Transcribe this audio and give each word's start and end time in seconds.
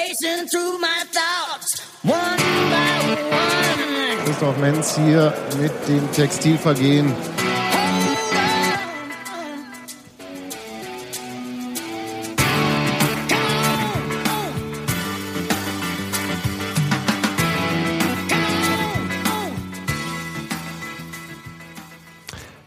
racing 0.00 0.46
through 0.48 0.78
my 0.78 1.02
thoughts, 1.12 1.80
one 2.02 2.38
by 2.70 3.16
one. 3.30 4.24
Christoph 4.24 4.58
Menz 4.58 4.96
hier 4.96 5.34
mit 5.60 5.72
dem 5.88 6.10
Textilvergehen. 6.12 7.12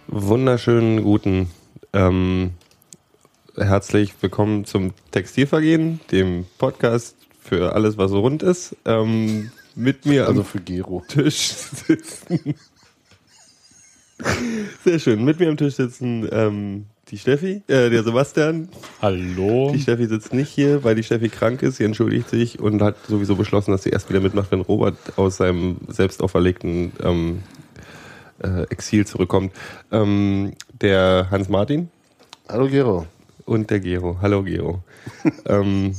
Wunderschönen 0.07 1.03
guten. 1.03 1.49
Ähm, 1.93 2.51
herzlich 3.55 4.13
willkommen 4.21 4.65
zum 4.65 4.93
Textilvergehen, 5.11 5.99
dem 6.11 6.45
Podcast 6.57 7.22
für 7.43 7.73
alles, 7.75 7.97
was 7.97 8.11
so 8.11 8.19
rund 8.21 8.41
ist. 8.43 8.75
Ähm, 8.85 9.51
mit 9.75 10.05
mir 10.05 10.27
Also 10.27 10.41
am 10.41 10.45
für 10.45 10.59
Gero. 10.59 11.03
Tisch 11.07 11.39
sitzen. 11.87 12.55
Sehr 14.83 14.99
schön. 14.99 15.23
Mit 15.25 15.39
mir 15.39 15.49
am 15.49 15.57
Tisch 15.57 15.75
sitzen 15.75 16.27
ähm, 16.31 16.85
die 17.09 17.17
Steffi, 17.17 17.61
äh, 17.67 17.89
der 17.89 18.03
Sebastian. 18.03 18.69
Hallo. 19.01 19.71
Die 19.73 19.79
Steffi 19.81 20.05
sitzt 20.07 20.33
nicht 20.33 20.49
hier, 20.49 20.83
weil 20.83 20.95
die 20.95 21.03
Steffi 21.03 21.29
krank 21.29 21.61
ist. 21.63 21.77
Sie 21.77 21.83
entschuldigt 21.83 22.29
sich 22.29 22.59
und 22.59 22.81
hat 22.81 22.95
sowieso 23.07 23.35
beschlossen, 23.35 23.71
dass 23.71 23.83
sie 23.83 23.89
erst 23.89 24.09
wieder 24.09 24.19
mitmacht, 24.21 24.51
wenn 24.51 24.61
Robert 24.61 24.97
aus 25.17 25.37
seinem 25.37 25.77
selbst 25.89 26.21
auferlegten 26.23 26.93
ähm, 27.03 27.43
äh, 28.41 28.63
Exil 28.69 29.05
zurückkommt. 29.05 29.51
Ähm, 29.91 30.53
der 30.81 31.27
Hans 31.31 31.49
Martin 31.49 31.89
Hallo 32.47 32.67
Gero. 32.67 33.07
und 33.45 33.69
der 33.69 33.79
Gero. 33.79 34.17
Hallo 34.21 34.43
Gero. 34.43 34.83
ähm, 35.47 35.95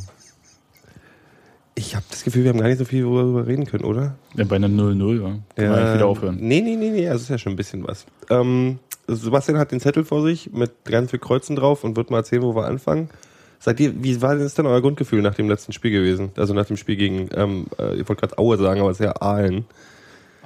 ich 1.74 1.94
habe 1.96 2.04
das 2.10 2.24
Gefühl, 2.24 2.44
wir 2.44 2.50
haben 2.50 2.60
gar 2.60 2.68
nicht 2.68 2.78
so 2.78 2.84
viel 2.84 3.02
darüber 3.02 3.46
reden 3.46 3.66
können, 3.66 3.84
oder? 3.84 4.14
Ja, 4.36 4.44
bei 4.44 4.56
einer 4.56 4.68
0-0, 4.68 5.22
ja. 5.22 5.38
Kann 5.56 5.70
man 5.70 5.78
eigentlich 5.78 5.94
wieder 5.94 6.06
aufhören. 6.06 6.38
Nee, 6.40 6.60
nee, 6.60 6.76
nee, 6.76 6.90
nee, 6.90 7.06
das 7.06 7.22
ist 7.22 7.30
ja 7.30 7.38
schon 7.38 7.54
ein 7.54 7.56
bisschen 7.56 7.86
was. 7.86 8.06
Ähm, 8.30 8.78
Sebastian 9.08 9.58
hat 9.58 9.72
den 9.72 9.80
Zettel 9.80 10.04
vor 10.04 10.22
sich 10.22 10.52
mit 10.52 10.84
ganz 10.84 11.10
viel 11.10 11.18
Kreuzen 11.18 11.56
drauf 11.56 11.84
und 11.84 11.96
wird 11.96 12.10
mal 12.10 12.18
erzählen, 12.18 12.42
wo 12.42 12.54
wir 12.54 12.66
anfangen. 12.66 13.10
Seid 13.58 13.80
ihr, 13.80 14.04
wie 14.04 14.20
war 14.22 14.36
das 14.36 14.54
denn 14.54 14.66
euer 14.66 14.80
Grundgefühl 14.80 15.22
nach 15.22 15.34
dem 15.34 15.48
letzten 15.48 15.72
Spiel 15.72 15.90
gewesen? 15.90 16.30
Also 16.36 16.54
nach 16.54 16.66
dem 16.66 16.76
Spiel 16.76 16.96
gegen, 16.96 17.28
ähm, 17.34 17.66
äh, 17.78 17.94
ich 17.94 18.08
wollte 18.08 18.20
gerade 18.20 18.38
Aue 18.38 18.56
sagen, 18.56 18.80
aber 18.80 18.90
es 18.90 19.00
ist 19.00 19.06
ja 19.06 19.16
Aalen. 19.20 19.64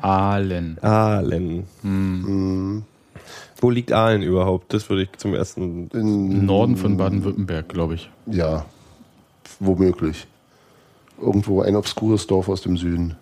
Aalen. 0.01 0.79
Aalen. 0.81 1.65
Hm. 1.83 2.85
Wo 3.61 3.71
liegt 3.71 3.93
Aalen 3.93 4.23
überhaupt? 4.23 4.73
Das 4.73 4.89
würde 4.89 5.03
ich 5.03 5.13
zum 5.17 5.35
ersten. 5.35 5.91
Im 5.93 6.47
Norden 6.47 6.77
von 6.77 6.97
Baden-Württemberg, 6.97 7.69
glaube 7.69 7.95
ich. 7.95 8.09
Ja, 8.27 8.67
womöglich. 9.59 10.29
Irgendwo 11.21 11.63
ein 11.63 11.77
obskures 11.77 12.27
Dorf 12.27 12.49
aus 12.49 12.63
dem 12.63 12.77
Süden. 12.77 13.17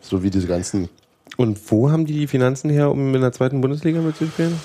So 0.00 0.22
wie 0.22 0.30
diese 0.30 0.46
ganzen. 0.46 0.88
Und 1.36 1.58
wo 1.70 1.90
haben 1.90 2.06
die 2.06 2.12
die 2.12 2.26
Finanzen 2.26 2.70
her, 2.70 2.90
um 2.90 3.14
in 3.14 3.20
der 3.20 3.32
zweiten 3.32 3.60
Bundesliga 3.60 4.00
mitzuspielen? 4.00 4.58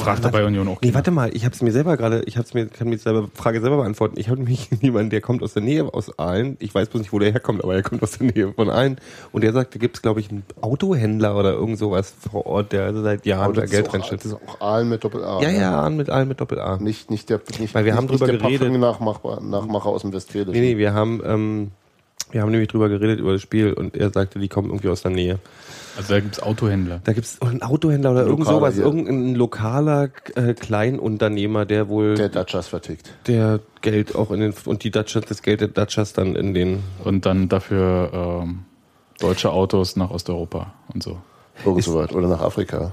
Fragt 0.00 0.24
dabei 0.24 0.44
Union 0.44 0.66
auch 0.68 0.80
Nee, 0.80 0.88
keiner. 0.88 0.94
warte 0.94 1.10
mal, 1.10 1.30
ich 1.34 1.44
habe 1.44 1.54
es 1.54 1.62
mir 1.62 1.72
selber 1.72 1.96
gerade, 1.96 2.22
ich 2.26 2.36
hab's 2.36 2.52
mir, 2.54 2.66
kann 2.66 2.88
mir 2.88 2.98
selber 2.98 3.28
Frage 3.34 3.60
selber 3.60 3.76
beantworten. 3.78 4.14
Ich 4.18 4.28
habe 4.28 4.38
nämlich 4.38 4.68
jemanden, 4.82 5.10
der 5.10 5.20
kommt 5.20 5.42
aus 5.42 5.54
der 5.54 5.62
Nähe 5.62 5.84
aus 5.92 6.18
Aalen. 6.18 6.56
Ich 6.60 6.74
weiß 6.74 6.88
bloß 6.88 7.00
nicht, 7.02 7.12
wo 7.12 7.18
der 7.18 7.30
herkommt, 7.32 7.62
aber 7.62 7.74
er 7.74 7.82
kommt 7.82 8.02
aus 8.02 8.18
der 8.18 8.26
Nähe 8.32 8.52
von 8.52 8.70
Aalen. 8.70 8.96
Und 9.32 9.44
der 9.44 9.52
sagt, 9.52 9.74
da 9.74 9.78
gibt's 9.78 10.02
glaube 10.02 10.20
ich, 10.20 10.30
einen 10.30 10.42
Autohändler 10.60 11.36
oder 11.36 11.52
irgend 11.52 11.78
sowas 11.78 12.14
vor 12.30 12.46
Ort, 12.46 12.72
der 12.72 12.94
seit 12.94 13.24
Jahren 13.26 13.54
da 13.54 13.66
Geld 13.66 13.92
reinsteckt. 13.92 14.24
das 14.24 14.32
ist 14.32 14.38
auch 14.48 14.60
Aalen 14.60 14.88
mit 14.88 15.04
Doppel-A. 15.04 15.40
Ja, 15.42 15.48
ne? 15.50 15.58
ja, 15.60 15.80
Aalen 15.80 15.96
mit 15.96 16.10
Aalen 16.10 16.28
mit 16.28 16.40
Doppel 16.40 16.58
A. 16.60 16.76
Nicht, 16.78 17.10
nicht 17.10 17.30
der, 17.30 17.40
nicht, 17.60 17.74
Weil 17.74 17.84
wir 17.84 17.92
nicht, 17.92 17.98
haben 17.98 18.08
drüber 18.08 18.26
nicht 18.26 18.40
der 18.42 18.48
geredet. 18.48 18.60
Parfüm-Nachmacher 18.68 19.40
Nachmacher 19.42 19.86
aus 19.90 20.02
dem 20.02 20.12
Westfälischen. 20.12 20.52
Nee, 20.52 20.60
nee, 20.74 20.76
wir 20.78 20.92
haben, 20.94 21.22
ähm, 21.24 21.70
wir 22.30 22.42
haben 22.42 22.50
nämlich 22.50 22.68
drüber 22.68 22.88
geredet 22.88 23.20
über 23.20 23.32
das 23.32 23.42
Spiel 23.42 23.72
und 23.72 23.96
er 23.96 24.10
sagte, 24.10 24.38
die 24.40 24.48
kommen 24.48 24.68
irgendwie 24.68 24.88
aus 24.88 25.02
der 25.02 25.12
Nähe. 25.12 25.38
Also 25.96 26.14
da 26.14 26.20
gibt 26.20 26.34
es 26.34 26.42
Autohändler. 26.42 27.00
Da 27.04 27.12
gibt's 27.12 27.40
einen 27.40 27.62
Autohändler 27.62 28.10
oder 28.10 28.26
irgend 28.26 28.46
sowas, 28.46 28.74
hier. 28.74 28.82
irgendein 28.82 29.36
lokaler 29.36 30.08
äh, 30.34 30.54
Kleinunternehmer, 30.54 31.64
der 31.64 31.88
wohl 31.88 32.16
Der 32.16 32.30
Dutchers 32.30 32.66
vertickt. 32.66 33.12
der 33.28 33.60
Geld 33.82 34.16
auch 34.16 34.32
in 34.32 34.40
den 34.40 34.54
und 34.64 34.82
die 34.82 34.90
Dutchers, 34.90 35.26
das 35.26 35.42
Geld 35.42 35.60
der 35.60 35.68
Dutchers 35.68 36.12
dann 36.12 36.34
in 36.34 36.54
den 36.54 36.82
Und 37.04 37.24
dann 37.24 37.48
dafür 37.48 38.42
ähm, 38.42 38.64
deutsche 39.20 39.52
Autos 39.52 39.94
nach 39.94 40.10
Osteuropa 40.10 40.74
und 40.92 41.04
so. 41.04 41.18
Irgend 41.64 41.84
sowas. 41.84 42.10
Oder 42.10 42.26
nach 42.26 42.40
Afrika. 42.40 42.92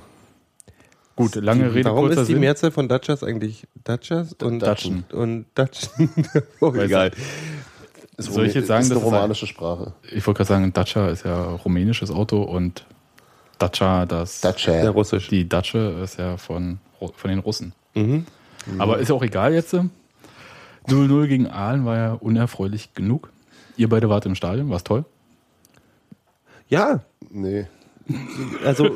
Gut, 1.15 1.35
lange 1.35 1.73
Rede, 1.73 1.89
Warum 1.89 2.05
kurzer 2.05 2.21
ist 2.21 2.27
die 2.27 2.33
Sinn. 2.33 2.41
Mehrzahl 2.41 2.71
von 2.71 2.87
Dutchers 2.87 3.23
eigentlich 3.23 3.67
Dutchers 3.83 4.33
und 4.41 4.59
Dutchen. 4.59 5.03
und 5.11 5.45
Dutchen? 5.55 6.09
oh, 6.61 6.73
egal. 6.75 7.11
Ist 8.17 8.33
Soll 8.33 8.45
ich 8.45 8.53
jetzt 8.53 8.67
sagen, 8.67 8.83
ist 8.83 8.91
eine 8.91 8.99
es 8.99 9.05
ein- 9.05 9.13
romanische 9.13 9.47
Sprache. 9.47 9.93
Ich 10.11 10.25
wollte 10.27 10.39
gerade 10.39 10.47
sagen, 10.49 10.73
Dacia 10.73 11.09
ist 11.09 11.25
ja 11.25 11.43
rumänisches 11.55 12.11
Auto 12.11 12.41
und 12.43 12.85
Dacia, 13.57 14.05
das 14.05 14.41
Dacia. 14.41 14.81
Der 14.81 14.89
Russisch. 14.91 15.27
die 15.29 15.47
Dacia 15.47 16.03
ist 16.03 16.17
ja 16.19 16.37
von, 16.37 16.79
von 16.99 17.29
den 17.29 17.39
Russen. 17.39 17.73
Mhm. 17.95 18.25
Aber 18.77 18.99
ist 18.99 19.09
ja 19.09 19.15
auch 19.15 19.23
egal 19.23 19.53
jetzt. 19.53 19.73
0-0 20.87 21.27
gegen 21.27 21.47
Aalen 21.47 21.85
war 21.85 21.95
ja 21.97 22.13
unerfreulich 22.13 22.93
genug. 22.93 23.31
Ihr 23.77 23.87
beide 23.89 24.09
wart 24.09 24.25
im 24.25 24.35
Stadion, 24.35 24.69
war's 24.69 24.83
toll. 24.83 25.05
Ja, 26.67 27.01
Nee. 27.29 27.67
also 28.65 28.89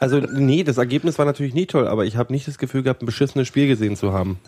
also 0.00 0.18
nee, 0.18 0.64
das 0.64 0.78
Ergebnis 0.78 1.18
war 1.18 1.24
natürlich 1.26 1.54
nie 1.54 1.66
toll, 1.66 1.86
aber 1.86 2.04
ich 2.04 2.16
habe 2.16 2.32
nicht 2.32 2.48
das 2.48 2.58
Gefühl 2.58 2.82
gehabt, 2.82 3.02
ein 3.02 3.06
beschissenes 3.06 3.46
Spiel 3.46 3.68
gesehen 3.68 3.96
zu 3.96 4.12
haben. 4.12 4.38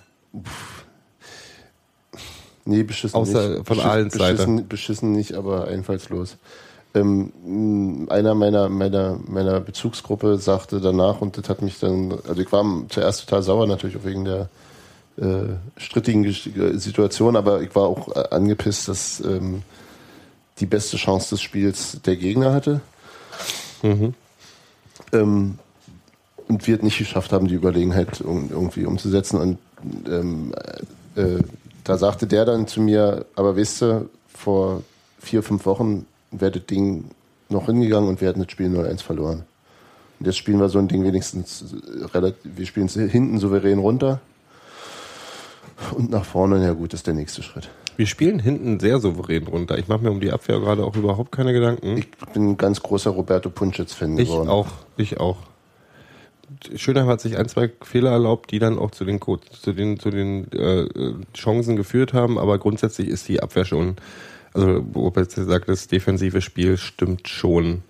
Nee, 2.68 2.82
beschissen 2.82 3.16
Außer 3.16 3.48
nicht. 3.48 3.66
von 3.66 3.78
Beschiss- 3.78 3.84
Ahlens 3.84 4.12
Seite. 4.14 4.32
beschissen, 4.34 4.68
beschissen 4.68 5.12
nicht, 5.12 5.32
aber 5.34 5.68
einfallslos. 5.68 6.36
Ähm, 6.94 8.06
einer 8.10 8.34
meiner, 8.34 8.68
meiner, 8.68 9.18
meiner 9.26 9.60
Bezugsgruppe 9.60 10.36
sagte 10.38 10.80
danach, 10.80 11.20
und 11.20 11.38
das 11.38 11.48
hat 11.48 11.62
mich 11.62 11.78
dann, 11.80 12.12
also 12.28 12.40
ich 12.40 12.50
war 12.52 12.64
zuerst 12.88 13.20
total 13.26 13.42
sauer 13.42 13.66
natürlich 13.66 13.96
auch 13.96 14.04
wegen 14.04 14.24
der 14.26 14.48
äh, 15.16 15.54
strittigen 15.78 16.24
Gesch- 16.26 16.78
Situation, 16.78 17.36
aber 17.36 17.62
ich 17.62 17.74
war 17.74 17.84
auch 17.84 18.14
äh, 18.14 18.28
angepisst, 18.30 18.88
dass 18.88 19.20
ähm, 19.20 19.62
die 20.60 20.66
beste 20.66 20.96
Chance 20.96 21.30
des 21.36 21.40
Spiels 21.42 22.00
der 22.04 22.16
Gegner 22.16 22.52
hatte. 22.52 22.80
Ähm, 23.82 25.58
und 26.48 26.66
wir 26.66 26.76
es 26.76 26.82
nicht 26.82 26.98
geschafft 26.98 27.32
haben, 27.32 27.48
die 27.48 27.54
Überlegenheit 27.54 28.20
irgendwie 28.20 28.84
umzusetzen. 28.86 29.38
Und 29.40 29.58
ähm, 30.08 30.52
äh, 31.14 31.38
da 31.88 31.96
sagte 31.96 32.26
der 32.26 32.44
dann 32.44 32.66
zu 32.66 32.82
mir, 32.82 33.24
aber 33.34 33.56
weißt 33.56 33.82
du, 33.82 34.10
vor 34.28 34.82
vier, 35.18 35.42
fünf 35.42 35.64
Wochen 35.64 36.04
wäre 36.30 36.50
das 36.52 36.66
Ding 36.66 37.06
noch 37.48 37.66
hingegangen 37.66 38.08
und 38.10 38.20
wir 38.20 38.28
hätten 38.28 38.42
das 38.42 38.52
Spiel 38.52 38.68
0-1 38.68 39.02
verloren. 39.02 39.44
Und 40.20 40.26
jetzt 40.26 40.36
spielen 40.36 40.60
wir 40.60 40.68
so 40.68 40.78
ein 40.78 40.88
Ding 40.88 41.02
wenigstens 41.04 41.64
äh, 41.72 42.04
relativ, 42.04 42.38
wir 42.44 42.66
spielen 42.66 42.86
es 42.86 42.94
hinten 42.94 43.38
souverän 43.38 43.78
runter. 43.78 44.20
Und 45.94 46.10
nach 46.10 46.24
vorne, 46.26 46.62
ja 46.62 46.72
gut, 46.74 46.92
ist 46.92 47.06
der 47.06 47.14
nächste 47.14 47.42
Schritt. 47.42 47.70
Wir 47.96 48.06
spielen 48.06 48.38
hinten 48.38 48.78
sehr 48.80 48.98
souverän 49.00 49.46
runter. 49.46 49.78
Ich 49.78 49.88
mache 49.88 50.00
mir 50.02 50.10
um 50.10 50.20
die 50.20 50.30
Abwehr 50.30 50.60
gerade 50.60 50.84
auch 50.84 50.94
überhaupt 50.94 51.32
keine 51.32 51.52
Gedanken. 51.54 51.96
Ich 51.96 52.10
bin 52.34 52.50
ein 52.50 52.56
ganz 52.58 52.82
großer 52.82 53.10
Roberto 53.10 53.48
Puncitz-Fan 53.48 54.18
Ich 54.18 54.28
geworden. 54.28 54.48
auch, 54.50 54.66
ich 54.98 55.18
auch. 55.20 55.38
Schöner 56.76 57.06
hat 57.06 57.20
sich 57.20 57.36
ein, 57.36 57.48
zwei 57.48 57.70
Fehler 57.82 58.10
erlaubt, 58.10 58.50
die 58.50 58.58
dann 58.58 58.78
auch 58.78 58.90
zu 58.90 59.04
den, 59.04 59.20
Co- 59.20 59.36
zu 59.38 59.72
den, 59.72 59.98
zu 59.98 60.10
den 60.10 60.50
äh, 60.52 60.86
Chancen 61.36 61.76
geführt 61.76 62.12
haben, 62.14 62.38
aber 62.38 62.58
grundsätzlich 62.58 63.08
ist 63.08 63.28
die 63.28 63.40
Abwehr 63.42 63.64
schon, 63.64 63.96
also 64.54 64.84
Robert 64.94 65.30
sagt, 65.30 65.68
das 65.68 65.88
defensive 65.88 66.40
Spiel 66.40 66.76
stimmt 66.78 67.28
schon. 67.28 67.82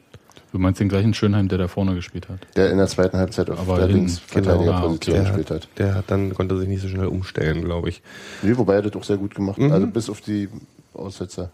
Du 0.51 0.59
meinst 0.59 0.81
den 0.81 0.89
gleichen 0.89 1.13
Schönheim, 1.13 1.49
der 1.49 1.59
da 1.59 1.69
vorne 1.69 1.95
gespielt 1.95 2.29
hat. 2.31 2.39
Der 2.57 2.71
in 2.71 2.79
der 2.79 2.87
zweiten 2.87 3.19
Halbzeit 3.19 3.51
auf 3.51 3.59
Aber 3.61 3.77
der 3.79 3.89
Linksverteidigerposition 3.89 5.17
genau. 5.17 5.25
Der, 5.29 5.37
gespielt 5.37 5.51
hat. 5.51 5.69
der 5.77 5.95
hat 5.95 6.05
dann 6.11 6.33
konnte 6.35 6.57
sich 6.59 6.69
nicht 6.69 6.81
so 6.81 6.89
schnell 6.89 7.07
umstellen, 7.07 7.63
glaube 7.65 7.91
ich. 7.91 8.01
Nee, 8.43 8.57
wobei 8.57 8.77
er 8.77 8.83
das 8.83 8.95
auch 8.97 9.05
sehr 9.05 9.19
gut 9.19 9.35
gemacht 9.35 9.59
Mhm. 9.59 9.67
hat. 9.67 9.73
Also 9.75 9.87
bis 9.89 10.09
auf 10.09 10.21
die 10.23 10.49
Aussetzer. 10.95 11.51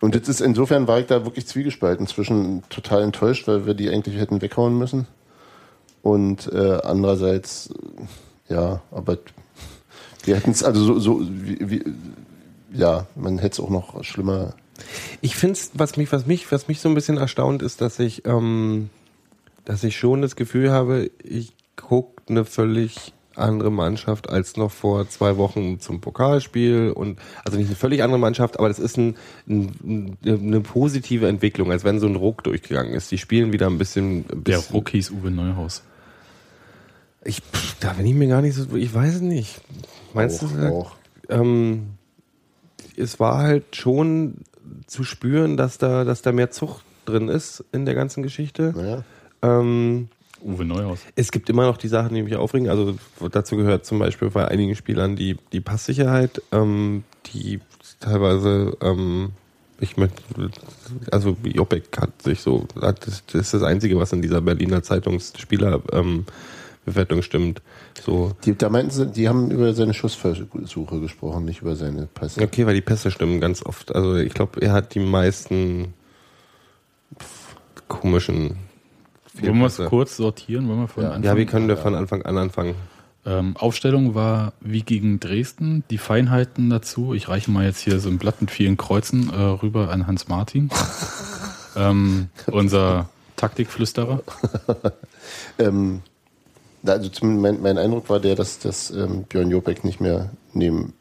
Und 0.00 0.14
das 0.16 0.28
ist 0.28 0.40
insofern 0.40 0.88
war 0.88 0.98
ich 0.98 1.06
da 1.06 1.24
wirklich 1.24 1.46
zwiegespalten 1.46 2.06
zwischen 2.08 2.64
total 2.68 3.02
enttäuscht, 3.02 3.46
weil 3.48 3.66
wir 3.66 3.74
die 3.74 3.88
eigentlich 3.88 4.18
hätten 4.18 4.42
weghauen 4.42 4.76
müssen. 4.76 5.06
Und 6.06 6.52
äh, 6.52 6.78
andererseits, 6.84 7.68
ja, 8.48 8.80
aber 8.92 9.18
wir 10.22 10.36
hätten 10.36 10.52
es, 10.52 10.62
also 10.62 10.84
so, 10.84 11.00
so 11.00 11.20
wie, 11.28 11.68
wie, 11.68 11.84
ja, 12.72 13.08
man 13.16 13.38
hätte 13.38 13.54
es 13.54 13.60
auch 13.60 13.70
noch 13.70 14.04
schlimmer. 14.04 14.54
Ich 15.20 15.34
finde 15.34 15.58
was 15.74 15.96
mich, 15.96 16.12
was 16.12 16.24
mich, 16.24 16.52
was 16.52 16.68
mich 16.68 16.78
so 16.78 16.88
ein 16.88 16.94
bisschen 16.94 17.16
erstaunt 17.16 17.60
ist, 17.60 17.80
dass 17.80 17.98
ich, 17.98 18.24
ähm, 18.24 18.88
dass 19.64 19.82
ich 19.82 19.96
schon 19.96 20.22
das 20.22 20.36
Gefühl 20.36 20.70
habe, 20.70 21.10
ich 21.24 21.54
gucke 21.74 22.22
eine 22.28 22.44
völlig 22.44 23.12
andere 23.34 23.72
Mannschaft 23.72 24.30
als 24.30 24.56
noch 24.56 24.70
vor 24.70 25.08
zwei 25.08 25.36
Wochen 25.36 25.80
zum 25.80 26.00
Pokalspiel 26.00 26.92
und 26.94 27.18
also 27.44 27.58
nicht 27.58 27.66
eine 27.66 27.74
völlig 27.74 28.04
andere 28.04 28.20
Mannschaft, 28.20 28.60
aber 28.60 28.68
das 28.68 28.78
ist 28.78 28.96
ein, 28.96 29.16
ein, 29.48 30.16
eine 30.24 30.60
positive 30.60 31.26
Entwicklung, 31.26 31.72
als 31.72 31.82
wenn 31.82 31.98
so 31.98 32.06
ein 32.06 32.14
Ruck 32.14 32.44
durchgegangen 32.44 32.94
ist. 32.94 33.10
Die 33.10 33.18
spielen 33.18 33.52
wieder 33.52 33.66
ein 33.66 33.76
bisschen. 33.76 34.18
Ein 34.18 34.44
Der 34.44 34.58
bisschen 34.58 34.72
Ruck 34.72 34.90
hieß 34.90 35.10
Uwe 35.10 35.32
Neuhaus. 35.32 35.82
Ich, 37.26 37.40
pff, 37.40 37.76
da 37.80 37.92
bin 37.92 38.06
ich 38.06 38.14
mir 38.14 38.28
gar 38.28 38.42
nicht 38.42 38.54
so. 38.54 38.76
Ich 38.76 38.94
weiß 38.94 39.16
es 39.16 39.20
nicht. 39.20 39.60
Meinst 40.14 40.42
auch, 40.44 40.52
du? 40.52 40.72
auch. 40.72 40.96
Ähm, 41.28 41.88
es 42.96 43.20
war 43.20 43.38
halt 43.38 43.76
schon 43.76 44.38
zu 44.86 45.04
spüren, 45.04 45.56
dass 45.56 45.78
da, 45.78 46.04
dass 46.04 46.22
da 46.22 46.32
mehr 46.32 46.50
Zucht 46.50 46.84
drin 47.04 47.28
ist 47.28 47.64
in 47.72 47.84
der 47.84 47.94
ganzen 47.94 48.22
Geschichte. 48.22 48.72
Naja. 48.76 49.04
Ähm, 49.42 50.08
Uwe 50.42 50.64
Neuhaus. 50.64 51.00
es 51.14 51.32
gibt 51.32 51.48
immer 51.50 51.66
noch 51.66 51.76
die 51.76 51.88
Sachen, 51.88 52.14
die 52.14 52.22
mich 52.22 52.36
aufregen. 52.36 52.68
Also 52.68 52.96
dazu 53.32 53.56
gehört 53.56 53.84
zum 53.86 53.98
Beispiel 53.98 54.30
bei 54.30 54.46
einigen 54.46 54.76
Spielern 54.76 55.16
die, 55.16 55.36
die 55.52 55.60
Passsicherheit, 55.60 56.42
ähm, 56.52 57.04
die 57.26 57.60
teilweise, 58.00 58.76
ähm, 58.80 59.30
ich 59.80 59.96
möchte, 59.96 60.22
also 61.10 61.36
Jopek 61.42 61.84
hat 61.98 62.22
sich 62.22 62.40
so, 62.40 62.66
hat, 62.80 63.06
das, 63.06 63.24
das 63.26 63.42
ist 63.42 63.54
das 63.54 63.62
Einzige, 63.62 63.98
was 63.98 64.12
in 64.12 64.22
dieser 64.22 64.40
Berliner 64.40 64.82
Zeitungsspieler 64.82 65.82
ähm, 65.92 66.26
Bewertung 66.86 67.20
stimmt. 67.22 67.60
So, 68.00 68.32
Die, 68.44 68.56
da 68.56 68.70
meinten 68.70 68.90
sie, 68.90 69.06
die 69.06 69.28
haben 69.28 69.50
über 69.50 69.74
seine 69.74 69.92
Schussversuche 69.92 71.00
gesprochen, 71.00 71.44
nicht 71.44 71.60
über 71.60 71.76
seine 71.76 72.06
Pässe. 72.06 72.40
okay, 72.40 72.64
weil 72.66 72.74
die 72.74 72.80
Pässe 72.80 73.10
stimmen 73.10 73.40
ganz 73.40 73.64
oft. 73.66 73.94
Also 73.94 74.16
ich 74.16 74.32
glaube, 74.32 74.62
er 74.62 74.72
hat 74.72 74.94
die 74.94 75.00
meisten 75.00 75.92
komischen 77.88 78.56
Wollen 79.34 79.58
wir 79.58 79.66
es 79.66 79.76
Fehlpässe. 79.76 79.84
kurz 79.90 80.16
sortieren? 80.16 80.68
Wollen 80.68 80.80
wir 80.80 80.88
von 80.88 81.04
Anfang 81.04 81.22
Ja, 81.22 81.36
wie 81.36 81.46
können 81.46 81.68
wir 81.68 81.76
von 81.76 81.94
Anfang 81.94 82.22
an 82.22 82.38
anfangen? 82.38 82.74
Ähm, 83.24 83.56
Aufstellung 83.56 84.14
war 84.14 84.52
wie 84.60 84.82
gegen 84.82 85.18
Dresden. 85.20 85.82
Die 85.90 85.98
Feinheiten 85.98 86.70
dazu. 86.70 87.12
Ich 87.12 87.28
reiche 87.28 87.50
mal 87.50 87.64
jetzt 87.64 87.80
hier 87.80 87.98
so 87.98 88.08
ein 88.08 88.18
Blatt 88.18 88.40
mit 88.40 88.50
vielen 88.52 88.76
Kreuzen 88.76 89.30
äh, 89.30 89.36
rüber 89.36 89.90
an 89.90 90.06
Hans 90.06 90.28
Martin. 90.28 90.70
ähm, 91.76 92.28
unser 92.46 93.08
Taktikflüsterer. 93.34 94.22
Ähm, 95.58 96.02
also 96.88 97.10
mein, 97.26 97.62
mein 97.62 97.78
Eindruck 97.78 98.08
war 98.08 98.20
der, 98.20 98.34
dass, 98.34 98.58
dass 98.58 98.90
ähm, 98.90 99.24
Björn 99.24 99.50
Jopek 99.50 99.84
nicht 99.84 100.00
mehr 100.00 100.30
neben 100.52 100.92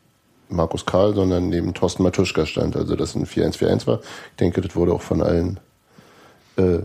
Markus 0.50 0.86
Karl, 0.86 1.16
sondern 1.16 1.50
neben 1.50 1.74
Thorsten 1.74 2.04
Matuschka 2.04 2.46
stand. 2.46 2.76
Also 2.76 2.96
dass 2.96 3.16
ein 3.16 3.26
4-1-4-1 3.26 3.88
war. 3.88 4.00
Ich 4.32 4.38
denke, 4.40 4.62
das 4.62 4.76
wurde 4.76 4.94
auch 4.94 5.02
von 5.02 5.22
allen 5.22 5.60
äh, 6.58 6.80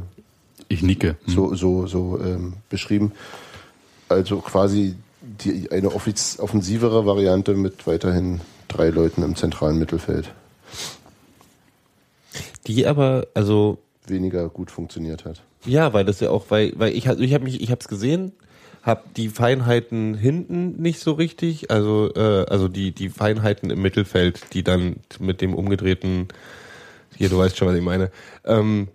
Ich 0.69 0.83
nicke. 0.83 1.17
Hm. 1.25 1.35
so, 1.35 1.55
so, 1.55 1.87
so 1.87 2.21
ähm, 2.23 2.55
beschrieben. 2.69 3.13
Also 4.09 4.39
quasi 4.39 4.97
die, 5.21 5.71
eine 5.71 5.95
offiz 5.95 6.39
offensivere 6.41 7.07
Variante 7.07 7.55
mit 7.55 7.87
weiterhin 7.87 8.41
drei 8.69 8.89
Leuten 8.89 9.23
im 9.23 9.37
zentralen 9.37 9.79
Mittelfeld. 9.79 10.33
Die 12.67 12.87
aber, 12.87 13.27
also 13.35 13.79
Weniger 14.07 14.49
gut 14.49 14.71
funktioniert 14.71 15.25
hat. 15.25 15.43
Ja, 15.65 15.93
weil 15.93 16.05
das 16.05 16.21
ja 16.21 16.31
auch, 16.31 16.47
weil, 16.49 16.73
weil 16.77 16.95
ich, 16.95 17.09
also 17.09 17.23
ich 17.23 17.35
habe 17.35 17.45
mich, 17.45 17.61
ich 17.61 17.71
habe 17.71 17.81
es 17.81 17.89
gesehen, 17.89 18.33
habe 18.83 19.03
die 19.17 19.29
Feinheiten 19.29 20.15
hinten 20.15 20.81
nicht 20.81 21.01
so 21.01 21.13
richtig, 21.13 21.71
also 21.71 22.13
äh, 22.15 22.47
also 22.49 22.69
die 22.69 22.93
die 22.93 23.09
Feinheiten 23.09 23.71
im 23.71 23.83
Mittelfeld, 23.83 24.55
die 24.55 24.63
dann 24.63 24.97
mit 25.19 25.41
dem 25.41 25.55
umgedrehten, 25.55 26.29
hier 27.17 27.29
du 27.29 27.39
weißt 27.39 27.57
schon, 27.57 27.69
was 27.69 27.77
ich 27.77 27.83
meine. 27.83 28.11
Ähm, 28.45 28.89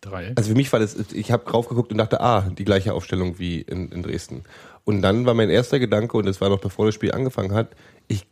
Drei. 0.00 0.32
also 0.36 0.50
für 0.50 0.56
mich 0.56 0.72
war 0.72 0.80
das, 0.80 0.96
ich 1.12 1.32
habe 1.32 1.50
drauf 1.50 1.68
geguckt 1.68 1.90
und 1.92 1.98
dachte, 1.98 2.20
ah, 2.20 2.48
die 2.56 2.64
gleiche 2.64 2.94
Aufstellung 2.94 3.38
wie 3.38 3.60
in, 3.60 3.90
in 3.90 4.02
Dresden. 4.02 4.44
Und 4.84 5.02
dann 5.02 5.26
war 5.26 5.34
mein 5.34 5.50
erster 5.50 5.78
Gedanke, 5.78 6.16
und 6.16 6.26
das 6.26 6.40
war 6.40 6.48
noch 6.48 6.60
bevor 6.60 6.86
das 6.86 6.94
Spiel 6.94 7.12
angefangen 7.12 7.52
hat, 7.52 7.70
ich 8.06 8.24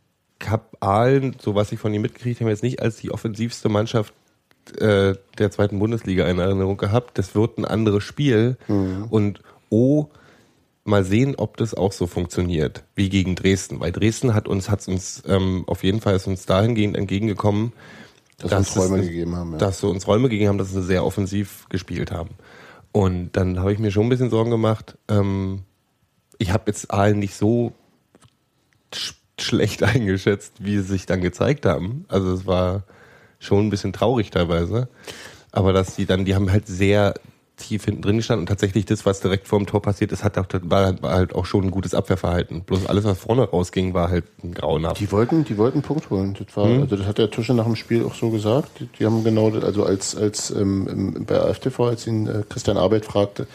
habe 0.43 0.63
Aalen, 0.79 1.35
so 1.39 1.53
was 1.53 1.71
ich 1.71 1.79
von 1.79 1.93
ihm 1.93 2.01
mitgekriegt 2.01 2.39
habe, 2.39 2.49
jetzt 2.49 2.63
nicht 2.63 2.81
als 2.81 2.97
die 2.97 3.11
offensivste 3.11 3.69
Mannschaft 3.69 4.13
äh, 4.79 5.15
der 5.37 5.51
zweiten 5.51 5.79
Bundesliga 5.79 6.27
in 6.27 6.39
Erinnerung 6.39 6.77
gehabt. 6.77 7.17
Das 7.17 7.35
wird 7.35 7.57
ein 7.57 7.65
anderes 7.65 8.03
Spiel. 8.03 8.57
Und 9.09 9.41
oh, 9.69 10.07
mal 10.85 11.03
sehen, 11.03 11.35
ob 11.35 11.57
das 11.57 11.73
auch 11.73 11.91
so 11.91 12.07
funktioniert 12.07 12.83
wie 12.95 13.09
gegen 13.09 13.35
Dresden. 13.35 13.79
Weil 13.79 13.91
Dresden 13.91 14.33
hat 14.33 14.47
uns, 14.47 14.69
hat's 14.69 14.87
uns 14.87 15.23
ähm, 15.27 15.63
auf 15.67 15.83
jeden 15.83 15.99
Fall 15.99 16.15
ist 16.15 16.27
uns 16.27 16.45
dahingehend 16.45 16.95
entgegengekommen, 16.95 17.73
Dass 18.37 18.51
wir 18.51 18.57
uns 18.57 18.69
es- 18.69 18.77
Räume 18.77 19.01
gegeben 19.01 19.35
haben. 19.35 19.51
Ja. 19.53 19.57
dass 19.57 19.79
sie 19.81 19.87
uns 19.87 20.07
Räume 20.07 20.29
gegeben 20.29 20.49
haben, 20.49 20.57
dass 20.57 20.71
sie 20.71 20.83
sehr 20.83 21.03
offensiv 21.03 21.65
gespielt 21.69 22.11
haben. 22.11 22.29
Und 22.91 23.31
dann 23.33 23.59
habe 23.59 23.73
ich 23.73 23.79
mir 23.79 23.91
schon 23.91 24.05
ein 24.05 24.09
bisschen 24.09 24.29
Sorgen 24.29 24.51
gemacht. 24.51 24.97
Ähm, 25.09 25.63
ich 26.37 26.51
habe 26.51 26.63
jetzt 26.67 26.91
Aalen 26.91 27.19
nicht 27.19 27.35
so 27.35 27.73
sch 28.93 29.15
schlecht 29.39 29.83
eingeschätzt, 29.83 30.53
wie 30.59 30.77
sie 30.77 30.83
sich 30.83 31.05
dann 31.05 31.19
gezeigt 31.21 31.65
haben. 31.65 32.05
Also 32.07 32.31
es 32.31 32.45
war 32.45 32.83
schon 33.39 33.65
ein 33.67 33.69
bisschen 33.69 33.91
traurig 33.91 34.29
teilweise. 34.31 34.87
Aber 35.51 35.73
dass 35.73 35.95
die 35.95 36.05
dann, 36.05 36.25
die 36.25 36.35
haben 36.35 36.51
halt 36.51 36.67
sehr 36.67 37.15
tief 37.57 37.85
hinten 37.85 38.01
drin 38.01 38.17
gestanden 38.17 38.43
und 38.43 38.47
tatsächlich 38.47 38.85
das, 38.85 39.05
was 39.05 39.21
direkt 39.21 39.47
vor 39.47 39.59
dem 39.59 39.65
Tor 39.65 39.81
passiert 39.81 40.11
ist, 40.11 40.23
hat 40.23 40.37
auch, 40.37 40.45
war, 40.63 41.01
war 41.01 41.13
halt 41.13 41.35
auch 41.35 41.45
schon 41.45 41.63
ein 41.63 41.71
gutes 41.71 41.93
Abwehrverhalten. 41.93 42.61
Bloß 42.61 42.85
alles, 42.85 43.05
was 43.05 43.17
vorne 43.19 43.43
rausging, 43.43 43.93
war 43.93 44.09
halt 44.09 44.25
ein 44.43 44.53
grauenhaft. 44.53 44.99
Die 44.99 45.11
wollten, 45.11 45.45
die 45.45 45.57
wollten 45.57 45.77
einen 45.77 45.83
Punkt 45.83 46.09
holen. 46.09 46.35
Das 46.37 46.55
war, 46.57 46.65
also 46.65 46.95
das 46.95 47.05
hat 47.05 47.17
der 47.17 47.31
Tusche 47.31 47.53
nach 47.53 47.65
dem 47.65 47.75
Spiel 47.75 48.03
auch 48.03 48.13
so 48.13 48.29
gesagt. 48.29 48.79
Die, 48.79 48.87
die 48.87 49.05
haben 49.05 49.23
genau 49.23 49.49
das, 49.49 49.63
also 49.63 49.83
als, 49.83 50.15
als 50.15 50.51
ähm, 50.51 51.25
bei 51.25 51.39
AfTV, 51.39 51.79
als 51.81 52.07
ihn 52.07 52.27
äh, 52.27 52.43
Christian 52.49 52.77
Arbeit 52.77 53.05
fragte, 53.05 53.47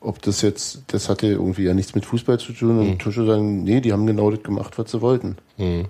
ob 0.00 0.22
das 0.22 0.42
jetzt, 0.42 0.82
das 0.88 1.08
hatte 1.08 1.26
irgendwie 1.26 1.64
ja 1.64 1.74
nichts 1.74 1.94
mit 1.94 2.06
Fußball 2.06 2.38
zu 2.38 2.52
tun. 2.52 2.78
Und 2.78 2.98
Tusche 3.00 3.26
sagen, 3.26 3.64
nee, 3.64 3.80
die 3.80 3.92
haben 3.92 4.06
genau 4.06 4.30
das 4.30 4.42
gemacht, 4.42 4.78
was 4.78 4.90
sie 4.92 5.00
wollten. 5.00 5.36
Hm. 5.56 5.86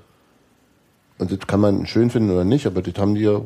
Und 1.18 1.32
das 1.32 1.46
kann 1.46 1.60
man 1.60 1.86
schön 1.86 2.10
finden 2.10 2.30
oder 2.30 2.44
nicht, 2.44 2.66
aber 2.66 2.80
das 2.80 2.94
haben 2.96 3.14
die 3.16 3.22
ja 3.22 3.42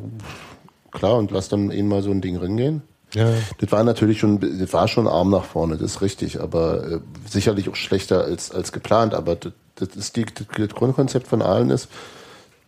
klar 0.91 1.17
und 1.17 1.31
lass 1.31 1.49
dann 1.49 1.71
eben 1.71 1.87
mal 1.87 2.03
so 2.03 2.11
ein 2.11 2.21
Ding 2.21 2.37
ringehen. 2.37 2.83
Ja. 3.13 3.29
Das 3.59 3.71
war 3.71 3.83
natürlich 3.83 4.19
schon, 4.19 4.39
das 4.59 4.73
war 4.73 4.87
schon 4.87 5.07
arm 5.07 5.29
nach 5.29 5.43
vorne, 5.45 5.77
das 5.77 5.91
ist 5.95 6.01
richtig, 6.01 6.41
aber 6.41 6.83
äh, 6.93 6.99
sicherlich 7.29 7.69
auch 7.69 7.75
schlechter 7.75 8.23
als, 8.23 8.51
als 8.51 8.71
geplant. 8.71 9.13
Aber 9.13 9.35
das, 9.35 9.51
das 9.75 9.89
ist 9.95 10.15
die, 10.15 10.25
das, 10.25 10.47
das 10.57 10.69
Grundkonzept 10.69 11.27
von 11.27 11.41
Aalen 11.41 11.69
ist, 11.69 11.87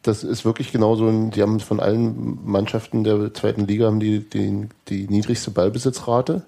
das 0.04 0.24
ist 0.24 0.46
wirklich 0.46 0.72
genauso, 0.72 1.08
ein, 1.08 1.32
die 1.32 1.42
haben 1.42 1.60
von 1.60 1.80
allen 1.80 2.38
Mannschaften 2.46 3.04
der 3.04 3.34
zweiten 3.34 3.66
Liga 3.66 3.88
haben 3.88 4.00
die, 4.00 4.20
die, 4.20 4.68
die 4.88 5.08
niedrigste 5.08 5.50
Ballbesitzrate. 5.50 6.44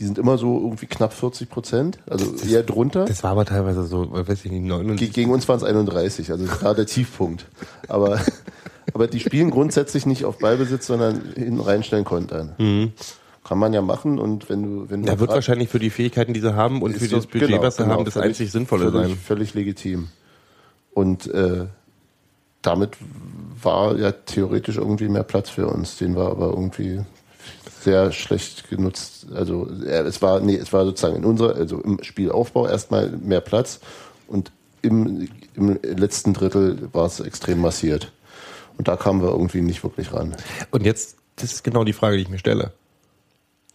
Die 0.00 0.04
sind 0.04 0.18
immer 0.18 0.38
so 0.38 0.58
irgendwie 0.58 0.86
knapp 0.86 1.12
40 1.12 1.50
Prozent, 1.50 1.98
also 2.08 2.32
eher 2.48 2.62
drunter. 2.62 3.04
Das 3.04 3.22
war 3.22 3.32
aber 3.32 3.44
teilweise 3.44 3.84
so, 3.84 4.10
weiß 4.10 4.44
ich 4.46 4.50
nicht, 4.50 4.64
79. 4.64 4.98
Ge- 5.12 5.22
Gegen 5.22 5.30
uns 5.32 5.46
waren 5.46 5.58
es 5.58 5.62
31, 5.62 6.30
also 6.32 6.46
das 6.46 6.62
war 6.64 6.74
der 6.74 6.86
Tiefpunkt. 6.86 7.44
Aber, 7.86 8.18
aber 8.92 9.06
die 9.06 9.20
spielen 9.20 9.50
grundsätzlich 9.50 10.06
nicht 10.06 10.24
auf 10.24 10.38
Ballbesitz, 10.38 10.86
sondern 10.86 11.20
hinten 11.34 11.60
reinstellen 11.60 12.04
kontern. 12.04 12.92
Kann 13.44 13.58
man 13.58 13.72
ja 13.72 13.82
machen 13.82 14.18
und 14.18 14.48
wenn 14.48 14.62
du, 14.62 14.90
wenn 14.90 15.02
du 15.02 15.06
Da 15.06 15.18
wird 15.18 15.30
wahrscheinlich 15.30 15.68
für 15.68 15.78
die 15.78 15.90
Fähigkeiten, 15.90 16.34
die 16.34 16.40
sie 16.40 16.54
haben 16.54 16.82
und 16.82 16.96
für 16.96 17.08
das 17.08 17.26
Budget, 17.26 17.48
genau, 17.48 17.62
was 17.62 17.76
sie 17.76 17.82
genau, 17.82 17.96
haben, 17.96 18.04
das 18.04 18.14
völlig- 18.14 18.28
einzig 18.28 18.52
Sinnvolle 18.52 18.90
völlig, 18.90 19.08
sein. 19.08 19.16
Völlig 19.16 19.54
legitim. 19.54 20.08
Und 20.92 21.26
äh, 21.32 21.66
damit 22.62 22.96
war 23.62 23.96
ja 23.96 24.12
theoretisch 24.12 24.76
irgendwie 24.76 25.08
mehr 25.08 25.22
Platz 25.22 25.50
für 25.50 25.66
uns. 25.66 25.96
Den 25.96 26.16
war 26.16 26.30
aber 26.30 26.48
irgendwie 26.48 27.00
sehr 27.80 28.12
schlecht 28.12 28.68
genutzt. 28.68 29.26
Also 29.34 29.68
äh, 29.84 30.02
es 30.02 30.20
war, 30.20 30.40
nee, 30.40 30.56
es 30.56 30.72
war 30.72 30.84
sozusagen 30.84 31.16
in 31.16 31.24
unserer, 31.24 31.56
also 31.56 31.80
im 31.80 32.02
Spielaufbau 32.02 32.66
erstmal 32.66 33.08
mehr 33.10 33.40
Platz 33.40 33.80
und 34.26 34.52
im, 34.82 35.28
im 35.54 35.78
letzten 35.82 36.34
Drittel 36.34 36.88
war 36.92 37.06
es 37.06 37.20
extrem 37.20 37.60
massiert. 37.60 38.12
Und 38.80 38.88
da 38.88 38.96
kamen 38.96 39.20
wir 39.20 39.28
irgendwie 39.28 39.60
nicht 39.60 39.84
wirklich 39.84 40.10
ran. 40.14 40.34
Und 40.70 40.86
jetzt, 40.86 41.18
das 41.36 41.52
ist 41.52 41.62
genau 41.62 41.84
die 41.84 41.92
Frage, 41.92 42.16
die 42.16 42.22
ich 42.22 42.30
mir 42.30 42.38
stelle. 42.38 42.72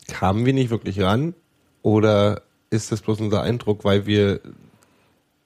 Kamen 0.07 0.47
wir 0.47 0.53
nicht 0.53 0.71
wirklich 0.71 0.99
ran 0.99 1.35
oder 1.83 2.41
ist 2.71 2.91
das 2.91 3.01
bloß 3.01 3.21
unser 3.21 3.43
Eindruck, 3.43 3.83
weil 3.83 4.07
wir, 4.07 4.39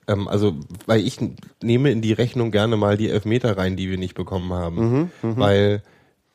ähm, 0.07 0.29
also, 0.29 0.55
weil 0.85 1.05
ich 1.05 1.17
nehme 1.61 1.91
in 1.91 2.01
die 2.01 2.13
Rechnung 2.13 2.51
gerne 2.51 2.77
mal 2.77 2.95
die 2.95 3.09
Elfmeter 3.09 3.57
rein, 3.57 3.75
die 3.75 3.89
wir 3.89 3.97
nicht 3.97 4.13
bekommen 4.15 4.53
haben. 4.53 5.11
Weil, 5.37 5.83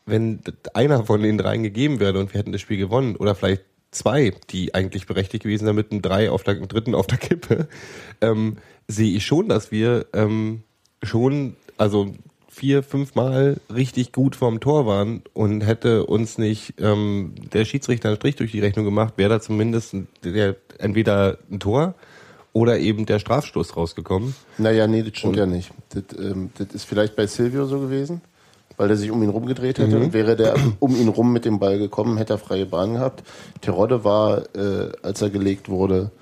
wenn 0.04 0.40
einer 0.74 1.06
von 1.06 1.22
den 1.22 1.38
dreien 1.38 1.62
gegeben 1.62 2.00
wäre 2.00 2.18
und 2.18 2.34
wir 2.34 2.38
hätten 2.38 2.52
das 2.52 2.60
Spiel 2.60 2.76
gewonnen 2.76 3.16
oder 3.16 3.34
vielleicht 3.34 3.62
zwei, 3.90 4.34
die 4.50 4.74
eigentlich 4.74 5.06
berechtigt 5.06 5.44
gewesen 5.44 5.64
sind, 5.64 5.76
mit 5.76 5.92
einem 5.92 6.02
drei 6.02 6.30
auf 6.30 6.42
der, 6.42 6.56
einem 6.56 6.68
dritten 6.68 6.94
auf 6.94 7.06
der 7.06 7.16
Kippe, 7.16 7.68
ähm, 8.20 8.58
sehe 8.86 9.16
ich 9.16 9.24
schon, 9.24 9.48
dass 9.48 9.72
wir 9.72 10.04
ähm, 10.12 10.62
schon, 11.02 11.56
also 11.78 12.12
vier, 12.54 12.84
fünf 12.84 13.16
Mal 13.16 13.56
richtig 13.74 14.12
gut 14.12 14.36
vorm 14.36 14.60
Tor 14.60 14.86
waren 14.86 15.22
und 15.32 15.62
hätte 15.62 16.06
uns 16.06 16.38
nicht 16.38 16.74
ähm, 16.78 17.34
der 17.52 17.64
Schiedsrichter 17.64 18.08
einen 18.08 18.16
Strich 18.16 18.36
durch 18.36 18.52
die 18.52 18.60
Rechnung 18.60 18.84
gemacht, 18.84 19.14
wäre 19.16 19.30
da 19.30 19.40
zumindest 19.40 19.96
der, 20.22 20.54
entweder 20.78 21.38
ein 21.50 21.58
Tor 21.58 21.94
oder 22.52 22.78
eben 22.78 23.06
der 23.06 23.18
Strafstoß 23.18 23.76
rausgekommen. 23.76 24.36
Naja, 24.58 24.86
nee, 24.86 25.02
das 25.02 25.18
stimmt 25.18 25.36
ja 25.36 25.46
nicht. 25.46 25.72
Das, 25.88 26.04
ähm, 26.16 26.50
das 26.56 26.68
ist 26.72 26.84
vielleicht 26.84 27.16
bei 27.16 27.26
Silvio 27.26 27.66
so 27.66 27.80
gewesen, 27.80 28.20
weil 28.76 28.88
er 28.88 28.96
sich 28.96 29.10
um 29.10 29.20
ihn 29.24 29.30
rumgedreht 29.30 29.80
hätte. 29.80 29.98
Und 29.98 30.12
wäre 30.12 30.36
der 30.36 30.54
um 30.78 30.94
ihn 30.94 31.08
rum 31.08 31.32
mit 31.32 31.44
dem 31.44 31.58
Ball 31.58 31.78
gekommen, 31.78 32.18
hätte 32.18 32.34
er 32.34 32.38
freie 32.38 32.66
Bahn 32.66 32.94
gehabt. 32.94 33.24
Terodde 33.62 34.04
war, 34.04 34.44
äh, 34.54 34.92
als 35.02 35.20
er 35.22 35.30
gelegt 35.30 35.68
wurde, 35.68 36.12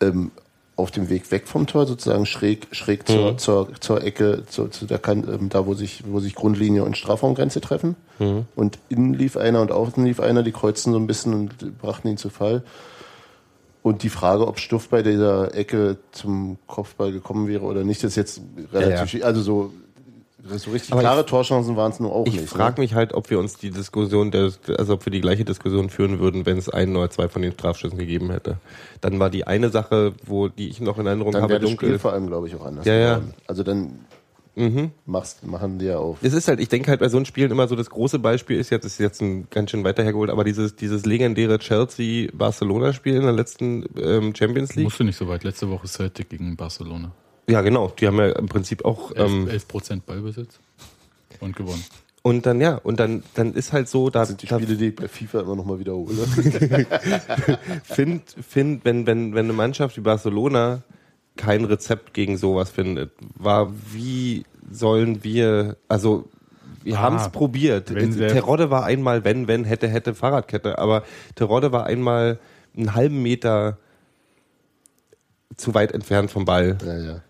ähm, 0.00 0.30
auf 0.76 0.90
dem 0.90 1.08
Weg 1.08 1.30
weg 1.30 1.46
vom 1.46 1.66
Tor, 1.68 1.86
sozusagen 1.86 2.26
schräg, 2.26 2.66
schräg 2.72 3.06
zur, 3.06 3.38
zur, 3.38 3.68
zur 3.78 4.02
Ecke, 4.02 4.42
zu, 4.46 4.66
zu 4.68 4.86
der 4.86 4.98
Kante, 4.98 5.30
ähm, 5.32 5.48
da 5.48 5.66
wo 5.66 5.74
sich, 5.74 6.02
wo 6.06 6.18
sich 6.18 6.34
Grundlinie 6.34 6.82
und 6.82 6.96
Strafraumgrenze 6.96 7.60
treffen. 7.60 7.94
Und 8.56 8.78
innen 8.88 9.14
lief 9.14 9.36
einer 9.36 9.60
und 9.60 9.70
außen 9.72 10.04
lief 10.04 10.18
einer, 10.20 10.42
die 10.42 10.52
kreuzten 10.52 10.92
so 10.92 10.98
ein 10.98 11.06
bisschen 11.06 11.32
und 11.34 11.78
brachten 11.78 12.08
ihn 12.08 12.16
zu 12.16 12.28
Fall. 12.30 12.62
Und 13.82 14.02
die 14.02 14.08
Frage, 14.08 14.48
ob 14.48 14.58
Stuff 14.58 14.88
bei 14.88 15.02
dieser 15.02 15.54
Ecke 15.54 15.98
zum 16.10 16.56
Kopfball 16.66 17.12
gekommen 17.12 17.48
wäre 17.48 17.64
oder 17.64 17.84
nicht, 17.84 18.02
ist 18.02 18.16
jetzt 18.16 18.40
relativ, 18.72 18.90
Ja, 18.92 18.96
ja. 19.00 19.06
schwierig. 19.06 19.26
also 19.26 19.42
so 19.42 19.72
So 20.46 20.70
richtig 20.72 20.92
Aber 20.92 21.00
klare 21.00 21.24
Torchancen 21.26 21.76
waren 21.76 21.90
es 21.90 22.00
nur 22.00 22.12
auch 22.12 22.26
Ich 22.26 22.34
nicht. 22.34 22.48
frage 22.48 22.74
ne? 22.76 22.80
mich 22.84 22.94
halt, 22.94 23.14
ob 23.14 23.30
wir 23.30 23.38
uns 23.38 23.56
die 23.56 23.70
Diskussion, 23.70 24.30
der, 24.30 24.52
also 24.76 24.94
ob 24.94 25.06
wir 25.06 25.10
die 25.10 25.22
gleiche 25.22 25.44
Diskussion 25.44 25.88
führen 25.88 26.18
würden, 26.20 26.44
wenn 26.44 26.58
es 26.58 26.68
einen 26.68 26.94
oder 26.96 27.08
zwei 27.10 27.28
von 27.28 27.40
den 27.40 27.52
Strafschüssen 27.52 27.98
gegeben 27.98 28.30
hätte. 28.30 28.58
Dann 29.00 29.18
war 29.18 29.30
die 29.30 29.46
eine 29.46 29.70
Sache, 29.70 30.12
wo 30.26 30.48
die 30.48 30.68
ich 30.68 30.80
noch 30.80 30.98
in 30.98 31.06
Erinnerung 31.06 31.32
Dann 31.32 31.42
habe, 31.42 31.54
das 31.58 31.70
Spiel 31.70 31.76
dunkel. 31.78 31.98
vor 31.98 32.12
allem, 32.12 32.26
glaube 32.26 32.48
ich, 32.48 32.56
auch 32.56 32.64
anders 32.64 32.84
Ja, 32.84 32.94
ja. 32.94 33.20
Also 33.46 33.62
dann 33.62 34.00
machst, 35.04 35.44
machen 35.44 35.78
die 35.78 35.86
ja 35.86 35.98
auf. 35.98 36.18
Es 36.22 36.32
ist 36.32 36.46
halt, 36.46 36.60
ich 36.60 36.68
denke 36.68 36.90
halt 36.90 37.00
bei 37.00 37.08
so 37.08 37.16
einem 37.16 37.26
Spielen 37.26 37.50
immer 37.50 37.66
so, 37.66 37.74
das 37.74 37.90
große 37.90 38.18
Beispiel 38.20 38.58
ist 38.58 38.70
jetzt, 38.70 38.84
ist 38.84 38.98
jetzt 39.00 39.20
ein 39.20 39.48
ganz 39.50 39.70
schön 39.70 39.82
weiter 39.82 40.04
hergeholt, 40.04 40.30
aber 40.30 40.44
dieses, 40.44 40.76
dieses 40.76 41.06
legendäre 41.06 41.58
Chelsea-Barcelona-Spiel 41.58 43.16
in 43.16 43.22
der 43.22 43.32
letzten 43.32 43.84
ähm, 44.00 44.34
Champions 44.34 44.74
League. 44.76 44.84
Musst 44.84 45.00
du 45.00 45.04
nicht 45.04 45.16
so 45.16 45.26
weit. 45.26 45.42
Letzte 45.42 45.68
Woche 45.70 45.88
Celtic 45.88 46.28
gegen 46.28 46.56
Barcelona. 46.56 47.12
Ja, 47.48 47.60
genau. 47.60 47.92
Die 47.98 48.06
haben 48.06 48.18
ja 48.18 48.30
im 48.30 48.46
Prinzip 48.46 48.84
auch, 48.84 49.12
ähm, 49.16 49.48
11 49.48 49.68
Prozent 49.68 50.06
Ballbesitz 50.06 50.58
und 51.40 51.54
gewonnen. 51.56 51.84
und 52.22 52.46
dann, 52.46 52.60
ja, 52.60 52.76
und 52.76 52.98
dann, 53.00 53.22
dann 53.34 53.52
ist 53.54 53.72
halt 53.72 53.88
so, 53.88 54.08
da, 54.10 54.20
Das 54.20 54.28
sind 54.28 54.42
die 54.42 54.46
da 54.46 54.58
Spiele, 54.58 54.76
die 54.76 54.88
ich 54.88 54.96
bei 54.96 55.08
FIFA 55.08 55.40
immer 55.40 55.56
noch 55.56 55.64
mal 55.66 55.78
wiederhole. 55.78 56.14
find, 57.84 58.22
find, 58.48 58.84
wenn, 58.84 59.06
wenn, 59.06 59.34
wenn 59.34 59.44
eine 59.46 59.52
Mannschaft 59.52 59.96
wie 59.96 60.00
Barcelona 60.00 60.82
kein 61.36 61.64
Rezept 61.64 62.14
gegen 62.14 62.36
sowas 62.38 62.70
findet, 62.70 63.12
war, 63.36 63.72
wie 63.92 64.44
sollen 64.70 65.24
wir, 65.24 65.76
also, 65.88 66.28
wir 66.82 66.98
Ah, 66.98 67.02
haben 67.02 67.16
es 67.16 67.30
probiert. 67.30 67.88
Terodde 67.88 68.70
war 68.70 68.84
einmal, 68.84 69.24
wenn, 69.24 69.48
wenn, 69.48 69.64
hätte, 69.64 69.88
hätte, 69.88 70.14
Fahrradkette, 70.14 70.78
aber 70.78 71.02
Terodde 71.34 71.72
war 71.72 71.86
einmal 71.86 72.38
einen 72.76 72.94
halben 72.94 73.22
Meter 73.22 73.78
zu 75.56 75.74
weit 75.74 75.92
entfernt 75.92 76.30
vom 76.30 76.44
Ball. 76.44 76.76
ja, 76.84 76.98
ja. 76.98 77.20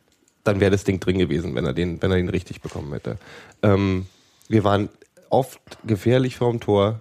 Dann 0.44 0.60
wäre 0.60 0.70
das 0.70 0.84
Ding 0.84 1.00
drin 1.00 1.18
gewesen, 1.18 1.54
wenn 1.54 1.64
er 1.64 1.72
den, 1.72 2.00
wenn 2.02 2.10
er 2.10 2.18
ihn 2.18 2.28
richtig 2.28 2.60
bekommen 2.60 2.92
hätte. 2.92 3.18
Ähm, 3.62 4.06
wir 4.48 4.62
waren 4.64 4.88
oft 5.30 5.60
gefährlich 5.86 6.36
vorm 6.36 6.60
Tor. 6.60 7.00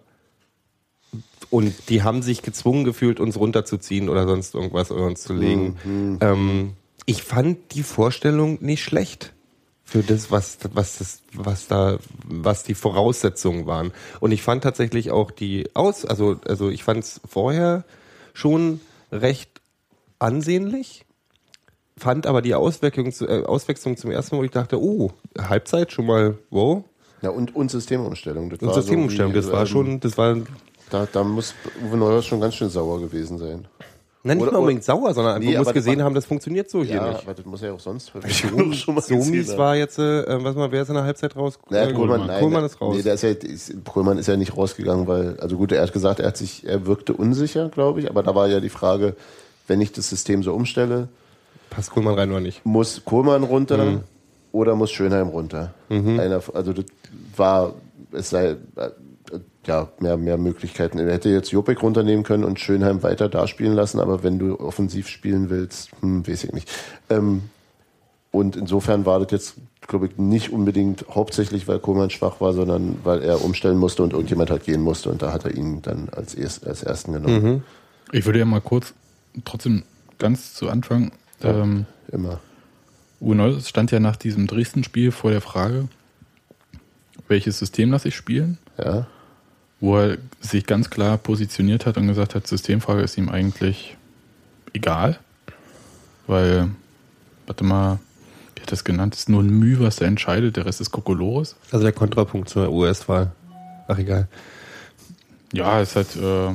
Und 1.50 1.90
die 1.90 2.02
haben 2.02 2.24
sich 2.24 2.42
gezwungen 2.42 2.84
gefühlt, 2.84 3.20
uns 3.20 3.38
runterzuziehen 3.38 4.10
oder 4.10 4.26
sonst 4.26 4.56
irgendwas 4.56 4.92
oder 4.92 5.06
uns 5.06 5.22
zu 5.22 5.34
legen. 5.34 5.78
Ähm, 6.22 6.74
ich 7.06 7.22
fand 7.22 7.76
die 7.76 7.84
Vorstellung 7.84 8.58
nicht 8.62 8.84
schlecht 8.84 9.34
für 9.84 10.02
das, 10.02 10.32
was, 10.32 10.58
was 10.74 10.98
das, 10.98 11.22
was 11.34 11.68
da, 11.68 12.00
was 12.26 12.64
die 12.64 12.74
Voraussetzungen 12.74 13.68
waren. 13.68 13.92
Und 14.20 14.32
ich 14.32 14.42
fand 14.42 14.64
tatsächlich 14.64 15.12
auch 15.12 15.30
die 15.30 15.70
Aus, 15.76 16.06
also, 16.06 16.40
also 16.48 16.70
ich 16.70 16.84
fand 16.84 17.04
es 17.04 17.22
vorher 17.30 17.84
schon 18.34 18.80
recht 19.12 19.62
ansehnlich, 20.18 21.06
fand 21.98 22.28
aber 22.28 22.42
die 22.42 22.56
Auswechslung, 22.56 23.14
äh, 23.28 23.44
Auswechslung 23.44 23.98
zum 23.98 24.12
ersten 24.12 24.36
Mal, 24.36 24.42
wo 24.42 24.46
ich 24.46 24.52
dachte, 24.52 24.82
oh, 24.82 25.12
Halbzeit 25.38 25.92
schon 25.92 26.06
mal, 26.06 26.38
wow. 26.50 26.84
Ja, 27.22 27.30
und, 27.30 27.56
und 27.56 27.72
Systemumstellung. 27.72 28.50
Das 28.50 28.60
Und 28.60 28.70
so 28.70 28.82
Systemumstellung, 28.82 29.32
wie, 29.32 29.38
das 29.38 29.52
war 29.52 29.62
ähm, 29.62 29.68
schon, 29.68 30.00
das 30.00 30.18
war 30.18 30.36
Da, 30.90 31.08
da 31.12 31.24
muss 31.24 31.54
Uwe 31.88 31.98
Neuhaus 31.98 32.26
schon 32.26 32.42
ganz 32.42 32.56
schön 32.56 32.70
sauer 32.70 33.00
gewesen 33.00 33.38
sein. 33.38 33.66
Nein, 34.26 34.38
nicht 34.38 34.44
Oder- 34.44 34.54
mal 34.54 34.60
unbedingt 34.60 34.86
sauer, 34.86 35.14
sondern 35.14 35.40
Nee, 35.42 35.54
man 35.56 35.64
muss 35.64 35.74
gesehen 35.74 35.98
war- 36.00 36.06
haben, 36.06 36.16
das 36.16 36.26
funktioniert 36.26 36.70
so 36.70 36.82
hier 36.84 36.96
Ja, 36.96 37.10
nicht. 37.12 37.24
aber 37.24 37.34
das 37.34 37.46
muss 37.46 37.62
er 37.62 37.70
ja 37.70 37.74
auch 37.74 37.80
sonst 37.80 38.12
So, 38.30 38.72
schon 38.74 38.96
mal 38.96 39.02
so 39.02 39.16
mies 39.16 39.58
war 39.58 39.76
jetzt, 39.76 40.00
äh, 40.00 40.44
was 40.44 40.56
mal, 40.56 40.72
wer 40.72 40.82
ist 40.84 40.88
in 40.90 40.96
der 40.96 41.04
Halbzeit 41.04 41.36
raus? 41.36 41.60
Naja, 41.70 41.90
Äh, 41.90 41.94
Kohlmann, 41.94 42.28
nein, 42.28 42.40
Kohlmann 42.40 42.64
ist 42.64 42.80
raus. 42.80 42.96
Nee, 42.96 43.02
der 43.04 43.16
ist 43.16 43.22
ja, 43.24 43.30
ist, 43.32 43.74
Kohlmann 43.86 44.18
ist 44.18 44.28
ja 44.28 44.38
nicht 44.38 44.56
rausgegangen, 44.56 45.08
weil, 45.08 45.38
also 45.42 45.58
gut, 45.58 45.74
er 45.74 45.82
hat 45.82 45.92
gesagt, 45.92 46.22
er 46.22 46.28
hat 46.28 46.38
sich, 46.38 46.66
er 46.66 46.86
wirkte 46.86 47.14
unsicher, 47.14 47.68
glaube 47.70 48.00
ich, 48.00 48.10
aber 48.10 48.24
da 48.24 48.34
war 48.34 48.48
ja 48.48 48.62
die 48.62 48.70
Frage, 48.70 49.16
wenn 49.68 49.82
ich 49.82 49.92
das 49.92 50.10
System 50.10 50.42
so 50.42 50.54
umstelle, 50.54 51.10
Passt 51.76 51.92
Kohlmann 51.92 52.16
rein 52.16 52.30
oder 52.32 52.40
nicht? 52.42 52.66
muss 52.66 53.04
Kohlmann 53.06 53.44
runter 53.44 53.84
Mhm. 53.84 54.02
oder 54.52 54.76
muss 54.76 54.92
Schönheim 54.92 55.28
runter? 55.28 55.74
Einer, 55.90 56.42
also 56.54 56.74
das 56.74 56.86
war, 57.36 57.74
es 58.12 58.30
sei, 58.30 58.56
äh, 58.76 58.90
ja, 59.66 59.88
mehr, 60.00 60.18
mehr 60.18 60.38
Möglichkeiten. 60.38 61.00
Er 61.00 61.12
hätte 61.14 61.30
jetzt 61.30 61.52
Jopek 61.52 61.82
runternehmen 61.82 62.24
können 62.24 62.44
und 62.44 62.60
Schönheim 62.60 63.02
weiter 63.02 63.30
da 63.30 63.48
spielen 63.48 63.74
lassen, 63.74 64.00
aber 64.00 64.22
wenn 64.24 64.38
du 64.40 64.60
offensiv 64.60 65.08
spielen 65.08 65.50
willst, 65.50 65.90
hm, 66.02 66.28
weiß 66.28 66.44
ich 66.46 66.52
nicht. 66.54 66.70
Ähm, 67.10 67.44
und 68.32 68.56
insofern 68.56 69.06
war 69.06 69.20
das 69.20 69.32
jetzt, 69.32 69.56
glaube 69.88 70.08
ich, 70.08 70.18
nicht 70.18 70.52
unbedingt 70.52 71.06
hauptsächlich, 71.14 71.68
weil 71.68 71.80
Kohlmann 71.80 72.10
schwach 72.10 72.42
war, 72.42 72.54
sondern 72.54 72.98
weil 73.04 73.22
er 73.22 73.44
umstellen 73.44 73.78
musste 73.78 74.02
und 74.04 74.12
irgendjemand 74.14 74.50
halt 74.50 74.64
gehen 74.66 74.82
musste 74.82 75.10
und 75.10 75.22
da 75.22 75.32
hat 75.32 75.46
er 75.46 75.56
ihn 75.56 75.82
dann 75.82 76.10
als, 76.10 76.34
erst, 76.36 76.66
als 76.68 76.84
ersten 76.84 77.14
genommen. 77.14 77.64
Ich 78.12 78.26
würde 78.26 78.40
ja 78.40 78.46
mal 78.46 78.60
kurz, 78.62 78.94
trotzdem 79.46 79.84
ganz 80.20 80.54
zu 80.56 80.70
Anfang, 80.70 81.12
ähm, 81.50 81.86
Immer. 82.12 82.40
Uwe 83.20 83.36
Neuhaus 83.36 83.70
stand 83.70 83.92
ja 83.92 84.00
nach 84.00 84.16
diesem 84.16 84.48
Dresden-Spiel 84.48 85.12
vor 85.12 85.32
der 85.32 85.42
Frage, 85.42 85.88
welches 87.28 87.60
System 87.60 87.92
lasse 87.92 88.10
ich 88.10 88.16
spielen? 88.16 88.58
Ja. 88.78 89.08
Wo 89.80 89.98
er 89.98 90.18
sich 90.42 90.66
ganz 90.66 90.90
klar 90.90 91.18
positioniert 91.18 91.86
hat 91.86 91.98
und 91.98 92.08
gesagt 92.08 92.36
hat, 92.36 92.48
Systemfrage 92.48 93.02
ist 93.02 93.18
ihm 93.18 93.30
eigentlich 93.30 93.98
egal. 94.74 95.20
Weil, 96.28 96.70
warte 97.48 97.64
mal, 97.64 98.00
wie 98.56 98.62
hat 98.62 98.72
das 98.72 98.84
genannt? 98.84 99.16
ist 99.16 99.30
nur 99.30 99.42
ein 99.42 99.50
Mühe, 99.50 99.80
was 99.80 100.00
er 100.00 100.08
entscheidet, 100.08 100.58
der 100.58 100.66
Rest 100.66 100.82
ist 100.82 100.92
Kokolores. 100.92 101.56
Also 101.72 101.84
der 101.84 101.94
Kontrapunkt 101.94 102.50
zur 102.50 102.70
US-Wahl. 102.72 103.32
Ach, 103.88 103.98
egal. 103.98 104.28
Ja, 105.52 105.82
ist 105.82 105.96
halt, 105.96 106.16
äh, 106.16 106.54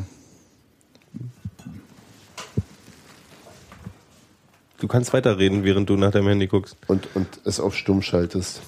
Du 4.79 4.87
kannst 4.87 5.13
weiterreden, 5.13 5.65
während 5.65 5.91
du 5.91 5.97
nach 5.97 6.13
deinem 6.13 6.29
Handy 6.29 6.47
guckst. 6.47 6.77
Und, 6.87 7.09
und 7.15 7.27
es 7.45 7.59
auf 7.59 7.77
stumm 7.77 8.01
schaltest. 8.01 8.63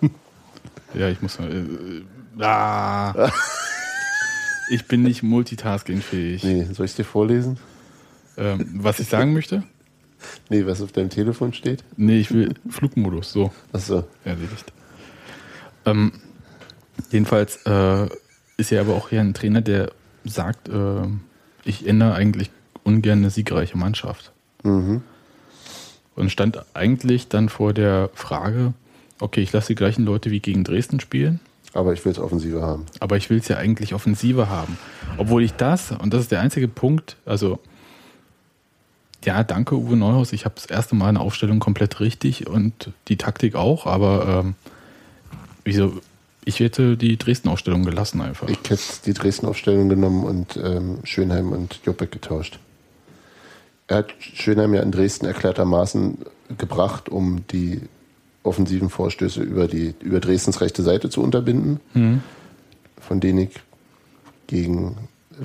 ja, 0.94 1.08
ich 1.08 1.22
muss 1.22 1.38
mal, 1.38 1.50
äh, 1.50 2.42
ah, 2.42 3.30
ich 4.70 4.86
bin 4.86 5.02
nicht 5.02 5.22
multitaskingfähig. 5.22 6.44
Nee, 6.44 6.64
soll 6.72 6.86
ich 6.86 6.94
dir 6.94 7.04
vorlesen? 7.04 7.58
Ähm, 8.36 8.66
was 8.74 9.00
ich 9.00 9.08
sagen 9.08 9.32
möchte? 9.32 9.62
Nee, 10.50 10.66
was 10.66 10.82
auf 10.82 10.92
deinem 10.92 11.10
Telefon 11.10 11.52
steht? 11.52 11.82
Nee, 11.96 12.18
ich 12.18 12.30
will 12.32 12.54
Flugmodus, 12.68 13.32
so. 13.32 13.52
Achso. 13.72 14.04
erledigt. 14.24 14.72
Ähm, 15.86 16.12
jedenfalls 17.10 17.56
äh, 17.66 18.08
ist 18.58 18.70
er 18.70 18.82
aber 18.82 18.94
auch 18.94 19.08
hier 19.08 19.20
ein 19.20 19.34
Trainer, 19.34 19.62
der 19.62 19.92
sagt, 20.24 20.68
äh, 20.68 21.06
ich 21.64 21.86
ändere 21.86 22.14
eigentlich 22.14 22.50
ungern 22.84 23.18
eine 23.20 23.30
siegreiche 23.30 23.78
Mannschaft. 23.78 24.32
Und 26.14 26.30
stand 26.30 26.62
eigentlich 26.74 27.28
dann 27.28 27.48
vor 27.48 27.72
der 27.72 28.10
Frage, 28.14 28.74
okay, 29.20 29.40
ich 29.40 29.52
lasse 29.52 29.68
die 29.68 29.74
gleichen 29.74 30.04
Leute 30.04 30.30
wie 30.30 30.40
gegen 30.40 30.62
Dresden 30.64 31.00
spielen, 31.00 31.40
Aber 31.72 31.92
ich 31.94 32.04
will 32.04 32.12
es 32.12 32.18
offensiver 32.18 32.60
haben. 32.62 32.84
aber 33.00 33.16
ich 33.16 33.30
will 33.30 33.38
es 33.38 33.48
ja 33.48 33.56
eigentlich 33.56 33.94
offensiver 33.94 34.50
haben. 34.50 34.76
Obwohl 35.16 35.42
ich 35.42 35.52
das, 35.54 35.92
und 35.92 36.12
das 36.12 36.22
ist 36.22 36.30
der 36.32 36.40
einzige 36.40 36.68
Punkt, 36.68 37.16
also 37.24 37.58
ja, 39.24 39.42
danke 39.44 39.76
Uwe 39.76 39.96
Neuhaus, 39.96 40.32
ich 40.32 40.44
habe 40.44 40.56
das 40.56 40.66
erste 40.66 40.94
Mal 40.96 41.08
eine 41.08 41.20
Aufstellung 41.20 41.60
komplett 41.60 42.00
richtig 42.00 42.46
und 42.46 42.90
die 43.08 43.16
Taktik 43.16 43.54
auch, 43.54 43.86
aber 43.86 44.42
ähm, 44.44 44.54
wieso, 45.64 46.00
ich 46.44 46.58
hätte 46.60 46.96
die 46.96 47.16
Dresden-Aufstellung 47.16 47.84
gelassen 47.84 48.20
einfach. 48.20 48.48
Ich 48.48 48.58
hätte 48.68 48.82
die 49.06 49.14
Dresden-Aufstellung 49.14 49.88
genommen 49.88 50.24
und 50.24 50.56
ähm, 50.62 50.98
Schönheim 51.04 51.52
und 51.52 51.80
Jopek 51.86 52.10
getauscht. 52.10 52.58
Er 53.92 53.98
hat 53.98 54.14
Schönheim 54.20 54.72
ja 54.72 54.80
in 54.80 54.90
Dresden 54.90 55.26
erklärtermaßen 55.26 56.16
gebracht, 56.56 57.10
um 57.10 57.46
die 57.48 57.82
offensiven 58.42 58.88
Vorstöße 58.88 59.42
über, 59.42 59.68
die, 59.68 59.94
über 60.00 60.18
Dresdens 60.18 60.62
rechte 60.62 60.82
Seite 60.82 61.10
zu 61.10 61.22
unterbinden, 61.22 61.78
von 62.98 63.20
denen 63.20 63.40
ich 63.40 63.50
gegen 64.46 64.96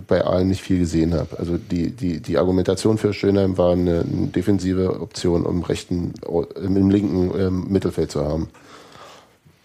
bei 0.08 0.24
Aalen 0.24 0.48
nicht 0.48 0.62
viel 0.62 0.80
gesehen 0.80 1.14
habe. 1.14 1.38
Also 1.38 1.58
die, 1.58 1.92
die, 1.92 2.22
die 2.22 2.38
Argumentation 2.38 2.98
für 2.98 3.12
Schönheim 3.12 3.58
war 3.58 3.74
eine, 3.74 4.00
eine 4.00 4.28
defensive 4.28 5.02
Option, 5.02 5.46
um 5.46 5.62
rechten, 5.64 6.14
im 6.56 6.90
linken 6.90 7.38
ähm, 7.38 7.66
Mittelfeld 7.68 8.12
zu 8.12 8.24
haben. 8.24 8.48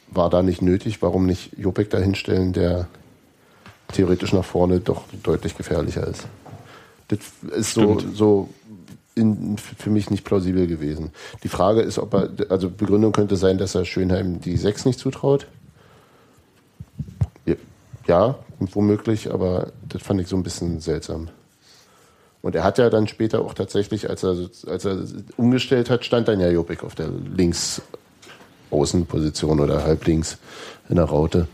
War 0.08 0.28
da 0.28 0.42
nicht 0.42 0.60
nötig, 0.60 1.02
warum 1.02 1.26
nicht 1.26 1.56
Jopek 1.56 1.88
da 1.90 1.98
hinstellen, 1.98 2.52
der 2.52 2.88
theoretisch 3.92 4.32
nach 4.32 4.44
vorne 4.44 4.80
doch 4.80 5.04
deutlich 5.22 5.56
gefährlicher 5.56 6.04
ist. 6.04 6.26
Das 7.08 7.18
ist 7.58 7.74
so, 7.74 7.98
so 8.14 8.48
in, 9.14 9.58
für 9.58 9.90
mich 9.90 10.08
nicht 10.10 10.24
plausibel 10.24 10.66
gewesen. 10.66 11.10
Die 11.42 11.48
Frage 11.48 11.82
ist, 11.82 11.98
ob 11.98 12.14
er, 12.14 12.30
also 12.48 12.70
Begründung 12.70 13.12
könnte 13.12 13.36
sein, 13.36 13.58
dass 13.58 13.74
er 13.74 13.84
Schönheim 13.84 14.40
die 14.40 14.56
6 14.56 14.86
nicht 14.86 14.98
zutraut. 14.98 15.46
Ja, 18.08 18.34
womöglich, 18.58 19.32
aber 19.32 19.68
das 19.88 20.02
fand 20.02 20.20
ich 20.20 20.26
so 20.26 20.34
ein 20.34 20.42
bisschen 20.42 20.80
seltsam. 20.80 21.28
Und 22.42 22.56
er 22.56 22.64
hat 22.64 22.76
ja 22.78 22.90
dann 22.90 23.06
später 23.06 23.42
auch 23.42 23.54
tatsächlich, 23.54 24.10
als 24.10 24.24
er, 24.24 24.36
als 24.66 24.84
er 24.84 25.04
umgestellt 25.36 25.88
hat, 25.88 26.04
stand 26.04 26.26
dann 26.26 26.40
ja 26.40 26.50
Jopik 26.50 26.82
auf 26.82 26.96
der 26.96 27.10
Links-Außenposition 27.36 29.60
oder 29.60 29.84
halblinks 29.84 30.38
in 30.88 30.96
der 30.96 31.04
Raute. 31.04 31.46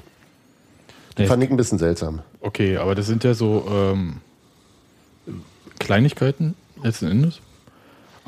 Das 1.17 1.25
Nee. 1.25 1.27
fand 1.27 1.43
ich 1.45 1.51
ein 1.51 1.59
bisschen 1.59 1.79
seltsam. 1.79 2.21
Okay, 2.41 2.79
aber 2.79 2.95
das 2.95 3.05
sind 3.07 3.25
ja 3.25 3.35
so 3.35 3.67
ähm, 3.71 4.23
Kleinigkeiten 5.79 6.55
letzten 6.83 7.09
Endes. 7.09 7.41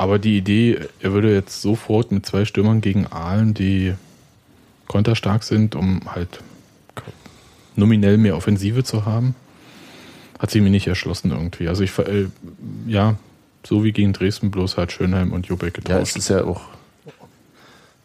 Aber 0.01 0.19
die 0.19 0.39
Idee, 0.39 0.81
er 1.01 1.13
würde 1.13 1.31
jetzt 1.31 1.61
sofort 1.61 2.11
mit 2.11 2.25
zwei 2.25 2.47
Stürmern 2.47 2.81
gegen 2.81 3.07
Aalen, 3.09 3.53
die 3.53 3.93
konterstark 4.87 5.43
sind, 5.43 5.75
um 5.75 6.01
halt 6.07 6.41
nominell 7.77 8.17
mehr 8.17 8.35
Offensive 8.35 8.83
zu 8.83 9.05
haben. 9.05 9.35
Hat 10.39 10.51
sich 10.51 10.63
mir 10.63 10.71
nicht 10.71 10.87
erschlossen 10.87 11.33
irgendwie. 11.33 11.69
Also 11.69 11.83
ich, 11.83 11.99
äh, 11.99 12.29
ja, 12.87 13.17
so 13.63 13.85
wie 13.85 13.93
gegen 13.93 14.15
Dresden, 14.15 14.51
bloß 14.51 14.79
halt 14.79 14.91
Schönheim 14.91 15.35
und 15.35 15.49
Jobeck 15.49 15.77
Ja, 15.87 15.99
es 15.99 16.15
getauscht. 16.15 16.17
ist 16.17 16.31
ja 16.31 16.45
auch 16.45 16.63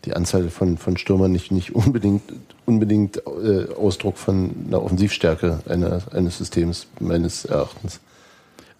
die 0.04 0.18
Anzahl 0.18 0.50
von, 0.50 0.78
von 0.78 0.98
Stürmern 0.98 1.32
nicht, 1.32 1.50
nicht 1.50 1.74
unbedingt, 1.76 2.24
unbedingt 2.66 3.22
äh, 3.26 3.74
Ausdruck 3.74 4.18
von 4.18 4.54
einer 4.68 4.84
Offensivstärke 4.84 5.62
einer, 5.66 6.02
eines 6.12 6.40
Systems, 6.40 6.88
meines 7.00 7.46
Erachtens. 7.46 8.02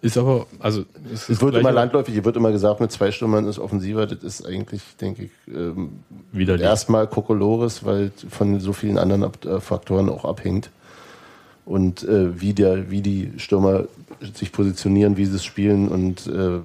Ist 0.02 0.18
aber, 0.18 0.46
also 0.60 0.86
es 1.14 1.24
Es 1.24 1.30
ist 1.30 1.42
wird 1.42 1.56
immer 1.56 1.72
landläufig, 1.72 2.14
hier 2.14 2.26
wird 2.26 2.36
immer 2.36 2.52
gesagt, 2.52 2.80
mit 2.80 2.92
zwei 2.92 3.12
Stürmern 3.12 3.48
ist 3.48 3.60
offensiver. 3.60 4.06
Das 4.06 4.24
ist 4.24 4.46
eigentlich, 4.46 4.82
denke 5.02 5.26
ich, 5.26 5.32
ähm, 5.54 6.00
widerlich. 6.32 6.64
erstmal 6.64 7.08
Kokolores, 7.08 7.84
weil 7.86 8.12
von 8.30 8.60
so 8.60 8.74
vielen 8.74 8.98
anderen 8.98 9.24
Ab 9.24 9.44
äh, 9.46 9.60
Faktoren 9.60 10.10
auch 10.10 10.26
abhängt. 10.26 10.70
Und 11.66 12.04
äh, 12.04 12.40
wie, 12.40 12.54
der, 12.54 12.92
wie 12.92 13.02
die 13.02 13.32
Stürmer 13.38 13.86
sich 14.36 14.52
positionieren, 14.52 15.18
wie 15.18 15.26
sie 15.26 15.38
es 15.38 15.44
spielen 15.44 15.88
und 15.88 16.28
äh, 16.28 16.60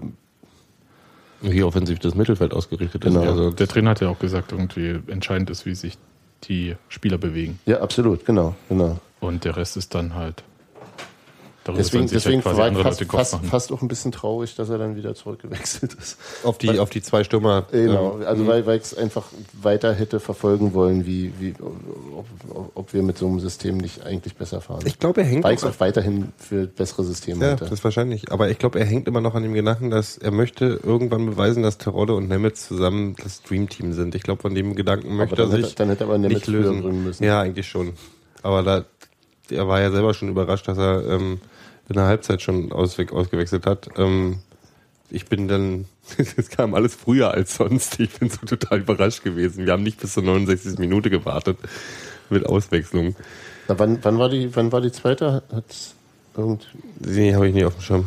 Wie 1.40 1.62
offensiv 1.62 1.98
das 2.00 2.14
Mittelfeld 2.14 2.52
ausgerichtet 2.52 3.04
ist. 3.06 3.14
Genau. 3.14 3.24
Also 3.26 3.50
Der 3.50 3.66
Trainer 3.66 3.90
hat 3.90 4.02
ja 4.02 4.08
auch 4.10 4.18
gesagt, 4.18 4.52
irgendwie 4.52 5.00
entscheidend 5.06 5.48
ist, 5.48 5.64
wie 5.64 5.74
sich 5.74 5.96
die 6.44 6.76
Spieler 6.88 7.16
bewegen. 7.16 7.58
ja, 7.64 7.80
absolut, 7.80 8.26
genau, 8.26 8.54
genau. 8.68 8.98
Und 9.20 9.44
der 9.44 9.56
Rest 9.56 9.76
ist 9.78 9.94
dann 9.94 10.14
halt. 10.14 10.42
Darüber 11.70 11.82
Deswegen, 11.82 12.06
deswegen 12.08 12.42
quasi 12.42 12.56
war 12.58 12.66
ich 12.66 12.76
andere 12.76 12.82
fast, 12.84 13.04
fast, 13.04 13.46
fast 13.46 13.72
auch 13.72 13.82
ein 13.82 13.88
bisschen 13.88 14.12
traurig, 14.12 14.54
dass 14.56 14.68
er 14.70 14.78
dann 14.78 14.96
wieder 14.96 15.14
zurückgewechselt 15.14 15.94
ist. 15.94 16.18
auf 16.44 16.58
die, 16.58 16.78
auf 16.78 16.90
die 16.90 17.02
zwei 17.02 17.24
Stürmer. 17.24 17.66
Genau, 17.72 18.18
ähm, 18.20 18.26
also 18.26 18.46
weil, 18.46 18.66
weil 18.66 18.76
ich 18.78 18.84
es 18.84 18.94
einfach 18.96 19.26
weiter 19.62 19.94
hätte 19.94 20.20
verfolgen 20.20 20.74
wollen, 20.74 21.06
wie, 21.06 21.32
wie, 21.38 21.54
ob, 22.16 22.26
ob- 22.74 22.92
wir 22.92 23.02
mit 23.02 23.18
so 23.18 23.26
einem 23.28 23.38
System 23.40 23.76
nicht 23.78 24.04
eigentlich 24.04 24.34
besser 24.34 24.60
fahren. 24.60 24.80
Ich 24.84 24.98
glaube, 24.98 25.20
er 25.20 25.26
hängt 25.26 25.44
weil 25.44 25.52
ich 25.54 25.58
es 25.60 25.64
auch- 25.64 25.70
auch 25.70 25.80
weiterhin 25.80 26.32
für 26.38 26.66
bessere 26.66 27.04
Systeme 27.04 27.44
Ja, 27.44 27.50
halte. 27.50 27.66
das 27.66 27.84
wahrscheinlich. 27.84 28.32
Aber 28.32 28.48
ich 28.50 28.58
glaube, 28.58 28.80
er 28.80 28.86
hängt 28.86 29.06
immer 29.06 29.20
noch 29.20 29.34
an 29.36 29.42
dem 29.44 29.54
Gedanken, 29.54 29.90
dass 29.90 30.18
er 30.18 30.32
möchte 30.32 30.80
irgendwann 30.82 31.26
beweisen, 31.26 31.62
dass 31.62 31.78
Terodde 31.78 32.14
und 32.14 32.28
Nemitz 32.28 32.66
zusammen 32.66 33.14
das 33.22 33.42
Dreamteam 33.42 33.92
sind. 33.92 34.14
Ich 34.16 34.22
glaube, 34.24 34.42
von 34.42 34.54
dem 34.54 34.74
Gedanken 34.74 35.14
möchte 35.16 35.36
dann 35.36 35.50
er 35.50 35.56
hätte- 35.58 35.66
sich 35.66 35.74
dann 35.76 35.88
hätte 35.88 36.04
aber 36.04 36.18
Nemitz 36.18 36.38
nicht 36.38 36.46
lösen. 36.48 36.82
bringen 36.82 37.04
müssen. 37.04 37.22
Ja, 37.22 37.40
eigentlich 37.40 37.68
schon. 37.68 37.92
Aber 38.42 38.62
da, 38.64 38.84
er 39.50 39.68
war 39.68 39.80
ja 39.80 39.90
selber 39.90 40.14
schon 40.14 40.28
überrascht, 40.28 40.66
dass 40.66 40.78
er 40.78 41.06
ähm, 41.08 41.40
in 41.90 41.96
der 41.96 42.06
Halbzeit 42.06 42.40
schon 42.40 42.72
auswe 42.72 43.06
ausgewechselt 43.12 43.66
hat. 43.66 43.88
Ähm, 43.98 44.38
ich 45.10 45.26
bin 45.26 45.48
dann, 45.48 45.84
es 46.36 46.48
kam 46.48 46.74
alles 46.74 46.94
früher 46.94 47.32
als 47.32 47.56
sonst. 47.56 47.98
Ich 48.00 48.10
bin 48.18 48.30
so 48.30 48.46
total 48.46 48.80
überrascht 48.80 49.22
gewesen. 49.24 49.66
Wir 49.66 49.72
haben 49.72 49.82
nicht 49.82 50.00
bis 50.00 50.14
zur 50.14 50.22
69. 50.22 50.78
Minute 50.78 51.10
gewartet 51.10 51.58
mit 52.30 52.46
Auswechslung. 52.46 53.16
Na, 53.68 53.78
wann, 53.78 53.98
wann, 54.02 54.18
war 54.18 54.28
die, 54.28 54.54
wann 54.56 54.70
war 54.72 54.80
die 54.80 54.92
zweite? 54.92 55.42
Hat's 55.52 55.94
irgend, 56.36 56.68
Die 57.00 57.34
habe 57.34 57.48
ich 57.48 57.54
nie 57.54 57.64
auf 57.64 57.74
dem 57.74 57.82
Schirm. 57.82 58.04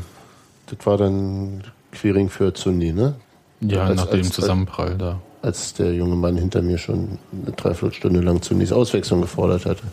das 0.67 0.85
war 0.85 0.97
dann 0.97 1.63
Clearing 1.91 2.29
für 2.29 2.53
Zundi, 2.53 2.91
ne? 2.93 3.15
ja, 3.61 3.83
als- 3.85 3.97
nach 3.97 4.07
dem 4.07 4.19
als- 4.21 4.29
Zusammenprall 4.31 4.97
da. 4.97 5.21
Als 5.41 5.73
der 5.73 5.93
junge 5.93 6.15
Mann 6.15 6.37
hinter 6.37 6.61
mir 6.61 6.77
schon 6.77 7.17
eine 7.33 7.51
Dreiviertelstunde 7.53 8.21
lang 8.21 8.41
Zundis 8.41 8.71
Auswechslung 8.71 9.19
gefordert 9.19 9.65
hatte. 9.65 9.83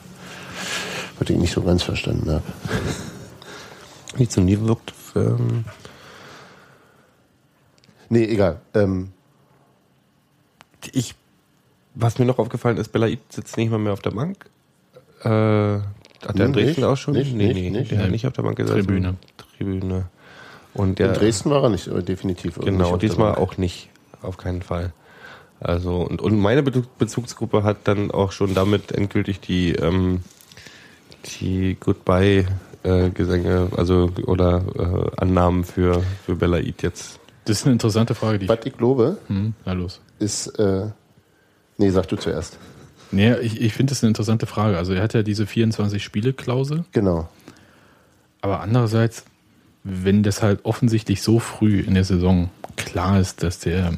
Was 1.18 1.28
ich 1.28 1.37
nicht 1.37 1.52
so 1.52 1.61
ganz 1.62 1.82
verstanden 1.82 2.30
habe. 2.30 2.42
Die 4.20 4.28
zu 4.28 4.40
nie 4.40 4.60
wirkt. 4.60 4.92
Ähm, 5.16 5.64
Nee, 8.12 8.24
egal. 8.24 8.60
Ähm, 8.74 9.12
ich, 10.92 11.14
was 11.94 12.18
mir 12.18 12.24
noch 12.24 12.38
aufgefallen 12.38 12.76
ist, 12.76 12.88
Belaid 12.90 13.20
sitzt 13.30 13.56
nicht 13.56 13.70
mal 13.70 13.78
mehr 13.78 13.92
auf 13.92 14.00
der 14.00 14.10
Bank. 14.10 14.50
Äh, 15.22 15.28
hat 15.28 15.84
er 16.38 16.47
in 16.47 16.52
Dresden 16.52 16.80
nicht? 16.80 16.84
auch 16.84 16.97
schon? 16.97 17.14
Nicht, 17.14 17.32
nee, 17.34 17.47
nicht, 17.52 17.56
nee, 17.56 17.71
nicht. 17.71 17.90
Der 17.92 18.02
hat 18.02 18.10
nicht 18.10 18.26
auf 18.26 18.32
der 18.32 18.42
Bank 18.42 18.56
gesessen. 18.56 18.78
Tribüne. 18.80 19.14
Tribüne. 19.56 20.06
Und 20.75 20.99
der, 20.99 21.08
in 21.08 21.14
Dresden 21.14 21.50
war 21.50 21.62
er 21.62 21.68
nicht, 21.68 21.88
aber 21.88 22.02
definitiv. 22.02 22.56
nicht 22.56 22.66
Genau, 22.66 22.90
der 22.90 22.99
diesmal 22.99 23.36
auch 23.36 23.56
nicht. 23.58 23.88
Auf 24.23 24.36
keinen 24.36 24.62
Fall. 24.62 24.92
Also, 25.60 25.99
und, 25.99 26.21
und 26.21 26.36
meine 26.38 26.62
Be- 26.64 26.82
Bezugsgruppe 26.99 27.62
hat 27.62 27.78
dann 27.84 28.10
auch 28.10 28.32
schon 28.32 28.54
damit 28.54 28.90
endgültig 28.92 29.38
die, 29.40 29.73
ähm, 29.73 30.23
die 31.40 31.76
Goodbye-Gesänge, 32.82 33.69
also, 33.76 34.10
oder 34.26 34.62
äh, 35.16 35.21
Annahmen 35.21 35.64
für, 35.64 36.02
für 36.25 36.34
Belaid 36.34 36.82
jetzt. 36.82 37.19
Das 37.45 37.58
ist 37.60 37.64
eine 37.66 37.73
interessante 37.73 38.14
Frage, 38.14 38.38
die 38.38 38.45
ich. 38.45 38.49
Was 38.50 38.58
ich 38.64 38.76
glaube, 38.76 39.19
Hm, 39.28 39.54
na 39.64 39.73
los. 39.73 40.00
ist. 40.19 40.47
Äh, 40.58 40.86
nee, 41.78 41.90
sag 41.90 42.08
du 42.08 42.16
zuerst. 42.16 42.58
Nee, 43.12 43.34
ich, 43.38 43.60
ich 43.60 43.73
finde 43.73 43.90
das 43.90 44.02
eine 44.02 44.08
interessante 44.08 44.47
Frage. 44.47 44.76
Also 44.78 44.93
er 44.93 45.02
hat 45.02 45.14
ja 45.14 45.23
diese 45.23 45.45
24-Spiele-Klausel, 45.45 46.84
Genau. 46.93 47.28
aber 48.40 48.60
andererseits, 48.60 49.25
wenn 49.82 50.23
das 50.23 50.43
halt 50.43 50.64
offensichtlich 50.64 51.23
so 51.23 51.38
früh 51.38 51.80
in 51.80 51.95
der 51.95 52.04
Saison 52.04 52.50
klar 52.76 53.19
ist, 53.21 53.43
dass 53.43 53.58
der 53.58 53.93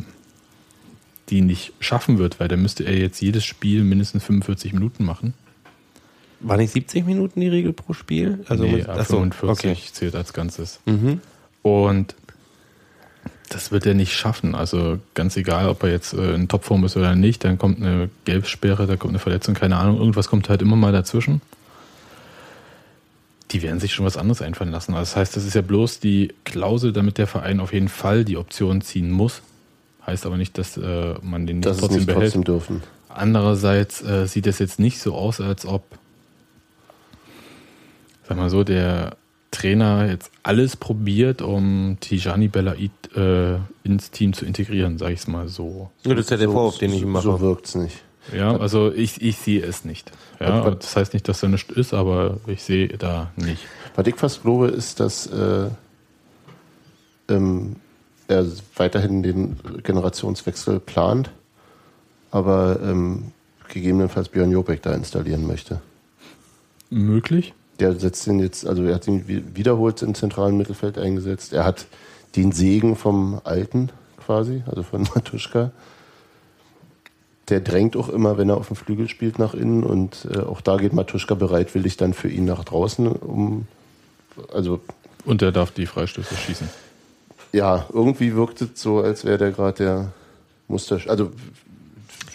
die 1.28 1.40
nicht 1.40 1.72
schaffen 1.80 2.18
wird, 2.18 2.40
weil 2.40 2.48
dann 2.48 2.62
müsste 2.62 2.84
er 2.84 2.96
jetzt 2.96 3.20
jedes 3.20 3.44
Spiel 3.44 3.84
mindestens 3.84 4.24
45 4.24 4.72
Minuten 4.72 5.04
machen. 5.04 5.34
War 6.42 6.56
nicht 6.56 6.72
70 6.72 7.06
Minuten 7.06 7.40
die 7.40 7.48
Regel 7.48 7.72
pro 7.72 7.92
Spiel? 7.92 8.44
Also 8.48 8.64
nee, 8.64 8.72
mit- 8.76 8.88
ab 8.88 8.96
ach 9.00 9.06
so, 9.06 9.16
45 9.18 9.70
okay. 9.70 9.80
zählt 9.92 10.14
als 10.16 10.32
Ganzes. 10.32 10.80
Mhm. 10.86 11.20
Und 11.62 12.14
das 13.48 13.70
wird 13.70 13.84
er 13.86 13.94
nicht 13.94 14.12
schaffen. 14.14 14.54
Also 14.54 14.98
ganz 15.14 15.36
egal, 15.36 15.68
ob 15.68 15.82
er 15.82 15.90
jetzt 15.90 16.14
äh, 16.14 16.34
in 16.34 16.48
Topform 16.48 16.84
ist 16.84 16.96
oder 16.96 17.14
nicht, 17.14 17.44
dann 17.44 17.58
kommt 17.58 17.78
eine 17.82 18.08
Gelbsperre, 18.24 18.86
da 18.86 18.96
kommt 18.96 19.12
eine 19.12 19.18
Verletzung, 19.18 19.54
keine 19.54 19.76
Ahnung, 19.76 19.98
irgendwas 19.98 20.28
kommt 20.28 20.48
halt 20.48 20.62
immer 20.62 20.76
mal 20.76 20.92
dazwischen. 20.92 21.40
Die 23.50 23.60
werden 23.62 23.80
sich 23.80 23.92
schon 23.92 24.06
was 24.06 24.16
anderes 24.16 24.40
einfallen 24.40 24.70
lassen. 24.70 24.94
Also 24.94 25.10
das 25.10 25.16
heißt, 25.16 25.36
das 25.36 25.44
ist 25.44 25.54
ja 25.54 25.60
bloß 25.60 26.00
die 26.00 26.32
Klausel, 26.44 26.92
damit 26.92 27.18
der 27.18 27.26
Verein 27.26 27.60
auf 27.60 27.72
jeden 27.74 27.88
Fall 27.88 28.24
die 28.24 28.38
Option 28.38 28.80
ziehen 28.80 29.10
muss. 29.10 29.42
Heißt 30.06 30.24
aber 30.24 30.38
nicht, 30.38 30.56
dass 30.56 30.76
äh, 30.78 31.14
man 31.22 31.46
den 31.46 31.58
nicht 31.58 31.66
Das 31.66 31.76
trotzdem 31.76 31.98
nicht 31.98 32.06
behält. 32.06 32.24
trotzdem 32.32 32.44
dürfen. 32.44 32.82
Andererseits 33.10 34.02
äh, 34.02 34.26
sieht 34.26 34.46
es 34.46 34.58
jetzt 34.58 34.80
nicht 34.80 34.98
so 35.00 35.14
aus, 35.14 35.40
als 35.42 35.66
ob, 35.66 35.84
sag 38.32 38.38
mal 38.38 38.50
so, 38.50 38.64
der 38.64 39.16
Trainer 39.50 40.08
jetzt 40.08 40.30
alles 40.42 40.76
probiert, 40.76 41.42
um 41.42 41.98
Tijani 42.00 42.48
Belaid 42.48 42.90
äh, 43.14 43.56
ins 43.84 44.10
Team 44.10 44.32
zu 44.32 44.46
integrieren, 44.46 44.96
sage 44.96 45.12
ich 45.12 45.20
es 45.20 45.26
mal 45.26 45.48
so. 45.48 45.90
Ja, 46.04 46.14
das 46.14 46.24
ist 46.24 46.30
ja 46.30 46.38
der 46.38 46.48
Vorwurf, 46.48 46.78
den 46.78 46.94
ich 46.94 47.02
ihm 47.02 47.10
mache. 47.10 47.24
So 47.24 47.40
wirkt's 47.40 47.74
nicht. 47.74 48.02
Ja, 48.34 48.56
also 48.56 48.90
ich, 48.90 49.20
ich 49.20 49.36
sehe 49.36 49.62
es 49.62 49.84
nicht. 49.84 50.10
Ja, 50.40 50.70
das 50.70 50.96
heißt 50.96 51.12
nicht, 51.12 51.28
dass 51.28 51.40
da 51.40 51.48
nichts 51.48 51.70
ist, 51.74 51.92
aber 51.92 52.38
ich 52.46 52.62
sehe 52.62 52.88
da 52.88 53.32
nicht. 53.36 53.66
Was 53.96 54.06
ich 54.06 54.14
fast 54.14 54.42
glaube, 54.42 54.68
ist, 54.68 55.00
dass 55.00 55.26
äh, 55.26 55.68
ähm, 57.28 57.76
er 58.28 58.46
weiterhin 58.76 59.22
den 59.22 59.58
Generationswechsel 59.82 60.80
plant, 60.80 61.30
aber 62.30 62.78
ähm, 62.82 63.32
gegebenenfalls 63.68 64.30
Björn 64.30 64.52
Jopek 64.52 64.80
da 64.80 64.94
installieren 64.94 65.46
möchte. 65.46 65.82
Möglich? 66.88 67.52
Der 67.80 67.98
setzt 67.98 68.26
ihn 68.26 68.38
jetzt, 68.38 68.66
also 68.66 68.84
er 68.84 68.94
hat 68.94 69.06
ihn 69.08 69.26
wi- 69.28 69.42
wiederholt 69.54 70.02
im 70.02 70.14
zentralen 70.14 70.56
Mittelfeld 70.56 70.98
eingesetzt. 70.98 71.52
Er 71.52 71.64
hat 71.64 71.86
den 72.36 72.52
Segen 72.52 72.96
vom 72.96 73.40
Alten 73.44 73.90
quasi, 74.24 74.62
also 74.66 74.82
von 74.82 75.02
Matuschka. 75.14 75.72
Der 77.48 77.60
drängt 77.60 77.96
auch 77.96 78.08
immer, 78.08 78.38
wenn 78.38 78.48
er 78.48 78.56
auf 78.56 78.68
dem 78.68 78.76
Flügel 78.76 79.08
spielt, 79.08 79.38
nach 79.38 79.52
innen 79.54 79.82
und 79.82 80.28
äh, 80.32 80.38
auch 80.38 80.60
da 80.60 80.76
geht 80.76 80.92
Matuschka 80.92 81.34
bereitwillig 81.34 81.96
dann 81.96 82.14
für 82.14 82.28
ihn 82.28 82.44
nach 82.44 82.64
draußen, 82.64 83.08
um 83.08 83.66
also 84.52 84.80
Und 85.24 85.42
er 85.42 85.50
darf 85.52 85.72
die 85.72 85.86
Freistöße 85.86 86.34
schießen. 86.36 86.68
ja, 87.52 87.86
irgendwie 87.92 88.34
wirkt 88.36 88.62
es 88.62 88.68
so, 88.80 89.00
als 89.00 89.24
wäre 89.24 89.38
der 89.38 89.50
gerade 89.50 89.76
der 89.84 90.12
Muster, 90.68 91.00
also 91.08 91.32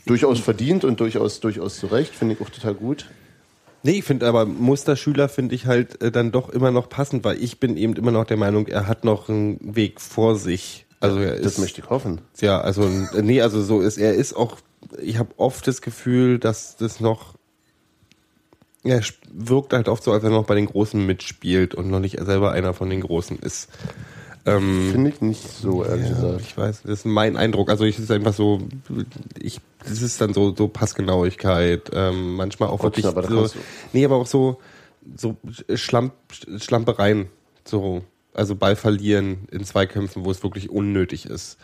durchaus 0.05 0.39
verdient 0.39 0.83
und 0.83 0.99
durchaus 0.99 1.39
durchaus 1.39 1.77
zu 1.79 1.87
Recht, 1.87 2.13
finde 2.13 2.35
ich 2.35 2.41
auch 2.41 2.49
total 2.49 2.73
gut. 2.73 3.05
Nee, 3.87 3.99
ich 3.99 4.03
finde 4.03 4.27
aber 4.27 4.45
Musterschüler 4.45 5.29
finde 5.29 5.55
ich 5.55 5.65
halt 5.65 6.01
äh, 6.01 6.11
dann 6.11 6.33
doch 6.33 6.49
immer 6.49 6.71
noch 6.71 6.89
passend, 6.89 7.23
weil 7.23 7.41
ich 7.41 7.61
bin 7.61 7.77
eben 7.77 7.93
immer 7.93 8.11
noch 8.11 8.25
der 8.25 8.35
Meinung, 8.35 8.67
er 8.67 8.85
hat 8.85 9.05
noch 9.05 9.29
einen 9.29 9.59
Weg 9.61 10.01
vor 10.01 10.35
sich. 10.35 10.85
Also 10.99 11.19
er 11.19 11.37
Das 11.37 11.53
ist, 11.53 11.59
möchte 11.59 11.79
ich 11.79 11.89
hoffen. 11.89 12.19
ja, 12.41 12.59
also 12.59 12.89
nee, 13.21 13.41
also 13.41 13.63
so 13.63 13.79
ist 13.79 13.97
er 13.97 14.13
ist 14.13 14.35
auch. 14.35 14.57
Ich 15.01 15.17
habe 15.19 15.29
oft 15.37 15.65
das 15.67 15.81
Gefühl, 15.81 16.37
dass 16.37 16.75
das 16.75 16.99
noch 16.99 17.35
er 18.83 19.01
wirkt 19.31 19.71
halt 19.71 19.87
oft 19.87 20.03
so, 20.03 20.11
als 20.11 20.21
wenn 20.21 20.33
er 20.33 20.39
noch 20.39 20.47
bei 20.47 20.55
den 20.55 20.65
Großen 20.65 21.05
mitspielt 21.05 21.73
und 21.73 21.89
noch 21.89 22.01
nicht 22.01 22.19
selber 22.19 22.51
einer 22.51 22.73
von 22.73 22.89
den 22.89 22.99
Großen 22.99 23.39
ist. 23.39 23.69
Ähm, 24.47 24.91
Finde 24.93 25.09
ich 25.09 25.19
nicht 25.19 25.43
so, 25.43 25.83
ehrlich 25.83 26.07
ja, 26.07 26.15
gesagt. 26.15 26.41
ich 26.41 26.57
weiß, 26.57 26.83
das 26.83 26.91
ist 26.99 27.05
mein 27.05 27.35
Eindruck. 27.35 27.69
Also 27.69 27.83
ich 27.83 27.97
es 27.97 28.05
ist 28.05 28.11
einfach 28.11 28.33
so, 28.33 28.61
ich, 29.37 29.59
das 29.83 30.01
ist 30.01 30.21
dann 30.21 30.33
so 30.33 30.55
so 30.55 30.69
Passgenauigkeit. 30.69 31.91
Ähm, 31.93 32.35
manchmal 32.35 32.69
auch 32.69 32.81
wirklich 32.81 33.05
aber 33.05 33.23
so, 33.23 33.49
nee, 33.91 34.05
aber 34.05 34.15
auch 34.15 34.25
so 34.25 34.59
so 35.17 35.35
Schlamp, 35.75 36.13
Schlampereien, 36.59 37.27
so 37.65 38.03
also 38.33 38.55
Ball 38.55 38.77
verlieren 38.77 39.49
in 39.51 39.65
Zweikämpfen, 39.65 40.23
wo 40.23 40.31
es 40.31 40.43
wirklich 40.43 40.69
unnötig 40.69 41.25
ist. 41.25 41.57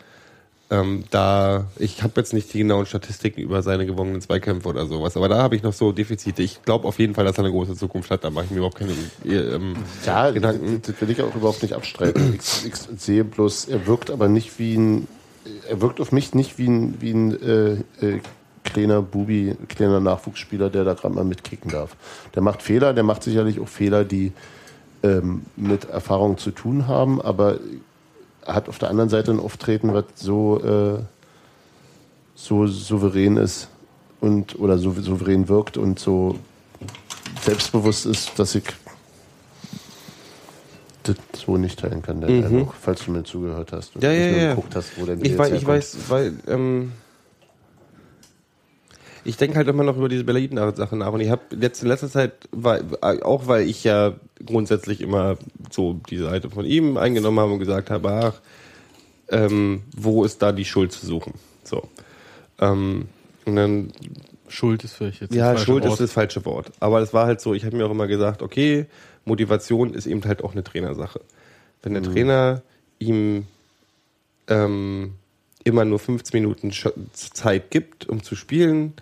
Ähm, 0.74 1.04
da, 1.10 1.66
ich 1.78 2.02
habe 2.02 2.14
jetzt 2.16 2.32
nicht 2.32 2.52
die 2.52 2.58
genauen 2.58 2.86
Statistiken 2.86 3.40
über 3.40 3.62
seine 3.62 3.86
gewonnenen 3.86 4.20
Zweikämpfe 4.20 4.68
oder 4.68 4.86
sowas, 4.86 5.16
aber 5.16 5.28
da 5.28 5.38
habe 5.42 5.56
ich 5.56 5.62
noch 5.62 5.72
so 5.72 5.92
Defizite. 5.92 6.42
Ich 6.42 6.62
glaube 6.62 6.88
auf 6.88 6.98
jeden 6.98 7.14
Fall, 7.14 7.24
dass 7.24 7.38
er 7.38 7.44
eine 7.44 7.52
große 7.52 7.76
Zukunft 7.76 8.10
hat. 8.10 8.24
Da 8.24 8.30
mache 8.30 8.46
ich 8.46 8.50
mir 8.50 8.58
überhaupt 8.58 8.78
keine 8.78 8.92
ähm, 9.24 9.76
Ja, 10.04 10.30
Gedanken. 10.30 10.82
das 10.84 11.00
will 11.00 11.10
ich 11.10 11.22
auch 11.22 11.34
überhaupt 11.34 11.62
nicht 11.62 11.74
abstreiten. 11.74 12.34
Ich, 12.38 12.66
ich 12.66 12.74
sehe 13.00 13.24
bloß, 13.24 13.66
er 13.66 13.86
wirkt 13.86 14.10
aber 14.10 14.28
nicht 14.28 14.58
wie 14.58 14.76
ein, 14.76 15.08
er 15.68 15.80
wirkt 15.80 16.00
auf 16.00 16.12
mich 16.12 16.34
nicht 16.34 16.58
wie 16.58 16.68
ein, 16.68 17.00
wie 17.00 17.10
ein 17.12 17.40
äh, 17.42 17.72
äh, 18.04 18.20
kleiner 18.64 19.02
Bubi, 19.02 19.56
kleiner 19.68 20.00
Nachwuchsspieler, 20.00 20.70
der 20.70 20.84
da 20.84 20.94
gerade 20.94 21.14
mal 21.14 21.24
mitkicken 21.24 21.70
darf. 21.70 21.96
Der 22.34 22.42
macht 22.42 22.62
Fehler, 22.62 22.92
der 22.94 23.04
macht 23.04 23.22
sicherlich 23.22 23.60
auch 23.60 23.68
Fehler, 23.68 24.04
die 24.04 24.32
ähm, 25.02 25.42
mit 25.56 25.84
Erfahrung 25.90 26.38
zu 26.38 26.50
tun 26.50 26.88
haben, 26.88 27.20
aber 27.20 27.54
er 27.54 27.58
hat 28.46 28.68
auf 28.68 28.78
der 28.78 28.90
anderen 28.90 29.10
Seite 29.10 29.30
ein 29.30 29.40
Auftreten, 29.40 29.92
was 29.94 30.04
so, 30.16 30.60
äh, 30.62 30.98
so 32.34 32.66
souverän 32.66 33.36
ist 33.36 33.68
und 34.20 34.58
oder 34.58 34.78
so 34.78 34.92
souverän 34.92 35.48
wirkt 35.48 35.76
und 35.76 35.98
so 35.98 36.38
selbstbewusst 37.42 38.06
ist, 38.06 38.38
dass 38.38 38.54
ich 38.54 38.64
das 41.02 41.16
so 41.44 41.56
nicht 41.58 41.78
teilen 41.78 42.00
kann, 42.02 42.20
der 42.20 42.30
Eindruck, 42.30 42.74
falls 42.80 43.04
du 43.04 43.10
mir 43.10 43.24
zugehört 43.24 43.72
hast 43.72 43.94
und 43.94 44.02
Ja, 44.02 44.10
ja, 44.12 44.26
ja. 44.28 44.48
geguckt 44.50 44.74
hast, 44.74 44.98
wo 44.98 45.04
der 45.04 45.16
Ich, 45.18 45.28
jetzt 45.28 45.38
weiß, 45.38 45.52
ich 45.52 45.66
weiß, 45.66 45.96
weil, 46.08 46.32
ähm, 46.48 46.92
ich 49.24 49.36
denke 49.36 49.56
halt 49.56 49.68
immer 49.68 49.84
noch 49.84 49.96
über 49.96 50.08
diese 50.08 50.24
Berlin-Sache 50.24 50.96
nach 50.96 51.12
und 51.12 51.20
ich 51.20 51.30
habe 51.30 51.42
jetzt 51.58 51.82
in 51.82 51.88
letzter 51.88 52.10
Zeit, 52.10 52.32
weil, 52.50 52.84
auch 53.00 53.46
weil 53.46 53.68
ich 53.68 53.84
ja 53.84 54.14
grundsätzlich 54.44 55.00
immer 55.00 55.36
so 55.70 56.00
die 56.10 56.18
Seite 56.18 56.50
von 56.50 56.64
ihm 56.64 56.96
eingenommen 56.96 57.40
habe 57.40 57.52
und 57.52 57.58
gesagt 57.58 57.90
habe, 57.90 58.10
ach, 58.12 58.40
ähm, 59.30 59.82
wo 59.96 60.24
ist 60.24 60.42
da 60.42 60.52
die 60.52 60.64
Schuld 60.64 60.92
zu 60.92 61.06
suchen? 61.06 61.34
So. 61.62 61.88
Ähm, 62.60 63.06
und 63.46 63.56
dann 63.56 63.92
Schuld 64.48 64.84
ist 64.84 64.94
vielleicht 64.94 65.22
jetzt 65.22 65.34
ja, 65.34 65.52
das 65.52 65.60
falsche 65.60 65.64
Schuld 65.64 65.84
Wort. 65.84 65.92
ist 65.92 66.00
das 66.00 66.12
falsche 66.12 66.44
Wort. 66.44 66.70
Aber 66.80 67.00
es 67.00 67.14
war 67.14 67.26
halt 67.26 67.40
so, 67.40 67.54
ich 67.54 67.64
habe 67.64 67.76
mir 67.76 67.86
auch 67.86 67.90
immer 67.90 68.06
gesagt, 68.06 68.42
okay, 68.42 68.86
Motivation 69.24 69.94
ist 69.94 70.06
eben 70.06 70.24
halt 70.24 70.44
auch 70.44 70.52
eine 70.52 70.62
Trainersache. 70.62 71.20
Wenn 71.82 71.94
der 71.94 72.02
Trainer 72.02 72.62
ihm 72.98 73.46
ähm, 74.48 75.14
immer 75.64 75.84
nur 75.84 75.98
15 75.98 76.40
Minuten 76.40 76.72
Zeit 77.12 77.70
gibt, 77.70 78.08
um 78.08 78.22
zu 78.22 78.36
spielen, 78.36 78.94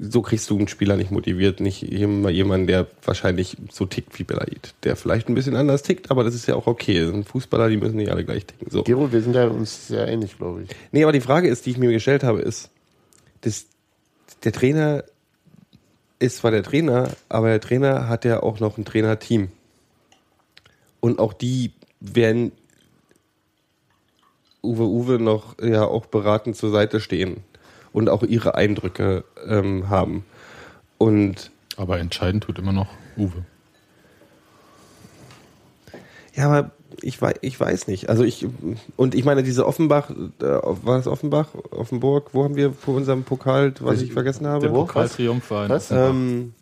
so 0.00 0.22
kriegst 0.22 0.48
du 0.50 0.56
einen 0.56 0.68
Spieler 0.68 0.96
nicht 0.96 1.10
motiviert, 1.10 1.60
nicht 1.60 1.82
jemanden, 1.82 2.66
der 2.66 2.86
wahrscheinlich 3.04 3.56
so 3.70 3.86
tickt 3.86 4.18
wie 4.18 4.24
Belaid, 4.24 4.74
der 4.84 4.96
vielleicht 4.96 5.28
ein 5.28 5.34
bisschen 5.34 5.56
anders 5.56 5.82
tickt, 5.82 6.10
aber 6.10 6.24
das 6.24 6.34
ist 6.34 6.46
ja 6.46 6.54
auch 6.54 6.66
okay. 6.66 7.00
Das 7.00 7.10
sind 7.10 7.28
Fußballer, 7.28 7.68
die 7.68 7.76
müssen 7.76 7.96
nicht 7.96 8.10
alle 8.10 8.24
gleich 8.24 8.46
ticken. 8.46 8.70
So. 8.70 8.84
Gero, 8.84 9.12
wir 9.12 9.20
sind 9.20 9.34
ja 9.34 9.48
uns 9.48 9.88
sehr 9.88 10.06
ähnlich, 10.06 10.36
glaube 10.36 10.62
ich. 10.62 10.68
Nee, 10.92 11.02
aber 11.02 11.12
die 11.12 11.20
Frage 11.20 11.48
ist, 11.48 11.66
die 11.66 11.70
ich 11.70 11.78
mir 11.78 11.90
gestellt 11.90 12.22
habe, 12.22 12.40
ist, 12.40 12.70
das, 13.40 13.66
der 14.44 14.52
Trainer 14.52 15.04
ist 16.18 16.38
zwar 16.38 16.50
der 16.50 16.62
Trainer, 16.62 17.10
aber 17.28 17.48
der 17.48 17.60
Trainer 17.60 18.08
hat 18.08 18.24
ja 18.24 18.42
auch 18.42 18.60
noch 18.60 18.78
ein 18.78 18.84
Trainerteam. 18.84 19.48
Und 21.00 21.18
auch 21.18 21.32
die 21.32 21.72
werden 22.00 22.52
Uwe 24.62 24.84
Uwe 24.84 25.18
noch 25.20 25.56
ja 25.62 25.84
auch 25.84 26.06
beratend 26.06 26.56
zur 26.56 26.70
Seite 26.70 27.00
stehen 27.00 27.44
und 27.92 28.08
auch 28.08 28.22
ihre 28.22 28.54
Eindrücke 28.54 29.24
ähm, 29.46 29.88
haben. 29.88 30.24
Und 30.98 31.50
Aber 31.76 31.98
entscheidend 31.98 32.44
tut 32.44 32.58
immer 32.58 32.72
noch 32.72 32.88
Uwe. 33.16 33.44
Ja, 36.34 36.46
aber 36.46 36.70
ich 37.02 37.20
weiß, 37.20 37.36
ich 37.40 37.58
weiß 37.58 37.86
nicht. 37.88 38.08
Also 38.08 38.24
ich 38.24 38.46
und 38.96 39.14
ich 39.14 39.24
meine 39.24 39.42
diese 39.42 39.66
Offenbach, 39.66 40.10
äh, 40.10 40.14
war 40.40 40.96
das 40.96 41.06
Offenbach, 41.06 41.48
Offenburg? 41.70 42.30
Wo 42.32 42.44
haben 42.44 42.56
wir 42.56 42.72
vor 42.72 42.94
unserem 42.94 43.24
Pokal, 43.24 43.74
was 43.80 44.02
ich 44.02 44.12
vergessen 44.12 44.46
habe? 44.46 44.70
Wo? 44.70 44.84
Pokaltriumph 44.84 45.50
war 45.50 45.64
in 45.64 45.70
Was? 45.70 45.90
Ähm, 45.90 46.54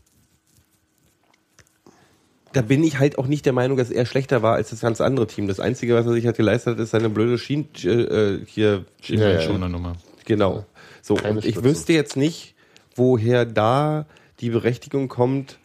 da 2.53 2.63
bin 2.63 2.83
ich 2.85 2.99
halt 2.99 3.19
auch 3.19 3.27
nicht 3.27 3.45
der 3.45 3.53
Meinung, 3.53 3.77
dass 3.77 3.91
er 3.91 4.07
schlechter 4.07 4.43
war 4.43 4.55
als 4.55 4.71
das 4.71 4.81
ganz 4.81 5.03
andere 5.03 5.27
Team. 5.27 5.47
Das 5.47 5.61
Einzige, 5.61 5.95
was 5.95 6.07
er 6.07 6.13
sich 6.13 6.25
halt 6.25 6.39
geleistet 6.39 6.75
hat, 6.75 6.83
ist 6.83 6.91
seine 6.91 7.11
blöde 7.11 7.37
Schien 7.37 7.69
äh, 7.85 7.89
äh, 7.89 8.47
hier. 8.47 8.87
Ja, 9.03 9.29
ja, 9.29 9.41
schon 9.43 9.57
eine 9.57 9.69
Nummer. 9.69 9.97
Genau. 10.25 10.65
So, 11.07 11.15
Keine 11.15 11.35
und 11.35 11.45
ich 11.45 11.53
Stütze. 11.53 11.65
wüsste 11.65 11.93
jetzt 11.93 12.17
nicht, 12.17 12.57
woher 12.97 13.45
da 13.45 14.07
die 14.41 14.51
Berechtigung 14.51 15.07
kommt, 15.07 15.59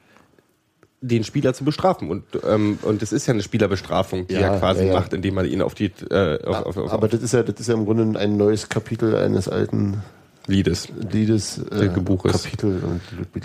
den 1.01 1.23
Spieler 1.23 1.55
zu 1.55 1.63
bestrafen. 1.65 2.11
Und 2.11 2.25
ähm, 2.47 2.77
und 2.83 3.01
es 3.01 3.11
ist 3.11 3.25
ja 3.25 3.33
eine 3.33 3.41
Spielerbestrafung, 3.41 4.27
die 4.27 4.35
Ja, 4.35 4.41
er 4.53 4.59
quasi 4.59 4.81
ja, 4.81 4.93
ja. 4.93 4.99
macht, 4.99 5.13
indem 5.13 5.33
man 5.33 5.47
ihn 5.47 5.63
auf 5.63 5.73
die 5.73 5.85
äh, 6.11 6.45
auf, 6.45 6.67
auf, 6.67 6.77
auf, 6.77 6.91
Aber 6.91 7.07
das 7.07 7.23
ist 7.23 7.33
ja, 7.33 7.41
das 7.41 7.59
ist 7.59 7.67
ja 7.67 7.73
im 7.73 7.85
Grunde 7.85 8.19
ein 8.19 8.37
neues 8.37 8.69
Kapitel 8.69 9.15
eines 9.15 9.49
alten 9.49 10.03
Liedes. 10.45 10.89
Liedes, 11.11 11.57
äh, 11.57 11.87
Buches. 11.87 12.43
Kapitel 12.43 12.83
und 12.83 13.01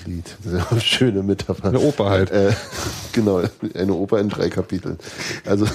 Lied. 0.06 0.36
Das 0.44 0.52
ist 0.52 0.58
ja 0.58 0.66
eine 0.70 0.80
schöne 0.82 1.22
Metapher. 1.22 1.68
Eine 1.68 1.80
Oper 1.80 2.10
halt. 2.10 2.30
Äh, 2.30 2.52
genau, 3.12 3.40
eine 3.74 3.94
Oper 3.94 4.20
in 4.20 4.28
drei 4.28 4.50
Kapiteln. 4.50 4.98
Also 5.46 5.66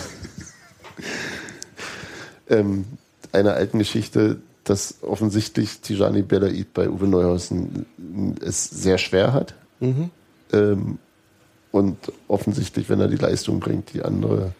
ähm, 2.48 2.86
einer 3.32 3.54
alten 3.54 3.80
Geschichte, 3.80 4.38
dass 4.64 4.96
offensichtlich 5.02 5.80
Tijani 5.82 6.22
Belaid 6.22 6.74
bei 6.74 6.90
Uwe 6.90 7.08
Neuhausen 7.08 7.86
es 8.42 8.70
sehr 8.70 8.98
schwer 8.98 9.34
hat. 9.34 9.56
Ähm, 10.54 10.98
und 11.72 11.98
offensichtlich, 12.28 12.90
wenn 12.90 13.00
er 13.00 13.08
die 13.08 13.16
Leistung 13.16 13.60
bringt, 13.60 13.94
die 13.94 14.04
andere, 14.04 14.52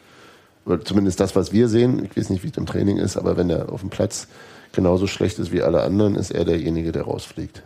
oder 0.66 0.84
zumindest 0.84 1.20
das, 1.20 1.36
was 1.36 1.52
wir 1.52 1.68
sehen, 1.68 2.06
ich 2.06 2.16
weiß 2.16 2.30
nicht, 2.30 2.44
wie 2.44 2.50
es 2.50 2.58
im 2.58 2.66
Training 2.66 2.98
ist, 2.98 3.18
aber 3.18 3.36
wenn 3.38 3.50
er 3.50 3.72
auf 3.72 3.82
dem 3.82 3.90
Platz 3.90 4.28
genauso 4.72 5.06
schlecht 5.08 5.38
ist 5.38 5.52
wie 5.52 5.62
alle 5.62 5.84
anderen, 5.84 6.16
ist 6.16 6.32
er 6.32 6.46
derjenige, 6.46 6.92
der 6.94 7.04
rausfliegt. 7.04 7.62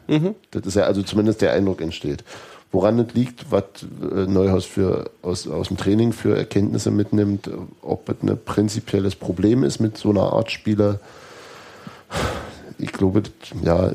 Das 0.52 0.66
ist 0.66 0.76
ja 0.76 0.84
also 0.84 1.04
zumindest 1.04 1.42
der 1.42 1.54
Eindruck 1.54 1.82
entsteht. 1.82 2.24
Woran 2.72 3.00
es 3.00 3.14
liegt, 3.14 3.52
was 3.52 3.64
äh, 4.02 4.26
Neuhaus 4.26 4.66
für, 4.66 5.12
aus, 5.22 5.48
aus 5.48 5.68
dem 5.68 5.78
Training 5.78 6.12
für 6.12 6.36
Erkenntnisse 6.36 6.90
mitnimmt, 6.92 7.50
ob 7.82 8.10
es 8.10 8.16
ein 8.22 8.38
prinzipielles 8.44 9.16
Problem 9.16 9.64
ist 9.64 9.80
mit 9.80 9.98
so 9.98 10.10
einer 10.10 10.34
Art 10.34 10.52
Spieler, 10.52 11.00
ich 12.78 12.92
glaube, 12.92 13.22
das, 13.22 13.32
ja, 13.64 13.92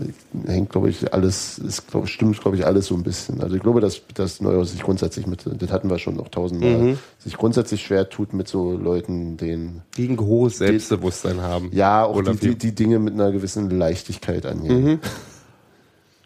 hängt, 0.47 0.71
glaube 0.71 0.89
ich, 0.89 1.13
alles, 1.13 1.59
ist, 1.59 1.89
glaub, 1.89 2.09
stimmt, 2.09 2.41
glaube 2.41 2.57
ich, 2.57 2.67
alles 2.67 2.87
so 2.87 2.95
ein 2.95 3.03
bisschen. 3.03 3.43
Also 3.43 3.57
ich 3.57 3.63
glaube, 3.63 3.81
dass, 3.81 4.01
dass 4.15 4.41
Neuhaus 4.41 4.73
sich 4.73 4.83
grundsätzlich 4.83 5.27
mit, 5.27 5.45
das 5.47 5.71
hatten 5.71 5.91
wir 5.91 5.99
schon 5.99 6.17
noch 6.17 6.29
tausendmal, 6.29 6.97
sich 7.19 7.37
grundsätzlich 7.37 7.83
schwer 7.85 8.09
tut 8.09 8.33
mit 8.33 8.49
so 8.49 8.73
Leuten, 8.77 9.37
denen, 9.37 9.83
Die 9.97 10.09
ein 10.09 10.19
hohes 10.19 10.59
Selbstbewusstsein 10.59 11.41
haben. 11.41 11.71
ja, 11.73 12.05
auch 12.05 12.17
Oder 12.17 12.33
die, 12.33 12.51
die, 12.51 12.55
die 12.57 12.75
Dinge 12.75 12.99
mit 12.99 13.15
einer 13.15 13.33
gewissen 13.33 13.71
Leichtigkeit 13.71 14.47
angehen. 14.47 15.01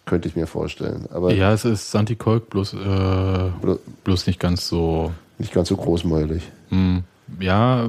Könnte 0.06 0.28
ich 0.28 0.36
mir 0.36 0.46
vorstellen. 0.46 1.06
Aber 1.10 1.32
Ja, 1.32 1.54
es 1.54 1.64
ist 1.64 1.90
Santi 1.90 2.14
Kolk, 2.14 2.50
bloß, 2.50 2.74
äh, 2.74 3.50
bloß 4.04 4.26
nicht 4.26 4.38
ganz 4.38 4.68
so. 4.68 5.12
nicht 5.38 5.52
ganz 5.52 5.68
so 5.68 5.76
großmäulig. 5.76 6.42
Hm, 6.68 7.04
ja, 7.40 7.88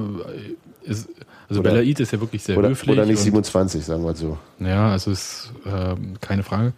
ist, 0.82 1.08
also 1.48 1.60
Oder- 1.60 1.70
Belaid 1.70 2.00
ist 2.00 2.12
ja 2.12 2.20
wirklich 2.20 2.42
sehr 2.42 2.56
Oder, 2.58 2.70
höflich. 2.70 2.90
oder 2.90 3.06
nicht 3.06 3.18
und- 3.18 3.24
27, 3.24 3.84
sagen 3.84 4.04
wir 4.04 4.14
so. 4.14 4.38
Ja, 4.58 4.90
also 4.90 5.10
ist 5.10 5.52
ähm, 5.66 6.16
keine 6.20 6.42
Frage. 6.42 6.72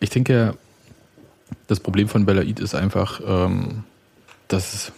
Ich 0.00 0.10
denke, 0.10 0.54
das 1.66 1.80
Problem 1.80 2.08
von 2.08 2.24
Belaid 2.26 2.60
ist 2.60 2.74
einfach, 2.74 3.20
ähm, 3.26 3.84
dass 4.48 4.92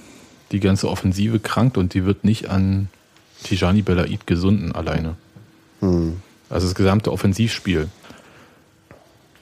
die 0.52 0.60
ganze 0.60 0.88
Offensive 0.88 1.38
krankt 1.40 1.76
und 1.78 1.94
die 1.94 2.04
wird 2.04 2.24
nicht 2.24 2.50
an 2.50 2.88
Tijani 3.42 3.82
Belaid 3.82 4.26
gesunden 4.26 4.72
alleine. 4.72 5.16
Also 5.80 6.66
das 6.68 6.74
gesamte 6.74 7.10
Offensivspiel. 7.10 7.88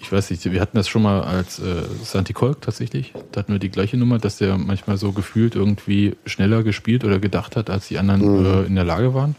Ich 0.01 0.11
weiß 0.11 0.31
nicht, 0.31 0.51
wir 0.51 0.61
hatten 0.61 0.77
das 0.77 0.89
schon 0.89 1.03
mal 1.03 1.23
als 1.23 1.59
äh, 1.59 1.83
Santi 2.03 2.33
Kolk 2.33 2.63
tatsächlich. 2.63 3.13
Da 3.33 3.41
hatten 3.41 3.53
wir 3.53 3.59
die 3.59 3.71
gleiche 3.71 3.97
Nummer, 3.97 4.19
dass 4.19 4.39
der 4.39 4.57
manchmal 4.57 4.97
so 4.97 5.13
gefühlt 5.13 5.55
irgendwie 5.55 6.17
schneller 6.25 6.63
gespielt 6.63 7.05
oder 7.05 7.19
gedacht 7.19 7.55
hat, 7.55 7.71
als 7.71 7.89
die 7.89 7.99
anderen 7.99 8.45
äh, 8.45 8.63
in 8.63 8.75
der 8.75 8.85
Lage 8.85 9.15
waren. 9.15 9.37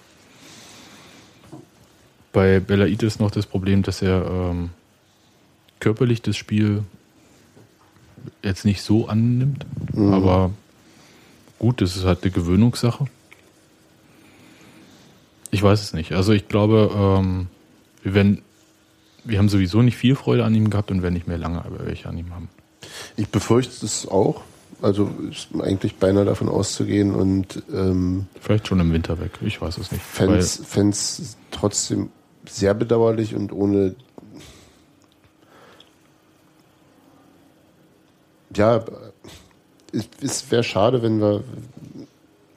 Bei 2.32 2.60
Belaid 2.60 3.04
ist 3.04 3.19
noch 3.19 3.32
das 3.32 3.45
Problem, 3.45 3.82
dass 3.84 4.02
er 4.02 4.26
ähm, 4.26 4.69
körperlich 5.80 6.21
das 6.21 6.38
Spiel 6.38 6.84
jetzt 8.43 8.63
nicht 8.63 8.82
so 8.82 9.08
annimmt. 9.08 9.65
Aber 9.97 10.52
gut, 11.60 11.82
das 11.82 11.97
ist 11.97 12.06
halt 12.06 12.24
eine 12.24 12.32
Gewöhnungssache. 12.32 13.08
Ich 15.50 15.62
weiß 15.62 15.82
es 15.82 15.93
nicht. 15.93 16.13
Also 16.13 16.32
ich 16.32 16.47
glaube, 16.47 16.91
ähm, 16.95 17.47
wir 18.04 18.13
werden, 18.13 18.41
wir 19.23 19.38
haben 19.38 19.49
sowieso 19.49 19.81
nicht 19.81 19.97
viel 19.97 20.15
Freude 20.15 20.43
an 20.45 20.55
ihm 20.55 20.69
gehabt 20.69 20.91
und 20.91 21.01
werden 21.01 21.13
nicht 21.13 21.27
mehr 21.27 21.38
lange 21.38 21.63
aber 21.63 21.86
welche 21.86 22.10
an 22.10 22.17
ihm 22.17 22.34
haben. 22.34 22.49
Ich 23.15 23.29
befürchte 23.29 23.86
es 23.86 24.07
auch. 24.07 24.41
Also 24.81 25.12
ist 25.29 25.49
eigentlich 25.60 25.97
beinahe 25.97 26.25
davon 26.25 26.49
auszugehen 26.49 27.13
und 27.13 27.62
ähm, 27.71 28.25
Vielleicht 28.39 28.67
schon 28.67 28.79
im 28.79 28.91
Winter 28.91 29.19
weg. 29.19 29.31
Ich 29.41 29.62
weiß 29.62 29.77
es 29.77 29.91
nicht. 29.91 30.03
fände 30.03 30.39
es 30.39 31.38
trotzdem 31.51 32.10
sehr 32.49 32.73
bedauerlich 32.73 33.36
und 33.36 33.53
ohne 33.53 33.95
ja, 38.55 38.84
es, 39.91 40.10
es 40.21 40.51
wäre 40.51 40.63
schade, 40.63 41.03
wenn 41.03 41.21
wir 41.21 41.43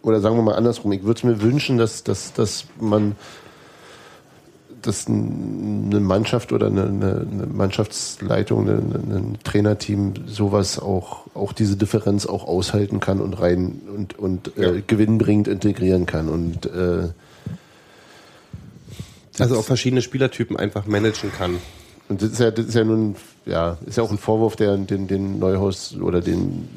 oder 0.04 0.20
sagen 0.20 0.36
wir 0.36 0.42
mal 0.42 0.54
andersrum, 0.54 0.92
ich 0.92 1.02
würde 1.02 1.18
es 1.18 1.24
mir 1.24 1.40
wünschen, 1.40 1.78
dass, 1.78 2.04
dass, 2.04 2.32
dass 2.34 2.66
man 2.78 3.16
dass 4.86 5.08
ein- 5.08 5.86
eine 5.90 6.00
Mannschaft 6.00 6.52
oder 6.52 6.66
eine, 6.66 6.84
eine, 6.84 7.26
Mannschaftsleitung, 7.52 8.68
ein 8.68 9.38
Trainerteam 9.44 10.14
sowas 10.26 10.78
auch, 10.78 11.26
auch 11.34 11.52
diese 11.52 11.76
Differenz 11.76 12.26
auch 12.26 12.46
aushalten 12.46 13.00
kann 13.00 13.20
und 13.20 13.34
rein 13.40 13.80
und, 13.94 14.18
und 14.18 14.56
äh, 14.56 14.82
gewinnbringend 14.86 15.48
integrieren 15.48 16.06
kann. 16.06 16.28
Und 16.28 16.66
äh, 16.66 17.08
Also 19.38 19.56
auch 19.58 19.64
verschiedene 19.64 20.02
Spielertypen 20.02 20.56
einfach 20.56 20.86
managen 20.86 21.32
kann. 21.32 21.56
Und 22.08 22.22
das 22.22 22.30
ist 22.32 22.40
ja, 22.40 22.50
das 22.50 22.66
ist 22.66 22.74
ja 22.74 22.84
nun, 22.84 23.16
ja, 23.46 23.78
ist 23.86 23.96
ja 23.96 24.04
auch 24.04 24.10
ein 24.10 24.18
Vorwurf, 24.18 24.56
der 24.56 24.76
den, 24.76 25.06
den 25.06 25.38
Neuhaus 25.38 25.96
oder 26.00 26.20
den 26.20 26.68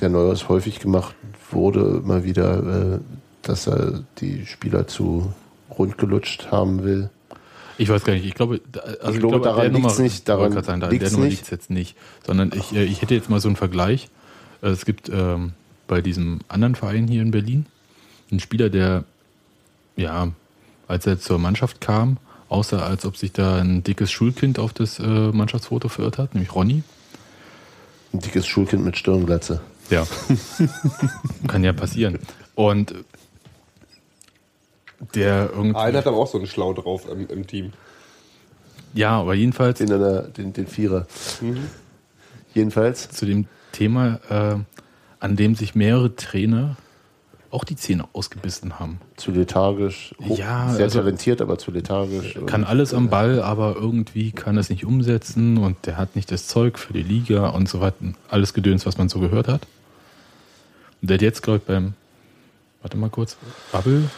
der 0.00 0.10
Neuhaus 0.10 0.48
häufig 0.48 0.78
gemacht 0.78 1.14
wurde, 1.50 2.00
immer 2.04 2.22
wieder, 2.22 2.94
äh, 2.94 2.98
dass 3.42 3.66
er 3.66 4.02
die 4.20 4.44
Spieler 4.46 4.86
zu 4.86 5.32
rund 5.76 5.96
gelutscht 5.98 6.48
haben 6.50 6.84
will. 6.84 7.08
Ich 7.78 7.88
weiß 7.88 8.04
gar 8.04 8.14
nicht, 8.14 8.24
ich 8.24 8.34
glaube, 8.34 8.60
also 9.02 9.12
Ich 9.14 9.18
glaube, 9.20 9.40
daran 9.40 9.60
der 9.62 9.70
Nummer- 9.70 9.88
liegt's 9.88 9.98
nicht, 10.00 10.28
daran 10.28 10.52
sagen, 10.62 10.80
da- 10.80 10.88
liegt's 10.88 11.04
der 11.10 11.12
Nummer 11.12 11.26
nicht. 11.26 11.38
liegt 11.40 11.50
jetzt 11.50 11.70
nicht. 11.70 11.96
Sondern 12.26 12.50
ich, 12.54 12.74
äh, 12.74 12.84
ich 12.84 13.02
hätte 13.02 13.14
jetzt 13.14 13.28
mal 13.28 13.40
so 13.40 13.48
einen 13.48 13.56
Vergleich. 13.56 14.08
Äh, 14.62 14.68
Es 14.68 14.84
gibt 14.86 15.08
ähm, 15.10 15.52
bei 15.86 16.00
diesem 16.00 16.40
anderen 16.48 16.74
Verein 16.74 17.06
hier 17.06 17.22
in 17.22 17.30
Berlin 17.30 17.66
einen 18.30 18.40
Spieler, 18.40 18.70
der, 18.70 19.04
ja, 19.96 20.28
als 20.88 21.06
er 21.06 21.20
zur 21.20 21.38
Mannschaft 21.38 21.80
kam, 21.80 22.16
außer 22.48 22.84
als 22.84 23.04
ob 23.04 23.16
sich 23.16 23.32
da 23.32 23.58
ein 23.60 23.82
dickes 23.84 24.10
Schulkind 24.10 24.58
auf 24.58 24.72
das 24.72 24.98
äh, 24.98 25.02
Mannschaftsfoto 25.02 25.88
verirrt 25.88 26.16
hat, 26.18 26.34
nämlich 26.34 26.54
Ronny. 26.54 26.82
Ein 28.12 28.20
dickes 28.20 28.46
Schulkind 28.46 28.84
mit 28.84 28.96
Stirnglatze. 28.96 29.60
Ja. 29.90 30.06
Kann 31.46 31.62
ja 31.62 31.72
passieren. 31.72 32.18
Und 32.54 32.94
der 35.14 35.50
irgendwie. 35.52 35.76
Allen 35.76 35.96
hat 35.96 36.06
aber 36.06 36.16
auch 36.16 36.26
so 36.26 36.38
einen 36.38 36.46
Schlau 36.46 36.72
drauf 36.72 37.08
im, 37.10 37.26
im 37.28 37.46
Team. 37.46 37.72
Ja, 38.94 39.20
aber 39.20 39.34
jedenfalls 39.34 39.78
Den, 39.78 39.92
einer, 39.92 40.22
den, 40.22 40.52
den 40.52 40.66
Vierer. 40.66 41.06
Jedenfalls. 42.54 43.08
zu 43.10 43.26
dem 43.26 43.46
Thema, 43.72 44.20
äh, 44.30 44.56
an 45.20 45.36
dem 45.36 45.54
sich 45.54 45.74
mehrere 45.74 46.14
Trainer 46.16 46.76
auch 47.50 47.64
die 47.64 47.76
Zähne 47.76 48.06
ausgebissen 48.12 48.78
haben. 48.78 48.98
Zu 49.16 49.30
lethargisch. 49.30 50.14
Hoch, 50.26 50.38
Ja, 50.38 50.72
sehr 50.72 50.84
also- 50.84 50.98
talentiert, 51.00 51.40
aber 51.40 51.58
zu 51.58 51.70
lethargisch. 51.70 52.34
Kann 52.46 52.62
Und, 52.62 52.68
alles 52.68 52.92
am 52.92 53.08
Ball, 53.08 53.40
aber 53.42 53.76
irgendwie 53.76 54.32
kann 54.32 54.58
es 54.58 54.68
nicht 54.68 54.84
umsetzen 54.84 55.58
und 55.58 55.76
der 55.86 55.96
hat 55.96 56.16
nicht 56.16 56.30
das 56.32 56.48
Zeug 56.48 56.78
für 56.78 56.92
die 56.92 57.02
Liga 57.02 57.48
und 57.50 57.68
so 57.68 57.80
weiter. 57.80 57.96
Alles 58.28 58.52
Gedöns, 58.52 58.84
was 58.86 58.98
man 58.98 59.08
so 59.08 59.20
gehört 59.20 59.48
hat. 59.48 59.62
Und 61.00 61.08
der 61.10 61.16
hat 61.16 61.22
jetzt, 61.22 61.42
glaube 61.42 61.58
ich, 61.58 61.64
beim, 61.64 61.94
warte 62.82 62.96
mal 62.96 63.10
kurz, 63.10 63.36
Bubble, 63.72 64.10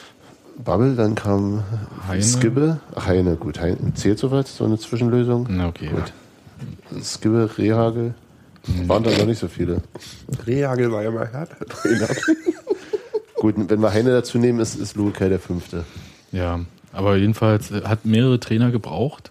Bubble, 0.64 0.94
dann 0.94 1.14
kam 1.14 1.62
Heine. 2.06 2.22
Skibbe. 2.22 2.80
Ach, 2.94 3.06
Heine, 3.06 3.36
gut. 3.36 3.60
Heine, 3.60 3.76
zählt 3.94 4.18
soweit, 4.18 4.48
so 4.48 4.64
eine 4.64 4.78
Zwischenlösung. 4.78 5.46
na 5.50 5.68
okay. 5.68 5.88
Gut. 5.88 6.12
Skibbe, 7.02 7.48
Rehagel. 7.56 8.14
Waren 8.86 9.04
da 9.04 9.10
noch 9.10 9.26
nicht 9.26 9.38
so 9.38 9.48
viele. 9.48 9.82
Rehagel 10.46 10.92
war 10.92 11.02
ja 11.02 11.10
mal 11.10 11.26
härter. 11.26 11.56
Gut, 13.36 13.54
wenn 13.56 13.80
wir 13.80 13.92
Heine 13.92 14.10
dazu 14.10 14.36
nehmen, 14.36 14.58
ist, 14.58 14.74
ist 14.74 14.96
Lukai 14.96 15.28
der 15.28 15.38
Fünfte. 15.38 15.84
Ja, 16.32 16.60
aber 16.92 17.16
jedenfalls 17.16 17.70
äh, 17.70 17.82
hat 17.84 18.04
mehrere 18.04 18.40
Trainer 18.40 18.70
gebraucht. 18.70 19.30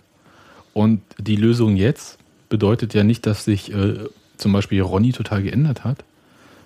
Und 0.73 1.01
die 1.19 1.35
Lösung 1.35 1.75
jetzt 1.75 2.17
bedeutet 2.49 2.93
ja 2.93 3.03
nicht, 3.03 3.25
dass 3.25 3.43
sich 3.43 3.73
äh, 3.73 3.95
zum 4.37 4.53
Beispiel 4.53 4.81
Ronny 4.81 5.11
total 5.11 5.43
geändert 5.43 5.83
hat, 5.83 6.03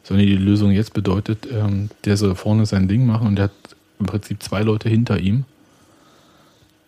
sondern 0.04 0.28
die 0.28 0.36
Lösung 0.36 0.72
jetzt 0.72 0.94
bedeutet, 0.94 1.48
ähm, 1.52 1.90
der 2.06 2.18
soll 2.18 2.36
vorne 2.36 2.66
sein 2.66 2.88
Ding 2.88 3.06
machen 3.06 3.28
und 3.28 3.36
der 3.38 3.46
hat 3.46 3.52
im 4.02 4.06
Prinzip 4.08 4.44
zwei 4.44 4.62
Leute 4.64 4.90
hinter 4.90 5.18
ihm, 5.20 5.46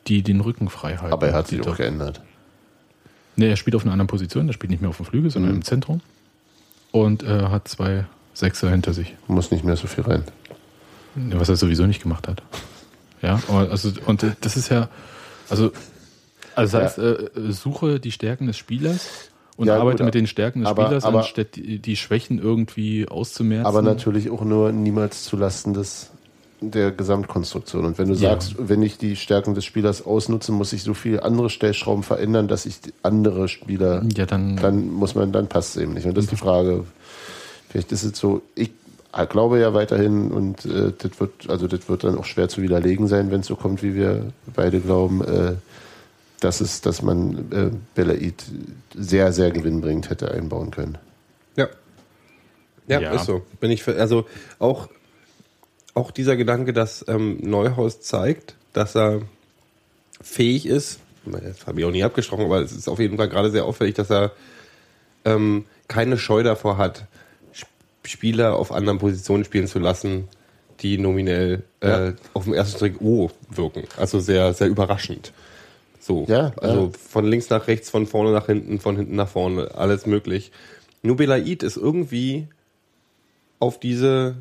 die 0.07 0.21
den 0.21 0.41
Rücken 0.41 0.69
frei 0.69 0.97
halten. 0.97 1.13
Aber 1.13 1.27
er 1.27 1.33
hat 1.33 1.47
sich 1.47 1.61
doch- 1.61 1.77
geändert. 1.77 2.21
Nee, 3.35 3.49
er 3.49 3.55
spielt 3.55 3.75
auf 3.75 3.83
einer 3.83 3.93
anderen 3.93 4.07
Position, 4.07 4.47
er 4.47 4.53
spielt 4.53 4.69
nicht 4.69 4.81
mehr 4.81 4.89
auf 4.89 4.97
dem 4.97 5.05
Flügel, 5.05 5.31
sondern 5.31 5.51
Mhm. 5.51 5.57
im 5.57 5.63
Zentrum. 5.65 6.01
Und 6.91 7.23
äh, 7.23 7.43
hat 7.47 7.67
zwei 7.67 8.05
Sechser 8.33 8.69
hinter 8.69 8.93
sich. 8.93 9.15
Muss 9.27 9.49
nicht 9.51 9.63
mehr 9.63 9.75
so 9.75 9.87
viel 9.87 10.03
rein. 10.03 10.23
Ja, 11.15 11.39
Was 11.39 11.49
er 11.49 11.55
sowieso 11.55 11.85
nicht 11.87 12.01
gemacht 12.03 12.27
hat. 12.27 12.43
Ja, 13.21 13.39
also, 13.47 13.91
und 14.05 14.25
das 14.41 14.57
ist 14.57 14.69
ja, 14.69 14.89
also, 15.49 15.71
also 16.55 16.77
das 16.77 16.97
heißt, 16.97 16.97
äh, 16.99 17.51
suche 17.51 17.99
die 17.99 18.11
Stärken 18.11 18.47
des 18.47 18.57
Spielers 18.57 19.29
und 19.55 19.67
Ja, 19.67 19.77
arbeite 19.79 19.99
gut, 19.99 20.05
mit 20.07 20.13
den 20.15 20.27
Stärken 20.27 20.59
des 20.61 20.69
aber- 20.69 20.85
Spielers, 20.85 21.03
aber- 21.05 21.19
anstatt 21.19 21.55
die, 21.55 21.79
die 21.79 21.95
Schwächen 21.95 22.37
irgendwie 22.39 23.07
auszumerzen. 23.07 23.65
Aber 23.65 23.81
natürlich 23.81 24.29
auch 24.29 24.43
nur 24.43 24.71
niemals 24.71 25.23
zulasten 25.23 25.73
des, 25.73 26.11
der 26.71 26.91
Gesamtkonstruktion. 26.91 27.85
Und 27.85 27.97
wenn 27.97 28.07
du 28.07 28.13
Ja. 28.13 28.31
sagst, 28.31 28.55
wenn 28.57 28.81
ich 28.81 28.97
die 28.97 29.15
Stärken 29.15 29.55
des 29.55 29.65
Spielers 29.65 30.05
ausnutze, 30.05 30.51
muss 30.51 30.73
ich 30.73 30.83
so 30.83 30.93
viele 30.93 31.23
andere 31.23 31.49
Stellschrauben 31.49 32.03
verändern, 32.03 32.47
dass 32.47 32.65
ich 32.65 32.75
andere 33.01 33.47
Spieler, 33.47 34.03
Ja, 34.15 34.25
dann, 34.25 34.55
dann 34.57 34.91
muss 34.91 35.15
man, 35.15 35.31
dann 35.31 35.47
passt 35.47 35.75
es 35.75 35.81
eben 35.81 35.93
nicht. 35.93 36.05
Und 36.05 36.15
das 36.15 36.25
ist 36.25 36.31
die 36.31 36.37
Frage. 36.37 36.83
Vielleicht 37.69 37.91
ist 37.91 38.03
es 38.03 38.17
so, 38.17 38.41
ich 38.55 38.71
glaube 39.29 39.59
ja 39.59 39.73
weiterhin 39.73 40.31
und 40.31 40.65
äh, 40.65 40.91
das 40.97 41.19
wird, 41.19 41.49
also 41.49 41.67
das 41.67 41.87
wird 41.87 42.03
dann 42.03 42.17
auch 42.17 42.25
schwer 42.25 42.49
zu 42.49 42.61
widerlegen 42.61 43.07
sein, 43.07 43.29
wenn 43.31 43.41
es 43.41 43.47
so 43.47 43.55
kommt, 43.55 43.83
wie 43.83 43.93
wir 43.95 44.25
beide 44.55 44.79
glauben, 44.79 45.23
äh, 45.23 45.53
dass 46.39 46.61
es, 46.61 46.81
dass 46.81 47.01
man 47.01 47.51
äh, 47.51 47.69
Belaid 47.95 48.43
sehr, 48.95 49.31
sehr 49.31 49.51
gewinnbringend 49.51 50.09
hätte 50.09 50.31
einbauen 50.31 50.71
können. 50.71 50.97
Ja. 51.55 51.67
ja. 52.87 52.99
Ja. 53.01 53.11
ist 53.13 53.25
so. 53.25 53.43
Bin 53.59 53.71
ich 53.71 53.83
für, 53.83 53.95
also 53.99 54.25
auch, 54.59 54.89
auch 55.93 56.11
dieser 56.11 56.35
Gedanke, 56.35 56.73
dass 56.73 57.05
ähm, 57.07 57.37
Neuhaus 57.41 58.01
zeigt, 58.01 58.55
dass 58.73 58.95
er 58.95 59.21
fähig 60.21 60.65
ist, 60.65 60.99
das 61.25 61.67
habe 61.67 61.79
ich 61.79 61.85
auch 61.85 61.91
nie 61.91 62.03
abgesprochen, 62.03 62.45
aber 62.45 62.61
es 62.61 62.71
ist 62.71 62.87
auf 62.89 62.99
jeden 62.99 63.17
Fall 63.17 63.29
gerade 63.29 63.49
sehr 63.51 63.65
auffällig, 63.65 63.95
dass 63.95 64.09
er 64.09 64.31
ähm, 65.25 65.65
keine 65.87 66.17
Scheu 66.17 66.43
davor 66.43 66.77
hat, 66.77 67.05
Sp- 67.55 67.71
Spieler 68.05 68.55
auf 68.57 68.71
anderen 68.71 68.99
Positionen 68.99 69.45
spielen 69.45 69.67
zu 69.67 69.79
lassen, 69.79 70.27
die 70.81 70.97
nominell 70.97 71.63
Ja. 71.81 72.07
äh, 72.07 72.13
auf 72.33 72.43
dem 72.45 72.53
ersten 72.53 72.75
Strick 72.75 72.99
O 73.01 73.29
wirken. 73.49 73.83
Also 73.97 74.19
sehr, 74.19 74.53
sehr 74.53 74.67
überraschend. 74.67 75.31
So. 75.99 76.25
Ja, 76.27 76.51
also 76.59 76.85
ja. 76.87 76.91
von 77.09 77.25
links 77.25 77.49
nach 77.49 77.67
rechts, 77.67 77.89
von 77.89 78.05
vorne 78.07 78.31
nach 78.31 78.47
hinten, 78.47 78.79
von 78.81 78.97
hinten 78.97 79.15
nach 79.15 79.29
vorne, 79.29 79.75
alles 79.75 80.05
möglich. 80.05 80.51
Nur 81.01 81.15
Belaid 81.15 81.63
ist 81.63 81.77
irgendwie 81.77 82.47
auf 83.59 83.79
diese 83.79 84.35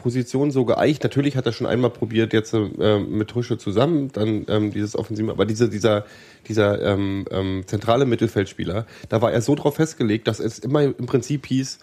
Position 0.00 0.50
so 0.50 0.64
geeicht. 0.64 1.02
Natürlich 1.04 1.36
hat 1.36 1.46
er 1.46 1.52
schon 1.52 1.66
einmal 1.66 1.90
probiert, 1.90 2.32
jetzt 2.32 2.54
äh, 2.54 2.98
mit 2.98 3.28
Tusche 3.28 3.58
zusammen, 3.58 4.10
dann 4.12 4.46
ähm, 4.48 4.72
dieses 4.72 4.96
Offensiv, 4.96 5.28
aber 5.28 5.44
diese, 5.44 5.68
dieser, 5.68 6.04
dieser 6.48 6.82
ähm, 6.82 7.26
ähm, 7.30 7.62
zentrale 7.66 8.06
Mittelfeldspieler, 8.06 8.86
da 9.08 9.22
war 9.22 9.32
er 9.32 9.42
so 9.42 9.54
drauf 9.54 9.76
festgelegt, 9.76 10.26
dass 10.26 10.40
es 10.40 10.58
immer 10.58 10.82
im 10.82 11.06
Prinzip 11.06 11.46
hieß, 11.46 11.78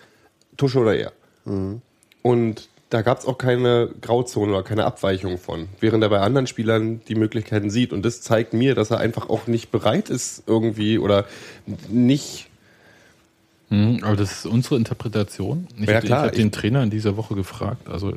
Tusche 0.57 0.79
oder 0.79 0.95
er. 0.95 1.13
Und 2.23 2.69
da 2.89 3.01
gab 3.01 3.19
es 3.19 3.25
auch 3.25 3.37
keine 3.37 3.89
Grauzone 4.01 4.51
oder 4.51 4.63
keine 4.63 4.85
Abweichung 4.85 5.37
von, 5.37 5.67
während 5.79 6.03
er 6.03 6.09
bei 6.09 6.19
anderen 6.19 6.47
Spielern 6.47 7.01
die 7.07 7.15
Möglichkeiten 7.15 7.69
sieht. 7.69 7.93
Und 7.93 8.03
das 8.03 8.21
zeigt 8.21 8.53
mir, 8.53 8.75
dass 8.75 8.91
er 8.91 8.97
einfach 8.99 9.29
auch 9.29 9.47
nicht 9.47 9.71
bereit 9.71 10.09
ist, 10.09 10.43
irgendwie 10.47 10.97
oder 10.97 11.25
nicht 11.89 12.47
Mhm, 13.69 13.99
aber 14.03 14.15
das 14.15 14.39
ist 14.39 14.45
unsere 14.45 14.77
Interpretation. 14.77 15.67
Ich 15.79 15.87
Ja, 15.89 15.95
habe 15.95 16.09
hab 16.09 16.31
den 16.33 16.51
Trainer 16.51 16.83
in 16.83 16.89
dieser 16.89 17.17
Woche 17.17 17.35
gefragt, 17.35 17.89
also 17.89 18.13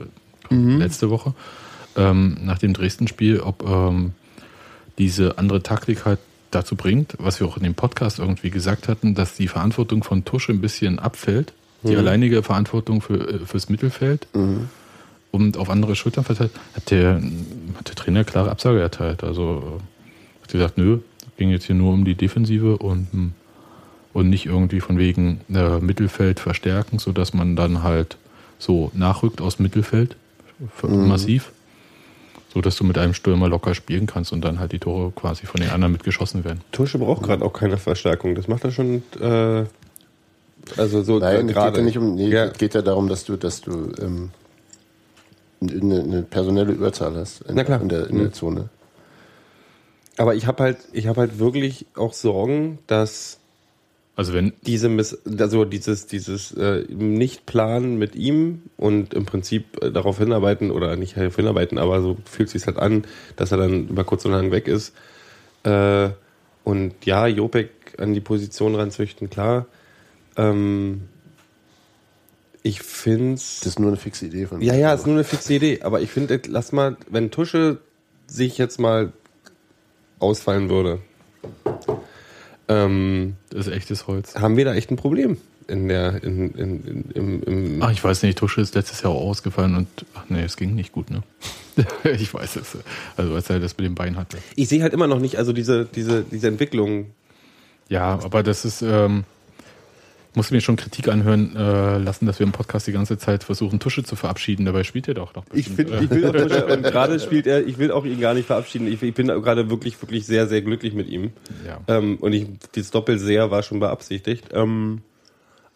letzte 0.50 1.10
Woche, 1.10 1.34
ähm, 1.96 2.36
nach 2.42 2.58
dem 2.58 2.72
Dresden-Spiel, 2.72 3.40
ob 3.40 3.64
ähm, 3.68 4.12
diese 4.98 5.38
andere 5.38 5.62
Taktik 5.62 6.04
halt 6.04 6.18
dazu 6.50 6.74
bringt, 6.74 7.14
was 7.18 7.38
wir 7.40 7.46
auch 7.46 7.56
in 7.56 7.62
dem 7.62 7.74
Podcast 7.74 8.18
irgendwie 8.18 8.50
gesagt 8.50 8.88
hatten, 8.88 9.14
dass 9.14 9.34
die 9.34 9.48
Verantwortung 9.48 10.02
von 10.02 10.24
Tusche 10.24 10.52
ein 10.52 10.60
bisschen 10.60 10.98
abfällt, 10.98 11.52
die 11.82 11.96
alleinige 11.96 12.42
Verantwortung 12.42 13.00
für, 13.00 13.28
äh, 13.28 13.38
fürs 13.46 13.68
Mittelfeld 13.68 14.26
und 15.30 15.56
auf 15.56 15.70
andere 15.70 15.94
Schultern 15.96 16.24
verteilt, 16.24 16.50
hat 16.74 16.90
der, 16.90 17.22
hat 17.76 17.88
der 17.88 17.94
Trainer 17.94 18.24
klare 18.24 18.50
Absage 18.50 18.80
erteilt. 18.80 19.22
Also 19.24 19.78
äh, 19.78 20.42
hat 20.42 20.50
gesagt, 20.50 20.78
nö, 20.78 20.98
ging 21.36 21.50
jetzt 21.50 21.66
hier 21.66 21.76
nur 21.76 21.92
um 21.92 22.04
die 22.04 22.14
Defensive 22.16 22.76
und 22.78 23.06
hm, 23.12 23.32
und 24.12 24.28
nicht 24.28 24.46
irgendwie 24.46 24.80
von 24.80 24.98
wegen 24.98 25.40
äh, 25.52 25.78
Mittelfeld 25.78 26.40
verstärken, 26.40 26.98
sodass 26.98 27.32
man 27.34 27.56
dann 27.56 27.82
halt 27.82 28.16
so 28.58 28.90
nachrückt 28.94 29.40
aus 29.40 29.58
Mittelfeld 29.58 30.16
f- 30.76 30.88
massiv, 30.88 31.52
so 32.52 32.60
dass 32.60 32.76
du 32.76 32.84
mit 32.84 32.98
einem 32.98 33.14
Stürmer 33.14 33.48
locker 33.48 33.74
spielen 33.74 34.06
kannst 34.06 34.32
und 34.32 34.42
dann 34.42 34.58
halt 34.58 34.72
die 34.72 34.78
Tore 34.80 35.12
quasi 35.12 35.46
von 35.46 35.60
den 35.60 35.70
anderen 35.70 35.92
mitgeschossen 35.92 36.44
werden. 36.44 36.60
Tusche 36.72 36.98
braucht 36.98 37.22
gerade 37.22 37.44
auch 37.44 37.52
keine 37.52 37.78
Verstärkung. 37.78 38.34
Das 38.34 38.48
macht 38.48 38.64
er 38.64 38.70
schon. 38.72 39.02
Äh, 39.20 39.64
also 40.76 41.02
so 41.02 41.18
Nein, 41.18 41.48
es 41.48 41.54
gerade. 41.54 41.70
geht 41.72 41.78
ja 41.78 41.84
nicht 41.84 41.98
um. 41.98 42.14
Nee, 42.16 42.28
Ja. 42.28 42.46
es 42.46 42.58
geht 42.58 42.74
ja 42.74 42.82
darum, 42.82 43.08
dass 43.08 43.24
du, 43.24 43.36
dass 43.36 43.60
du 43.62 43.92
ähm, 44.00 44.30
eine, 45.62 46.00
eine 46.02 46.22
personelle 46.22 46.72
Überzahl 46.72 47.14
hast 47.16 47.42
in, 47.42 47.54
Na 47.54 47.64
klar. 47.64 47.80
in, 47.80 47.88
der, 47.88 48.08
in 48.08 48.16
Mhm. 48.16 48.20
der 48.20 48.32
Zone. 48.32 48.68
Aber 50.18 50.34
ich 50.34 50.46
habe 50.46 50.62
halt, 50.62 50.78
ich 50.92 51.06
habe 51.06 51.20
halt 51.20 51.38
wirklich 51.38 51.86
auch 51.96 52.12
Sorgen, 52.12 52.78
dass 52.86 53.38
Also 54.16 54.34
wenn, 54.34 54.52
diese 54.66 54.88
Miss 54.88 55.16
also 55.38 55.64
dieses 55.64 56.06
dieses 56.06 56.52
äh, 56.52 56.84
Nicht-Planen 56.88 57.96
mit 57.98 58.16
ihm 58.16 58.62
und 58.76 59.14
im 59.14 59.24
Prinzip 59.24 59.82
äh, 59.82 59.90
darauf 59.90 60.18
hinarbeiten 60.18 60.70
oder 60.70 60.96
nicht 60.96 61.16
darauf 61.16 61.36
hinarbeiten, 61.36 61.78
aber 61.78 62.02
so 62.02 62.18
fühlt 62.24 62.50
sich 62.50 62.66
halt 62.66 62.76
an, 62.78 63.04
dass 63.36 63.50
er 63.52 63.58
dann 63.58 63.88
über 63.88 64.04
kurz 64.04 64.24
und 64.24 64.32
lang 64.32 64.50
weg 64.50 64.68
ist, 64.68 64.92
Äh, 65.62 66.10
und 66.64 66.94
ja, 67.06 67.26
Jopek 67.26 67.70
an 67.98 68.12
die 68.14 68.20
Position 68.20 68.74
ranzüchten, 68.74 69.30
klar. 69.30 69.66
Ähm, 70.36 71.02
ich 72.62 72.82
finde 72.82 73.34
Das 73.36 73.64
ist 73.66 73.78
nur 73.78 73.88
eine 73.88 73.96
fixe 73.96 74.26
Idee 74.26 74.46
von 74.46 74.60
Ja, 74.60 74.74
mir. 74.74 74.78
ja, 74.78 74.92
ist 74.94 75.06
nur 75.06 75.14
eine 75.16 75.24
fixe 75.24 75.54
Idee. 75.54 75.80
Aber 75.82 76.00
ich 76.02 76.10
finde, 76.10 76.40
lass 76.48 76.72
mal, 76.72 76.96
wenn 77.08 77.30
Tusche 77.30 77.78
sich 78.26 78.58
jetzt 78.58 78.78
mal 78.78 79.12
ausfallen 80.18 80.68
würde, 80.68 81.00
ähm, 82.70 83.36
Das 83.50 83.66
ist 83.66 83.72
echtes 83.72 84.06
Holz. 84.06 84.34
haben 84.34 84.56
wir 84.56 84.64
da 84.64 84.74
echt 84.74 84.90
ein 84.90 84.96
Problem 84.96 85.36
in 85.68 85.88
der, 85.88 86.22
in, 86.22 86.50
in, 86.54 86.84
in, 86.84 87.10
im, 87.14 87.42
im 87.44 87.82
Ach, 87.82 87.92
ich 87.92 88.02
weiß 88.02 88.22
nicht, 88.24 88.38
Tusche 88.38 88.60
ist 88.60 88.74
letztes 88.74 89.02
Jahr 89.02 89.12
auch 89.12 89.22
ausgefallen 89.28 89.76
und 89.76 89.88
ach 90.14 90.24
nee, 90.28 90.42
es 90.42 90.56
ging 90.56 90.74
nicht 90.74 90.92
gut, 90.92 91.10
ne? 91.10 91.22
ich 92.18 92.34
weiß 92.34 92.56
es. 92.56 92.76
Also 93.16 93.34
als 93.34 93.48
er 93.50 93.60
das 93.60 93.76
mit 93.78 93.86
dem 93.86 93.94
Bein 93.94 94.16
hatte. 94.16 94.38
Ich 94.56 94.68
sehe 94.68 94.82
halt 94.82 94.92
immer 94.92 95.06
noch 95.06 95.20
nicht, 95.20 95.36
also 95.36 95.52
diese, 95.52 95.84
diese, 95.84 96.24
diese 96.24 96.48
Entwicklung. 96.48 97.06
Ja, 97.88 98.18
aber 98.22 98.42
das 98.42 98.64
ist, 98.64 98.82
ähm, 98.82 99.24
musste 100.34 100.54
mir 100.54 100.60
schon 100.60 100.76
Kritik 100.76 101.08
anhören 101.08 101.56
äh, 101.56 101.98
lassen, 101.98 102.26
dass 102.26 102.38
wir 102.38 102.46
im 102.46 102.52
Podcast 102.52 102.86
die 102.86 102.92
ganze 102.92 103.18
Zeit 103.18 103.44
versuchen, 103.44 103.80
Tusche 103.80 104.04
zu 104.04 104.16
verabschieden. 104.16 104.64
Dabei 104.64 104.84
spielt 104.84 105.08
er 105.08 105.14
doch 105.14 105.34
noch. 105.34 105.44
Ich 105.52 105.68
finde, 105.68 105.98
ich 106.02 106.10
will 106.10 106.26
auch 106.26 106.32
Tusche, 106.32 106.66
und 106.66 106.82
gerade 106.82 107.18
spielt 107.18 107.46
er, 107.46 107.66
ich 107.66 107.78
will 107.78 107.90
auch 107.90 108.04
ihn 108.04 108.20
gar 108.20 108.34
nicht 108.34 108.46
verabschieden. 108.46 108.86
Ich, 108.86 109.02
ich 109.02 109.14
bin 109.14 109.26
gerade 109.26 109.70
wirklich, 109.70 110.00
wirklich 110.00 110.26
sehr, 110.26 110.46
sehr 110.46 110.62
glücklich 110.62 110.94
mit 110.94 111.08
ihm. 111.08 111.32
Ja. 111.66 111.80
Ähm, 111.88 112.16
und 112.20 112.32
ich, 112.32 112.46
dieses 112.74 112.90
Doppel 112.90 113.18
sehr 113.18 113.50
war 113.50 113.62
schon 113.62 113.80
beabsichtigt. 113.80 114.46
Ähm, 114.52 115.02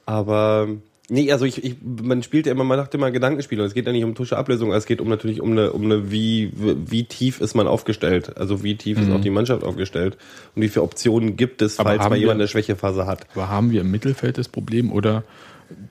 aber 0.07 0.69
nee, 1.09 1.31
also 1.33 1.45
ich, 1.45 1.63
ich, 1.63 1.77
man 1.83 2.23
spielt 2.23 2.47
ja 2.47 2.53
immer, 2.53 2.65
man 2.65 2.79
macht 2.79 2.95
immer 2.95 3.11
Gedankenspiele. 3.11 3.63
Und 3.63 3.69
Es 3.69 3.75
geht 3.75 3.87
ja 3.87 3.93
nicht 3.93 4.05
um 4.05 4.15
Tusche-Ablösung, 4.15 4.73
es 4.73 4.87
geht 4.87 5.01
um 5.01 5.09
natürlich 5.09 5.41
um 5.41 5.53
eine, 5.53 5.73
um 5.73 5.85
eine 5.85 6.11
wie, 6.11 6.53
wie 6.55 7.05
tief 7.05 7.41
ist 7.41 7.55
man 7.55 7.67
aufgestellt? 7.67 8.37
Also 8.37 8.63
wie 8.63 8.77
tief 8.77 8.99
ist 9.01 9.11
auch 9.11 9.21
die 9.21 9.31
Mannschaft 9.31 9.65
aufgestellt? 9.65 10.17
Und 10.55 10.63
wie 10.63 10.69
viele 10.69 10.83
Optionen 10.83 11.37
gibt 11.37 11.63
es, 11.63 11.79
Aber 11.79 11.91
falls 11.91 12.03
haben 12.03 12.11
mal 12.11 12.17
jemand 12.19 12.39
wir- 12.39 12.43
eine 12.45 12.49
Schwächephase 12.49 13.07
hat? 13.07 13.27
Aber 13.35 13.49
haben 13.49 13.71
wir 13.71 13.81
im 13.83 13.91
Mittelfeld 13.91 14.39
das 14.39 14.49
Problem 14.49 14.93
oder 14.93 15.25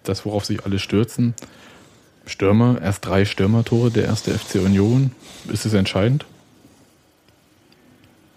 das, 0.03 0.25
worauf 0.25 0.45
sich 0.45 0.65
alle 0.65 0.79
stürzen? 0.79 1.33
Stürmer, 2.25 2.79
erst 2.81 3.05
drei 3.05 3.25
Stürmertore 3.25 3.91
der 3.91 4.05
erste 4.05 4.31
FC 4.31 4.55
Union. 4.59 5.11
Ist 5.51 5.65
es 5.65 5.73
entscheidend? 5.73 6.25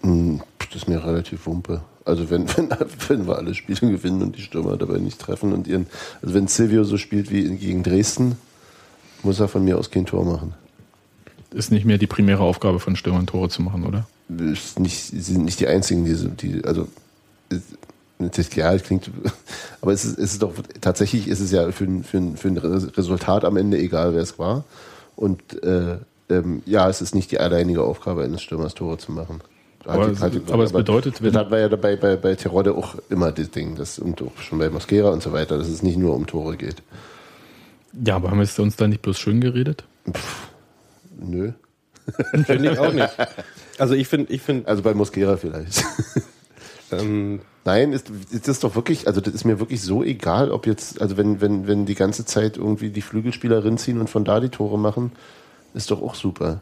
Hm, 0.01 0.41
Das 0.59 0.75
ist 0.75 0.87
mir 0.89 1.03
relativ 1.03 1.45
wumpe. 1.45 1.81
Also 2.07 2.29
wenn, 2.29 2.47
wenn, 2.57 2.69
wenn 3.07 3.27
wir 3.27 3.35
alle 3.37 3.53
Spiele 3.53 3.91
gewinnen 3.91 4.21
und 4.21 4.37
die 4.37 4.41
Stürmer 4.41 4.77
dabei 4.77 4.97
nicht 4.99 5.19
treffen 5.19 5.53
und 5.53 5.67
ihren, 5.67 5.87
also 6.21 6.33
wenn 6.33 6.47
Silvio 6.47 6.83
so 6.83 6.97
spielt 6.97 7.31
wie 7.31 7.43
gegen 7.57 7.83
Dresden, 7.83 8.37
muss 9.23 9.39
er 9.39 9.47
von 9.47 9.63
mir 9.63 9.77
aus 9.77 9.91
kein 9.91 10.05
Tor 10.05 10.25
machen. 10.25 10.53
Ist 11.51 11.71
nicht 11.71 11.85
mehr 11.85 11.97
die 11.97 12.07
primäre 12.07 12.43
Aufgabe 12.43 12.79
von 12.79 12.95
Stürmern, 12.95 13.25
Tore 13.25 13.49
zu 13.49 13.61
machen, 13.61 13.85
oder? 13.85 14.07
Ist 14.51 14.79
nicht, 14.79 15.01
sie 15.05 15.19
sind 15.19 15.45
nicht 15.45 15.59
die 15.59 15.67
einzigen, 15.67 16.03
die, 16.05 16.15
die 16.47 16.63
also 16.65 16.87
ist, 17.49 17.63
das, 18.19 18.53
ja, 18.55 18.73
es 18.73 18.83
klingt, 18.83 19.09
aber 19.81 19.93
es 19.93 20.03
ist, 20.03 20.17
es 20.19 20.33
ist 20.33 20.41
doch 20.41 20.53
tatsächlich 20.81 21.27
ist 21.27 21.39
es 21.39 21.51
ja 21.51 21.71
für, 21.71 21.85
ein- 21.85 22.03
für, 22.03 22.21
für 22.35 22.47
ein 22.49 22.57
Res- 22.57 22.97
Resultat 22.97 23.45
am 23.45 23.55
Ende 23.57 23.77
egal, 23.79 24.13
wer 24.13 24.21
es 24.21 24.37
war. 24.37 24.65
Und 25.15 25.63
äh, 25.63 25.97
ähm, 26.29 26.61
ja, 26.65 26.89
es 26.89 27.01
ist 27.01 27.15
nicht 27.15 27.31
die 27.31 27.39
alleinige 27.39 27.83
Aufgabe 27.83 28.23
eines 28.23 28.41
Stürmers, 28.41 28.73
Tore 28.75 28.97
zu 28.97 29.11
machen. 29.13 29.39
Aber 29.87 30.09
es- 30.09 30.21
aber 30.21 30.63
es 30.63 30.73
bedeutet, 30.73 31.21
wenn- 31.21 31.31
das 31.33 31.39
hatten 31.41 31.51
wir 31.51 31.59
ja 31.59 31.69
dabei 31.69 31.95
bei, 31.95 32.15
bei 32.15 32.35
Terodde 32.35 32.75
auch 32.75 32.95
immer 33.09 33.31
das 33.31 33.49
Ding, 33.51 33.75
das 33.75 33.99
und 33.99 34.21
auch 34.21 34.37
schon 34.41 34.59
bei 34.59 34.69
Mosquera 34.69 35.09
und 35.09 35.23
so 35.23 35.31
weiter, 35.31 35.57
dass 35.57 35.67
es 35.67 35.81
nicht 35.83 35.97
nur 35.97 36.13
um 36.15 36.25
Tore 36.27 36.57
geht. 36.57 36.77
Ja, 38.05 38.17
aber 38.17 38.29
haben 38.31 38.37
wir 38.37 38.43
es 38.43 38.57
uns 38.59 38.75
da 38.75 38.87
nicht 38.87 39.01
bloß 39.01 39.17
schön 39.17 39.39
geredet? 39.41 39.83
Nö. 41.19 41.51
Finde 42.45 42.71
ich 42.71 42.79
auch 42.79 42.93
nicht. 42.93 43.09
Also 43.79 43.93
ich 43.95 44.07
finde, 44.07 44.31
ich 44.31 44.41
finde, 44.41 44.67
Also 44.67 44.81
bei 44.81 44.93
Mosquera 44.93 45.37
vielleicht. 45.37 45.83
ähm, 46.91 47.41
Nein, 47.65 47.91
ist, 47.91 48.09
ist 48.31 48.47
das 48.47 48.61
doch 48.61 48.75
wirklich, 48.75 49.07
also 49.07 49.19
das 49.19 49.33
ist 49.33 49.43
mir 49.43 49.59
wirklich 49.59 49.81
so 49.81 50.01
egal, 50.03 50.51
ob 50.51 50.67
jetzt, 50.67 51.01
also 51.01 51.17
wenn, 51.17 51.41
wenn, 51.41 51.67
wenn 51.67 51.85
die 51.85 51.95
ganze 51.95 52.23
Zeit 52.23 52.55
irgendwie 52.55 52.91
die 52.91 53.01
Flügelspielerin 53.01 53.77
ziehen 53.77 53.99
und 53.99 54.09
von 54.09 54.23
da 54.23 54.39
die 54.39 54.47
Tore 54.49 54.79
machen, 54.79 55.11
ist 55.73 55.91
doch 55.91 56.01
auch 56.01 56.15
super. 56.15 56.61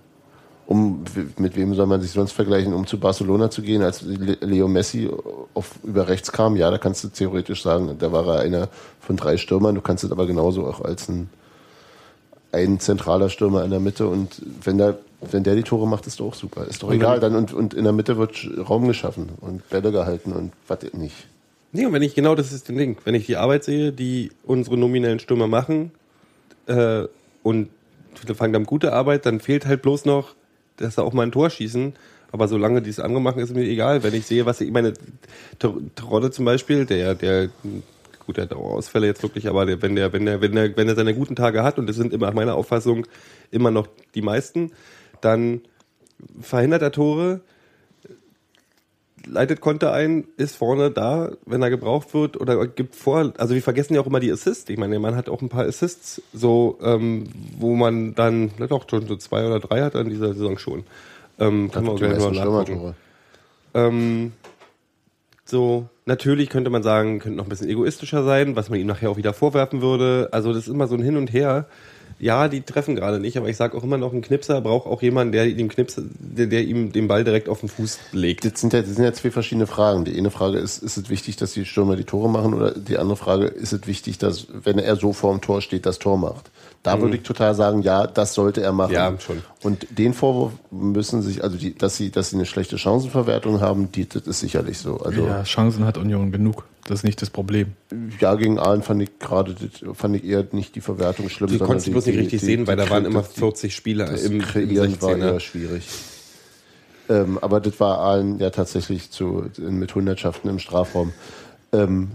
Um, 0.67 1.04
mit 1.38 1.56
wem 1.56 1.75
soll 1.75 1.86
man 1.86 2.01
sich 2.01 2.10
sonst 2.10 2.32
vergleichen, 2.32 2.73
um 2.73 2.88
zu 2.88 2.99
Barcelona 2.99 3.51
zu 3.51 3.62
gehen, 3.62 3.84
als 3.84 4.01
Le- 4.01 4.39
Leo 4.41 4.67
Messi 4.67 5.08
auf, 5.54 5.75
über 5.84 6.08
rechts 6.08 6.32
kam? 6.32 6.56
Ja, 6.56 6.71
da 6.71 6.80
kannst 6.80 7.04
du 7.04 7.10
theoretisch 7.10 7.62
sagen, 7.62 7.95
da 7.99 8.12
war 8.12 8.25
er 8.25 8.39
einer 8.39 8.69
von 8.99 9.15
drei 9.15 9.38
Stürmern, 9.38 9.75
du 9.75 9.82
kannst 9.82 10.04
es 10.04 10.12
aber 10.12 10.25
genauso 10.25 10.65
auch 10.65 10.82
als 10.82 11.08
ein, 11.08 11.30
ein 12.51 12.80
zentraler 12.80 13.30
Stürmer 13.30 13.63
in 13.63 13.69
der 13.69 13.80
Mitte 13.80 14.08
und 14.08 14.41
wenn 14.63 14.80
der, 14.80 14.97
wenn 15.30 15.43
der 15.43 15.54
die 15.54 15.62
Tore 15.62 15.88
macht, 15.88 16.08
ist 16.08 16.19
doch 16.19 16.30
auch 16.30 16.34
super. 16.34 16.65
Ist 16.65 16.82
doch 16.82 16.91
egal, 16.91 17.19
dann 17.19 17.36
und, 17.36 17.54
und 17.54 17.75
in 17.75 17.84
der 17.84 17.93
Mitte 17.93 18.17
wird 18.17 18.49
Raum 18.67 18.88
geschaffen 18.88 19.30
und 19.41 19.69
Bälle 19.69 19.91
gehalten 19.91 20.32
und 20.32 20.51
was 20.67 20.80
nicht. 20.93 21.28
Nee, 21.73 21.86
und 21.86 21.93
wenn 21.93 22.01
ich, 22.01 22.15
genau 22.15 22.34
das 22.34 22.51
ist 22.51 22.67
das 22.67 22.75
Ding. 22.75 22.97
Wenn 23.04 23.13
ich 23.13 23.28
die 23.28 23.38
Arbeit 23.38 23.65
sehe, 23.65 23.91
die 23.91 24.32
unsere 24.45 24.78
nominellen 24.78 25.19
Stürmer 25.19 25.47
machen, 25.47 25.91
äh, 26.65 27.04
und 27.43 27.69
viele 28.15 28.34
fangen 28.34 28.54
dann 28.54 28.65
gute 28.65 28.93
Arbeit, 28.93 29.28
dann 29.28 29.39
fehlt 29.39 29.67
halt 29.67 29.84
bloß 29.84 30.06
noch, 30.06 30.34
dass 30.78 30.96
sie 30.96 31.04
auch 31.04 31.14
mal 31.14 31.24
ein 31.24 31.32
Tor 31.32 31.50
schießen. 31.50 31.94
Aber 32.32 32.48
solange 32.48 32.82
die 32.82 32.90
es 32.90 33.00
andere 33.00 33.22
machen, 33.22 33.40
ist 33.40 33.56
mir 33.56 33.64
egal. 33.64 34.04
Wenn 34.04 34.14
ich 34.14 34.26
sehe, 34.26 34.46
was 34.46 34.60
ich, 34.62 34.72
meine, 34.72 34.94
Terodde 35.60 36.32
zum 36.32 36.46
Beispiel, 36.46 36.86
der, 36.86 37.16
der, 37.16 37.50
gut, 38.26 38.38
der 38.38 38.46
hat 38.46 38.54
auch 38.54 38.74
Ausfälle 38.74 39.08
jetzt 39.08 39.24
wirklich, 39.24 39.48
aber 39.48 39.66
der, 39.66 39.82
wenn 39.82 39.96
der, 39.96 40.12
wenn 40.12 40.26
der, 40.26 40.42
wenn 40.42 40.54
der, 40.54 40.76
wenn 40.76 40.90
er 40.90 40.96
seine 40.96 41.14
guten 41.14 41.36
Tage 41.36 41.64
hat, 41.64 41.80
und 41.80 41.88
das 41.88 41.96
sind 41.96 42.14
immer 42.14 42.28
nach 42.28 42.34
meiner 42.34 42.56
Auffassung 42.56 43.08
immer 43.52 43.72
noch 43.72 43.88
die 44.16 44.22
meisten, 44.22 44.72
dann 45.22 45.62
verhindert 46.42 46.82
er 46.82 46.92
Tore, 46.92 47.42
leitet 49.26 49.62
Konter 49.62 49.94
ein, 49.94 50.26
ist 50.38 50.56
vorne 50.56 50.92
da, 50.92 51.32
wenn 51.46 51.62
er 51.62 51.70
gebraucht 51.70 52.14
wird 52.14 52.40
oder 52.40 52.68
gibt 52.68 52.96
vor. 52.96 53.34
Also 53.38 53.54
wir 53.54 53.62
vergessen 53.62 53.96
ja 53.96 54.02
auch 54.02 54.08
immer 54.08 54.20
die 54.20 54.32
Assists. 54.32 54.70
Ich 54.70 54.78
meine, 54.78 54.92
der 54.92 55.00
Mann 55.00 55.16
hat 55.16 55.30
auch 55.30 55.42
ein 55.42 55.50
paar 55.50 55.66
Assists, 55.66 56.22
so 56.34 56.78
ähm, 56.82 57.28
wo 57.58 57.76
man 57.76 58.16
dann, 58.16 58.52
na 58.58 58.68
doch, 58.68 58.90
schon 58.90 59.08
so 59.08 59.16
zwei 59.16 59.46
oder 59.46 59.60
drei 59.60 59.82
hat 59.82 59.96
in 59.96 60.10
dieser 60.10 60.34
Saison 60.34 60.58
schon. 60.58 60.84
Ähm, 61.40 61.72
kann 61.72 61.84
man 61.84 61.94
auch 61.94 62.00
gleich 62.00 62.20
mal 62.20 62.32
nachgucken. 62.32 62.96
Ähm, 63.74 64.32
so, 65.44 65.90
natürlich 66.06 66.50
könnte 66.50 66.70
man 66.70 66.82
sagen, 66.82 67.20
könnte 67.20 67.38
noch 67.38 67.46
ein 67.46 67.50
bisschen 67.50 67.70
egoistischer 67.70 68.24
sein, 68.24 68.56
was 68.56 68.70
man 68.70 68.80
ihm 68.80 68.88
nachher 68.88 69.12
auch 69.12 69.18
wieder 69.18 69.34
vorwerfen 69.34 69.82
würde. 69.82 70.30
Also 70.32 70.54
das 70.54 70.68
ist 70.68 70.74
immer 70.74 70.88
so 70.88 70.96
ein 70.96 71.04
Hin 71.04 71.18
und 71.18 71.32
Her. 71.32 71.68
Ja, 72.17 72.47
die 72.47 72.62
treffen 72.62 72.95
gerade 72.95 73.19
nicht, 73.19 73.38
aber 73.38 73.49
ich 73.49 73.58
sage 73.58 73.78
auch 73.78 73.84
immer 73.84 73.97
noch, 73.97 74.13
ein 74.13 74.21
Knipser 74.21 74.62
braucht 74.62 74.88
auch 74.88 75.01
jemanden, 75.01 75.34
der 75.34 75.47
ihm 75.47 75.67
Knipser, 75.67 76.04
der, 76.06 76.47
der 76.47 76.63
ihm 76.63 76.91
den 76.93 77.08
Ball 77.08 77.25
direkt 77.25 77.49
auf 77.49 77.60
den 77.60 77.67
Fuß 77.69 77.99
legt. 78.13 78.45
Das 78.45 78.62
sind, 78.62 78.71
ja, 78.71 78.82
das 78.82 78.91
sind 78.91 79.04
ja 79.04 79.12
zwei 79.13 79.32
verschiedene 79.32 79.67
Fragen. 79.67 80.06
Die 80.06 80.17
eine 80.17 80.32
Frage 80.32 80.58
ist, 80.58 80.82
ist 80.82 80.97
es 80.97 81.10
wichtig, 81.10 81.36
dass 81.36 81.54
die 81.54 81.65
Stürmer 81.65 81.97
die 81.97 82.06
Tore 82.06 82.30
machen? 82.30 82.54
Oder 82.54 82.71
die 82.71 82.97
andere 82.97 83.17
Frage, 83.17 83.47
ist 83.47 83.73
es 83.73 83.86
wichtig, 83.86 84.17
dass, 84.17 84.47
wenn 84.54 84.80
er 84.80 84.95
so 84.95 85.12
vorm 85.12 85.41
Tor 85.41 85.62
steht, 85.62 85.86
das 85.86 85.99
Tor 85.99 86.17
macht? 86.17 86.51
Da 86.86 87.02
würde 87.02 87.17
ich 87.17 87.24
total 87.24 87.56
sagen, 87.56 87.82
ja, 87.82 88.06
das 88.08 88.34
sollte 88.34 88.62
er 88.62 88.71
machen. 88.71 88.91
Mhm. 88.91 88.95
Ja, 88.95 89.19
schon. 89.19 89.41
Und 89.63 89.88
den 89.98 90.13
Vorwurf 90.13 90.52
müssen 90.71 91.21
sich, 91.21 91.43
also 91.43 91.58
die, 91.58 91.76
dass 91.76 91.98
sie, 91.98 92.12
dass 92.12 92.30
sie 92.30 92.36
eine 92.36 92.45
schlechte 92.45 92.78
Chancenverwertung 92.78 93.60
haben, 93.60 93.91
die, 93.91 94.08
das 94.08 94.28
ist 94.28 94.39
sicherlich 94.41 94.78
so. 94.78 94.98
Also 95.00 95.26
Ja, 95.26 95.43
Chancen 95.43 95.86
hat 95.86 95.98
Union 95.98 96.32
genug. 96.32 96.65
Das 96.88 97.00
ist 97.00 97.04
nicht 97.04 97.19
das 97.24 97.32
Problem. 97.32 97.74
ja, 98.19 98.36
gegen 98.36 98.60
Aalen 98.60 98.84
fand 98.84 99.02
ich 99.02 99.17
gerade, 99.17 99.56
das 99.56 99.98
fand 99.98 100.15
ich 100.17 100.24
eher 100.24 100.45
nicht 100.52 100.76
die 100.76 100.82
Verwertung 100.82 101.30
schlimm, 101.30 101.50
Die 101.50 101.58
konntest 101.58 101.88
du 101.88 101.91
bloß 101.91 102.06
nicht 102.06 102.19
richtig 102.19 102.41
sehen, 102.41 102.67
weil 102.67 102.76
da 102.76 102.88
waren 102.91 103.06
immer 103.06 103.24
die- 103.24 103.39
40 103.39 103.76
Spieler 103.76 104.06
Das 104.06 104.21
im, 104.24 104.34
im 104.34 104.41
Kreieren 104.43 105.02
war 105.02 105.10
16er. 105.13 105.32
eher 105.34 105.39
schwierig. 105.39 105.88
Ähm, 107.10 107.38
aber 107.41 107.60
das 107.60 107.80
war 107.80 108.00
allen 108.00 108.39
ja 108.39 108.50
tatsächlich 108.52 109.10
zu, 109.12 109.45
mit 109.58 109.93
Hundertschaften 109.95 110.50
im 110.50 110.60
Strafraum. 110.60 111.13
Ähm, 111.71 112.12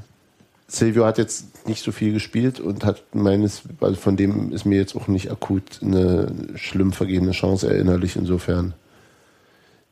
Silvio 0.73 1.05
hat 1.05 1.19
jetzt 1.19 1.67
nicht 1.67 1.83
so 1.83 1.91
viel 1.93 2.13
gespielt 2.13 2.61
und 2.61 2.85
hat 2.85 3.03
meines, 3.13 3.63
also 3.81 3.97
von 3.97 4.17
dem 4.17 4.53
ist 4.53 4.65
mir 4.65 4.77
jetzt 4.77 4.95
auch 4.95 5.09
nicht 5.09 5.31
akut 5.31 5.81
eine 5.83 6.33
schlimm 6.55 6.93
vergebene 6.93 7.33
Chance 7.33 7.69
erinnerlich 7.69 8.17
insofern. 8.17 8.75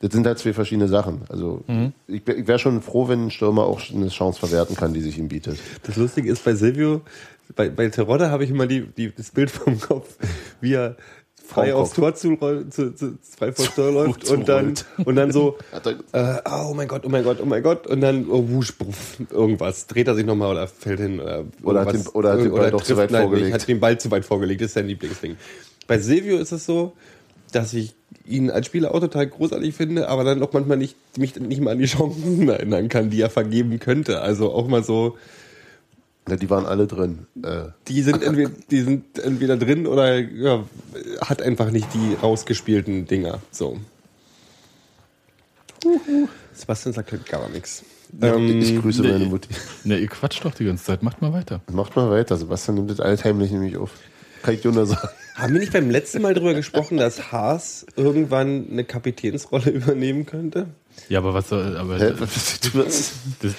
Das 0.01 0.13
sind 0.13 0.25
halt 0.27 0.39
zwei 0.39 0.53
verschiedene 0.53 0.87
Sachen. 0.87 1.23
Also 1.29 1.65
ich, 2.07 2.25
wär- 2.25 2.39
ich 2.39 2.47
wäre 2.47 2.61
schon 2.61 2.81
froh, 2.83 3.09
wenn 3.09 3.27
ein 3.27 3.31
Stürmer 3.33 3.65
auch 3.65 3.81
eine 3.93 4.09
Chance 4.09 4.39
verwerten 4.39 4.77
kann, 4.77 4.95
die 4.95 5.01
sich 5.01 5.19
ihm 5.19 5.27
bietet. 5.27 5.59
Das 5.83 5.97
Lustige 5.97 6.31
ist 6.31 6.45
bei 6.45 6.55
Silvio, 6.55 7.01
bei, 7.57 7.69
bei 7.69 7.89
Terodde 7.89 8.31
habe 8.31 8.45
ich 8.45 8.51
immer 8.51 8.69
die, 8.69 8.83
die, 8.83 9.11
das 9.13 9.31
Bild 9.33 9.51
vom 9.51 9.81
Kopf, 9.81 10.17
wie 10.61 10.75
er 10.75 10.97
frei 11.49 11.75
aufs 11.75 11.95
Tor 11.95 12.15
zu, 12.15 12.37
zu, 12.71 12.95
zu, 12.95 13.19
frei 13.37 13.53
vors 13.53 13.75
Tor 13.75 13.91
läuft 13.91 14.27
zu 14.27 14.35
und 14.35 14.49
dann, 14.49 14.67
rollt. 14.67 14.85
und 15.05 15.17
dann 15.17 15.33
so, 15.33 15.57
äh, 16.13 16.35
oh 16.45 16.75
mein 16.75 16.89
Gott, 16.89 17.03
oh 17.05 17.09
mein 17.09 17.25
Gott, 17.25 17.39
oh 17.43 17.47
mein 17.47 17.63
Gott, 17.63 17.87
und 17.87 18.01
dann, 18.01 18.29
oh, 18.31 18.49
wusch, 18.49 18.77
bruff, 18.77 19.17
irgendwas, 19.31 19.87
dreht 19.87 20.09
er 20.09 20.15
sich 20.15 20.27
nochmal 20.27 20.51
oder 20.51 20.69
fällt 20.69 21.01
hin 21.01 21.21
oder, 21.21 21.45
Oder 21.63 21.81
hat 21.81 21.95
den- 21.95 22.07
oder 22.09 22.33
hat 22.33 22.41
den 22.41 22.53
Ball 22.53 22.71
doch 22.71 22.83
zu 22.83 22.97
weit 22.97 23.11
nein, 23.11 23.23
vorgelegt. 23.23 23.47
nicht, 23.47 23.55
hat 23.55 23.69
den 23.69 23.81
Ball 23.81 23.99
zu 23.99 24.11
weit 24.11 24.25
vorgelegt, 24.25 24.61
das 24.61 24.67
ist 24.67 24.75
sein 24.75 24.87
Lieblingsding. 24.87 25.37
Bei 25.87 25.99
Silvio 25.99 26.37
ist 26.39 26.53
es 26.53 26.67
so, 26.67 26.93
dass 27.53 27.73
ich 27.73 27.95
ihn 28.27 28.51
als 28.51 28.67
Spieler 28.67 28.95
auch 28.95 29.01
total 29.01 29.27
großartig 29.27 29.75
finde, 29.75 30.09
aber 30.09 30.25
dann 30.25 30.43
auch 30.43 30.53
manchmal 30.53 30.77
nicht, 30.77 30.97
mich 31.17 31.37
nicht 31.37 31.61
mal 31.61 31.73
an 31.73 31.79
die 31.79 31.87
Chancen 31.87 32.49
erinnern 32.49 32.89
kann, 32.89 33.11
die 33.11 33.21
er 33.21 33.31
vergeben 33.31 33.79
könnte. 33.79 34.21
Also 34.21 34.53
auch 34.53 34.69
mal 34.69 34.85
so, 34.85 35.17
Ja, 36.29 36.37
die 36.37 36.51
waren 36.51 36.67
alle 36.67 36.87
drin. 36.87 37.27
Äh, 37.43 37.67
die 37.89 38.03
sind 38.03 38.23
entweder, 38.23 38.51
die 38.71 38.81
sind 38.81 39.19
entweder 39.19 39.57
drin 39.57 39.87
oder 39.87 40.19
ja, 40.19 40.65
hat 41.21 41.43
einfach 41.43 41.71
nicht 41.71 41.89
die 41.95 42.15
rausgespielten 42.15 43.07
Dinger. 43.07 43.41
So. 43.51 43.79
Sebastian 46.53 46.93
sagt 46.93 47.13
halt 47.13 47.27
gar 47.27 47.49
nichts. 47.49 47.85
ich 48.21 48.81
grüße 48.81 49.03
meine 49.03 49.27
Mutti. 49.27 49.49
Ne, 49.85 49.99
ihr 49.99 50.09
quatscht 50.09 50.45
doch 50.45 50.55
die 50.55 50.65
ganze 50.65 50.85
Zeit. 50.85 51.03
Macht 51.03 51.23
mal 51.23 51.33
weiter. 51.33 51.61
Macht 51.71 51.97
mal 51.97 52.11
weiter, 52.11 52.37
Sebastian 52.37 52.77
nimmt 52.77 52.91
das 52.91 53.01
altheimlich 53.01 53.51
nämlich 53.51 53.77
auf. 53.77 53.93
Kann 54.43 54.55
ich 54.55 54.61
dir 54.61 54.73
nur 54.73 54.87
sagen. 54.87 55.09
Haben 55.35 55.53
wir 55.53 55.61
nicht 55.61 55.73
beim 55.73 55.91
letzten 55.91 56.23
Mal 56.23 56.35
darüber 56.35 56.55
gesprochen, 56.55 56.97
dass 56.97 57.31
Haas 57.31 57.87
irgendwann 57.97 58.67
eine 58.71 58.85
Kapitänsrolle 58.85 59.71
übernehmen 59.71 60.27
könnte? 60.27 60.67
Ja, 61.09 61.19
aber 61.21 61.35
was 61.35 61.49
soll, 61.49 61.77
aber 61.77 61.99
das, 61.99 62.61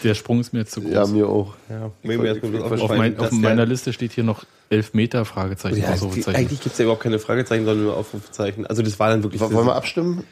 der 0.04 0.14
Sprung 0.14 0.40
ist 0.40 0.54
mir 0.54 0.60
jetzt 0.60 0.72
zu 0.72 0.82
groß. 0.82 0.92
ja, 0.92 1.06
mir 1.08 1.28
auch. 1.28 1.56
Ja, 1.70 1.92
mir 2.04 2.34
auf, 2.82 2.90
mein, 2.96 3.18
auf 3.20 3.32
meiner 3.32 3.66
Liste 3.66 3.92
steht 3.94 4.12
hier 4.12 4.24
noch 4.24 4.46
elf 4.70 4.94
Meter 4.94 5.26
Fragezeichen, 5.26 5.78
Ja, 5.82 5.92
Ausrufezeichen. 5.94 6.38
eigentlich 6.38 6.62
gibt 6.62 6.74
es 6.74 6.78
ja 6.78 6.84
überhaupt 6.84 7.02
keine 7.04 7.18
Fragezeichen, 7.20 7.66
sondern 7.66 7.86
nur 7.86 7.98
Aufrufezeichen. 7.98 8.68
Also 8.68 8.82
das 8.84 9.00
war 9.00 9.10
dann 9.10 9.24
wirklich... 9.24 9.42
Wollen 9.42 9.66
wir 9.66 9.76
abstimmen? 9.76 10.24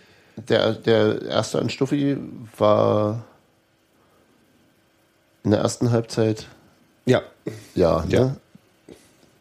Der, 0.49 0.73
der 0.73 1.23
erste 1.23 1.57
an 1.59 1.69
Stuffi 1.69 2.17
war 2.57 3.25
in 5.43 5.51
der 5.51 5.61
ersten 5.61 5.91
Halbzeit, 5.91 6.47
Ja, 7.05 7.21
ja, 7.73 8.03
Ja. 8.07 8.19
ne? 8.25 8.35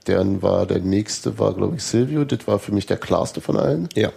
Dann 0.04 0.40
war 0.40 0.66
der 0.66 0.78
nächste, 0.78 1.38
war 1.40 1.52
glaube 1.52 1.76
ich 1.76 1.82
Silvio. 1.82 2.24
Das 2.24 2.46
war 2.46 2.60
für 2.60 2.70
mich 2.72 2.86
der 2.86 2.96
klarste 2.96 3.40
von 3.40 3.56
allen. 3.56 3.88
ja. 3.96 4.12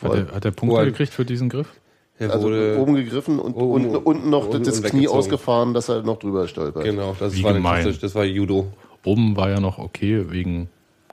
hat, 0.00 0.14
er, 0.14 0.32
hat 0.34 0.44
er 0.46 0.50
Punkte 0.50 0.78
er- 0.78 0.86
gekriegt 0.86 1.12
für 1.12 1.26
diesen 1.26 1.48
Griff? 1.50 1.68
Er 2.18 2.30
Also 2.32 2.46
wurde, 2.46 2.78
oben 2.78 2.94
gegriffen 2.94 3.38
und 3.38 3.54
oben- 3.54 3.84
unten, 3.86 3.96
unten 3.96 4.30
noch 4.30 4.46
unten 4.48 4.64
das 4.64 4.82
Knie 4.82 5.06
ausgefahren, 5.08 5.74
dass 5.74 5.88
er 5.90 6.02
noch 6.02 6.18
drüber 6.18 6.48
stolpert. 6.48 6.84
genau, 6.84 7.14
das 7.18 7.34
Wie 7.34 7.42
war 7.42 7.54
klassisch, 7.54 7.98
das 7.98 8.14
war 8.14 8.24
Judo. 8.24 8.66
Oben 9.04 9.36
war 9.36 9.50
ja 9.50 9.60
noch 9.60 9.78
okay 9.78 10.24
wegen 10.30 10.68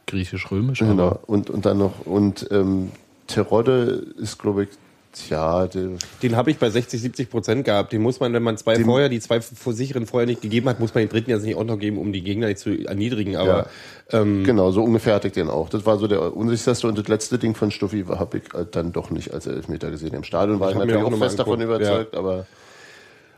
griechisch-römisch, 0.07 0.79
Genau. 0.79 1.19
Und, 1.27 1.49
und 1.49 1.65
dann 1.65 1.77
noch, 1.77 2.05
und 2.05 2.47
ähm, 2.51 2.91
Terodde 3.27 4.03
ist, 4.17 4.39
glaube 4.39 4.63
ich, 4.63 4.69
tja, 5.13 5.67
der, 5.67 5.91
Den 6.21 6.35
habe 6.35 6.51
ich 6.51 6.57
bei 6.57 6.69
60, 6.69 7.01
70 7.01 7.29
Prozent 7.29 7.65
gehabt. 7.65 7.93
Den 7.93 8.01
muss 8.01 8.19
man, 8.19 8.33
wenn 8.33 8.43
man 8.43 8.57
zwei 8.57 8.75
Den- 8.75 8.85
vorher, 8.85 9.09
die 9.09 9.19
zwei 9.19 9.39
vor 9.41 9.73
sicheren 9.73 10.05
vorher 10.05 10.27
nicht 10.27 10.41
gegeben 10.41 10.67
hat, 10.69 10.79
muss 10.79 10.93
man 10.93 11.03
den 11.03 11.09
dritten 11.09 11.29
jetzt 11.29 11.43
nicht 11.43 11.55
auch 11.55 11.63
noch 11.63 11.79
geben, 11.79 11.97
um 11.97 12.11
die 12.11 12.21
Gegner 12.23 12.47
nicht 12.47 12.59
zu 12.59 12.71
erniedrigen. 12.71 13.35
Aber 13.35 13.67
ähm, 14.11 14.43
genau, 14.43 14.71
so 14.71 14.83
ungefähr 14.83 15.15
hatte 15.15 15.27
ich 15.27 15.33
den 15.33 15.49
auch. 15.49 15.69
Das 15.69 15.85
war 15.85 15.97
so 15.97 16.07
der 16.07 16.35
unsicherste 16.35 16.87
und 16.87 16.97
das 16.97 17.07
letzte 17.07 17.37
Ding 17.37 17.55
von 17.55 17.71
Stuffi 17.71 18.03
habe 18.07 18.37
ich 18.39 18.43
dann 18.71 18.91
doch 18.91 19.09
nicht 19.09 19.33
als 19.33 19.47
Elfmeter 19.47 19.89
gesehen. 19.91 20.13
Im 20.13 20.23
Stadion 20.23 20.59
war 20.59 20.71
ich, 20.71 20.77
natürlich 20.77 21.01
auch 21.01 21.11
auch 21.11 21.17
fest 21.17 21.39
davon 21.39 21.61
überzeugt, 21.61 22.15
aber 22.15 22.45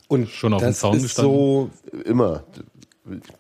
und 0.08 0.30
Schon 0.30 0.54
auf 0.54 0.62
dem 0.62 0.68
das 0.68 0.80
Zaun 0.80 0.96
ist 0.98 1.04
gestanden? 1.04 1.34
so, 1.34 1.70
immer 2.06 2.44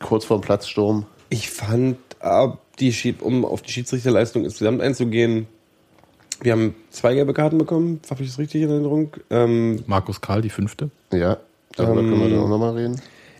kurz 0.03 0.25
vorm 0.25 0.41
Platzsturm. 0.41 1.05
ich 1.29 1.49
fand, 1.49 1.97
ab 2.19 2.59
die 2.79 3.15
um 3.21 3.45
auf 3.45 3.61
die 3.61 3.71
Schiedsrichterleistung 3.71 4.43
insgesamt 4.43 4.81
einzugehen, 4.81 5.47
wir 6.41 6.51
haben 6.51 6.75
zwei 6.91 7.13
gelbe 7.15 7.33
Karten 7.33 7.57
bekommen, 7.57 7.99
habe 8.09 8.23
ich 8.23 8.29
das 8.29 8.39
richtig 8.39 8.61
in 8.63 8.69
Erinnerung? 8.69 9.11
Ähm, 9.29 9.83
Markus 9.87 10.21
Karl 10.21 10.41
die 10.41 10.49
fünfte. 10.49 10.89
Ja, 11.11 11.37
darüber 11.75 12.01
können 12.01 12.19
wir 12.21 12.29
dann 12.29 12.39
auch 12.39 12.49
nochmal 12.49 12.73
reden. 12.75 12.99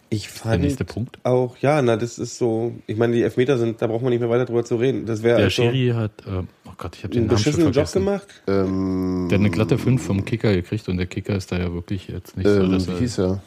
ich 0.10 0.24
Der 0.28 0.32
fand 0.32 0.62
nächste 0.64 0.86
Punkt. 0.86 1.18
auch, 1.24 1.58
ja, 1.58 1.82
na, 1.82 1.98
das 1.98 2.18
ist 2.20 2.38
so, 2.38 2.74
ich 2.88 2.96
meine, 2.98 3.14
die 3.14 3.22
Elfmeter 3.24 3.58
sind, 3.58 3.82
da 3.82 3.88
braucht 3.88 4.02
man 4.02 4.12
nicht 4.12 4.22
mehr 4.22 4.30
weiter 4.30 4.46
drüber 4.46 4.64
zu 4.64 4.76
reden. 4.78 5.06
Das 5.06 5.24
wäre 5.24 5.38
Der 5.38 5.46
also 5.46 5.64
Schiri 5.64 5.94
hat, 5.96 6.12
äh, 6.26 6.44
oh 6.66 6.72
Gott, 6.78 6.96
ich 6.96 7.04
habe 7.04 7.14
den 7.14 7.24
einen 7.24 7.28
Namen 7.28 7.38
schon 7.38 7.52
beschissenen 7.54 7.66
Job 7.74 7.88
vergessen. 7.88 8.00
gemacht. 8.06 8.28
Ähm, 8.48 9.28
Der 9.30 9.38
hat 9.40 9.42
eine 9.42 9.50
glatte 9.52 9.78
5 9.78 10.02
vom 10.04 10.24
Kicker 10.26 10.54
gekriegt 10.54 10.88
und 10.90 10.98
der 10.98 11.08
Kicker 11.08 11.36
ist 11.36 11.52
da 11.52 11.58
ja 11.58 11.74
wirklich 11.74 12.08
jetzt 12.08 12.38
nicht 12.38 12.48
so, 12.48 12.62
ähm, 12.62 12.72
dass 12.72 12.88
wie 12.88 12.92
er, 12.94 13.00
hieß 13.00 13.18
er? 13.20 13.44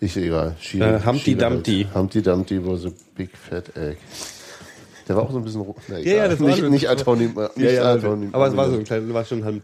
Ich 0.00 0.16
egal. 0.16 0.54
Schiele, 0.60 0.96
Äh, 0.98 1.04
Humpty 1.04 1.32
halt. 1.34 1.42
Dumpty. 1.42 1.86
Humpty 1.92 2.22
Dumpty 2.22 2.64
was 2.66 2.86
a 2.86 2.90
big 3.16 3.30
fat 3.36 3.76
egg. 3.76 3.96
Der 5.08 5.16
war 5.16 5.22
auch 5.24 5.30
so 5.32 5.38
ein 5.38 5.44
bisschen. 5.44 5.62
ro- 5.62 5.74
Na, 5.88 5.98
Ja, 5.98 6.14
ja, 6.16 6.28
das 6.28 6.38
war 6.40 6.48
nicht, 6.48 6.58
schon- 6.58 6.70
nicht 6.70 6.88
Antonym. 6.88 7.34
Ja, 7.56 7.70
ja, 7.70 7.92
Antonym 7.92 8.28
aber 8.34 8.46
es 8.48 8.56
war 8.56 8.68
so 8.70 8.76
ein 8.76 8.84
kleiner, 8.84 9.12
war 9.14 9.24
schon. 9.24 9.62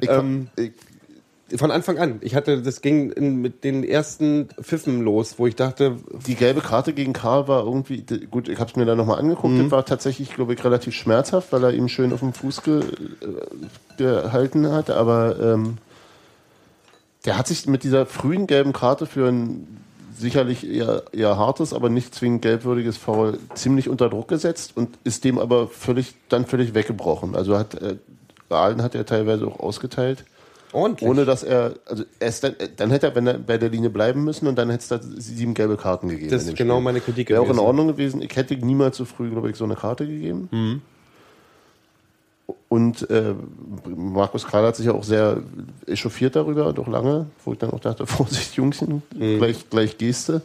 Ich, 0.00 0.08
Ähm, 0.08 0.48
von 1.56 1.70
Anfang 1.70 1.96
an. 1.98 2.18
Ich 2.20 2.34
hatte, 2.34 2.60
das 2.60 2.82
ging 2.82 3.10
in, 3.10 3.36
mit 3.40 3.64
den 3.64 3.82
ersten 3.82 4.48
Pfiffen 4.60 5.00
los, 5.00 5.38
wo 5.38 5.46
ich 5.46 5.56
dachte, 5.56 5.96
die 6.26 6.34
gelbe 6.34 6.60
Karte 6.60 6.92
gegen 6.92 7.14
Karl 7.14 7.48
war 7.48 7.64
irgendwie, 7.64 8.04
gut, 8.30 8.50
ich 8.50 8.58
habe 8.60 8.68
es 8.70 8.76
mir 8.76 8.84
dann 8.84 8.98
nochmal 8.98 9.18
angeguckt, 9.18 9.54
Mhm. 9.54 9.62
das 9.62 9.70
war 9.70 9.86
tatsächlich, 9.86 10.34
glaube 10.34 10.52
ich, 10.52 10.62
relativ 10.62 10.94
schmerzhaft, 10.94 11.50
weil 11.52 11.64
er 11.64 11.72
ihm 11.72 11.88
schön 11.88 12.12
auf 12.12 12.20
dem 12.20 12.34
Fuß 12.34 12.62
ge, 12.64 12.80
äh, 12.80 12.84
gehalten 13.96 14.70
hat, 14.70 14.90
aber 14.90 15.40
ähm, 15.40 15.78
der 17.24 17.38
hat 17.38 17.46
sich 17.48 17.66
mit 17.66 17.82
dieser 17.82 18.04
frühen 18.04 18.46
gelben 18.46 18.74
Karte 18.74 19.06
für 19.06 19.28
ein 19.28 19.66
sicherlich 20.18 20.68
eher, 20.68 21.04
eher 21.12 21.36
hartes, 21.36 21.72
aber 21.72 21.88
nicht 21.88 22.14
zwingend 22.14 22.42
gelbwürdiges 22.42 22.96
Foul 22.96 23.38
ziemlich 23.54 23.88
unter 23.88 24.08
Druck 24.08 24.28
gesetzt 24.28 24.72
und 24.76 24.90
ist 25.04 25.24
dem 25.24 25.38
aber 25.38 25.68
völlig, 25.68 26.14
dann 26.28 26.46
völlig 26.46 26.74
weggebrochen. 26.74 27.34
Also 27.34 27.56
hat, 27.58 27.74
äh, 27.80 27.96
Ahlen 28.50 28.82
hat 28.82 28.94
er 28.94 29.04
teilweise 29.06 29.46
auch 29.46 29.60
ausgeteilt. 29.60 30.24
ordentlich. 30.72 31.08
Ohne 31.08 31.24
dass 31.24 31.42
er, 31.42 31.74
also 31.86 32.04
erst 32.20 32.44
dann, 32.44 32.54
dann 32.76 32.90
hätte 32.90 33.06
er, 33.08 33.14
wenn 33.14 33.26
er 33.26 33.34
bei 33.38 33.58
der 33.58 33.68
Linie 33.70 33.90
bleiben 33.90 34.24
müssen 34.24 34.46
und 34.46 34.56
dann 34.56 34.70
hätte 34.70 34.82
es 34.82 34.88
da 34.88 35.00
sieben 35.20 35.54
gelbe 35.54 35.76
Karten 35.76 36.08
gegeben. 36.08 36.30
Das 36.30 36.44
ist 36.44 36.56
genau 36.56 36.74
Spiel. 36.76 36.84
meine 36.84 37.00
Kritik 37.00 37.30
Wäre 37.30 37.40
auch 37.40 37.50
in. 37.50 37.58
Ordnung 37.58 37.86
gewesen. 37.88 38.22
Ich 38.22 38.34
hätte 38.36 38.54
niemals 38.56 38.96
so 38.96 39.04
früh, 39.04 39.30
glaube 39.30 39.50
ich, 39.50 39.56
so 39.56 39.64
eine 39.64 39.76
Karte 39.76 40.06
gegeben. 40.06 40.48
Mhm. 40.50 40.82
Und 42.68 43.08
äh, 43.10 43.34
Markus 43.94 44.46
Karl 44.46 44.66
hat 44.66 44.76
sich 44.76 44.86
ja 44.86 44.92
auch 44.92 45.04
sehr 45.04 45.38
echauffiert 45.86 46.36
darüber, 46.36 46.72
doch 46.72 46.86
lange, 46.88 47.26
wo 47.44 47.52
ich 47.52 47.58
dann 47.58 47.70
auch 47.70 47.80
dachte, 47.80 48.06
Vorsicht, 48.06 48.54
Jungchen, 48.54 49.02
Mhm. 49.16 49.38
gleich, 49.38 49.68
gleich 49.70 49.98
Geste. 49.98 50.42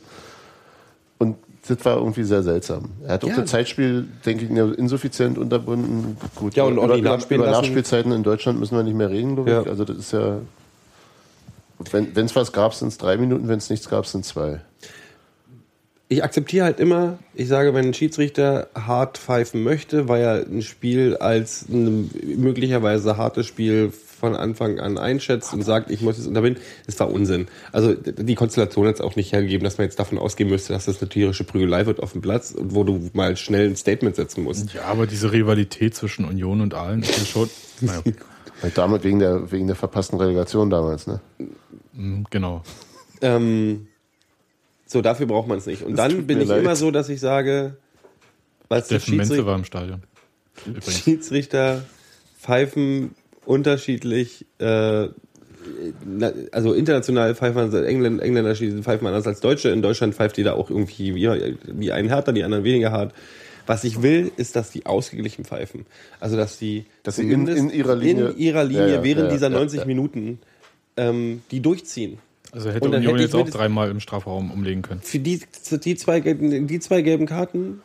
Und 1.18 1.38
das 1.68 1.84
war 1.86 1.98
irgendwie 1.98 2.24
sehr 2.24 2.44
seltsam. 2.44 2.90
Er 3.06 3.14
hat 3.14 3.24
auch 3.24 3.30
Ja. 3.30 3.38
das 3.42 3.50
Zeitspiel, 3.52 4.08
denke 4.26 4.46
ich, 4.46 4.52
insuffizient 4.78 5.38
unterbunden. 5.38 6.18
Gut, 6.36 6.56
Ja, 6.56 6.64
und 6.64 6.74
über, 6.78 6.98
über, 6.98 7.18
über. 7.30 7.52
Nachspielzeiten 7.52 8.12
in 8.12 8.24
Deutschland 8.24 8.60
müssen 8.60 8.76
wir 8.76 8.84
nicht 8.84 8.96
mehr 8.98 9.10
reden, 9.10 9.36
glaube 9.36 9.50
ich. 9.50 9.56
Ja. 9.56 9.64
Also 9.64 9.86
das 9.86 9.98
ist 9.98 10.12
ja. 10.12 10.38
Wenn 11.92 12.26
es 12.26 12.36
was 12.36 12.52
gab, 12.54 12.74
sind 12.74 12.90
es 12.90 12.98
drei 12.98 13.18
Minuten, 13.18 13.48
wenn 13.48 13.58
es 13.58 13.70
nichts 13.70 13.90
gab, 13.90 14.06
sind 14.06 14.22
es 14.22 14.30
zwei. 14.30 14.62
Ich 16.14 16.24
akzeptiere 16.24 16.66
halt 16.66 16.80
immer, 16.80 17.18
ich 17.34 17.48
sage, 17.48 17.74
wenn 17.74 17.88
ein 17.88 17.94
Schiedsrichter 17.94 18.68
hart 18.76 19.18
pfeifen 19.18 19.64
möchte, 19.64 20.08
weil 20.08 20.22
er 20.22 20.46
ein 20.46 20.62
Spiel 20.62 21.18
als 21.18 21.68
ein 21.68 22.12
möglicherweise 22.38 23.18
hartes 23.18 23.48
Spiel 23.48 23.92
von 23.92 24.36
Anfang 24.36 24.80
an 24.80 24.98
einschätzt 24.98 25.54
und 25.54 25.64
sagt, 25.64 25.90
ich 25.92 26.02
muss 26.02 26.18
es 26.18 26.28
unterbinden, 26.28 26.64
das 26.86 27.00
war 27.00 27.12
Unsinn. 27.12 27.48
Also 27.72 27.94
die 27.94 28.36
Konstellation 28.36 28.88
hat 28.88 28.96
es 28.96 29.02
auch 29.02 29.16
nicht 29.16 29.34
hergegeben, 29.34 29.66
dass 29.66 29.80
man 29.80 29.86
jetzt 29.86 30.00
davon 30.00 30.18
ausgehen 30.18 30.50
müsste, 30.50 30.72
dass 30.72 30.86
das 30.86 31.02
eine 31.02 31.10
tierische 31.10 31.44
Prügelei 31.44 31.88
wird 31.88 32.02
auf 32.02 32.14
dem 32.14 32.22
Platz 32.22 32.52
und 32.52 32.74
wo 32.74 32.84
du 32.84 33.10
mal 33.14 33.36
schnell 33.36 33.68
ein 33.70 33.76
Statement 33.76 34.16
setzen 34.16 34.44
musst. 34.44 34.74
ja, 34.74 34.84
aber 34.84 35.08
diese 35.08 35.32
Rivalität 35.32 35.96
zwischen 35.96 36.26
Union 36.26 36.62
und 36.62 36.74
Aalen 36.74 37.02
ist 37.02 37.18
ja 37.18 37.26
schon, 37.26 37.50
naja, 37.82 38.02
Weil 38.62 38.72
Damit 38.76 39.04
wegen 39.04 39.20
der, 39.20 39.52
wegen 39.52 39.68
der 39.68 39.76
verpassten 39.76 40.20
Relegation 40.20 40.70
damals, 40.70 41.08
ne? 41.08 41.20
mm, 41.94 42.24
genau. 42.30 42.64
Ähm, 43.22 43.88
so, 44.94 45.02
dafür 45.02 45.26
braucht 45.26 45.48
man 45.50 45.58
es 45.58 45.66
nicht. 45.66 45.82
Und 45.84 45.98
Das 45.98 46.08
dann 46.08 46.26
bin 46.26 46.40
ich 46.40 46.48
leid. 46.48 46.62
immer 46.62 46.76
so, 46.78 46.90
dass 46.92 47.10
ich 47.10 47.20
sage, 47.20 47.76
weil 48.70 48.82
Steffen 48.84 49.18
Menze 49.18 49.46
war 49.46 49.56
im 49.56 49.66
Stadion. 49.66 50.04
Übrigens. 50.66 51.00
Schiedsrichter 51.00 51.84
pfeifen 52.40 53.16
unterschiedlich, 53.46 54.46
äh, 54.60 55.08
also 56.52 56.74
international 56.74 57.36
pfeifen 57.36 57.58
also 57.60 57.78
Engländer, 57.78 58.24
Engländer 58.24 58.52
schießen- 58.52 58.84
pfeifen 58.84 59.08
anders 59.08 59.28
als 59.28 59.40
Deutsche. 59.40 59.70
In 59.70 59.82
Deutschland 59.82 60.14
pfeift 60.16 60.38
jeder 60.38 60.56
auch 60.56 60.70
irgendwie 60.70 61.16
wie, 61.16 61.56
wie 61.66 61.92
ein 61.92 62.08
härter, 62.08 62.34
die 62.34 62.44
anderen 62.44 62.64
weniger 62.64 62.92
hart. 62.92 63.14
Was 63.66 63.86
ich 63.86 64.02
will, 64.02 64.30
ist, 64.36 64.58
dass 64.58 64.72
die 64.72 64.86
ausgeglichen 64.86 65.46
pfeifen. 65.46 65.86
Also, 66.20 66.36
dass 66.36 66.60
die, 66.60 66.86
Dass 67.04 67.16
sie 67.16 67.32
in- 67.32 67.48
in 67.48 67.70
ihrer 67.70 67.96
Linie- 67.96 68.30
in 68.32 68.38
ihrer 68.38 68.64
Linie 68.66 68.88
Ja, 68.90 68.94
ja, 68.96 69.04
während 69.04 69.26
ja, 69.28 69.32
dieser 69.32 69.50
ja, 69.50 69.58
90 69.58 69.80
ja. 69.80 69.86
Minuten 69.86 70.40
ähm, 70.98 71.42
die 71.50 71.62
durchziehen. 71.62 72.18
Also 72.54 72.70
hätte 72.72 72.90
Union 72.90 73.18
jetzt 73.20 73.36
auch 73.36 73.50
dreimal 73.50 73.90
im 73.90 74.00
Strafraum 74.00 74.52
umlegen 74.52 74.82
können. 74.84 75.02
Für 75.02 75.20
die, 75.20 75.42
die, 75.84 75.96
zwei, 75.96 76.20
gelben- 76.20 76.68
die 76.68 76.80
zwei 76.80 77.02
gelben 77.02 77.26
Karten 77.26 77.82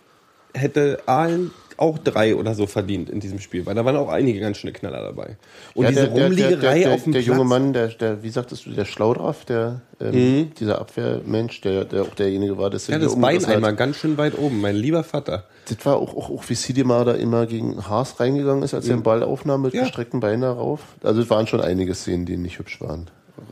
hätte 0.55 1.01
Aalen 1.07 1.51
auch 1.79 1.97
drei 1.97 2.35
oder 2.35 2.55
so 2.57 2.67
verdient 2.67 3.09
in 3.09 3.21
diesem 3.21 3.39
Spiel, 3.39 3.65
weil 3.65 3.77
da 3.77 3.85
waren 3.85 3.95
auch 3.97 4.09
einige 4.09 4.41
ganz 4.41 4.57
schöne 4.57 4.73
Knaller 4.73 5.01
dabei. 5.01 5.37
Und 5.75 5.85
Ja, 5.85 5.91
diese 5.91 6.01
der, 6.03 6.09
der, 6.09 6.17
der, 6.17 6.27
Rumliegerei 6.27 6.79
der, 6.81 6.93
auf 6.93 7.05
dem 7.05 7.13
der 7.13 7.21
Platz, 7.21 7.27
junge 7.37 7.49
Mann, 7.49 7.73
der, 7.73 7.87
der, 7.89 8.23
wie 8.25 8.31
sagtest 8.31 8.67
du, 8.67 8.71
der 8.71 8.85
Schlaudraff, 8.85 9.45
der, 9.45 9.83
ähm, 10.01 10.51
dieser 10.59 10.81
Abwehrmensch, 10.81 11.61
der, 11.61 11.85
der 11.85 12.03
auch 12.03 12.15
derjenige 12.17 12.59
war, 12.59 12.69
der 12.71 12.81
ja, 12.89 12.99
das 12.99 13.19
Bein 13.19 13.45
einmal 13.45 13.77
ganz 13.77 13.97
schön 13.97 14.19
weit 14.19 14.37
oben, 14.37 14.61
mein 14.61 14.75
lieber 14.75 15.05
Vater. 15.05 15.45
Das 15.69 15.87
war 15.87 15.97
auch, 15.97 16.17
auch, 16.17 16.31
auch 16.31 16.43
wie 16.49 16.55
Sidemar 16.55 17.05
da 17.05 17.13
immer 17.13 17.47
gegen 17.47 17.89
Haas 17.89 18.19
reingegangen 18.19 18.65
ist, 18.65 18.75
als 18.75 18.89
er 18.89 18.97
den 18.97 19.05
Ball 19.05 19.23
aufnahm 19.23 19.63
mit 19.63 19.73
Ja. 19.75 19.83
gestreckten 19.83 20.19
Beinen 20.19 20.41
darauf. 20.41 20.81
Also 21.05 21.21
es 21.23 21.31
waren 21.31 21.47
schon 21.47 21.61
einige 21.61 21.95
Szenen, 21.95 22.27
die 22.27 22.37
nicht 22.37 22.59
hübsch 22.59 22.81
waren. 22.81 23.07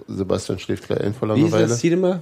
Sebastian 0.08 0.58
schläft 0.58 0.86
gleich 0.86 1.00
ein 1.00 1.14
vor 1.14 1.28
Wie 1.28 1.34
hieß 1.34 1.42
Langeweile. 1.42 1.68
das 1.68 1.80
Sidemar? 1.80 2.20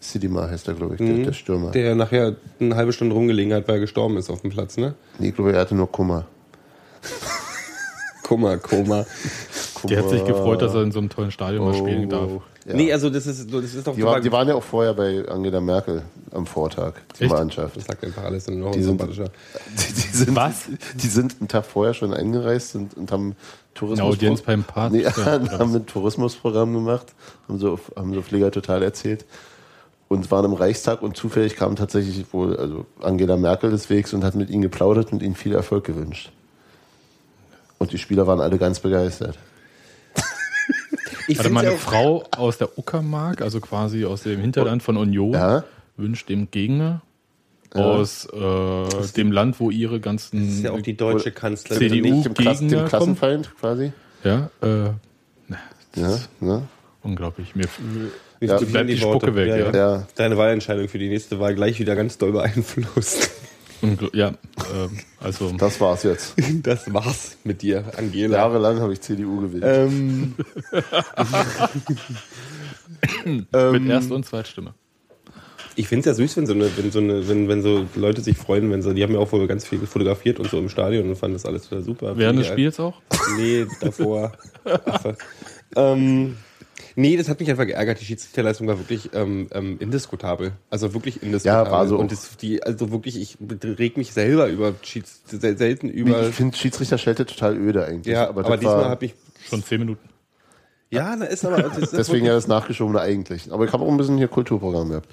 Sidemar 0.00 0.50
heißt 0.50 0.68
er, 0.68 0.74
glaube 0.74 0.94
ich, 0.94 0.98
der, 0.98 1.24
der 1.24 1.32
Stürmer. 1.32 1.70
Der 1.70 1.94
nachher 1.94 2.36
eine 2.58 2.76
halbe 2.76 2.92
Stunde 2.92 3.14
rumgelegen 3.14 3.52
hat, 3.52 3.68
weil 3.68 3.76
er 3.76 3.80
gestorben 3.80 4.16
ist 4.16 4.30
auf 4.30 4.40
dem 4.40 4.50
Platz, 4.50 4.76
ne? 4.76 4.94
nee, 5.18 5.28
ich 5.28 5.34
glaube, 5.34 5.52
er 5.52 5.60
hatte 5.60 5.74
nur 5.74 5.90
Kummer. 5.90 6.26
Kummer, 8.22 8.58
Koma. 8.58 9.06
Der 9.84 10.02
hat 10.02 10.10
sich 10.10 10.24
gefreut, 10.24 10.60
dass 10.60 10.74
er 10.74 10.82
in 10.82 10.90
so 10.90 10.98
einem 10.98 11.08
tollen 11.08 11.30
Stadion 11.30 11.64
mal 11.64 11.74
spielen 11.74 12.08
darf. 12.08 12.30
Ja. 12.66 12.74
Nee, 12.74 12.92
also 12.92 13.08
das 13.10 13.26
ist, 13.28 13.52
das 13.52 13.74
ist 13.74 13.86
doch 13.86 13.94
Die, 13.94 14.02
war, 14.02 14.20
die 14.20 14.32
waren 14.32 14.48
ja 14.48 14.54
auch 14.56 14.62
vorher 14.62 14.92
bei 14.92 15.24
Angela 15.28 15.60
Merkel. 15.60 16.02
am 16.32 16.46
Vortag, 16.46 16.94
die 17.18 17.24
Echt? 17.24 17.32
Mannschaft. 17.32 17.76
Das 17.76 17.84
sagt 17.84 18.02
einfach 18.04 18.24
alles 18.24 18.48
in 18.48 18.60
Die 18.72 18.82
sind- 18.82 18.98
sympathischer. 18.98 19.24
Die, 19.78 19.92
die, 19.94 20.16
sind, 20.16 20.34
Was? 20.36 20.64
die 20.94 21.06
sind 21.06 21.36
einen 21.38 21.46
Tag 21.48 21.64
vorher 21.64 21.94
schon 21.94 22.12
eingereist 22.12 22.74
und, 22.74 22.96
und 22.96 23.12
haben 23.12 23.36
Tourismus. 23.74 24.00
Eine 24.00 24.08
Audienz 24.10 24.42
beim 24.42 24.64
Papst, 24.64 24.92
Nee, 24.96 25.02
ja, 25.02 25.14
haben 25.26 25.74
ein 25.76 25.86
Tourismusprogramm 25.86 26.74
gemacht, 26.74 27.06
haben 27.48 27.58
so, 27.60 27.78
haben 27.94 28.12
so 28.14 28.22
Flieger 28.22 28.50
total 28.50 28.82
erzählt 28.82 29.24
und 30.08 30.28
waren 30.32 30.44
im 30.46 30.54
Reichstag 30.54 31.02
und 31.02 31.16
zufällig 31.16 31.54
kam 31.56 31.76
tatsächlich 31.76 32.24
wohl 32.32 32.56
also 32.56 32.84
Angela 33.00 33.36
Merkel 33.36 33.70
des 33.70 33.88
Wegs 33.90 34.12
und 34.12 34.24
hat 34.24 34.34
mit 34.34 34.50
ihnen 34.50 34.62
geplaudert 34.62 35.12
und 35.12 35.22
ihnen 35.22 35.34
viel 35.36 35.54
Erfolg 35.54 35.84
gewünscht. 35.84 36.32
Und 37.78 37.92
die 37.92 37.98
Spieler 37.98 38.26
waren 38.26 38.40
alle 38.40 38.58
ganz 38.58 38.80
begeistert. 38.80 39.38
Ich 41.28 41.38
Warte 41.38 41.48
find's 41.50 41.54
mal, 41.54 41.64
ja 41.64 41.70
eine 41.70 41.78
auch- 41.78 41.82
Frau 41.82 42.24
aus 42.36 42.58
der 42.58 42.78
Uckermark, 42.78 43.40
also 43.42 43.60
quasi 43.60 44.04
aus 44.04 44.22
dem 44.22 44.40
Hinterland 44.40 44.82
von 44.82 44.96
Union, 44.96 45.32
Ja? 45.32 45.64
wünscht 45.96 46.28
dem 46.28 46.50
Gegner 46.50 47.02
aus 47.74 48.26
äh, 48.32 49.12
dem 49.16 49.32
Land, 49.32 49.60
wo 49.60 49.70
ihre 49.70 50.00
ganzen 50.00 50.40
Das 50.46 50.54
ist 50.56 50.62
ja 50.64 50.70
auch 50.72 50.80
die 50.80 50.96
deutsche 50.96 51.30
Kanzlerin. 51.32 51.90
CDU 51.90 52.14
nicht- 52.14 52.38
Dem, 52.38 52.68
dem 52.68 52.84
Klassenfeind 52.86 53.50
quasi. 53.60 53.92
ja, 54.24 54.50
äh, 54.62 54.90
Ja, 55.96 56.18
ne? 56.40 56.62
unglaublich. 57.02 57.54
Mir, 57.54 57.66
Mir 58.40 58.48
Ja, 58.48 58.58
bleibt 58.58 58.90
die 58.90 58.98
Spucke 58.98 59.34
weg, 59.34 59.48
ja. 59.48 59.72
Ja. 59.74 60.06
Deine 60.14 60.36
Wahlentscheidung 60.36 60.88
für 60.88 60.98
die 60.98 61.08
nächste 61.08 61.40
Wahl 61.40 61.54
gleich 61.54 61.78
wieder 61.80 61.96
ganz 61.96 62.18
doll 62.18 62.32
beeinflusst. 62.32 63.30
Ungl 63.82 64.10
ja, 64.12 64.28
ähm, 64.74 64.98
also 65.20 65.52
Das 65.58 65.80
war's 65.80 66.02
jetzt. 66.02 66.34
Das 66.62 66.92
war's 66.92 67.36
mit 67.44 67.62
dir, 67.62 67.84
Angela. 67.96 68.38
Jahrelang 68.38 68.80
habe 68.80 68.92
ich 68.92 69.00
CDU 69.00 69.42
gewählt. 69.42 69.64
Ähm, 69.66 70.34
mit 73.72 73.88
Erst- 73.88 74.10
und 74.10 74.24
Zweitstimme. 74.24 74.74
ich 75.74 75.88
finde 75.88 76.00
es 76.10 76.18
ja 76.18 76.24
süß, 76.24 76.36
wenn 76.38 76.46
so, 76.46 76.54
eine, 76.54 76.70
wenn, 76.76 76.90
so 76.90 76.98
eine, 76.98 77.28
wenn, 77.28 77.48
wenn 77.48 77.62
so 77.62 77.86
Leute 77.94 78.20
sich 78.20 78.36
freuen, 78.36 78.70
wenn 78.70 78.82
so, 78.82 78.92
die 78.92 79.02
haben 79.02 79.12
ja 79.12 79.18
auch 79.18 79.32
wohl 79.32 79.46
ganz 79.46 79.66
viel 79.66 79.80
fotografiert 79.86 80.40
und 80.40 80.50
so 80.50 80.58
im 80.58 80.68
Stadion 80.68 81.08
und 81.08 81.16
fanden 81.16 81.34
das 81.34 81.44
alles 81.46 81.68
total 81.68 81.82
super. 81.84 82.16
Während 82.16 82.38
des 82.38 82.46
Spiels 82.46 82.80
auch? 82.80 83.00
Nee, 83.36 83.66
davor. 83.80 84.32
Affe. 84.64 85.16
ähm, 85.76 86.36
nee, 86.96 87.16
das 87.16 87.28
hat 87.28 87.38
mich 87.38 87.48
einfach 87.48 87.66
geärgert. 87.66 88.00
Die 88.00 88.04
Schiedsrichterleistung 88.04 88.66
war 88.66 88.78
wirklich 88.78 89.10
ähm, 89.14 89.46
ähm, 89.52 89.76
indiskutabel. 89.78 90.52
Also 90.70 90.92
wirklich 90.94 91.22
indiskutabel. 91.22 91.66
Ja, 91.66 91.70
war 91.70 91.86
so. 91.86 91.96
Und 91.98 92.10
das, 92.10 92.36
die, 92.38 92.62
also 92.62 92.90
wirklich, 92.90 93.20
ich 93.20 93.38
reg 93.62 93.96
mich 93.96 94.12
selber 94.12 94.48
über 94.48 94.74
Schieds, 94.82 95.20
sel- 95.26 95.56
selten 95.56 95.88
über. 95.88 96.28
ich 96.28 96.34
finde 96.34 96.56
Schiedsrichterschelte 96.56 97.24
total 97.26 97.56
öde 97.56 97.84
eigentlich. 97.84 98.12
ja, 98.12 98.28
aber, 98.28 98.42
das 98.42 98.58
diesmal 98.58 98.86
habe 98.86 99.04
ich. 99.04 99.14
Schon 99.48 99.62
zehn 99.62 99.78
Minuten. 99.80 100.08
Ja, 100.90 101.14
da 101.16 101.24
ist 101.26 101.44
aber. 101.44 101.62
Das 101.62 101.78
ist 101.78 101.92
Deswegen 101.96 102.26
ja 102.26 102.32
das 102.32 102.46
nachgeschobene 102.48 103.00
eigentlich. 103.00 103.52
Aber 103.52 103.64
ich 103.64 103.72
habe 103.72 103.84
auch 103.84 103.88
ein 103.90 103.96
bisschen 103.96 104.18
hier 104.18 104.28
Kulturprogramm 104.28 104.88
gehabt. 104.90 105.08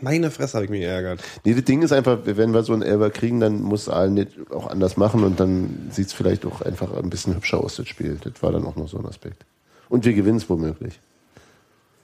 meine 0.00 0.30
Fresse 0.30 0.54
habe 0.54 0.64
ich 0.64 0.70
mich 0.70 0.80
geärgert. 0.80 1.22
Nee, 1.44 1.54
das 1.54 1.64
Ding 1.64 1.82
ist 1.82 1.92
einfach, 1.92 2.18
wenn 2.24 2.52
wir 2.52 2.62
so 2.62 2.72
einen 2.72 2.82
Elber 2.82 3.10
kriegen, 3.10 3.40
dann 3.40 3.62
muss 3.62 3.88
Aalen 3.88 4.14
nicht 4.14 4.30
auch 4.50 4.66
anders 4.68 4.96
machen 4.96 5.22
und 5.22 5.38
dann 5.38 5.88
sieht 5.90 6.08
es 6.08 6.12
vielleicht 6.12 6.44
auch 6.44 6.60
einfach 6.62 6.92
ein 6.96 7.10
bisschen 7.10 7.34
hübscher 7.34 7.62
aus, 7.62 7.76
das 7.76 7.88
Spiel. 7.88 8.18
Das 8.22 8.42
war 8.42 8.52
dann 8.52 8.64
auch 8.66 8.76
noch 8.76 8.88
so 8.88 8.98
ein 8.98 9.06
Aspekt. 9.06 9.44
Und 9.92 10.06
wir 10.06 10.14
gewinnen 10.14 10.38
es 10.38 10.48
womöglich. 10.48 11.00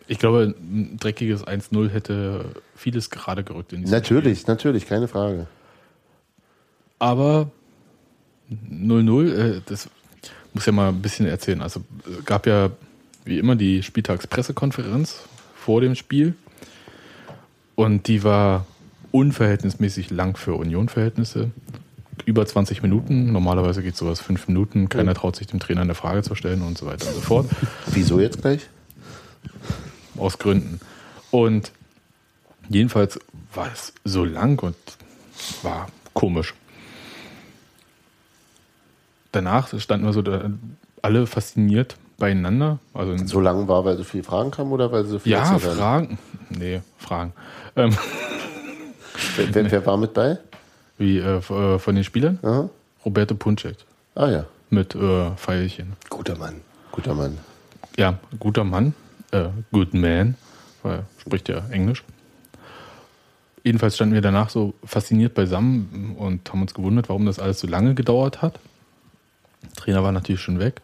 Ich 0.09 0.19
glaube, 0.19 0.55
ein 0.59 0.99
dreckiges 1.01 1.47
1-0 1.47 1.89
hätte 1.89 2.45
vieles 2.77 3.09
gerade 3.09 3.43
gerückt 3.43 3.73
in 3.73 3.81
diesem 3.81 3.97
Natürlich, 3.97 4.47
natürlich, 4.47 4.87
keine 4.87 5.09
Frage. 5.09 5.47
Aber 6.99 7.51
0-0, 8.51 9.33
äh, 9.33 9.61
das 9.65 9.89
muss 10.53 10.67
ja 10.67 10.73
mal 10.73 10.91
ein 10.91 11.01
bisschen 11.01 11.25
erzählen. 11.25 11.63
Also 11.63 11.81
gab 12.27 12.47
ja 12.47 12.73
wie 13.25 13.39
immer 13.39 13.57
die 13.57 13.83
Spieltagspressekonferenz 13.83 15.23
vor 15.55 15.81
dem 15.81 15.95
Spiel. 15.95 16.35
Und 17.75 18.07
die 18.07 18.23
war 18.23 18.67
unverhältnismäßig 19.13 20.11
lang 20.11 20.37
für 20.37 20.57
Union-Verhältnisse. 20.57 21.53
Über 22.25 22.47
20 22.47 22.83
Minuten. 22.83 23.33
Normalerweise 23.33 23.83
geht 23.83 23.97
sowas 23.97 24.21
fünf 24.21 24.49
Minuten. 24.49 24.89
Keiner 24.89 25.15
traut 25.15 25.37
sich 25.37 25.47
dem 25.47 25.61
Trainer 25.61 25.83
eine 25.83 25.95
Frage 25.95 26.23
zu 26.23 26.35
stellen 26.35 26.63
und 26.63 26.77
so 26.79 26.87
weiter 26.87 27.07
und 27.07 27.15
so 27.15 27.21
fort. 27.21 27.47
Wieso 27.87 28.21
jetzt 28.21 28.41
gleich? 28.43 28.69
Aus 30.17 30.39
Gründen. 30.39 30.81
Und 31.31 31.73
jedenfalls 32.69 33.19
war 33.55 33.69
es 33.73 33.93
so 34.05 34.25
lang 34.25 34.59
und 34.63 34.77
war 35.63 35.89
komisch. 36.13 36.55
Danach 39.33 39.79
standen 39.79 40.07
wir 40.07 40.13
so 40.13 40.23
da, 40.23 40.51
alle 41.03 41.27
fasziniert 41.27 41.97
beieinander. 42.19 42.79
Also 42.95 43.17
So 43.27 43.41
lang 43.41 43.69
war, 43.69 43.85
weil 43.85 43.97
so 43.97 44.05
viele 44.05 44.25
Fragen 44.25 44.51
kamen 44.51 44.73
oder 44.73 44.91
weil 44.91 45.05
so 45.05 45.19
viele 45.19 45.37
ja? 45.37 45.59
Fragen. 45.59 46.19
Nee, 46.51 46.81
Fragen. 46.99 47.33
Ähm, 47.77 47.97
Wer, 49.37 49.55
wer, 49.55 49.71
wer 49.71 49.87
war 49.87 49.97
mit 49.97 50.15
bei? 50.15 50.39
Wie 50.99 51.19
äh, 51.19 51.39
äh, 51.39 51.79
von 51.79 51.95
den 51.95 52.05
Spielern? 52.05 52.39
Aha. 52.43 52.69
Roberto 53.05 53.35
Punchek 53.35 53.77
Ah 54.15 54.29
ja, 54.29 54.47
mit 54.71 54.95
äh, 54.95 55.31
Pfeilchen. 55.37 55.95
Guter 56.11 56.37
Mann. 56.37 56.61
guter 56.93 57.15
Mann. 57.15 57.39
Ja, 57.97 58.19
guter 58.39 58.65
Mann, 58.65 58.95
äh, 59.31 59.49
good 59.73 59.95
man, 59.95 60.37
weil 60.83 60.99
er 60.99 61.07
spricht 61.21 61.49
ja 61.49 61.63
Englisch. 61.71 62.05
Jedenfalls 63.65 63.97
standen 63.97 64.15
wir 64.15 64.21
danach 64.21 64.51
so 64.51 64.75
fasziniert 64.85 65.35
beisammen 65.35 66.17
und 66.19 66.49
haben 66.51 66.63
uns 66.63 66.75
gewundert, 66.75 67.09
warum 67.09 67.27
das 67.27 67.39
alles 67.39 67.61
so 67.61 67.67
lange 67.67 67.95
gedauert 67.95 68.41
hat. 68.41 68.59
Der 69.63 69.73
Trainer 69.73 70.03
war 70.03 70.13
natürlich 70.13 70.41
schon 70.41 70.59
weg. 70.59 70.81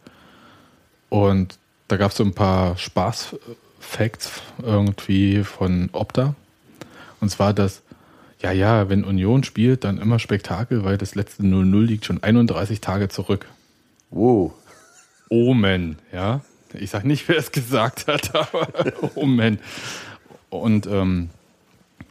Und 1.09 1.59
da 1.89 1.97
gab 1.97 2.11
es 2.11 2.17
so 2.17 2.25
ein 2.25 2.35
paar 2.35 2.77
Spaß-Facts 2.77 4.43
irgendwie 4.62 5.45
von 5.45 5.89
Opta. 5.93 6.35
Und 7.21 7.31
zwar, 7.31 7.55
dass, 7.55 7.83
ja, 8.45 8.53
ja, 8.53 8.90
wenn 8.90 9.05
Union 9.05 9.42
spielt, 9.42 9.84
dann 9.84 9.97
immer 9.97 10.18
Spektakel, 10.18 10.84
weil 10.84 10.99
das 10.99 11.14
letzte 11.14 11.42
0-0 11.45 11.82
liegt 11.86 12.05
schon 12.05 12.22
31 12.22 12.82
Tage 12.82 13.09
zurück. 13.09 13.47
Wow. 14.11 14.53
Omen, 15.30 15.97
ja. 16.12 16.42
Ich 16.74 16.90
sag 16.90 17.07
nicht, 17.07 17.26
wer 17.26 17.38
es 17.38 17.53
gesagt 17.53 18.07
hat, 18.07 18.34
aber 18.53 18.68
Omen. 19.14 19.61
Und 20.51 20.86
ähm, 20.86 21.30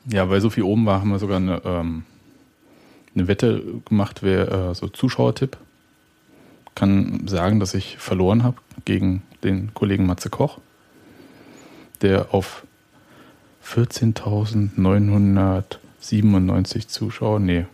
ja, 0.09 0.27
weil 0.27 0.41
so 0.41 0.49
viel 0.49 0.63
oben 0.63 0.87
war, 0.87 1.01
haben 1.01 1.11
wir 1.11 1.19
sogar 1.19 1.37
eine, 1.37 1.61
ähm, 1.65 2.03
eine 3.13 3.27
Wette 3.27 3.63
gemacht, 3.85 4.23
wer 4.23 4.51
äh, 4.51 4.73
so 4.73 4.87
Zuschauertipp. 4.87 5.55
Kann 6.73 7.27
sagen, 7.27 7.59
dass 7.59 7.75
ich 7.75 7.97
verloren 7.99 8.41
habe 8.41 8.57
gegen 8.85 9.21
den 9.43 9.71
Kollegen 9.75 10.07
Matze 10.07 10.31
Koch, 10.31 10.57
der 12.01 12.33
auf 12.33 12.63
14.997 16.03 16.87
Zuschauer, 16.87 17.39
nee. 17.39 17.65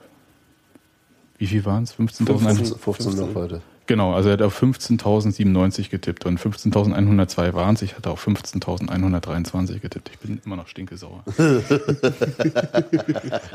Wie 1.38 1.48
viel 1.48 1.66
waren 1.66 1.84
es? 1.84 1.96
15.100? 1.96 2.56
15, 2.56 2.78
15 2.78 3.16
noch 3.16 3.36
heute. 3.36 3.62
Genau, 3.90 4.14
also 4.14 4.30
er 4.30 4.34
hat 4.34 4.44
auf 4.44 4.62
15.097 4.62 5.90
getippt 5.90 6.28
und 6.28 6.40
15.102 6.40 7.56
waren 7.56 7.74
es. 7.74 7.82
Ich 7.82 7.96
hatte 7.96 8.12
auf 8.12 8.24
15.123 8.24 9.80
getippt. 9.80 10.12
Ich 10.14 10.20
bin 10.20 10.40
immer 10.46 10.58
noch 10.58 10.68
stinkesauer. 10.68 11.24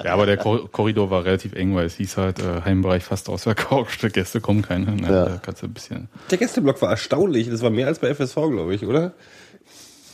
ja, 0.05 0.13
aber 0.13 0.27
der 0.27 0.37
Kor 0.39 0.69
Korridor 0.73 1.09
war 1.11 1.25
relativ 1.25 1.53
eng, 1.53 1.77
weil 1.77 1.87
es 1.87 1.95
hieß 1.95 2.17
halt 2.17 2.41
äh, 2.41 2.63
Heimbereich 2.65 3.05
fast 3.05 3.29
ausverkauft. 3.29 4.01
Gäste 4.13 4.41
kommen 4.41 4.63
keine. 4.63 4.87
Ne? 4.97 5.03
Ja. 5.03 5.25
Da 5.27 5.37
kannst 5.41 5.63
du 5.63 5.69
ein 5.69 5.73
bisschen. 5.73 6.09
Der 6.33 6.39
Gästeblock 6.39 6.83
war 6.83 6.91
erstaunlich. 6.91 7.49
Das 7.49 7.63
war 7.63 7.71
mehr 7.71 7.87
als 7.87 8.01
bei 8.01 8.13
FSV, 8.13 8.35
glaube 8.35 8.75
ich, 8.75 8.85
oder? 8.85 9.13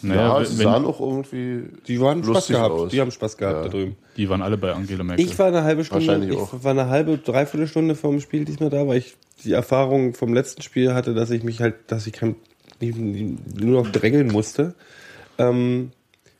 Naja, 0.02 0.38
ja, 0.38 0.44
sie 0.44 0.56
sahen 0.56 0.84
auch 0.84 1.00
irgendwie. 1.00 1.64
Die 1.86 2.00
waren 2.00 2.24
Spaß 2.24 2.48
gehabt. 2.48 2.70
aus. 2.70 2.90
Die 2.90 3.00
haben 3.00 3.10
Spaß 3.10 3.36
gehabt 3.36 3.56
Ja. 3.56 3.62
da 3.64 3.68
drüben. 3.68 3.96
die 4.16 4.28
waren 4.28 4.42
alle 4.42 4.56
bei 4.56 4.72
Angela 4.72 5.04
Merkel. 5.04 5.24
Ich 5.24 5.38
war 5.38 5.46
eine 5.48 5.62
halbe 5.62 5.84
Stunde, 5.84 6.06
Wahrscheinlich 6.06 6.30
ich 6.30 6.36
auch. 6.36 6.64
war 6.64 6.70
eine 6.70 6.88
halbe, 6.88 7.18
dreiviertel 7.18 7.66
Stunde 7.66 7.94
vor 7.94 8.10
dem 8.10 8.20
Spiel 8.20 8.44
diesmal 8.44 8.70
da, 8.70 8.86
weil 8.86 8.98
ich 8.98 9.16
die 9.44 9.52
Erfahrung 9.52 10.14
vom 10.14 10.32
letzten 10.34 10.62
Spiel 10.62 10.94
hatte, 10.94 11.14
dass 11.14 11.30
ich 11.30 11.42
mich 11.42 11.60
halt, 11.60 11.74
dass 11.88 12.06
ich 12.06 12.12
kein, 12.14 12.36
nur 12.80 13.82
noch 13.82 13.90
drängeln 13.92 14.28
musste. 14.28 14.74
Ähm, 15.38 15.90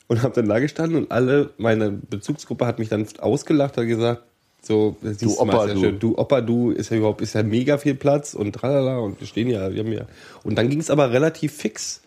und 0.09 0.23
habe 0.23 0.35
dann 0.35 0.49
da 0.49 0.59
gestanden 0.59 0.97
und 1.05 1.13
alle, 1.13 1.51
meine 1.57 1.91
Bezugsgruppe 1.93 2.67
hat 2.67 2.79
mich 2.81 2.89
dann 2.89 3.07
ausgelacht, 3.21 3.77
hat 3.77 3.87
gesagt, 3.87 4.23
so, 4.63 4.97
Du 5.21 5.39
Opa, 5.39 5.67
du. 5.69 5.81
schön. 5.81 5.99
du 6.01 6.19
Opa, 6.19 6.41
du, 6.41 6.71
ist 6.73 6.91
ja 6.91 6.97
überhaupt, 6.99 7.23
ist 7.23 7.35
ja 7.35 7.43
mega 7.43 7.79
viel 7.79 7.95
Platz 7.95 8.35
und 8.35 8.53
tralala 8.53 8.99
und 8.99 9.19
wir 9.21 9.27
stehen 9.27 9.49
ja, 9.49 9.73
wir 9.73 9.85
haben 9.85 9.93
ja. 9.93 10.03
Und 10.43 10.59
dann 10.59 10.69
ging 10.69 10.81
es 10.81 10.91
aber 10.91 11.13
relativ 11.13 11.53
fix, 11.55 12.03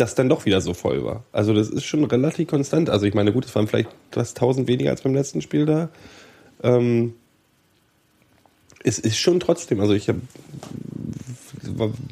dass 0.00 0.14
dann 0.14 0.28
doch 0.28 0.46
wieder 0.46 0.60
so 0.60 0.74
voll 0.74 1.04
war. 1.04 1.24
Also 1.32 1.52
das 1.52 1.68
ist 1.68 1.84
schon 1.84 2.04
relativ 2.04 2.48
konstant. 2.48 2.88
Also 2.88 3.06
ich 3.06 3.14
meine, 3.14 3.32
gut, 3.32 3.44
es 3.44 3.54
waren 3.54 3.66
vielleicht 3.66 3.90
was 4.12 4.30
1000 4.30 4.66
weniger 4.66 4.90
als 4.90 5.02
beim 5.02 5.14
letzten 5.14 5.42
Spiel 5.42 5.66
da. 5.66 5.90
Ähm, 6.62 7.14
es 8.82 8.98
ist 8.98 9.18
schon 9.18 9.40
trotzdem, 9.40 9.80
also 9.80 9.92
ich 9.92 10.08
habe 10.08 10.20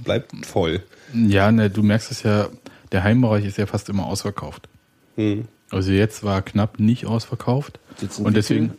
bleibt 0.05 0.32
voll. 0.45 0.82
ja, 1.14 1.51
ne, 1.51 1.70
du 1.70 1.82
merkst 1.82 2.11
es 2.11 2.22
ja, 2.22 2.49
der 2.93 3.03
Heimbereich 3.03 3.47
ist 3.47 3.57
ja 3.57 3.66
fast 3.66 3.89
immer 3.89 4.07
ausverkauft. 4.07 4.68
Hm. 5.16 5.47
Also 5.70 5.93
jetzt 5.93 6.22
war 6.22 6.43
knapp 6.43 6.78
nicht 6.78 7.07
ausverkauft. 7.07 7.80
Sitzen 7.97 8.26
und 8.26 8.36
deswegen, 8.36 8.72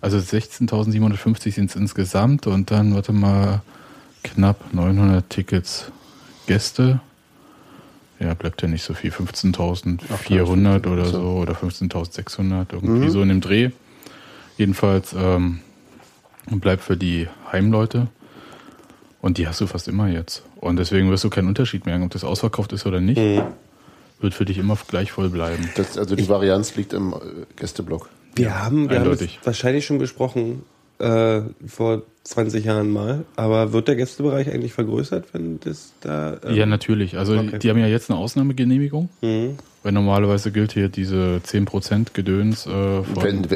also 0.00 0.18
16.750 0.18 1.52
sind 1.52 1.70
es 1.70 1.76
insgesamt 1.76 2.46
und 2.46 2.70
dann, 2.70 2.94
warte 2.94 3.12
mal, 3.12 3.62
knapp 4.22 4.72
900 4.74 5.28
Tickets 5.28 5.90
Gäste. 6.46 7.00
Ja, 8.22 8.34
bleibt 8.34 8.62
ja 8.62 8.68
nicht 8.68 8.84
so 8.84 8.94
viel, 8.94 9.10
15.400 9.10 10.86
oder 10.86 11.04
so 11.06 11.20
oder 11.20 11.54
15.600, 11.54 12.66
irgendwie 12.72 13.10
so 13.10 13.22
in 13.22 13.28
dem 13.28 13.40
Dreh. 13.40 13.70
Jedenfalls 14.56 15.14
ähm, 15.18 15.60
bleibt 16.46 16.82
für 16.82 16.96
die 16.96 17.28
Heimleute 17.50 18.08
und 19.20 19.38
die 19.38 19.48
hast 19.48 19.60
du 19.60 19.66
fast 19.66 19.88
immer 19.88 20.08
jetzt. 20.08 20.42
Und 20.56 20.76
deswegen 20.76 21.10
wirst 21.10 21.24
du 21.24 21.30
keinen 21.30 21.48
Unterschied 21.48 21.86
merken, 21.86 22.04
ob 22.04 22.10
das 22.10 22.24
ausverkauft 22.24 22.72
ist 22.72 22.86
oder 22.86 23.00
nicht. 23.00 23.20
Wird 24.20 24.34
für 24.34 24.44
dich 24.44 24.58
immer 24.58 24.78
gleich 24.86 25.10
voll 25.10 25.28
bleiben. 25.28 25.68
Das, 25.74 25.98
also 25.98 26.14
die 26.14 26.28
Varianz 26.28 26.76
liegt 26.76 26.92
im 26.92 27.12
äh, 27.12 27.16
Gästeblock. 27.56 28.08
Wir 28.36 28.62
haben, 28.62 28.88
wir 28.88 29.00
haben 29.00 29.18
wahrscheinlich 29.42 29.84
schon 29.84 29.98
besprochen 29.98 30.62
äh, 31.02 31.42
vor 31.66 32.02
20 32.24 32.64
Jahren 32.64 32.90
mal. 32.90 33.24
Aber 33.36 33.72
wird 33.72 33.88
der 33.88 33.96
Gästebereich 33.96 34.50
eigentlich 34.50 34.72
vergrößert, 34.72 35.26
wenn 35.32 35.60
das 35.60 35.92
da. 36.00 36.38
ähm, 36.44 36.54
Ja, 36.54 36.66
natürlich. 36.66 37.18
Also 37.18 37.36
okay. 37.36 37.58
die 37.58 37.70
haben 37.70 37.78
ja 37.78 37.86
jetzt 37.86 38.10
eine 38.10 38.18
Ausnahmegenehmigung. 38.18 39.08
Mhm. 39.20 39.58
Weil 39.82 39.92
normalerweise 39.92 40.52
gilt 40.52 40.72
hier 40.72 40.88
diese 40.88 41.40
10% 41.44 42.12
Gedöns 42.12 42.66
äh, 42.66 43.02
von, 43.02 43.22
Wenn, 43.22 43.46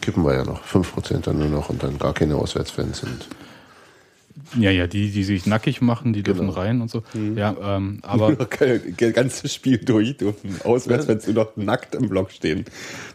kippen 0.00 0.24
wir 0.24 0.34
ja 0.34 0.44
noch. 0.44 0.64
5% 0.64 1.22
dann 1.22 1.38
nur 1.38 1.48
noch 1.48 1.68
und 1.68 1.82
dann 1.82 1.98
gar 1.98 2.14
keine 2.14 2.36
Auswärtsfans 2.36 3.00
sind. 3.00 3.28
Ja, 4.58 4.70
ja, 4.70 4.86
die, 4.86 5.10
die 5.10 5.24
sich 5.24 5.46
nackig 5.46 5.80
machen, 5.80 6.12
die 6.12 6.22
dürfen 6.22 6.48
Genau. 6.48 6.52
rein 6.52 6.80
und 6.80 6.90
so. 6.90 7.02
Ja, 7.36 7.56
ähm, 7.76 8.00
aber 8.02 8.32
das 8.98 9.12
ganze 9.12 9.48
Spiel 9.48 9.78
durch 9.78 10.16
dürfen 10.16 10.60
auswärts, 10.64 11.06
wenn 11.08 11.20
sie 11.20 11.32
noch 11.32 11.56
nackt 11.56 11.94
im 11.94 12.08
Block 12.08 12.32
stehen. 12.32 12.64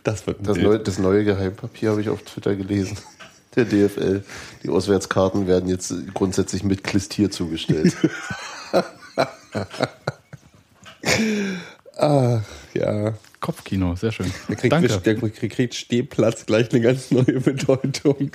Das 0.04 0.28
wird 0.28 0.48
Das 0.48 0.58
neue, 0.58 0.80
das 0.80 0.98
neue 1.00 1.24
Geheimpapier 1.26 1.92
habe 1.92 2.02
ich 2.02 2.10
auf 2.10 2.22
Twitter 2.24 2.56
gelesen. 2.56 2.98
Der 3.56 3.64
DFL. 3.64 4.22
Die 4.64 4.70
Auswärtskarten 4.70 5.48
werden 5.48 5.70
jetzt 5.70 5.94
grundsätzlich 6.14 6.64
mit 6.66 6.84
Klistier 6.84 7.32
zugestellt. 7.32 7.96
Ja. 12.74 13.14
Kopfkino, 13.40 13.96
sehr 13.96 14.12
schön. 14.12 14.32
Der 14.50 14.56
kriegt, 14.56 14.74
Danke. 14.74 14.88
der 15.00 15.16
kriegt 15.16 15.76
Stehplatz 15.76 16.46
gleich 16.46 16.72
eine 16.72 16.82
ganz 16.82 17.12
neue 17.12 17.40
Bedeutung. 17.40 18.32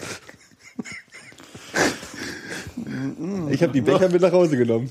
Ich 3.51 3.63
habe 3.63 3.73
die 3.73 3.81
Becher 3.81 4.09
mit 4.09 4.23
nach 4.23 4.33
Hause 4.33 4.57
genommen. 4.57 4.91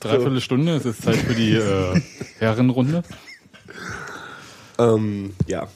Dreiviertel 0.00 0.40
Stunde, 0.40 0.76
es 0.76 0.84
ist 0.84 1.02
Zeit 1.02 1.16
für 1.16 1.34
die 1.34 1.54
äh, 1.54 2.00
Herrenrunde. 2.38 3.02
Ähm, 4.78 5.32
ja. 5.46 5.68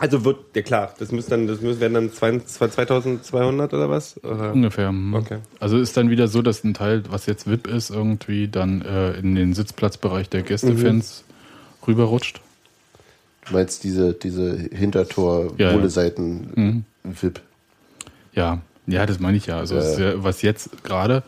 Also 0.00 0.24
wird, 0.24 0.54
ja 0.54 0.62
klar, 0.62 0.94
das 1.00 1.10
müssen 1.10 1.30
dann, 1.30 1.48
das 1.48 1.60
müssen, 1.60 1.80
werden 1.80 1.94
dann 1.94 2.12
20 2.12 2.46
2200 2.48 3.74
oder 3.74 3.90
was? 3.90 4.22
Oder? 4.22 4.52
Ungefähr. 4.52 4.90
hm. 4.90 5.12
Okay. 5.14 5.38
Also 5.58 5.76
ist 5.78 5.96
dann 5.96 6.08
wieder 6.08 6.28
so, 6.28 6.40
dass 6.40 6.62
ein 6.62 6.72
Teil, 6.72 7.02
was 7.08 7.26
jetzt 7.26 7.50
VIP 7.50 7.66
ist, 7.66 7.90
irgendwie 7.90 8.46
dann 8.46 8.82
äh, 8.82 9.18
in 9.18 9.34
den 9.34 9.54
Sitzplatzbereich 9.54 10.28
der 10.28 10.42
Gästefans 10.42 11.24
rüberrutscht. 11.86 12.40
Du 13.48 13.54
meinst 13.54 13.82
diese, 13.82 14.12
diese 14.12 14.56
Ja, 14.56 14.62
ja. 14.62 14.68
Hintertor-Wohle-Seiten-VIP? 14.78 17.40
Ja, 18.34 18.60
ja, 18.88 19.06
das 19.06 19.20
meine 19.20 19.36
ich 19.36 19.46
ja. 19.46 19.58
Also 19.58 19.76
es 19.76 19.92
ist 19.92 19.98
ja, 19.98 20.22
was 20.24 20.42
jetzt 20.42 20.82
gerade 20.82 21.22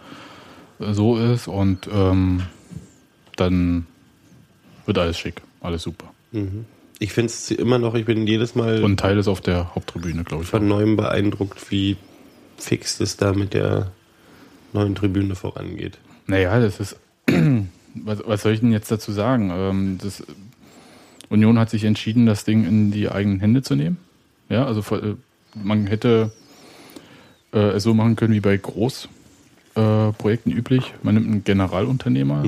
äh, 0.80 0.92
so 0.92 1.16
ist 1.18 1.46
und 1.46 1.88
ähm, 1.92 2.42
dann 3.36 3.86
wird 4.86 4.98
alles 4.98 5.18
schick, 5.18 5.42
alles 5.60 5.82
super. 5.82 6.12
Ich 6.98 7.12
finde 7.12 7.26
es 7.26 7.50
immer 7.50 7.78
noch, 7.78 7.94
ich 7.94 8.04
bin 8.04 8.26
jedes 8.26 8.54
Mal 8.54 8.82
Und 8.82 8.92
ein 8.92 8.96
Teil 8.96 9.18
ist 9.18 9.28
auf 9.28 9.40
der 9.40 9.74
Haupttribüne, 9.74 10.24
glaube 10.24 10.44
ich. 10.44 10.48
von 10.48 10.66
neuem 10.66 10.96
beeindruckt, 10.96 11.70
wie 11.70 11.96
fix 12.56 12.98
das 12.98 13.16
da 13.16 13.32
mit 13.32 13.54
der 13.54 13.92
neuen 14.72 14.94
Tribüne 14.94 15.34
vorangeht. 15.34 15.98
Naja, 16.26 16.58
das 16.60 16.80
ist. 16.80 16.96
Was, 17.92 18.20
was 18.24 18.42
soll 18.42 18.52
ich 18.52 18.60
denn 18.60 18.70
jetzt 18.70 18.88
dazu 18.92 19.10
sagen? 19.10 19.50
Ähm, 19.52 19.98
das, 20.00 20.22
Union 21.28 21.58
hat 21.58 21.70
sich 21.70 21.84
entschieden, 21.84 22.26
das 22.26 22.44
Ding 22.44 22.64
in 22.64 22.90
die 22.90 23.08
eigenen 23.08 23.40
Hände 23.40 23.62
zu 23.62 23.74
nehmen. 23.74 23.96
Ja, 24.48 24.66
also 24.66 24.80
äh, 24.96 25.14
man 25.54 25.88
hätte 25.88 26.32
äh, 27.52 27.58
es 27.70 27.82
so 27.82 27.94
machen 27.94 28.16
können 28.16 28.32
wie 28.34 28.40
bei 28.40 28.56
Großprojekten 28.56 30.52
äh, 30.52 30.54
üblich. 30.56 30.94
Man 31.02 31.14
nimmt 31.14 31.26
einen 31.26 31.44
Generalunternehmer, 31.44 32.44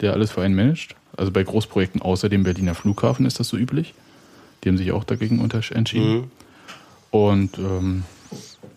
der 0.00 0.12
alles 0.12 0.30
für 0.32 0.42
einen 0.42 0.54
managt. 0.54 0.94
Also 1.16 1.30
bei 1.30 1.42
Großprojekten 1.44 2.02
außer 2.02 2.28
dem 2.28 2.42
Berliner 2.42 2.74
Flughafen 2.74 3.26
ist 3.26 3.38
das 3.40 3.48
so 3.48 3.56
üblich. 3.56 3.94
Die 4.62 4.68
haben 4.68 4.78
sich 4.78 4.92
auch 4.92 5.04
dagegen 5.04 5.40
untersch- 5.44 5.72
entschieden. 5.74 6.24
Und 7.10 7.58
ähm, 7.58 8.02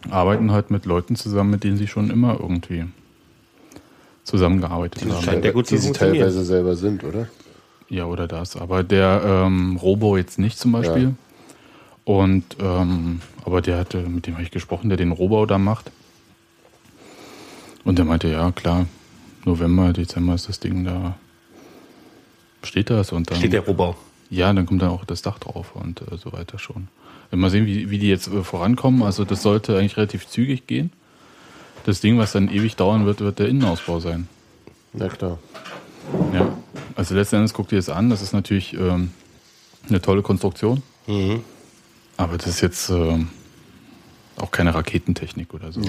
arbeiten 0.10 0.52
halt 0.52 0.70
mit 0.70 0.86
Leuten 0.86 1.16
zusammen, 1.16 1.50
mit 1.50 1.64
denen 1.64 1.78
sie 1.78 1.88
schon 1.88 2.12
immer 2.12 2.38
irgendwie 2.40 2.86
zusammengearbeitet 4.24 5.10
haben. 5.10 5.24
scheint 5.24 5.46
ja 5.46 5.52
gut 5.52 5.68
zu 5.68 5.76
die 5.76 5.82
sie 5.82 5.92
teilweise 5.92 6.44
selber 6.44 6.76
sind, 6.76 7.04
oder? 7.04 7.28
Ja, 7.90 8.06
oder 8.06 8.28
das. 8.28 8.56
Aber 8.58 8.84
der 8.84 9.22
ähm, 9.26 9.78
Robo 9.78 10.18
jetzt 10.18 10.38
nicht 10.38 10.60
zum 10.60 10.74
Beispiel. 10.74 11.04
Ja. 11.04 11.12
Und 12.08 12.56
ähm, 12.62 13.20
aber 13.44 13.62
der 13.62 13.78
hatte, 13.78 13.98
mit 13.98 14.28
dem 14.28 14.36
habe 14.36 14.44
ich 14.44 14.52
gesprochen, 14.52 14.88
der 14.88 14.98
den 14.98 15.12
Rohbau 15.12 15.46
da 15.46 15.58
macht. 15.58 15.92
Und 17.84 17.98
der 17.98 18.06
meinte, 18.06 18.30
ja 18.30 18.50
klar, 18.54 18.86
November, 19.44 19.92
Dezember 19.92 20.34
ist 20.34 20.48
das 20.48 20.62
Ding 20.62 20.86
da. 20.86 21.18
Steht 22.64 22.90
das 22.92 23.12
und 23.12 23.30
dann. 23.30 23.40
Steht 23.40 23.52
der 23.52 23.60
Rohbau. 23.60 23.98
Ja, 24.30 24.54
dann 24.54 24.66
kommt 24.66 24.82
dann 24.84 24.92
auch 24.92 25.04
das 25.04 25.22
Dach 25.22 25.38
drauf 25.38 25.76
und 25.76 26.00
äh, 26.02 26.16
so 26.16 26.32
weiter 26.32 26.60
schon. 26.60 26.88
Mal 27.32 27.50
sehen, 27.50 27.66
wie, 27.66 27.90
wie 27.90 28.00
die 28.00 28.08
jetzt 28.08 28.30
äh, 28.30 28.42
vorankommen. 28.42 29.04
Also 29.04 29.26
das 29.26 29.42
sollte 29.42 29.78
eigentlich 29.78 29.98
relativ 29.98 30.30
zügig 30.30 30.66
gehen. 30.66 30.94
Das 31.86 32.00
Ding, 32.00 32.18
was 32.18 32.32
dann 32.32 32.48
ewig 32.48 32.78
dauern 32.78 33.06
wird, 33.06 33.20
wird 33.20 33.40
der 33.40 33.50
Innenausbau 33.50 34.00
sein. 34.00 34.30
Na 34.94 35.10
klar. 35.10 35.40
Ja, 36.34 36.58
also 36.96 37.16
letzten 37.16 37.36
Endes 37.36 37.54
guckt 37.54 37.74
ihr 37.74 37.80
es 37.80 37.90
an. 37.90 38.10
Das 38.10 38.22
ist 38.22 38.32
natürlich 38.32 38.76
ähm, 38.76 39.12
eine 39.90 40.02
tolle 40.02 40.22
Konstruktion. 40.22 40.82
Aber 42.18 42.38
das 42.38 42.48
ist 42.48 42.62
jetzt 42.62 42.90
ähm, 42.90 43.30
auch 44.38 44.52
keine 44.52 44.74
Raketentechnik 44.74 45.54
oder 45.54 45.72
so. 45.72 45.82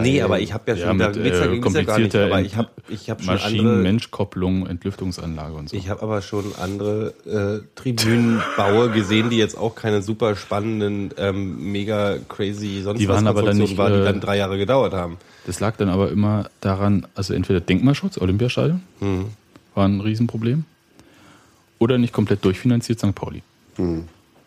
Nee, 0.00 0.22
aber 0.22 0.38
ich 0.40 0.52
habe 0.52 0.70
ja 0.72 0.76
Ja, 0.76 0.86
schon, 0.88 0.98
da 0.98 1.06
mit 1.08 1.22
geht's 1.22 1.38
ja, 1.38 1.44
äh, 1.46 1.56
ja 1.56 1.82
gar 1.82 1.98
nicht, 1.98 2.14
aber 2.16 2.40
ich 2.40 2.56
habe 2.56 2.70
ich 2.88 3.10
hab 3.10 3.20
schon 3.22 3.34
Maschinen, 3.34 3.60
andere, 3.66 3.82
Menschkopplung, 3.82 4.66
Entlüftungsanlage 4.66 5.54
und 5.54 5.68
so. 5.68 5.76
ich 5.76 5.88
habe 5.88 6.02
aber 6.02 6.22
schon 6.22 6.44
andere 6.60 7.14
äh, 7.26 7.66
Tribünenbaue 7.80 8.90
gesehen, 8.90 9.30
die 9.30 9.36
jetzt 9.38 9.56
auch 9.58 9.74
keine 9.74 10.02
super 10.02 10.36
spannenden, 10.36 11.10
ähm, 11.18 11.72
mega 11.72 12.16
crazy 12.28 12.80
sonst 12.82 13.00
Die 13.00 13.08
was 13.08 13.16
waren 13.16 13.26
aber 13.26 13.42
dann 13.42 13.56
nicht, 13.56 13.76
waren, 13.76 13.92
die 13.92 13.98
äh, 14.00 14.04
dann 14.04 14.20
drei 14.20 14.36
Jahre 14.38 14.58
gedauert 14.58 14.92
haben. 14.92 15.16
Das 15.46 15.60
lag 15.60 15.76
dann 15.76 15.88
aber 15.88 16.10
immer 16.10 16.48
daran, 16.60 17.06
also 17.14 17.32
entweder 17.34 17.60
Denkmalschutz, 17.60 18.18
Olympiastadion, 18.18 18.82
Hm. 19.00 19.26
war 19.74 19.86
ein 19.86 20.00
Riesenproblem, 20.00 20.64
oder 21.78 21.98
nicht 21.98 22.12
komplett 22.12 22.44
durchfinanziert 22.44 22.98
St. 23.00 23.14
Pauli. 23.14 23.42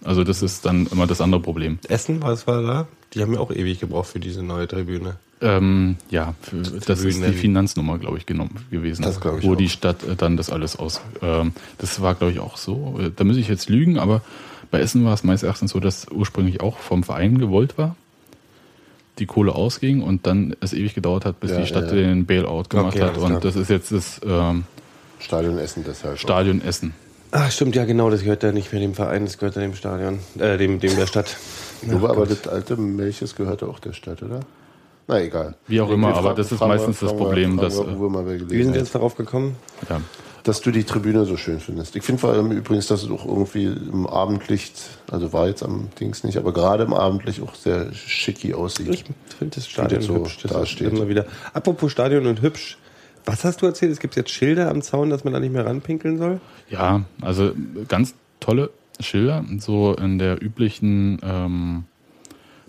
Also 0.04 0.24
das 0.24 0.42
ist 0.42 0.66
dann 0.66 0.88
immer 0.88 1.08
das 1.08 1.22
andere 1.22 1.42
Problem. 1.42 1.80
Essen, 1.88 2.22
was 2.22 2.48
war 2.48 2.62
da? 2.62 2.88
Die 3.14 3.22
haben 3.22 3.34
ja 3.34 3.40
auch 3.40 3.52
ewig 3.52 3.80
gebraucht 3.80 4.08
für 4.08 4.20
diese 4.20 4.44
neue 4.44 4.68
Tribüne. 4.68 5.16
Ähm, 5.42 5.96
ja, 6.10 6.36
für, 6.42 6.58
das 6.58 7.04
ist 7.04 7.22
die. 7.22 7.32
Finanznummer, 7.34 7.98
glaube 7.98 8.18
ich, 8.18 8.26
genommen 8.26 8.56
gewesen. 8.72 9.04
Das 9.04 9.18
ich 9.18 9.24
wo 9.44 9.54
auch. 9.54 9.56
die 9.56 9.70
Stadt 9.70 10.04
äh, 10.04 10.16
dann 10.16 10.36
das 10.38 10.50
alles 10.50 10.76
aus. 10.78 11.02
Ähm, 11.22 11.54
das 11.78 12.02
war, 12.02 12.16
glaube 12.16 12.34
ich, 12.34 12.40
auch 12.40 12.58
so. 12.58 13.00
Äh, 13.00 13.12
Da 13.16 13.24
muss 13.24 13.38
ich 13.38 13.48
jetzt 13.48 13.70
lügen, 13.70 13.98
aber 13.98 14.22
bei 14.72 14.80
Essen 14.80 15.04
war 15.06 15.14
es 15.14 15.24
meines 15.24 15.44
Erachtens 15.44 15.72
so, 15.72 15.80
dass 15.80 16.08
ursprünglich 16.12 16.62
auch 16.62 16.78
vom 16.78 17.04
Verein 17.04 17.38
gewollt 17.38 17.78
war, 17.78 17.96
die 19.18 19.26
Kohle 19.26 19.56
ausging 19.56 20.02
und 20.02 20.28
dann 20.28 20.56
es 20.62 20.74
ewig 20.74 20.94
gedauert 20.94 21.26
hat, 21.26 21.40
bis 21.40 21.52
Ja, 21.52 21.62
die 21.62 21.68
Stadt 21.68 21.92
ja, 21.92 21.98
ja. 21.98 22.08
den 22.08 22.26
Bailout 22.26 22.66
gemacht 22.70 22.96
Okay, 22.96 23.04
hat. 23.06 23.18
Und 23.18 23.28
klar. 23.30 23.40
das 23.40 23.56
ist 23.56 23.70
jetzt 23.70 23.92
das 23.92 24.22
ähm, 24.26 24.66
Stadionessen 25.20 25.84
deshalb. 25.88 26.20
Stadion 26.20 26.62
Essen. 26.62 26.94
Ach, 27.32 27.52
stimmt, 27.52 27.76
ja 27.76 27.86
genau, 27.86 28.10
das 28.10 28.22
gehört 28.22 28.44
ja 28.44 28.52
nicht 28.52 28.72
mehr 28.72 28.82
dem 28.82 28.96
Verein, 28.96 29.26
das 29.26 29.38
gehört 29.38 29.56
ja 29.56 29.62
dem 29.62 29.76
Stadion, 29.76 30.20
äh, 30.40 30.58
dem, 30.58 30.80
dem 30.80 30.96
der 30.96 31.06
Stadt. 31.06 31.38
Nur, 31.84 32.10
aber 32.10 32.26
das 32.26 32.48
alte 32.48 32.76
Melches 32.76 33.36
gehörte 33.36 33.68
auch 33.68 33.80
der 33.80 33.94
Stadt, 33.94 34.24
oder? 34.24 34.42
Na 35.08 35.22
egal. 35.22 35.56
Wie 35.68 35.82
auch 35.82 35.90
immer, 35.90 36.16
aber 36.16 36.34
das 36.34 36.52
ist 36.52 36.60
meistens 36.60 37.00
das 37.00 37.16
Problem, 37.16 37.58
dass, 37.58 37.78
wir 37.78 37.88
äh, 37.88 38.50
Wie 38.50 38.64
sind 38.64 38.74
wir 38.74 38.80
jetzt 38.80 38.94
darauf 38.94 39.16
gekommen? 39.16 39.56
Ja. 39.90 40.02
dass 40.44 40.62
du 40.62 40.72
die 40.72 40.84
Tribüne 40.84 41.26
so 41.26 41.36
schön 41.36 41.60
findest. 41.60 41.96
Ich 41.96 42.04
finde 42.04 42.22
vor 42.22 42.32
allem 42.32 42.52
übrigens, 42.52 42.88
dass 42.88 43.04
es 43.04 43.10
auch 43.10 43.26
irgendwie 43.26 43.66
im 43.66 44.08
Abendlicht, 44.08 44.80
also 45.12 45.34
war 45.34 45.48
jetzt 45.48 45.64
am 45.64 45.90
Dings 46.00 46.24
nicht, 46.24 46.38
aber 46.38 46.54
gerade 46.54 46.84
im 46.84 46.94
Abendlicht 46.94 47.42
auch 47.42 47.56
sehr 47.56 47.92
schicki 47.94 48.54
aussieht. 48.54 48.90
Ich 48.90 49.06
finde 49.38 49.56
das 49.56 49.68
Stadion 49.68 50.02
so 50.02 50.16
hübsch. 50.16 50.40
Das 50.44 50.52
dasteht. 50.52 50.94
immer 50.94 51.08
wieder. 51.08 51.26
Apropos 51.54 51.92
Stadion 51.92 52.28
und 52.28 52.42
hübsch. 52.42 52.78
Was 53.26 53.44
hast 53.44 53.62
du 53.62 53.66
erzählt? 53.66 53.92
Es 53.92 54.00
gibt 54.00 54.16
jetzt 54.16 54.32
Schilder 54.32 54.70
am 54.70 54.82
Zaun, 54.82 55.10
dass 55.10 55.24
man 55.24 55.34
da 55.34 55.40
nicht 55.40 55.52
mehr 55.54 55.66
ranpinkeln 55.66 56.18
soll? 56.18 56.40
Ja, 56.70 57.04
also 57.22 57.52
ganz 57.88 58.16
tolle 58.40 58.70
Schilder, 59.00 59.46
so 59.60 59.96
in 59.96 60.20
der 60.20 60.42
üblichen 60.42 61.20
ähm, 61.24 61.84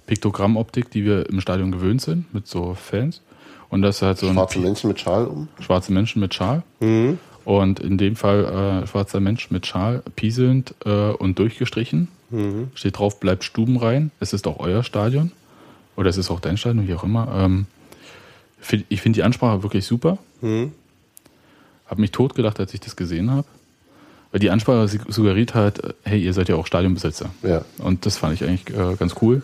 Piktogrammoptik, 0.07 0.91
die 0.91 1.05
wir 1.05 1.29
im 1.29 1.41
Stadion 1.41 1.73
gewöhnt 1.73 2.03
sind, 2.03 2.33
mit 2.35 2.47
so 2.47 2.75
Fans. 2.75 3.23
Und 3.69 3.83
das 3.83 3.97
ist 3.97 4.03
halt 4.03 4.19
so 4.19 4.27
ein 4.27 4.35
Schwarze 4.35 4.59
Menschen 4.59 4.89
mit 4.89 5.01
Schal 5.01 5.27
um. 5.27 5.49
schwarze 5.61 5.93
Menschen 5.93 6.21
mit 6.21 6.35
Schal. 6.35 6.63
Und 7.45 7.81
in 7.81 7.99
dem 7.99 8.17
Fall 8.17 8.83
äh, 8.83 8.87
schwarzer 8.87 9.21
Mensch 9.21 9.51
mit 9.51 9.67
Schal, 9.67 10.03
pieselnd 10.17 10.75
äh, 10.85 11.11
und 11.11 11.39
durchgestrichen. 11.39 12.09
Steht 12.75 12.97
drauf, 12.99 13.19
bleibt 13.19 13.43
stubenrein. 13.43 14.13
Es 14.21 14.33
ist 14.33 14.47
auch 14.47 14.61
euer 14.61 14.85
Stadion. 14.85 15.33
Oder 15.97 16.11
es 16.11 16.17
ist 16.17 16.31
auch 16.31 16.39
dein 16.39 16.57
Stadion, 16.57 16.87
wie 16.87 16.95
auch 16.95 17.03
immer. 17.03 17.29
Ähm, 17.35 17.67
find, 18.61 18.85
ich 18.89 19.01
finde 19.01 19.17
die 19.17 19.23
Ansprache 19.25 19.65
wirklich 19.65 19.85
super. 19.85 20.19
Habe 20.43 22.01
mich 22.01 22.11
totgelacht, 22.13 22.61
als 22.61 22.73
ich 22.75 22.81
das 22.81 22.97
gesehen 22.97 23.31
habe. 23.31 23.47
Weil 24.33 24.39
die 24.41 24.51
Ansprache 24.51 24.87
su- 24.87 24.99
suggeriert 25.09 25.55
hat, 25.55 25.83
äh, 25.83 25.93
hey, 26.05 26.23
ihr 26.23 26.33
seid 26.33 26.49
ja 26.49 26.55
auch 26.55 26.67
Stadionbesitzer. 26.67 27.31
Ja. 27.43 27.65
Und 27.79 28.07
das 28.07 28.17
fand 28.17 28.35
ich 28.35 28.45
eigentlich 28.45 28.71
äh, 28.77 28.95
ganz 28.97 29.17
cool. 29.23 29.43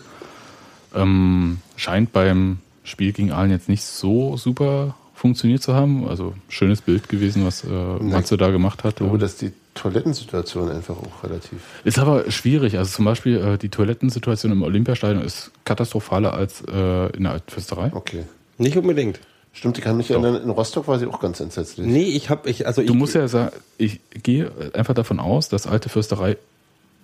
Ähm, 0.95 1.57
scheint 1.75 2.13
beim 2.13 2.59
Spiel 2.83 3.11
gegen 3.11 3.31
Aalen 3.33 3.51
jetzt 3.51 3.67
nicht 3.67 3.83
so 3.83 4.37
super 4.37 4.95
funktioniert 5.13 5.61
zu 5.61 5.73
haben. 5.73 6.07
Also 6.07 6.33
schönes 6.47 6.81
Bild 6.81 7.09
gewesen, 7.09 7.45
was 7.45 7.63
äh, 7.65 7.67
Matze 7.67 8.37
da 8.37 8.49
gemacht 8.49 8.83
hat. 8.85 8.93
Ich 8.93 8.97
glaube, 8.99 9.17
dass 9.17 9.35
die 9.35 9.51
Toilettensituation 9.73 10.69
einfach 10.71 10.95
auch 10.95 11.23
relativ. 11.23 11.59
Ist 11.83 11.99
aber 11.99 12.31
schwierig. 12.31 12.77
Also 12.77 12.95
zum 12.95 13.03
Beispiel 13.05 13.37
äh, 13.37 13.57
die 13.57 13.69
Toilettensituation 13.69 14.51
im 14.53 14.61
Olympiastadion 14.63 15.21
ist 15.21 15.51
katastrophaler 15.65 16.33
als 16.33 16.61
äh, 16.61 17.07
in 17.17 17.23
der 17.23 17.33
Altfürsterei. 17.33 17.91
Okay. 17.93 18.23
Nicht 18.57 18.77
unbedingt. 18.77 19.19
Stimmt, 19.57 19.79
ich 19.79 19.83
kann 19.83 19.97
mich 19.97 20.11
erinnern, 20.11 20.35
in 20.35 20.51
Rostock 20.51 20.87
war 20.87 20.99
sie 20.99 21.07
auch 21.07 21.19
ganz 21.19 21.39
entsetzlich. 21.39 21.87
Nee, 21.87 22.03
ich 22.03 22.29
habe, 22.29 22.47
ich, 22.47 22.67
also 22.67 22.83
ich, 22.83 22.87
Du 22.87 22.93
musst 22.93 23.15
ja 23.15 23.27
sagen, 23.27 23.55
ich 23.79 23.99
gehe 24.21 24.51
einfach 24.75 24.93
davon 24.93 25.19
aus, 25.19 25.49
dass 25.49 25.65
alte 25.65 25.89
Fürsterei 25.89 26.37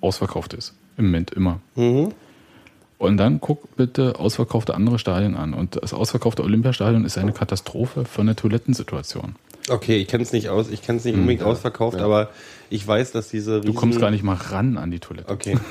ausverkauft 0.01 0.53
ist. 0.53 0.75
Im 0.95 1.05
Moment 1.05 1.31
immer. 1.31 1.61
Mhm. 1.73 2.11
Und 2.99 3.17
dann 3.17 3.41
guck 3.41 3.75
bitte 3.75 4.19
ausverkaufte 4.19 4.75
andere 4.75 4.99
Stadien 4.99 5.35
an. 5.35 5.55
Und 5.55 5.81
das 5.81 5.95
ausverkaufte 5.95 6.43
Olympiastadion 6.43 7.05
ist 7.05 7.17
eine 7.17 7.33
Katastrophe 7.33 8.05
von 8.05 8.27
der 8.27 8.35
Toilettensituation. 8.35 9.33
Okay, 9.67 9.97
ich 9.97 10.07
kenne 10.07 10.21
es 10.21 10.31
nicht 10.31 10.49
aus, 10.49 10.69
ich 10.69 10.83
kenne 10.83 10.99
es 10.99 11.05
nicht 11.05 11.15
unbedingt 11.15 11.41
ausverkauft, 11.41 11.97
aber 11.97 12.29
ich 12.69 12.87
weiß, 12.87 13.13
dass 13.13 13.29
diese 13.29 13.61
Du 13.61 13.73
kommst 13.73 13.99
gar 13.99 14.11
nicht 14.11 14.23
mal 14.23 14.35
ran 14.35 14.77
an 14.77 14.91
die 14.91 14.99
Toilette. 14.99 15.31
Okay. 15.31 15.57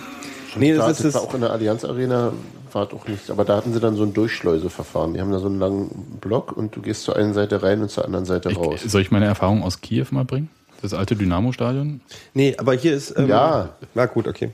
nee, 0.57 0.74
da, 0.74 0.88
das 0.88 1.00
ist 1.00 1.14
das 1.14 1.22
auch 1.22 1.34
in 1.34 1.40
der 1.40 1.50
Allianz 1.50 1.84
Arena, 1.84 2.32
war 2.72 2.92
auch 2.92 3.07
nicht, 3.07 3.30
aber 3.30 3.44
da 3.44 3.57
hatten 3.57 3.72
sie 3.72 3.80
dann 3.80 3.96
so 3.96 4.03
ein 4.03 4.12
Durchschleuseverfahren. 4.12 5.14
Die 5.14 5.20
haben 5.20 5.30
da 5.30 5.38
so 5.38 5.46
einen 5.46 5.59
langen 5.59 6.18
Block 6.20 6.53
und 6.57 6.74
du 6.74 6.80
gehst 6.80 7.03
zur 7.05 7.16
einen 7.16 7.34
Seite 7.34 7.62
rein 7.62 7.82
und 7.82 7.90
zur 7.90 8.05
anderen 8.05 8.24
Seite 8.24 8.55
raus. 8.55 8.80
Ich, 8.84 8.90
soll 8.90 9.03
ich 9.03 9.11
meine 9.11 9.26
Erfahrung 9.26 9.62
aus 9.62 9.80
Kiew 9.80 10.07
mal 10.11 10.24
bringen? 10.24 10.48
Das 10.80 10.94
alte 10.94 11.14
Dynamo-Stadion. 11.14 12.00
Nee, 12.34 12.57
aber 12.59 12.74
hier 12.74 12.94
ist. 12.94 13.16
Ähm, 13.16 13.28
Ja. 13.28 13.70
Na 13.94 14.07
gut, 14.07 14.26
okay. 14.26 14.50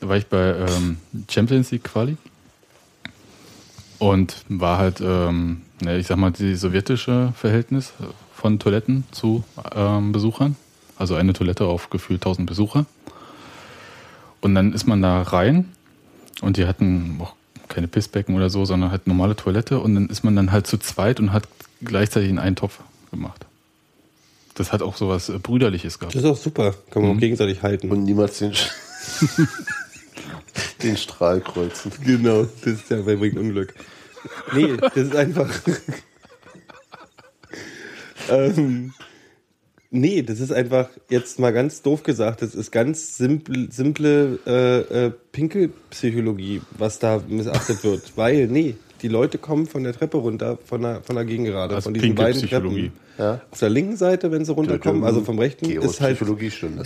Da 0.00 0.08
war 0.08 0.16
ich 0.16 0.26
bei 0.26 0.54
ähm, 0.58 0.96
Champions 1.30 1.70
League 1.70 1.84
Quali 1.84 2.16
und 4.00 4.44
war 4.48 4.78
halt, 4.78 5.00
ähm, 5.00 5.62
ne, 5.80 5.98
ich 5.98 6.08
sag 6.08 6.16
mal, 6.16 6.32
die 6.32 6.56
sowjetische 6.56 7.32
Verhältnis 7.36 7.92
von 8.34 8.58
Toiletten 8.58 9.04
zu 9.12 9.44
ähm, 9.76 10.10
Besuchern. 10.10 10.56
Also 10.96 11.14
eine 11.14 11.32
Toilette 11.34 11.66
auf 11.66 11.88
gefühlt 11.88 12.20
1000 12.20 12.48
Besucher. 12.48 12.86
Und 14.42 14.54
dann 14.54 14.72
ist 14.74 14.86
man 14.86 15.00
da 15.00 15.22
rein 15.22 15.70
und 16.42 16.56
die 16.58 16.66
hatten 16.66 17.18
auch 17.20 17.34
keine 17.68 17.88
Pissbecken 17.88 18.34
oder 18.34 18.50
so, 18.50 18.64
sondern 18.66 18.90
halt 18.90 19.06
normale 19.06 19.34
Toilette 19.36 19.78
und 19.80 19.94
dann 19.94 20.08
ist 20.08 20.24
man 20.24 20.36
dann 20.36 20.52
halt 20.52 20.66
zu 20.66 20.76
zweit 20.78 21.18
und 21.20 21.32
hat 21.32 21.48
gleichzeitig 21.82 22.28
in 22.28 22.38
einen 22.38 22.56
Topf 22.56 22.80
gemacht. 23.10 23.46
Das 24.54 24.70
hat 24.72 24.82
auch 24.82 24.96
sowas 24.98 25.30
äh, 25.30 25.38
Brüderliches 25.38 25.98
gehabt. 25.98 26.14
Das 26.14 26.22
ist 26.24 26.28
auch 26.28 26.36
super. 26.36 26.74
Kann 26.90 27.02
man 27.02 27.12
Mhm. 27.12 27.16
auch 27.16 27.20
gegenseitig 27.20 27.62
halten. 27.62 27.90
Und 27.90 28.04
niemals 28.04 28.38
den, 28.40 28.52
Sch- 28.52 28.68
den 30.82 30.96
Strahl 30.98 31.40
kreuzen. 31.40 31.90
genau, 32.04 32.42
das 32.42 32.72
ist 32.74 32.90
ja 32.90 33.06
wer 33.06 33.16
bringt 33.16 33.38
Unglück. 33.38 33.72
Nee, 34.54 34.76
das 34.76 34.94
ist 34.96 35.16
einfach. 35.16 35.48
ähm, 38.28 38.92
nee, 39.92 40.22
das 40.22 40.40
ist 40.40 40.52
einfach, 40.52 40.88
jetzt 41.08 41.38
mal 41.38 41.52
ganz 41.52 41.82
doof 41.82 42.02
gesagt, 42.02 42.42
das 42.42 42.54
ist 42.54 42.72
ganz 42.72 43.16
simple, 43.16 43.68
simple 43.70 44.38
äh, 44.46 45.06
äh, 45.06 45.12
Pinkelpsychologie, 45.30 46.62
was 46.76 46.98
da 46.98 47.22
missachtet 47.28 47.84
wird. 47.84 48.16
Weil, 48.16 48.48
nee, 48.48 48.74
die 49.02 49.08
Leute 49.08 49.38
kommen 49.38 49.66
von 49.66 49.84
der 49.84 49.92
Treppe 49.92 50.16
runter, 50.16 50.58
von 50.64 50.82
der, 50.82 51.02
von 51.02 51.14
der 51.14 51.24
Gegengerade, 51.24 51.74
Also 51.74 51.84
von 51.86 51.94
diesen 51.94 52.14
beiden 52.14 52.40
Pinkelpsychologie. 52.40 52.88
Treppen. 52.88 53.02
Ja. 53.18 53.40
Auf 53.50 53.58
der 53.58 53.68
linken 53.68 53.96
Seite, 53.96 54.32
wenn 54.32 54.44
sie 54.44 54.52
runterkommen, 54.52 55.04
also 55.04 55.20
vom 55.20 55.38
rechten, 55.38 55.70
ist 55.70 56.00
halt 56.00 56.18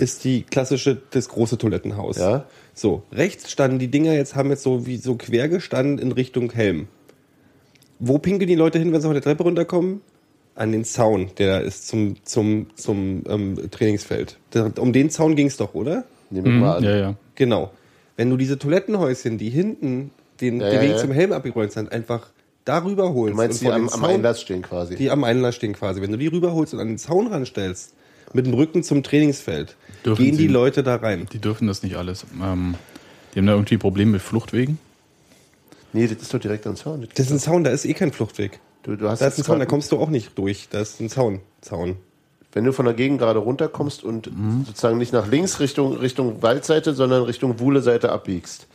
ist 0.01 0.25
die 0.25 0.43
klassische, 0.43 1.01
das 1.11 1.29
große 1.29 1.57
Toilettenhaus. 1.57 2.19
Ja. 2.19 2.47
So, 2.75 3.05
rechts 3.13 3.51
standen 3.51 3.79
die 3.79 3.89
Dinger 3.89 4.13
jetzt, 4.13 4.35
haben 4.35 4.51
jetzt 4.51 4.65
so 4.65 4.87
wie 4.87 4.97
so 4.97 5.15
quer 5.15 5.49
gestanden 5.49 5.99
in 5.99 6.11
Richtung 6.11 6.51
Helm. 6.51 6.89
Wo 8.01 8.19
pinkeln 8.19 8.49
die 8.49 8.57
Leute 8.57 8.79
hin, 8.79 8.93
wenn 8.93 9.01
sie 9.01 9.07
von 9.07 9.15
der 9.15 9.23
Treppe 9.23 9.45
runterkommen? 9.45 10.01
An 10.57 10.73
den 10.73 10.85
Zaun, 10.85 11.31
der 11.39 11.61
ist 11.61 11.87
zum, 11.87 12.17
zum, 12.25 12.67
zum 12.77 13.23
ähm, 13.29 13.59
Trainingsfeld. 13.71 14.39
Da, 14.51 14.73
um 14.79 14.93
den 14.93 15.11
Zaun 15.11 15.37
ging 15.37 15.47
es 15.49 15.57
doch, 15.59 15.75
oder? 15.75 16.05
Nehmen 16.31 16.47
wir 16.47 16.53
mal 16.53 16.77
an. 16.79 16.83
Ja, 16.85 16.97
ja. 16.97 17.15
Genau. 17.35 17.71
Wenn 18.17 18.31
du 18.31 18.37
diese 18.39 18.59
Toilettenhäuschen, 18.59 19.37
die 19.37 19.51
hinten 19.51 20.11
den, 20.41 20.61
Ja, 20.61 20.71
den 20.71 20.81
Weg 20.81 20.91
ja. 20.93 20.97
zum 20.97 21.13
Helm 21.13 21.33
abgerollt 21.33 21.73
sind, 21.73 21.93
einfach 21.93 22.31
darüber 22.65 23.13
holst. 23.13 23.33
Du 23.35 23.37
meinst, 23.37 23.61
und 23.63 23.69
die 23.69 23.73
am, 23.73 23.83
den 23.87 23.93
am 23.93 24.01
Zaun- 24.01 24.11
Einlass 24.11 24.41
stehen 24.41 24.63
quasi. 24.63 24.97
die 24.97 25.11
am 25.11 25.25
Einlass 25.25 25.55
stehen 25.57 25.75
quasi. 25.75 26.01
Wenn 26.01 26.11
du 26.11 26.17
die 26.19 26.27
rüberholst 26.29 26.73
und 26.73 26.81
an 26.81 26.89
den 26.89 26.99
Zaun 26.99 27.27
ranstellst, 27.27 27.93
mit 28.33 28.47
dem 28.47 28.55
Rücken 28.55 28.83
zum 28.83 29.03
Trainingsfeld, 29.03 29.77
Dürfen 30.07 30.25
gehen 30.25 30.37
die 30.39 30.45
sie- 30.45 30.49
Leute 30.49 30.83
da 30.83 30.97
rein. 30.97 31.27
Die 31.33 31.39
dürfen 31.39 31.69
das 31.69 31.83
nicht 31.83 31.97
alles. 31.97 32.25
Ähm, 32.43 32.75
die 33.35 33.39
haben 33.41 33.47
da 33.47 33.53
irgendwie 33.53 33.77
Probleme 33.77 34.13
mit 34.13 34.23
Fluchtwegen. 34.23 34.79
nee, 35.93 36.07
das 36.07 36.23
ist 36.23 36.33
doch 36.35 36.41
direkt 36.41 36.67
am 36.67 36.77
Zaun. 36.77 37.07
Das 37.15 37.27
ist 37.27 37.33
ein 37.33 37.39
Zaun, 37.39 37.63
da 37.63 37.71
ist 37.71 37.85
eh 37.85 37.93
kein 37.95 38.11
Fluchtweg. 38.13 38.59
Du, 38.87 38.97
du 38.97 39.09
hast 39.11 39.21
Da 39.21 39.27
ist 39.27 39.37
ein 39.39 39.45
Zaun, 39.45 39.59
da 39.59 39.67
kommst 39.67 39.91
du 39.93 39.99
auch 39.99 40.09
nicht 40.09 40.39
durch. 40.39 40.69
Da 40.71 40.81
ist 40.81 41.01
ein 41.01 41.09
Zaun. 41.09 41.41
Zaun. 41.61 41.97
Wenn 42.53 42.65
du 42.65 42.73
von 42.73 42.87
der 42.87 42.95
Gegend 42.95 43.19
gerade 43.19 43.39
runterkommst 43.41 44.03
und 44.05 44.35
Mhm. 44.35 44.65
sozusagen 44.67 44.97
nicht 44.97 45.13
nach 45.13 45.27
links 45.27 45.61
Richtung, 45.61 45.97
Richtung 45.97 46.41
Waldseite, 46.43 46.95
sondern 46.95 47.25
Richtung 47.25 47.59
Wuhle-Seite 47.61 48.11
abbiegst. 48.13 48.67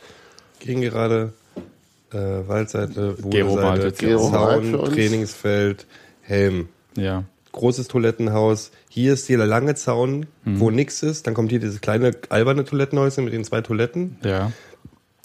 Gegen 0.60 0.82
gerade 0.82 1.32
äh, 2.12 2.46
Waldseite, 2.46 3.16
Gerowald 3.24 3.76
Seite, 3.76 3.86
jetzt 3.88 3.98
Gerowald 4.00 4.70
Zaun. 4.70 4.84
Trainingsfeld, 4.92 5.86
Helm. 6.20 6.68
Ja. 6.94 7.24
Großes 7.52 7.88
Toilettenhaus. 7.88 8.70
Hier 8.88 9.14
ist 9.14 9.26
hier 9.26 9.38
der 9.38 9.46
lange 9.46 9.74
Zaun, 9.74 10.26
wo 10.44 10.70
nix 10.70 11.02
ist. 11.02 11.26
Dann 11.26 11.34
kommt 11.34 11.50
hier 11.50 11.58
dieses 11.60 11.80
kleine 11.80 12.12
alberne 12.28 12.64
Toilettenhäuschen 12.64 13.24
mit 13.24 13.32
den 13.32 13.44
zwei 13.44 13.62
Toiletten. 13.62 14.16
Ja. 14.24 14.52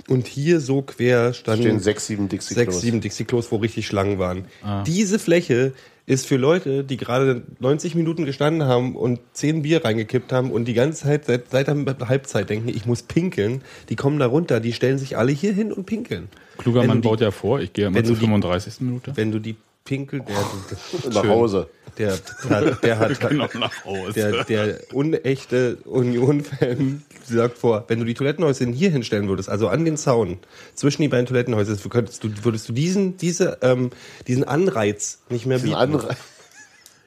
Und 0.08 0.28
hier 0.28 0.60
so 0.62 0.82
quer 0.84 1.34
standen 1.34 1.64
Stehen 1.64 1.80
sechs, 1.80 2.08
sieben 2.08 2.30
Dixie 2.30 2.54
sechs, 2.54 2.80
sieben 2.82 3.02
Dixie-Klos, 3.02 3.52
wo 3.52 3.58
richtig 3.58 3.88
Schlangen 3.88 4.20
waren. 4.20 4.46
Diese 4.86 5.20
Fläche 5.20 5.74
ist 6.06 6.26
für 6.26 6.38
Leute, 6.38 6.86
die 6.86 6.96
gerade 6.96 7.44
90 7.60 7.94
Minuten 7.96 8.24
gestanden 8.24 8.64
haben 8.66 8.96
und 8.96 9.20
10 9.34 9.64
Bier 9.64 9.84
reingekippt 9.84 10.32
haben 10.32 10.52
und 10.52 10.64
die 10.66 10.74
ganze 10.74 11.04
Zeit 11.04 11.26
seit, 11.26 11.50
seit 11.50 11.68
der 11.68 12.08
Halbzeit 12.08 12.50
denken, 12.50 12.70
ich 12.70 12.86
muss 12.86 13.02
pinkeln, 13.04 13.62
die 13.90 13.98
kommen 13.98 14.18
da 14.18 14.28
runter, 14.28 14.62
die 14.62 14.72
stellen 14.72 14.98
sich 15.00 15.18
alle 15.18 15.34
hier 15.34 15.52
hin 15.52 15.74
und 15.74 15.86
pinkeln. 15.86 16.30
Kluger 16.58 16.82
Wenn 16.82 16.88
Mann 16.88 17.02
die- 17.02 17.08
baut 17.10 17.20
ja 17.20 17.32
vor, 17.32 17.60
ich 17.60 17.74
gehe 17.74 17.88
immer 17.88 18.02
zur 18.06 18.16
die- 18.16 18.22
35. 18.22 18.80
Minute. 18.80 19.12
Wenn 19.16 19.34
du 19.34 19.40
die 19.40 19.56
Pinkel, 19.88 20.22
der, 20.22 20.36
Nach 21.12 21.28
Hause. 21.28 21.70
Der, 21.98 22.14
der, 22.48 22.76
der 22.76 23.00
hat, 23.00 23.20
Genau, 23.20 23.48
nach 23.56 23.86
Hause. 23.86 24.14
der, 24.14 24.44
der 24.44 24.80
unechte 24.94 25.78
Union-Fan 25.86 27.02
sagt 27.26 27.58
vor, 27.58 27.86
wenn 27.88 28.00
du 28.00 28.06
die 28.06 28.14
Toilettenhäuschen 28.14 28.74
hier 28.74 28.92
hinstellen 28.92 29.28
würdest, 29.30 29.50
also 29.50 29.68
an 29.70 29.84
den 29.86 29.98
Zaun, 29.98 30.38
zwischen 30.76 31.02
die 31.02 31.08
beiden 31.08 31.26
Toilettenhäuser, 31.26 31.76
könntest 31.90 32.24
du, 32.24 32.30
würdest 32.44 32.70
du 32.70 32.74
diesen, 32.74 33.18
diese, 33.18 33.58
ähm, 33.62 33.90
diesen 34.28 34.44
Anreiz 34.44 35.20
nicht 35.30 35.46
mehr 35.46 35.58
Diesen 35.58 35.70
bieten. 35.72 35.82
Anre 35.96 36.16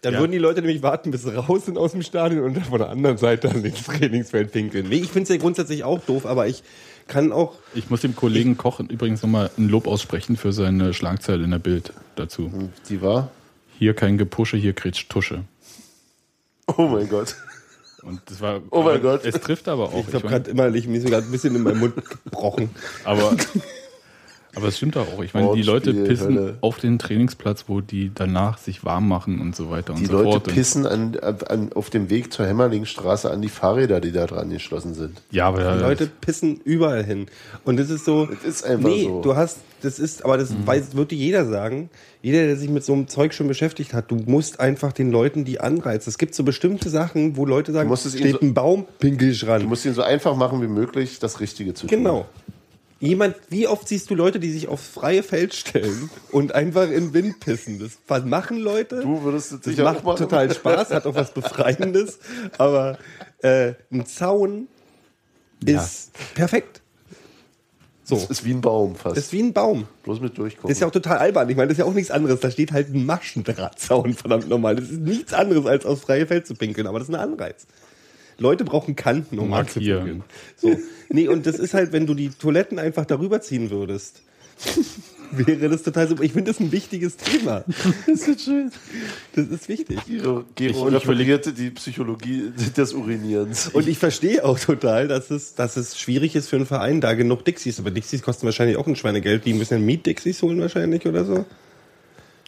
Dann 0.03 0.15
Ja. 0.15 0.21
würden 0.21 0.33
die 0.33 0.39
Leute 0.39 0.61
nämlich 0.63 0.83
warten, 0.83 1.11
bis 1.11 1.23
sie 1.23 1.35
raus 1.37 1.67
sind 1.67 1.77
aus 1.79 1.93
dem 1.93 2.03
Stadion 2.03 2.43
und 2.45 2.55
dann 2.57 2.65
von 2.65 2.79
der 2.79 2.89
anderen 2.89 3.19
Seite 3.19 3.51
an 3.51 3.63
ins 3.65 3.85
Trainingsfeld 3.85 4.51
pinkeln. 4.51 4.89
Nee, 4.89 4.97
ich 4.97 5.11
finde 5.11 5.25
es 5.25 5.29
ja 5.29 5.37
grundsätzlich 5.37 5.85
auch 5.85 6.01
doof, 6.01 6.25
aber 6.27 6.47
ich 6.49 6.63
kann 7.11 7.33
auch, 7.33 7.57
Ich 7.75 7.91
muss 7.91 8.01
dem 8.01 8.17
Kollegen 8.17 8.57
Koch 8.57 8.81
übrigens 8.81 9.23
nochmal 9.23 9.51
ein 9.59 9.69
Lob 9.69 9.87
aussprechen 9.87 10.37
für 10.37 10.53
seine 10.53 10.95
Schlagzeile 10.95 11.45
in 11.45 11.51
der 11.51 11.59
Bild 11.59 11.93
dazu. 12.17 12.71
Die 12.89 13.03
war? 13.03 13.31
Hier 13.79 13.95
kein 13.95 14.17
Gepusche, 14.17 14.57
hier 14.57 14.73
kretscht 14.73 15.11
Tusche. 15.11 15.45
Oh 16.67 16.87
mein 16.87 17.09
Gott. 17.09 17.37
Und 18.03 18.21
das 18.27 18.41
war. 18.41 18.63
Oh 18.71 18.83
mein 18.83 19.03
Gott. 19.03 19.25
Es 19.25 19.41
trifft 19.41 19.69
aber 19.69 19.89
auch. 19.89 20.09
ich 20.09 20.15
habe 20.15 20.29
gerade 20.29 20.51
immer, 20.51 20.75
ich, 20.75 20.87
mir 20.87 20.99
ist 20.99 21.07
gerade 21.07 21.27
ein 21.27 21.31
bisschen 21.33 21.55
in 21.55 21.63
meinem 21.63 21.81
Mund 21.81 21.95
gebrochen. 22.25 22.71
aber, 23.05 23.37
aber 24.57 24.69
es 24.69 24.77
stimmt 24.77 24.97
auch. 24.97 25.23
Ich 25.23 25.35
meine, 25.35 25.53
die 25.55 25.63
Leute 25.63 25.87
Wortspiel, 25.95 26.07
pissen 26.09 26.37
Hölle. 26.39 26.59
auf 26.61 26.79
den 26.79 26.99
Trainingsplatz, 26.99 27.65
wo 27.69 27.81
die 27.81 28.11
danach 28.15 28.59
sich 28.59 28.85
warm 28.85 29.09
machen 29.09 29.41
und 29.41 29.55
so 29.57 29.71
weiter 29.71 29.93
und 29.93 30.01
Die 30.01 30.07
so 30.07 30.13
Leute 30.13 30.25
fort. 30.31 30.49
Und- 30.49 30.55
pissen 30.55 30.87
an, 30.87 31.17
an, 31.21 31.73
auf 31.73 31.91
dem 31.91 32.11
Weg 32.11 32.33
zur 32.33 32.47
Hämmerlingstraße 32.47 33.31
an 33.31 33.43
die 33.43 33.49
Fahrräder, 33.49 34.01
die 34.01 34.13
da 34.13 34.27
dran 34.27 34.51
geschlossen 34.51 34.95
sind. 34.95 35.21
ja, 35.31 35.47
aber 35.47 35.75
Die 35.75 35.81
Leute 35.81 36.07
pissen 36.21 36.61
überall 36.65 37.05
hin. 37.05 37.27
Und 37.65 37.79
das 37.79 37.91
ist 37.91 38.05
so. 38.05 38.27
Das 38.27 38.45
ist 38.45 38.65
einfach 38.65 38.89
nee, 38.89 39.05
so. 39.05 39.21
du 39.23 39.37
hast, 39.37 39.59
das 39.83 39.99
ist, 39.99 40.25
aber 40.25 40.37
Mhm. 40.37 40.41
das 40.41 40.55
weiß, 40.67 40.97
wird 40.97 41.11
dir 41.11 41.17
jeder 41.19 41.47
sagen. 41.47 41.89
Jeder, 42.23 42.45
der 42.47 42.57
sich 42.57 42.69
mit 42.69 42.85
so 42.85 42.93
einem 42.93 43.09
Zeug 43.09 43.33
schon 43.33 43.49
beschäftigt 43.49 43.95
hat, 43.95 44.11
du 44.11 44.17
musst 44.17 44.61
einfach 44.61 44.93
den 44.93 45.11
Leuten 45.11 45.45
die 45.47 45.59
anreizen. 45.61 46.11
Es 46.11 46.19
gibt 46.19 46.35
so 46.35 46.45
bestimmte 46.45 46.91
Sachen, 46.91 47.37
wo 47.39 47.47
Leute 47.47 47.73
sagen, 47.73 47.89
musst 47.89 48.05
es 48.05 48.15
ihnen 48.15 48.29
steht 48.29 48.41
so- 48.41 48.47
ein 48.47 48.53
Baum, 48.53 48.85
pinkel 48.99 49.31
ich 49.31 49.47
ran. 49.47 49.63
Du 49.63 49.69
musst 49.69 49.87
ihnen 49.87 49.95
so 49.95 50.03
einfach 50.03 50.37
machen 50.37 50.61
wie 50.61 50.67
möglich, 50.69 51.19
das 51.19 51.41
Richtige 51.41 51.73
zu 51.73 51.87
tun. 51.87 51.97
Genau. 51.97 52.27
Jemand, 53.01 53.35
wie 53.49 53.67
oft 53.67 53.89
siehst 53.89 54.11
du 54.11 54.15
Leute, 54.15 54.39
die 54.39 54.53
sich 54.53 54.69
aufs 54.69 54.87
freie 54.87 55.23
Feld 55.23 55.55
stellen 55.55 56.11
und 56.33 56.55
einfach 56.55 56.85
in 56.85 57.07
den 57.07 57.15
Wind 57.15 57.41
pissen? 57.41 57.79
Das 57.79 57.93
was 58.07 58.27
machen 58.27 58.59
Leute. 58.59 59.01
Du 59.01 59.23
würdest 59.23 59.53
es 59.53 59.61
das 59.61 59.71
sicher 59.71 59.85
macht 59.85 60.01
auch 60.01 60.05
machen. 60.05 60.19
total 60.19 60.55
Spaß, 60.55 60.91
hat 60.91 61.07
auch 61.07 61.15
was 61.15 61.33
Befreiendes, 61.33 62.19
aber 62.59 62.99
äh, 63.43 63.73
ein 63.91 64.05
Zaun 64.05 64.69
ist 65.65 66.11
perfekt. 66.35 66.83
So. 68.05 68.17
Das 68.17 68.29
ist 68.29 68.45
wie 68.45 68.53
ein 68.53 68.61
Baum 68.61 68.97
fast. 68.97 69.17
Das 69.17 69.27
ist 69.27 69.33
wie 69.33 69.43
ein 69.43 69.53
Baum. 69.53 69.87
Bloß 70.03 70.21
mit 70.21 70.37
durchgucken. 70.37 70.69
Das 70.69 70.77
ist 70.77 70.81
ja 70.81 70.87
auch 70.89 70.93
total 70.93 71.19
albern. 71.19 71.49
Ich 71.49 71.57
meine, 71.57 71.69
das 71.69 71.79
ist 71.79 71.79
ja 71.79 71.85
auch 71.85 71.95
nichts 71.95 72.11
anderes. 72.11 72.41
Da 72.41 72.51
steht 72.51 72.73
halt 72.73 72.93
ein 72.93 73.07
Maschendrahtzaun, 73.07 74.13
verdammt 74.15 74.49
nochmal. 74.49 74.77
Das 74.77 74.91
ist 74.91 75.01
nichts 75.01 75.33
anderes, 75.33 75.65
als 75.65 75.87
aufs 75.87 76.03
freie 76.03 76.27
Feld 76.27 76.47
zu 76.47 76.55
pinkeln, 76.55 76.87
aber 76.87 76.99
das 76.99 77.09
ist 77.09 77.15
ein 77.15 77.21
Anreiz. 77.21 77.67
Leute 78.41 78.65
brauchen 78.65 78.97
Kanten, 78.97 79.39
um 79.39 79.53
anzupinkeln. 79.53 80.25
So. 80.57 80.77
Nee, 81.09 81.29
und 81.29 81.47
das 81.47 81.59
ist 81.61 81.75
halt, 81.75 81.93
wenn 81.93 82.07
du 82.07 82.15
die 82.15 82.31
Toiletten 82.31 82.79
einfach 82.81 83.05
darüber 83.05 83.41
ziehen 83.41 83.71
würdest, 83.71 84.23
wäre 85.33 85.69
das 85.69 85.83
total 85.85 86.09
super. 86.09 86.23
Ich 86.25 86.33
finde 86.33 86.51
das 86.51 86.59
ein 86.61 86.73
wichtiges 86.73 87.17
Thema. 87.17 87.65
das 88.07 88.27
ist 88.29 88.43
schön. 88.43 88.71
Das 89.35 89.47
ist 89.49 89.69
wichtig. 89.69 89.99
Gero, 90.07 90.45
Gero 90.57 90.89
Ich- 90.89 90.95
ich 90.95 91.01
referierte 91.09 91.53
die 91.53 91.71
Psychologie 91.71 92.51
des 92.77 92.93
Urinierens. 92.95 93.69
Und 93.69 93.87
ich 93.89 93.99
verstehe 93.99 94.45
auch 94.45 94.59
total, 94.59 95.07
dass 95.09 95.31
es, 95.31 95.55
dass 95.55 95.77
es 95.77 95.99
schwierig 95.99 96.35
ist 96.35 96.49
für 96.49 96.57
einen 96.57 96.67
Verein, 96.67 97.01
da 97.01 97.15
genug 97.15 97.45
Dixies. 97.45 97.79
Aber 97.79 97.91
Dixies 97.91 98.23
kosten 98.23 98.45
wahrscheinlich 98.47 98.77
auch 98.77 98.87
ein 98.87 98.97
Schweinegeld. 98.97 99.45
Die 99.45 99.55
müssen 99.55 99.75
ja 99.75 99.81
Miet-Dixies 99.81 100.43
holen 100.43 100.61
wahrscheinlich 100.61 101.07
oder 101.07 101.25
so. 101.25 101.45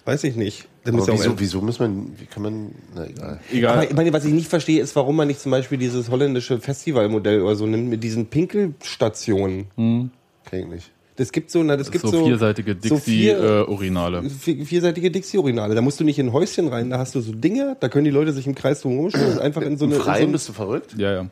Weiß 0.04 0.24
ich 0.24 0.34
nicht. 0.34 0.66
Das 0.84 0.94
wieso, 0.94 1.38
wieso 1.38 1.60
muss 1.60 1.78
man, 1.78 2.12
wie 2.18 2.26
kann 2.26 2.42
man, 2.42 2.72
na 2.94 3.06
egal. 3.06 3.40
Egal. 3.52 3.72
Aber 3.74 3.84
ich 3.88 3.94
meine, 3.94 4.12
was 4.12 4.24
ich 4.24 4.32
nicht 4.32 4.48
verstehe, 4.48 4.82
ist, 4.82 4.96
warum 4.96 5.14
man 5.14 5.28
nicht 5.28 5.40
zum 5.40 5.52
Beispiel 5.52 5.78
dieses 5.78 6.10
holländische 6.10 6.58
Festivalmodell 6.58 7.40
oder 7.42 7.54
so 7.54 7.66
nimmt 7.66 7.88
mit 7.88 8.02
diesen 8.02 8.26
Pinkelstationen. 8.26 9.66
Kenn 9.76 10.10
ich 10.52 10.66
nicht. 10.66 10.90
Das 11.16 11.30
gibt 11.30 11.50
so, 11.50 11.62
na, 11.62 11.76
das 11.76 11.90
gibt 11.90 12.06
so, 12.06 12.24
vierseitige 12.24 12.74
so 12.82 12.96
vier- 12.96 13.36
Dixie-Urinale. 13.38 14.22
vi- 14.22 14.64
vierseitige 14.64 15.10
Dixie-Urinale. 15.10 15.74
Da 15.74 15.82
musst 15.82 16.00
du 16.00 16.04
nicht 16.04 16.18
in 16.18 16.28
ein 16.28 16.32
Häuschen 16.32 16.68
rein, 16.68 16.90
da 16.90 16.98
hast 16.98 17.14
du 17.14 17.20
so 17.20 17.32
Dinge, 17.32 17.76
da 17.78 17.88
können 17.88 18.06
die 18.06 18.10
Leute 18.10 18.32
sich 18.32 18.46
im 18.46 18.54
Kreis 18.54 18.80
drum 18.80 18.96
rumstellen 18.98 19.32
und 19.34 19.38
einfach 19.38 19.60
in 19.62 19.76
so 19.76 19.84
eine. 19.84 19.94
Im 19.94 20.00
in 20.00 20.04
so 20.04 20.10
Freien 20.10 20.26
ein, 20.28 20.32
bist 20.32 20.48
du 20.48 20.52
verrückt? 20.54 20.94
ja, 20.96 21.12
ja. 21.12 21.26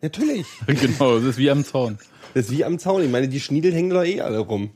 natürlich. 0.00 0.46
genau, 0.66 1.16
das 1.18 1.24
ist 1.24 1.38
wie 1.38 1.50
am 1.50 1.62
Zaun. 1.64 1.98
Das 2.34 2.46
ist 2.46 2.50
wie 2.52 2.64
am 2.64 2.78
Zaun. 2.78 3.02
Ich 3.04 3.10
meine, 3.10 3.28
die 3.28 3.38
Schniedel 3.38 3.72
hängen 3.72 3.90
da 3.90 4.02
eh 4.02 4.22
alle 4.22 4.38
rum. 4.38 4.70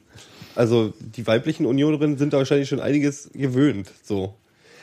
Also 0.55 0.93
die 1.01 1.27
weiblichen 1.27 1.67
Unionerinnen 1.67 2.19
sind 2.19 2.33
da 2.33 2.39
wahrscheinlich 2.39 2.69
schon 2.69 2.81
einiges 2.81 3.31
gewöhnt. 3.35 3.91
So. 4.03 4.35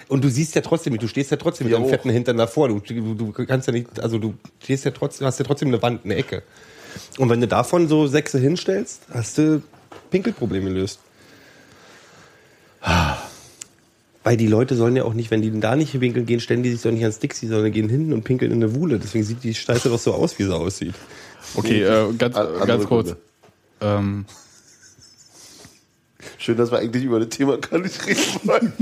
Und 0.08 0.24
du 0.24 0.30
siehst 0.30 0.56
ja 0.56 0.62
trotzdem, 0.62 0.98
du 0.98 1.08
stehst 1.08 1.30
ja 1.30 1.38
trotzdem 1.38 1.68
mit 1.68 1.76
deinem 1.76 1.86
auch. 1.86 1.90
fetten 1.90 2.10
Hintern 2.10 2.38
davor. 2.38 2.68
Du, 2.68 2.80
du, 2.80 3.14
du 3.14 3.32
kannst 3.32 3.68
ja 3.68 3.74
nicht, 3.74 4.00
also 4.00 4.18
du 4.18 4.34
stehst 4.64 4.86
ja 4.86 4.92
trotzdem, 4.92 5.28
hast 5.28 5.38
ja 5.40 5.46
trotzdem 5.46 5.68
eine 5.68 5.82
Wand, 5.82 6.04
eine 6.04 6.16
Ecke. 6.16 6.44
Und 7.18 7.30
wenn 7.30 7.40
du 7.40 7.48
davon 7.48 7.88
so 7.88 8.08
Sechse 8.08 8.40
hinstellst, 8.40 9.04
hast 9.12 9.38
du 9.38 9.62
Pinkelprobleme 10.10 10.70
gelöst. 10.70 11.00
Weil 14.24 14.38
die 14.38 14.48
Leute 14.48 14.76
sollen 14.76 14.96
ja 14.96 15.04
auch 15.04 15.14
nicht, 15.14 15.30
wenn 15.32 15.42
die 15.42 15.60
da 15.60 15.76
nicht 15.76 16.00
pinkeln 16.00 16.26
gehen, 16.26 16.40
stellen 16.40 16.64
die 16.64 16.72
sich 16.72 16.82
doch 16.82 16.92
nicht 16.92 17.04
ans 17.04 17.20
Dixie, 17.20 17.48
sondern 17.48 17.72
gehen 17.72 17.90
hin 17.90 18.12
und 18.12 18.24
pinkeln 18.24 18.52
in 18.52 18.64
eine 18.64 18.74
Wuhle. 18.74 19.00
Deswegen 19.00 19.24
sieht 19.24 19.44
die 19.44 19.54
Scheiße 19.54 19.90
doch 19.90 20.00
so 20.00 20.14
aus, 20.14 20.40
wie 20.40 20.44
sie 20.44 20.56
aussieht. 20.56 20.96
Okay, 21.56 21.84
äh, 21.84 22.12
ganz, 22.18 22.36
ganz 22.36 22.86
kurz. 22.86 23.16
Ähm, 23.82 24.26
Schön, 26.40 26.58
dass 26.58 26.72
wir 26.72 26.80
eigentlich 26.80 27.04
über 27.04 27.20
das 27.20 27.30
Thema 27.30 27.58
gar 27.58 27.80
nicht 27.80 28.08
reden 28.08 28.40
wollen. 28.44 28.74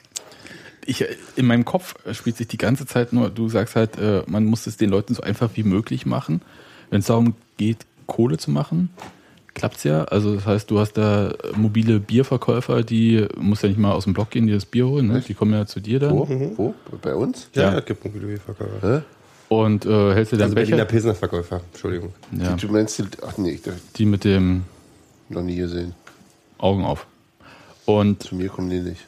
ich, 0.84 1.04
in 1.36 1.46
meinem 1.46 1.64
Kopf 1.64 1.94
spielt 2.12 2.36
sich 2.36 2.48
die 2.48 2.58
ganze 2.58 2.86
Zeit 2.86 3.12
nur, 3.12 3.30
du 3.30 3.48
sagst 3.48 3.76
halt, 3.76 3.98
äh, 3.98 4.24
man 4.26 4.44
muss 4.44 4.66
es 4.66 4.76
den 4.76 4.90
Leuten 4.90 5.14
so 5.14 5.22
einfach 5.22 5.50
wie 5.54 5.62
möglich 5.62 6.06
machen. 6.06 6.42
Wenn 6.90 6.98
es 7.00 7.06
darum 7.06 7.34
geht, 7.56 7.86
Kohle 8.06 8.36
zu 8.36 8.50
machen, 8.50 8.90
klappt's 9.54 9.84
ja. 9.84 10.04
Also 10.04 10.34
das 10.34 10.44
heißt, 10.44 10.70
du 10.70 10.80
hast 10.80 10.94
da 10.94 11.32
mobile 11.54 12.00
Bierverkäufer, 12.00 12.82
die 12.82 13.28
musst 13.38 13.62
ja 13.62 13.68
nicht 13.68 13.78
mal 13.78 13.92
aus 13.92 14.04
dem 14.04 14.12
Block 14.12 14.30
gehen, 14.30 14.48
die 14.48 14.52
das 14.52 14.66
Bier 14.66 14.88
holen, 14.88 15.06
ne? 15.06 15.22
die 15.26 15.34
kommen 15.34 15.52
ja 15.52 15.64
zu 15.66 15.78
dir 15.78 16.00
dann 16.00 16.10
Wo? 16.10 16.26
Wo? 16.56 16.74
Bei 17.00 17.14
uns? 17.14 17.48
Ja. 17.54 17.78
es 17.78 17.84
gibt 17.84 18.04
mobile 18.04 18.38
Verkäufer. 18.38 18.98
Hä? 18.98 19.02
und 19.48 19.84
äh, 19.84 20.14
hältst 20.14 20.32
dir 20.32 20.38
dann 20.38 20.44
Also 20.46 20.54
Berliner 20.54 20.76
Becher, 20.78 20.86
Pilsner 20.86 21.14
Verkäufer, 21.14 21.60
Entschuldigung. 21.72 22.12
ja, 22.32 22.56
Du 22.56 22.68
meinst, 22.68 22.98
die, 22.98 23.04
ach 23.26 23.36
nee, 23.36 23.50
ich 23.50 23.62
die 23.96 24.06
mit 24.06 24.24
dem 24.24 24.64
noch 25.28 25.42
nie 25.42 25.56
gesehen. 25.56 25.94
Augen 26.62 26.84
auf. 26.84 27.06
Und 27.84 28.22
Zu 28.22 28.36
mir 28.36 28.48
kommen 28.48 28.70
die 28.70 28.78
nicht. 28.80 29.00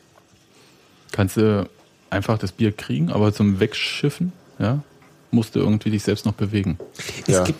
kannst 1.12 1.36
du 1.36 1.68
einfach 2.10 2.38
das 2.38 2.52
Bier 2.52 2.72
kriegen, 2.72 3.10
aber 3.10 3.32
zum 3.32 3.60
Wegschiffen, 3.60 4.32
ja, 4.58 4.82
musst 5.30 5.54
du 5.54 5.60
irgendwie 5.60 5.90
dich 5.90 6.02
selbst 6.02 6.26
noch 6.26 6.34
bewegen. 6.34 6.78
Es 7.26 7.34
Ja. 7.34 7.44
gibt, 7.44 7.58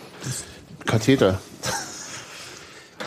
Katheter. 0.85 1.39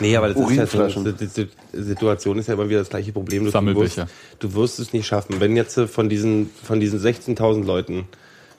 nee, 0.01 0.17
aber 0.17 0.29
das 0.33 0.37
ist 0.51 0.57
ja 0.57 0.89
so, 0.89 1.13
die, 1.13 1.49
Situation 1.73 2.39
ist 2.39 2.49
ja 2.49 2.55
immer 2.55 2.69
wieder 2.69 2.81
das 2.81 2.89
gleiche 2.91 3.13
Problem. 3.13 3.45
Du 3.45 3.51
Sammelbecher. 3.51 4.03
wirst, 4.03 4.13
du 4.41 4.55
wirst 4.55 4.79
es 4.79 4.93
nicht 4.93 5.07
schaffen. 5.07 5.41
Wenn 5.41 5.57
jetzt 5.57 5.77
äh, 5.79 5.87
von 5.87 6.09
diesen, 6.09 6.51
von 6.63 6.81
diesen 6.81 6.99
16.000 7.01 7.65
Leuten, 7.65 8.07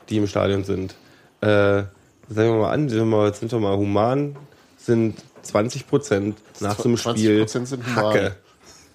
die 0.09 0.17
im 0.17 0.27
Stadion 0.27 0.63
sind, 0.63 0.95
äh, 1.41 1.47
sagen 1.47 1.89
wir 2.29 2.53
mal 2.59 2.71
an, 2.71 2.89
sind 2.89 2.99
wir 2.99 3.05
mal, 3.05 3.27
jetzt 3.27 3.39
sind 3.39 3.51
wir 3.51 3.59
mal 3.59 3.75
human, 3.77 4.35
sind 4.79 5.15
20 5.43 5.87
Prozent 5.87 6.37
nach 6.59 6.77
so 6.77 6.85
einem 6.85 6.95
20% 6.95 7.17
Spiel. 7.17 7.95
Hacke. 7.95 8.35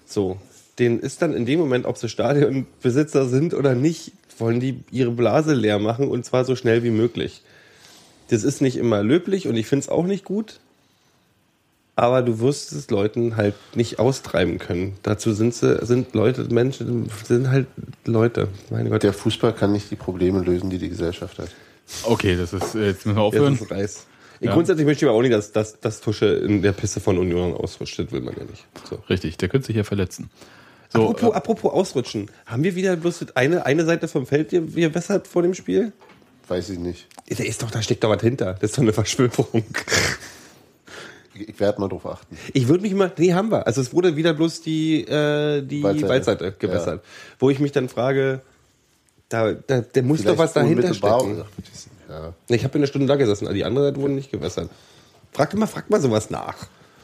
So. 0.05 0.37
Den 0.79 0.99
ist 0.99 1.21
dann 1.21 1.33
in 1.33 1.45
dem 1.45 1.59
Moment, 1.59 1.85
ob 1.85 1.97
sie 1.97 2.09
Stadionbesitzer 2.09 3.27
sind 3.29 3.53
oder 3.53 3.75
nicht, 3.75 4.11
wollen 4.37 4.59
die 4.59 4.83
ihre 4.91 5.11
Blase 5.11 5.53
leer 5.53 5.79
machen 5.79 6.09
und 6.09 6.25
zwar 6.25 6.43
so 6.43 6.55
schnell 6.55 6.83
wie 6.83 6.89
möglich. 6.89 7.41
Das 8.29 8.43
ist 8.43 8.61
nicht 8.61 8.75
immer 8.75 9.03
löblich 9.03 9.47
und 9.47 9.55
ich 9.55 9.67
finde 9.67 9.83
es 9.83 9.89
auch 9.89 10.05
nicht 10.05 10.25
gut. 10.25 10.59
Aber 11.97 12.21
du 12.21 12.39
wirst 12.39 12.73
es 12.73 12.89
Leuten 12.89 13.37
halt 13.37 13.55
nicht 13.73 13.99
austreiben 13.99 14.59
können. 14.59 14.97
Dazu 15.01 15.31
sind 15.31 15.53
sie, 15.53 15.79
sind 15.85 16.13
Leute, 16.13 16.43
Menschen, 16.53 17.09
sind 17.23 17.49
halt 17.49 17.67
Leute. 18.03 18.49
Meine 18.69 18.89
Gott, 18.89 19.03
Der 19.03 19.13
Fußball 19.13 19.53
kann 19.53 19.71
nicht 19.71 19.89
die 19.91 19.95
Probleme 19.95 20.41
lösen, 20.41 20.69
die 20.69 20.77
die 20.77 20.89
Gesellschaft 20.89 21.39
hat. 21.39 21.49
Okay, 22.03 22.35
das 22.35 22.51
ist, 22.51 22.75
äh, 22.75 22.87
jetzt 22.87 23.05
müssen 23.05 23.17
wir 23.17 23.23
aufhören. 23.23 23.53
ist 23.53 23.71
Reis. 23.71 24.05
Ja. 24.41 24.53
Grundsätzlich 24.53 24.85
möchte 24.85 25.05
ich 25.05 25.09
aber 25.09 25.17
auch 25.17 25.21
nicht, 25.21 25.33
dass, 25.33 25.51
dass, 25.51 25.79
dass 25.79 26.01
Tusche 26.01 26.25
in 26.25 26.61
der 26.61 26.71
Pisse 26.73 26.99
von 26.99 27.17
Union 27.17 27.53
ausrutscht. 27.53 27.97
Das 27.99 28.11
will 28.11 28.21
man 28.21 28.35
ja 28.37 28.43
nicht. 28.43 28.65
So. 28.89 28.97
Richtig, 29.09 29.37
der 29.37 29.49
könnte 29.49 29.67
sich 29.67 29.75
ja 29.75 29.83
verletzen. 29.83 30.29
So, 30.89 31.09
apropos, 31.09 31.29
äh, 31.31 31.37
apropos 31.37 31.71
ausrutschen. 31.73 32.29
Haben 32.45 32.63
wir 32.63 32.75
wieder 32.75 32.95
bloß 32.95 33.27
eine, 33.35 33.65
eine 33.65 33.85
Seite 33.85 34.07
vom 34.07 34.25
Feld 34.25 34.49
ge- 34.49 34.61
gewässert 34.65 35.27
vor 35.27 35.41
dem 35.41 35.53
Spiel? 35.53 35.93
Weiß 36.47 36.69
ich 36.69 36.77
nicht. 36.79 37.07
Da 37.29 37.43
ist 37.43 37.63
doch, 37.63 37.71
da 37.71 37.81
steckt 37.81 38.03
doch 38.03 38.09
was 38.09 38.21
hinter. 38.21 38.53
Das 38.53 38.71
ist 38.71 38.77
doch 38.77 38.83
eine 38.83 38.93
Verschwörung. 38.93 39.63
Ich, 41.33 41.49
ich 41.49 41.59
werde 41.59 41.81
mal 41.81 41.89
drauf 41.89 42.05
achten. 42.05 42.37
Ich 42.53 42.67
würde 42.67 42.83
mich 42.83 42.93
mal, 42.93 43.11
nee, 43.17 43.33
haben 43.33 43.51
wir. 43.51 43.65
Also 43.67 43.81
es 43.81 43.93
wurde 43.93 44.15
wieder 44.15 44.33
bloß 44.33 44.61
die, 44.61 45.01
äh, 45.01 45.61
die 45.63 45.83
Waldseite. 45.83 46.09
Waldseite, 46.09 46.51
gewässert. 46.59 47.03
Wo 47.39 47.49
ich 47.49 47.59
mich 47.59 47.71
dann 47.71 47.89
frage, 47.89 48.41
da, 49.27 49.53
da, 49.53 49.81
der 49.81 50.03
muss 50.03 50.23
doch 50.23 50.37
was 50.37 50.53
dahinter 50.53 50.93
stecken. 50.93 51.43
Ja. 52.09 52.33
Ich 52.47 52.63
habe 52.63 52.75
eine 52.75 52.87
Stunde 52.87 53.07
da 53.07 53.15
gesessen, 53.15 53.51
die 53.53 53.63
andere 53.63 53.85
Seite 53.85 54.01
wurde 54.01 54.13
nicht 54.13 54.31
gewässert. 54.31 54.69
Frag 55.31 55.53
mal, 55.55 55.67
frag 55.67 55.89
mal 55.89 55.99
sowas 55.99 56.29
nach. 56.29 56.55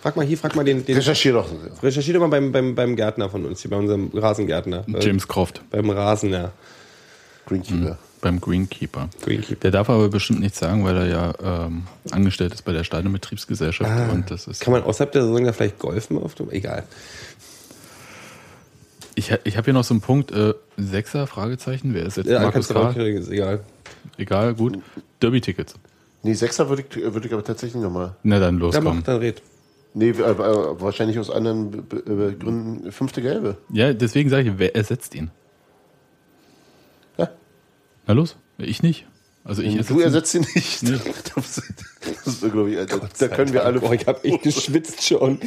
Frag 0.02 0.16
mal 0.16 0.26
hier, 0.26 0.38
frag 0.38 0.56
mal 0.56 0.64
den, 0.64 0.84
den 0.84 0.96
Recherchier 0.96 1.34
doch. 1.34 1.48
recherchier 1.84 2.16
doch 2.16 2.22
mal 2.22 2.30
beim, 2.30 2.52
beim, 2.52 2.74
beim 2.74 2.96
Gärtner 2.96 3.30
von 3.30 3.46
uns, 3.46 3.62
hier 3.62 3.70
bei 3.70 3.78
unserem 3.78 4.10
Rasengärtner. 4.14 4.84
Äh, 4.88 5.06
James 5.06 5.28
Croft 5.28 5.62
Beim 5.70 5.90
Rasen, 5.92 6.32
ja. 6.32 6.52
Greenkeeper. 7.46 7.98
beim 8.22 8.40
Greenkeeper. 8.40 9.10
Greenkeeper. 9.22 9.62
Der 9.62 9.72
darf 9.72 9.90
aber 9.90 10.10
bestimmt 10.10 10.40
nichts 10.40 10.60
sagen, 10.60 10.84
weil 10.86 10.96
er 10.96 11.08
ja 11.08 11.66
ähm, 11.66 11.84
angestellt 12.12 12.54
ist 12.54 12.64
bei 12.64 12.72
der 12.72 12.84
Stadionbetriebsgesellschaft. 12.84 14.12
und 14.12 14.32
das 14.32 14.48
ist. 14.48 14.62
Kann 14.62 14.74
man 14.74 14.84
außerhalb 14.84 15.12
der 15.12 15.24
Saison 15.24 15.44
da 15.44 15.54
vielleicht 15.54 15.78
golfen 15.78 16.18
auf 16.18 16.34
dem? 16.36 16.50
Egal. 16.50 16.84
Ich, 19.16 19.32
ich 19.44 19.58
habe 19.58 19.66
hier 19.66 19.74
noch 19.74 19.84
so 19.84 19.94
einen 19.94 20.02
Punkt, 20.02 20.32
äh, 20.32 20.54
Sechser, 20.78 21.28
Fragezeichen, 21.28 21.94
wer 21.94 22.06
ist 22.06 22.18
jetzt 22.18 22.30
Ja, 22.30 22.40
Markus 22.40 22.70
ist 22.72 23.30
egal. 23.30 23.60
Egal, 24.18 24.54
gut. 24.56 24.80
Derby-Tickets. 25.22 25.76
Nee, 26.24 26.34
Sechser 26.34 26.70
würde 26.70 26.84
ich, 26.88 26.96
würde 27.14 27.28
ich 27.28 27.34
aber 27.34 27.44
tatsächlich 27.44 27.82
nochmal. 27.82 28.16
Na 28.24 28.40
dann 28.40 28.60
los, 28.60 28.76
Ja, 28.76 28.82
komm. 28.82 28.98
mach, 28.98 29.04
dann 29.04 29.18
red. 29.18 29.42
Nee, 29.94 30.10
äh, 30.12 30.14
äh, 30.14 30.36
wahrscheinlich 30.82 31.18
aus 31.20 31.30
anderen 31.30 31.72
B- 31.72 31.82
B- 32.02 32.36
Gründen. 32.36 32.92
Fünfte 32.92 33.22
Gelbe. 33.22 33.58
Ja, 33.74 33.94
deswegen 33.94 34.30
sage 34.30 34.50
ich, 34.52 34.58
wer 34.58 34.76
ersetzt 34.76 35.16
ihn? 35.16 35.32
Ja. 37.18 37.30
Na 38.08 38.14
los, 38.14 38.38
ich 38.58 38.84
nicht. 38.84 39.08
Also 39.44 39.64
ich 39.64 39.86
Du 39.88 40.00
ersetzt 40.00 40.36
ihn 40.36 40.46
nicht. 40.56 40.84
Nee. 40.84 41.00
Das, 41.36 41.58
ist- 41.58 41.74
das 42.26 42.28
ist, 42.44 42.52
glaube 42.52 42.70
ich, 42.72 42.88
da, 42.88 43.00
da 43.20 43.28
können 43.28 43.54
wir 43.54 43.66
alle. 43.66 43.80
Boah, 43.80 43.94
ich 43.94 44.06
habe 44.08 44.24
echt 44.24 44.44
geschwitzt 44.44 45.04
schon. 45.04 45.40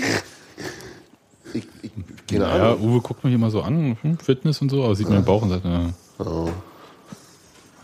Ich, 1.52 1.66
ich, 1.82 1.90
keine 2.28 2.44
Ja, 2.44 2.72
Ahnung. 2.72 2.82
Uwe 2.94 3.00
guckt 3.00 3.22
mich 3.24 3.32
immer 3.34 3.50
so 3.50 3.62
an, 3.62 3.96
hm, 4.02 4.18
Fitness 4.18 4.60
und 4.60 4.70
so, 4.70 4.84
aber 4.84 4.94
sieht 4.96 5.08
mir 5.08 5.16
den 5.16 5.24
Bauch 5.24 5.42
und 5.42 5.50
sagt, 5.50 5.64
ja, 5.64 5.90
Oh. 6.18 6.48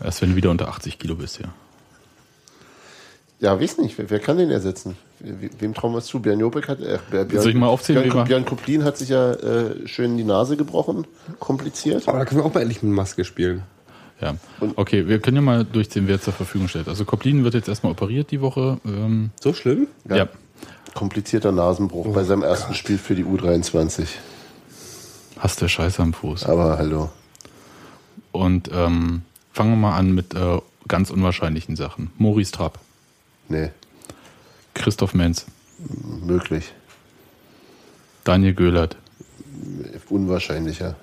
Erst 0.03 0.21
wenn 0.21 0.31
du 0.31 0.35
wieder 0.35 0.49
unter 0.51 0.67
80 0.69 0.99
Kilo 0.99 1.15
bist, 1.15 1.39
ja. 1.39 1.47
Ja, 3.39 3.59
weiß 3.59 3.79
nicht. 3.79 3.97
Wer, 3.97 4.09
wer 4.11 4.19
kann 4.19 4.37
den 4.37 4.51
ersetzen? 4.51 4.95
We- 5.19 5.49
Wem 5.59 5.73
trauen 5.73 5.93
wir 5.93 5.97
es 5.97 6.05
zu? 6.05 6.19
Björn 6.19 6.39
Jopek 6.39 6.67
hat. 6.67 6.79
Äh, 6.79 6.99
Björn, 7.09 7.29
Soll 7.41 7.49
ich 7.49 7.55
mal 7.57 7.67
aufzählen, 7.67 8.03
Björn, 8.03 8.27
Björn 8.27 8.45
Kuplin 8.45 8.83
hat 8.83 8.97
sich 8.97 9.09
ja 9.09 9.31
äh, 9.33 9.87
schön 9.87 10.15
die 10.17 10.23
Nase 10.23 10.57
gebrochen. 10.57 11.07
Kompliziert. 11.39 12.07
Aber 12.07 12.19
da 12.19 12.25
können 12.25 12.41
wir 12.41 12.45
auch 12.45 12.53
mal 12.53 12.61
endlich 12.61 12.83
mit 12.83 12.93
Maske 12.93 13.25
spielen. 13.25 13.63
Ja. 14.19 14.35
Okay, 14.75 15.07
wir 15.07 15.19
können 15.19 15.37
ja 15.37 15.41
mal 15.41 15.65
durchziehen, 15.65 16.07
wer 16.07 16.21
zur 16.21 16.33
Verfügung 16.33 16.67
steht. 16.67 16.87
Also 16.87 17.03
Koplin 17.05 17.43
wird 17.43 17.55
jetzt 17.55 17.67
erstmal 17.67 17.93
operiert 17.93 18.29
die 18.29 18.41
Woche. 18.41 18.79
Ähm, 18.85 19.31
So 19.41 19.53
schlimm? 19.53 19.87
ja. 20.07 20.27
Komplizierter 20.93 21.51
Nasenbruch 21.53 22.13
bei 22.13 22.23
seinem 22.25 22.43
ersten 22.43 22.75
Spiel 22.75 22.97
für 22.99 23.15
die 23.15 23.23
U23. 23.23 24.05
Hast 25.39 25.61
der 25.61 25.69
Scheiße 25.69 26.01
am 26.03 26.13
Fuß. 26.13 26.45
Aber 26.45 26.77
hallo. 26.77 27.09
Und 28.31 28.69
ähm, 28.73 29.21
fangen 29.53 29.71
wir 29.71 29.77
mal 29.77 29.97
an 29.97 30.13
mit 30.13 30.33
äh, 30.33 30.59
ganz 30.87 31.09
unwahrscheinlichen 31.09 31.75
Sachen. 31.75 32.11
Maurice 32.17 32.51
Trapp, 32.51 32.79
Nee, 33.49 33.69
Christoph 34.73 35.13
Menz, 35.13 35.45
möglich. 36.23 36.71
Daniel 38.23 38.53
Göhlert, 38.53 38.97
Unwahrscheinlicher. 40.09 40.95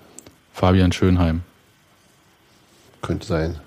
Fabian 0.52 0.92
Schönheim 0.92 1.42
Könnte 3.02 3.26
sein. 3.26 3.58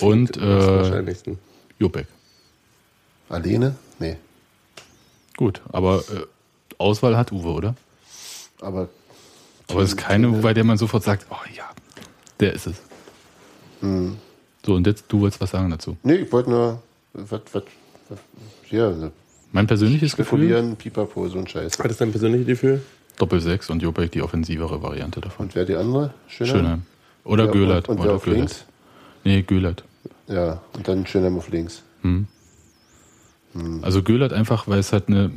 und 0.00 0.30
ist 0.30 0.38
am 0.38 0.48
äh, 0.48 0.66
wahrscheinlichsten. 0.82 1.38
Jopek. 1.78 2.06
Alleine? 3.28 3.74
Nee. 3.98 4.16
Gut, 5.36 5.60
aber 5.72 5.98
äh, 6.10 6.26
Auswahl 6.78 7.16
hat 7.16 7.32
Uwe, 7.32 7.48
oder? 7.48 7.74
Aber 8.60 8.88
Aber 9.68 9.82
es 9.82 9.90
ist 9.90 9.96
keine, 9.96 10.28
bei 10.28 10.52
der 10.54 10.64
man 10.64 10.78
sofort 10.78 11.02
sagt, 11.04 11.26
oh 11.30 11.36
ja, 11.56 11.68
der 12.42 12.52
ist 12.52 12.66
es. 12.66 12.76
Hm. 13.80 14.16
So, 14.64 14.74
und 14.74 14.86
jetzt, 14.86 15.04
du 15.08 15.20
wolltest 15.20 15.40
was 15.40 15.50
sagen 15.50 15.70
dazu. 15.70 15.96
nee, 16.02 16.16
ich 16.16 16.32
wollte 16.32 16.50
nur 16.50 16.82
was, 17.14 17.40
was, 17.52 17.62
was, 18.08 18.18
ja, 18.70 18.92
Mein 19.52 19.66
persönliches 19.66 20.16
Gefühl, 20.16 20.74
Pipapo, 20.78 21.28
so 21.28 21.38
ein 21.38 21.46
Scheiß. 21.46 21.78
Was 21.78 21.90
ist 21.90 22.00
dein 22.00 22.10
persönliches 22.10 22.46
Gefühl? 22.46 22.82
Doppel-6 23.18 23.70
und 23.70 23.82
Jopek 23.82 24.10
die 24.12 24.22
offensivere 24.22 24.82
Variante 24.82 25.20
davon. 25.20 25.46
Und 25.46 25.54
wer 25.54 25.64
die 25.64 25.76
andere? 25.76 26.14
Schöner? 26.28 26.50
Schönheim. 26.50 26.82
Oder 27.24 27.44
Ja, 27.46 27.50
Göhlert. 27.50 27.88
Und, 27.88 27.96
und 27.96 27.98
wer 28.00 28.06
oder 28.06 28.16
auf 28.16 28.24
Göhlert. 28.24 28.38
links? 28.38 28.64
Nee, 29.24 29.42
Göhlert. 29.42 29.84
Ja, 30.28 30.62
und 30.72 30.88
dann 30.88 31.06
Schönheim 31.06 31.36
auf 31.36 31.50
links. 31.50 31.82
Also 33.82 34.02
Göhlert 34.02 34.32
einfach, 34.32 34.66
weil 34.66 34.78
es 34.78 34.92
halt 34.92 35.08
eine 35.08 35.30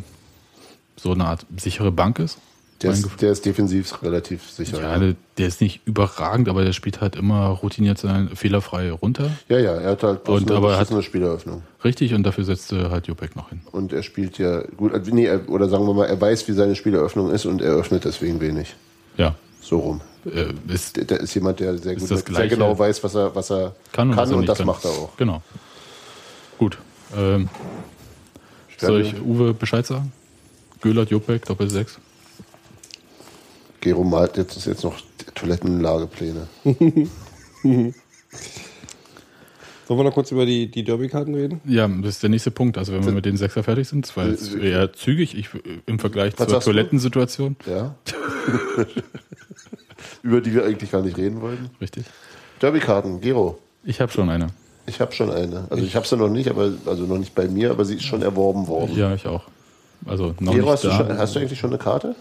so 0.96 1.12
eine 1.12 1.26
Art 1.26 1.46
sichere 1.58 1.92
Bank 1.92 2.20
ist. 2.20 2.40
Der 2.86 2.94
ist, 2.94 3.22
der 3.22 3.32
ist 3.32 3.46
defensiv 3.46 4.02
relativ 4.04 4.50
sicher. 4.50 4.82
Ja, 4.82 4.98
der, 5.00 5.16
der 5.38 5.48
ist 5.48 5.62
nicht 5.62 5.82
überragend, 5.86 6.48
aber 6.50 6.64
der 6.64 6.74
spielt 6.74 7.02
halt 7.02 7.16
immer 7.16 7.48
routiniert 7.48 7.98
sein, 7.98 8.30
fehlerfrei 8.36 8.92
runter. 8.92 9.32
ja, 9.50 9.60
ja, 9.60 9.74
er 9.76 9.92
hat 9.92 10.04
halt 10.04 10.24
bloß 10.24 10.42
Und 10.42 10.50
eine, 10.52 10.58
aber 10.58 10.78
hat- 10.78 10.92
eine 10.92 11.02
Spieleröffnung. 11.04 11.64
Richtig, 11.84 12.14
und 12.14 12.24
dafür 12.24 12.44
setzte 12.46 12.90
halt 12.92 13.08
Jopek 13.08 13.36
noch 13.36 13.50
hin. 13.50 13.62
Und 13.72 13.94
er 13.94 14.04
spielt 14.04 14.38
ja 14.38 14.62
gut, 14.78 14.94
also, 14.94 15.14
nee, 15.14 15.26
er, 15.26 15.48
oder 15.50 15.70
sagen 15.70 15.86
wir 15.86 15.94
mal, 15.94 16.06
er 16.06 16.20
weiß, 16.20 16.48
wie 16.48 16.54
seine 16.54 16.76
Spieleröffnung 16.76 17.32
ist 17.32 17.46
und 17.46 17.62
er 17.62 17.74
öffnet 17.74 18.06
deswegen 18.06 18.40
wenig. 18.42 18.76
Ja. 19.18 19.36
So 19.62 19.80
rum. 19.80 20.02
Äh, 20.26 20.54
ist, 20.74 20.96
Der, 20.98 21.06
der 21.06 21.20
ist 21.22 21.34
jemand, 21.36 21.60
der 21.60 21.78
sehr, 21.78 21.96
gut, 21.96 22.08
sehr 22.08 22.48
genau 22.48 22.78
weiß, 22.78 23.04
was 23.04 23.16
er, 23.16 23.36
was 23.36 23.52
er 23.52 23.76
kann 23.92 24.10
und, 24.12 24.18
er 24.18 24.24
und 24.32 24.38
nicht 24.40 24.50
das 24.50 24.58
kann. 24.60 24.68
macht 24.68 24.86
er 24.86 24.92
auch. 24.92 25.16
Genau. 25.18 25.42
Gut. 26.58 26.78
Ähm, 27.16 27.50
soll 28.78 29.02
ich 29.02 29.22
Uwe 29.22 29.54
Bescheid 29.54 29.86
sagen? 29.86 30.12
Göhlert, 30.82 31.10
Jopek, 31.10 31.46
Doppel 31.46 31.70
6. 31.70 32.00
Gero 33.86 34.04
malt 34.04 34.36
jetzt, 34.36 34.58
ist 34.58 34.66
jetzt 34.66 34.84
noch 34.84 34.96
Toilettenlagepläne. 35.36 36.48
Wollen 36.64 37.94
wir 40.00 40.04
noch 40.04 40.14
kurz 40.16 40.32
über 40.32 40.48
die, 40.48 40.72
die 40.72 40.84
Derby-Karten 40.84 41.36
reden? 41.36 41.62
Ja, 41.66 41.88
das 41.88 42.16
ist 42.16 42.24
der 42.24 42.32
nächste 42.32 42.50
Punkt. 42.50 42.80
Also 42.80 42.94
wenn 42.94 43.06
wir 43.06 43.12
mit 43.12 43.26
den 43.26 43.38
Sechser 43.38 43.62
fertig 43.62 43.88
sind, 43.88 44.12
weil 44.18 44.32
es 44.32 44.56
Äh, 44.56 44.72
eher 44.72 44.92
zügig 44.94 45.38
ich, 45.38 45.50
im 45.86 46.00
Vergleich 46.00 46.34
Was 46.34 46.48
zur 46.48 46.56
sagst 46.56 46.66
du? 46.68 46.72
Toilettensituation. 46.72 47.58
Ja. 47.68 47.94
Über 50.24 50.42
die 50.42 50.56
wir 50.56 50.66
eigentlich 50.66 50.90
gar 50.90 51.04
nicht 51.04 51.18
reden 51.18 51.42
wollten. 51.42 51.70
Richtig. 51.80 52.06
Derbykarten, 52.64 53.22
Gero. 53.22 53.60
Ich 53.84 54.02
habe 54.02 54.12
schon 54.12 54.32
eine. 54.32 54.48
Ich 54.88 55.00
habe 55.00 55.12
schon 55.12 55.30
eine. 55.30 55.68
Also 55.70 55.84
ich 55.84 55.96
habe 55.96 56.08
sie 56.08 56.18
noch 56.18 56.30
nicht, 56.30 56.50
aber 56.50 56.72
also 56.88 57.04
noch 57.04 57.20
nicht 57.20 57.36
bei 57.36 57.48
mir, 57.48 57.70
aber 57.70 57.86
sie 57.86 57.98
ist 57.98 58.06
schon 58.06 58.24
erworben 58.24 58.66
worden. 58.68 58.98
Ja, 58.98 59.14
ich 59.14 59.28
auch. 59.28 59.44
Also 60.08 60.34
noch 60.40 60.54
Gero, 60.54 60.64
nicht 60.66 60.72
hast 60.72 60.84
du, 60.86 60.88
da. 60.88 60.98
schon, 60.98 61.18
hast 61.20 61.36
du 61.36 61.40
eigentlich 61.40 61.60
schon 61.60 61.70
eine 61.70 61.78
Karte? 61.78 62.16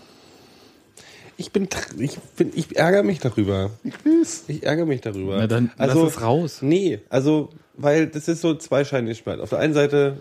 Ich 1.36 1.50
bin, 1.50 1.68
ich 1.98 2.18
bin, 2.36 2.52
ich 2.54 2.76
ärgere 2.76 3.02
mich 3.02 3.18
darüber. 3.18 3.70
Ich 3.82 3.94
weiß. 4.04 4.44
Ich 4.48 4.62
ärgere 4.62 4.86
mich 4.86 5.00
darüber. 5.00 5.36
Na, 5.38 5.46
dann 5.46 5.70
lass 5.76 5.96
es 5.96 6.20
raus. 6.22 6.58
Nee, 6.62 7.00
also, 7.08 7.50
weil 7.76 8.06
das 8.06 8.28
ist 8.28 8.40
so 8.40 8.54
zweischneidig 8.54 9.18
Schwert. 9.18 9.40
Auf 9.40 9.50
der 9.50 9.58
einen 9.58 9.74
Seite, 9.74 10.18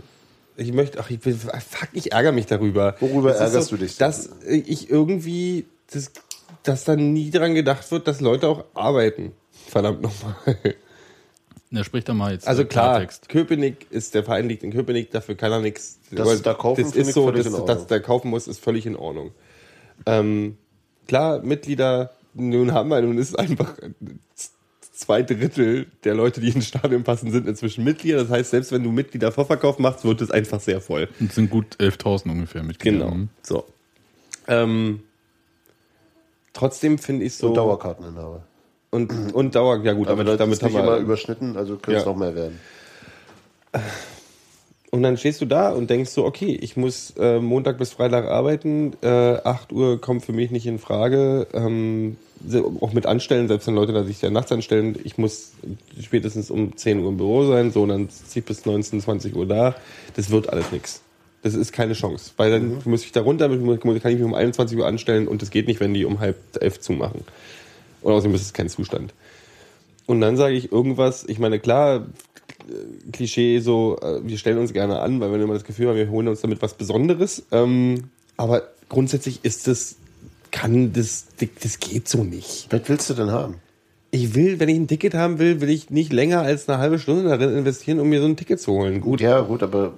ich 0.58 0.74
möchte, 0.74 1.00
ach, 1.00 1.10
ich 1.10 1.20
bin, 1.20 1.36
fuck, 1.38 1.90
ich 1.94 2.12
ärgere 2.14 2.32
mich 2.32 2.48
darüber. 2.48 2.96
Worüber 3.00 3.30
Das 3.30 3.42
ärgerst 3.42 3.70
so, 3.70 3.76
du 3.76 3.84
dich? 3.84 3.98
Dass 3.98 4.30
ich 4.48 4.90
irgendwie, 4.90 5.66
das, 5.92 6.12
dass 6.64 6.84
dann 6.84 7.14
nie 7.14 7.30
daran 7.30 7.54
gedacht 7.54 7.92
wird, 7.92 8.08
dass 8.08 8.20
Leute 8.20 8.48
auch 8.48 8.66
arbeiten. 8.74 9.34
Verdammt 9.68 10.02
nochmal. 10.02 10.34
Na, 11.70 11.84
sprich 11.84 12.04
da 12.04 12.14
mal 12.14 12.34
jetzt. 12.34 12.48
Also 12.48 12.64
äh, 12.64 12.66
klar, 12.66 12.90
Klartext. 12.98 13.30
Köpenick 13.30 13.88
ist, 13.90 14.14
der 14.14 14.24
Verein 14.24 14.48
liegt 14.48 14.64
in 14.64 14.72
Köpenick, 14.72 15.12
dafür 15.12 15.36
kann 15.36 15.52
er 15.52 15.60
nichts. 15.60 16.00
Das 16.12 16.22
Aber 16.22 16.36
da 16.38 16.54
kaufen, 16.54 16.84
das 16.84 16.96
ist 16.96 17.14
so, 17.14 17.26
völlig 17.26 17.44
dass, 17.44 17.54
in 17.54 17.60
Ordnung. 17.60 17.78
dass 17.78 17.88
der 17.88 18.00
kaufen 18.00 18.30
muss, 18.30 18.48
ist 18.48 18.64
völlig 18.64 18.86
in 18.86 18.96
Ordnung. 18.96 19.32
Ähm, 20.06 20.58
klar, 21.08 21.42
Mitglieder, 21.42 22.12
nun 22.34 22.72
haben 22.74 22.90
wir, 22.90 23.02
nun 23.02 23.18
ist 23.18 23.38
einfach 23.38 23.76
zwei 24.94 25.22
Drittel 25.24 25.88
der 26.04 26.14
Leute, 26.16 26.40
die 26.42 26.50
ins 26.50 26.68
Stadion 26.68 27.04
passen, 27.04 27.32
sind 27.32 27.48
inzwischen 27.48 27.84
Mitglieder. 27.84 28.22
Das 28.22 28.30
heißt, 28.30 28.52
selbst 28.52 28.72
wenn 28.72 28.84
du 28.84 28.92
Mitgliedervorverkauf 28.92 29.80
machst, 29.80 30.06
wird 30.06 30.22
es 30.22 30.32
einfach 30.32 30.60
sehr 30.60 30.82
voll. 30.82 31.10
Das 31.20 31.36
sind 31.36 31.50
gut 31.50 31.76
11.000 31.80 32.30
ungefähr 32.32 32.64
Mitglieder. 32.64 33.00
Genau. 33.06 33.16
Mhm. 33.16 33.30
So. 33.42 33.66
Ähm, 34.48 35.02
trotzdem 36.54 36.98
finde 37.00 37.26
ich 37.26 37.36
so. 37.36 37.48
Und 37.48 37.56
Dauerkarteninhaber. 37.56 38.44
Und, 38.92 39.34
und 39.34 39.56
Dauer, 39.56 39.84
ja 39.84 39.94
gut, 39.94 40.08
Aber 40.08 40.22
ist 40.24 40.40
damit 40.40 40.62
haben 40.62 40.72
immer 40.76 40.96
wir. 40.98 40.98
überschnitten, 40.98 41.58
also 41.58 41.78
könnte 41.78 41.98
es 42.00 42.06
Ja. 42.06 42.12
noch 42.12 42.18
mehr 42.18 42.36
werden. 42.36 42.60
Und 44.94 45.02
dann 45.02 45.18
stehst 45.18 45.42
du 45.42 45.46
da 45.46 45.72
und 45.72 45.90
denkst 45.90 46.12
so, 46.12 46.24
okay, 46.24 46.56
ich 46.62 46.78
muss 46.78 47.16
äh, 47.18 47.40
Montag 47.40 47.80
bis 47.80 47.94
Freitag 47.94 48.28
arbeiten, 48.28 48.94
äh, 49.02 49.08
8 49.08 49.74
Uhr 49.74 50.00
kommt 50.00 50.24
für 50.24 50.34
mich 50.34 50.52
nicht 50.52 50.68
in 50.68 50.78
Frage, 50.78 51.48
ähm, 51.52 52.16
auch 52.80 52.94
mit 52.94 53.08
Anstellen, 53.08 53.48
selbst 53.48 53.66
wenn 53.66 53.74
Leute 53.74 53.92
da 53.92 54.04
sich 54.04 54.22
ja 54.22 54.30
nachts 54.30 54.52
anstellen, 54.52 54.96
ich 55.04 55.18
muss 55.18 55.54
spätestens 56.00 56.52
um 56.52 56.78
10 56.78 57.00
Uhr 57.00 57.10
im 57.10 57.18
Büro 57.18 57.44
sein, 57.48 57.72
so, 57.72 57.82
und 57.82 57.90
dann 57.90 58.08
ziehe 58.12 58.42
ich 58.42 58.46
bis 58.46 58.68
19, 58.68 59.02
20 59.02 59.36
Uhr 59.36 59.48
da, 59.48 59.74
das 60.16 60.30
wird 60.30 60.50
alles 60.50 60.72
nix. 60.72 61.02
Das 61.42 61.56
ist 61.56 61.72
keine 61.72 61.94
Chance, 61.94 62.34
weil 62.38 62.52
dann 62.52 62.78
muss 62.86 63.04
ich 63.04 63.12
da 63.12 63.22
runter, 63.22 63.50
kann 63.50 64.12
ich 64.12 64.18
mich 64.20 64.22
um 64.22 64.36
21 64.36 64.78
Uhr 64.78 64.86
anstellen 64.86 65.28
und 65.28 65.42
das 65.42 65.50
geht 65.50 65.66
nicht, 65.66 65.80
wenn 65.80 65.96
die 65.96 66.06
um 66.06 66.20
halb 66.20 66.38
elf 66.60 66.80
zumachen. 66.80 67.22
Und 68.04 68.14
außerdem 68.14 68.36
ist 68.36 68.44
es 68.44 68.54
kein 68.54 68.70
Zustand. 68.70 69.12
Und 70.06 70.22
dann 70.22 70.38
sage 70.38 70.54
ich 70.54 70.72
irgendwas, 70.72 71.24
ich 71.28 71.40
meine, 71.40 71.60
klar, 71.60 72.06
Klischee 73.12 73.60
so, 73.60 73.98
äh, 74.02 74.20
wir 74.24 74.38
stellen 74.38 74.58
uns 74.58 74.74
gerne 74.74 75.00
an, 75.00 75.20
weil 75.20 75.32
wir 75.32 75.42
immer 75.42 75.54
das 75.54 75.64
Gefühl 75.64 75.90
haben, 75.90 75.98
wir 75.98 76.10
holen 76.10 76.28
uns 76.28 76.42
damit 76.42 76.62
was 76.62 76.74
Besonderes. 76.74 77.44
Ähm, 77.52 78.06
aber 78.38 78.64
grundsätzlich 78.90 79.40
ist 79.44 79.68
das, 79.68 79.96
kann 80.52 80.94
das, 80.94 81.28
das 81.62 81.80
geht 81.80 82.08
so 82.08 82.24
nicht. 82.24 82.68
Was 82.70 82.82
willst 82.88 83.10
du 83.10 83.14
denn 83.14 83.32
haben? 83.32 83.56
Ich 84.12 84.36
will, 84.36 84.60
wenn 84.60 84.70
ich 84.70 84.78
ein 84.78 84.88
Ticket 84.88 85.16
haben 85.16 85.40
will, 85.40 85.60
will 85.60 85.70
ich 85.70 85.90
nicht 85.90 86.14
länger 86.14 86.42
als 86.42 86.70
eine 86.70 86.78
halbe 86.78 87.00
Stunde 87.00 87.28
darin 87.28 87.58
investieren, 87.58 88.00
um 88.00 88.10
mir 88.10 88.22
so 88.22 88.28
ein 88.28 88.38
Ticket 88.38 88.60
zu 88.60 88.72
holen. 88.74 89.02
Gut, 89.02 89.22
Ja, 89.22 89.42
gut, 89.42 89.64
aber 89.64 89.94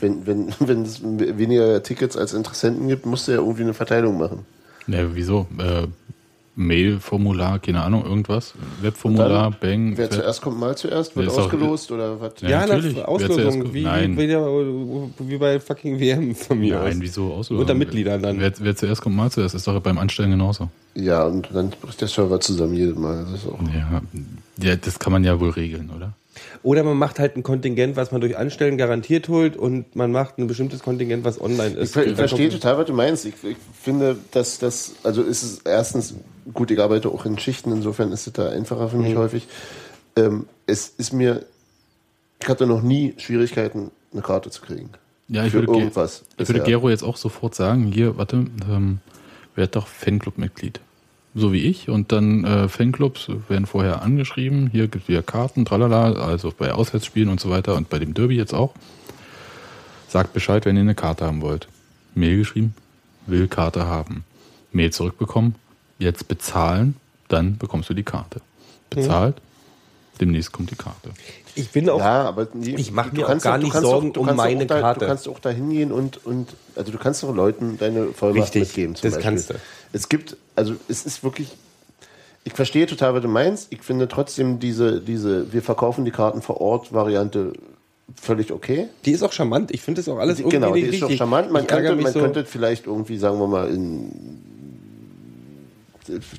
wenn, 0.00 0.26
wenn, 0.26 0.48
wenn 0.58 0.82
es 0.82 1.02
weniger 1.04 1.80
Tickets 1.82 2.16
als 2.16 2.34
Interessenten 2.34 2.88
gibt, 2.88 3.06
musst 3.06 3.28
du 3.28 3.32
ja 3.32 3.38
irgendwie 3.38 3.62
eine 3.62 3.74
Verteilung 3.74 4.18
machen. 4.18 4.44
Ne, 4.88 5.10
wieso? 5.14 5.46
Äh, 5.58 5.86
Mail-Formular, 6.56 7.58
keine 7.60 7.82
Ahnung, 7.82 8.04
irgendwas. 8.04 8.54
Webformular, 8.82 9.50
Bang. 9.52 9.96
Wer 9.96 10.10
zuerst 10.10 10.42
kommt, 10.42 10.58
mal 10.58 10.76
zuerst, 10.76 11.16
wird 11.16 11.28
ist 11.28 11.34
auch- 11.34 11.44
ausgelost 11.44 11.90
oder 11.92 12.20
was? 12.20 12.34
Ja, 12.40 12.48
ja, 12.48 12.66
natürlich. 12.66 13.02
Auslosung, 13.04 13.72
wie, 13.72 13.82
Nein. 13.82 14.16
Wie, 14.18 14.28
wie 15.30 15.36
bei 15.38 15.60
fucking 15.60 15.98
WM 16.00 16.34
von 16.34 16.58
mir 16.58 16.80
aus. 16.80 16.88
Nein, 16.88 16.98
wieso 17.00 17.32
Auslosung? 17.32 17.58
Unter 17.58 17.74
Mitgliedern 17.74 18.22
dann. 18.22 18.40
Wer, 18.40 18.52
wer 18.58 18.76
zuerst 18.76 19.00
kommt, 19.00 19.16
mal 19.16 19.30
zuerst. 19.30 19.54
Ist 19.54 19.66
doch 19.66 19.80
beim 19.80 19.98
Anstellen 19.98 20.32
genauso. 20.32 20.68
Ja, 20.94 21.24
und 21.24 21.48
dann 21.54 21.70
bricht 21.70 22.00
der 22.00 22.08
Server 22.08 22.40
zusammen 22.40 22.74
jedes 22.74 22.96
Mal. 22.96 23.24
Das 23.30 23.42
ist 23.44 23.48
auch 23.48 23.58
Ja, 23.72 24.02
ja, 24.62 24.76
das 24.76 24.98
kann 24.98 25.12
man 25.12 25.24
ja 25.24 25.38
wohl 25.40 25.50
regeln, 25.50 25.90
oder? 25.96 26.12
Oder 26.62 26.82
man 26.84 26.98
macht 26.98 27.18
halt 27.18 27.36
ein 27.36 27.42
Kontingent, 27.42 27.96
was 27.96 28.12
man 28.12 28.20
durch 28.20 28.36
Anstellen 28.36 28.76
garantiert 28.76 29.28
holt 29.28 29.56
und 29.56 29.96
man 29.96 30.12
macht 30.12 30.36
ein 30.38 30.46
bestimmtes 30.46 30.80
Kontingent, 30.82 31.24
was 31.24 31.40
online 31.40 31.74
ist. 31.74 31.96
Ich, 31.96 32.06
ich 32.06 32.16
verstehe 32.16 32.50
total, 32.50 32.76
was 32.76 32.86
du 32.86 32.92
meinst. 32.92 33.24
Ich, 33.24 33.34
ich 33.42 33.56
finde, 33.80 34.18
dass 34.32 34.58
das, 34.58 34.92
also 35.02 35.22
ist 35.22 35.42
es 35.42 35.58
erstens, 35.64 36.14
gut, 36.52 36.70
ich 36.70 36.78
arbeite 36.78 37.08
auch 37.08 37.24
in 37.24 37.38
Schichten, 37.38 37.72
insofern 37.72 38.12
ist 38.12 38.26
es 38.26 38.32
da 38.34 38.50
einfacher 38.50 38.88
für 38.90 38.98
mich 38.98 39.16
häufig. 39.16 39.48
Ähm, 40.16 40.46
es 40.66 40.88
ist 40.98 41.14
mir, 41.14 41.46
ich 42.42 42.48
hatte 42.48 42.66
noch 42.66 42.82
nie 42.82 43.14
Schwierigkeiten, 43.16 43.90
eine 44.12 44.20
Karte 44.20 44.50
zu 44.50 44.60
kriegen. 44.60 44.90
Ja, 45.28 45.44
ich 45.44 45.52
Für 45.52 45.60
würde, 45.60 45.72
Ge- 45.72 45.80
irgendwas 45.80 46.24
ich 46.36 46.48
würde. 46.48 46.62
Gero 46.62 46.90
jetzt 46.90 47.04
auch 47.04 47.16
sofort 47.16 47.54
sagen, 47.54 47.86
hier, 47.90 48.18
warte, 48.18 48.44
ähm, 48.68 48.98
werd 49.54 49.76
doch 49.76 49.86
Fanclub-Mitglied. 49.86 50.80
So 51.34 51.52
wie 51.52 51.64
ich. 51.64 51.88
Und 51.88 52.12
dann 52.12 52.44
äh, 52.44 52.68
Fanclubs 52.68 53.28
werden 53.48 53.66
vorher 53.66 54.02
angeschrieben. 54.02 54.68
Hier 54.72 54.88
gibt 54.88 55.04
es 55.04 55.08
wieder 55.08 55.22
Karten, 55.22 55.64
tralala, 55.64 56.12
also 56.12 56.52
bei 56.56 56.72
Auswärtsspielen 56.72 57.28
und 57.28 57.40
so 57.40 57.50
weiter 57.50 57.76
und 57.76 57.88
bei 57.88 57.98
dem 57.98 58.14
Derby 58.14 58.36
jetzt 58.36 58.54
auch. 58.54 58.74
Sagt 60.08 60.32
Bescheid, 60.32 60.64
wenn 60.64 60.76
ihr 60.76 60.82
eine 60.82 60.96
Karte 60.96 61.24
haben 61.24 61.40
wollt. 61.40 61.68
Mail 62.14 62.38
geschrieben, 62.38 62.74
will 63.26 63.46
Karte 63.46 63.86
haben. 63.86 64.24
Mail 64.72 64.92
zurückbekommen, 64.92 65.54
jetzt 65.98 66.26
bezahlen, 66.28 66.96
dann 67.28 67.58
bekommst 67.58 67.88
du 67.90 67.94
die 67.94 68.02
Karte. 68.02 68.40
Bezahlt, 68.88 69.36
demnächst 70.20 70.50
kommt 70.50 70.70
die 70.72 70.76
Karte. 70.76 71.10
Ich 71.54 71.70
bin 71.70 71.88
auch. 71.88 71.98
Ja, 71.98 72.22
aber 72.24 72.48
nee, 72.54 72.74
Ich 72.76 72.92
mach 72.92 73.10
du 73.10 73.16
mir 73.16 73.28
auch 73.28 73.38
gar 73.38 73.58
du 73.58 73.64
nicht 73.64 73.72
kannst 73.72 73.88
Sorgen 73.88 74.12
du 74.12 74.20
um 74.20 74.26
kannst 74.26 74.36
meine 74.36 74.64
auch 74.64 74.68
da, 74.68 74.80
Karte. 74.80 75.00
Du 75.00 75.06
kannst 75.06 75.28
auch 75.28 75.38
da 75.38 75.50
hingehen 75.50 75.92
und, 75.92 76.24
und, 76.24 76.54
also 76.76 76.92
du 76.92 76.98
kannst 76.98 77.22
doch 77.22 77.34
Leuten 77.34 77.78
deine 77.78 78.06
Vollmacht 78.08 78.54
Richtig, 78.54 78.62
mitgeben. 78.62 78.94
Zum 78.94 79.02
das 79.02 79.14
Beispiel. 79.14 79.30
kannst 79.30 79.50
du. 79.50 79.54
Es 79.92 80.08
gibt, 80.08 80.36
also 80.60 80.74
es 80.88 81.06
ist 81.06 81.24
wirklich, 81.24 81.48
ich 82.44 82.52
verstehe 82.52 82.86
total, 82.86 83.14
was 83.14 83.22
du 83.22 83.28
meinst. 83.28 83.72
Ich 83.72 83.82
finde 83.82 84.08
trotzdem 84.08 84.60
diese, 84.60 85.00
diese, 85.00 85.52
wir 85.52 85.62
verkaufen 85.62 86.04
die 86.04 86.10
Karten 86.10 86.42
vor 86.42 86.60
Ort 86.60 86.92
Variante 86.92 87.54
völlig 88.14 88.52
okay. 88.52 88.88
Die 89.06 89.12
ist 89.12 89.22
auch 89.22 89.32
charmant. 89.32 89.70
Ich 89.70 89.80
finde 89.80 90.02
das 90.02 90.08
auch 90.08 90.18
alles 90.18 90.36
Die, 90.36 90.42
irgendwie 90.42 90.56
genau, 90.56 90.74
die 90.74 90.82
richtig. 90.82 91.02
ist 91.02 91.10
doch 91.10 91.16
charmant. 91.16 91.50
Man, 91.50 91.62
ich 91.62 91.68
könnte, 91.68 91.96
man 91.96 92.12
so, 92.12 92.20
könnte 92.20 92.44
vielleicht 92.44 92.86
irgendwie, 92.86 93.16
sagen 93.16 93.38
wir 93.38 93.46
mal, 93.46 93.68
in 93.68 94.42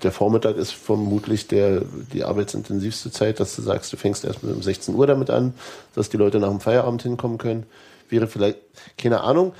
der 0.03 0.11
Vormittag 0.11 0.57
ist 0.57 0.72
vermutlich 0.72 1.47
der, 1.47 1.82
die 2.13 2.24
arbeitsintensivste 2.24 3.09
Zeit, 3.09 3.39
dass 3.39 3.55
du 3.55 3.63
sagst, 3.63 3.91
du 3.91 3.97
fängst 3.97 4.24
erst 4.24 4.43
mit 4.43 4.53
um 4.53 4.61
16 4.61 4.93
Uhr 4.93 5.07
damit 5.07 5.32
an, 5.32 5.53
dass 5.95 6.09
die 6.09 6.17
Leute 6.17 6.39
nach 6.39 6.49
dem 6.49 6.59
Feierabend 6.59 7.01
hinkommen 7.01 7.38
können. 7.38 7.63
Wäre 8.09 8.28
vielleicht, 8.28 8.59
keine 8.97 9.22
Ahnung, 9.22 9.53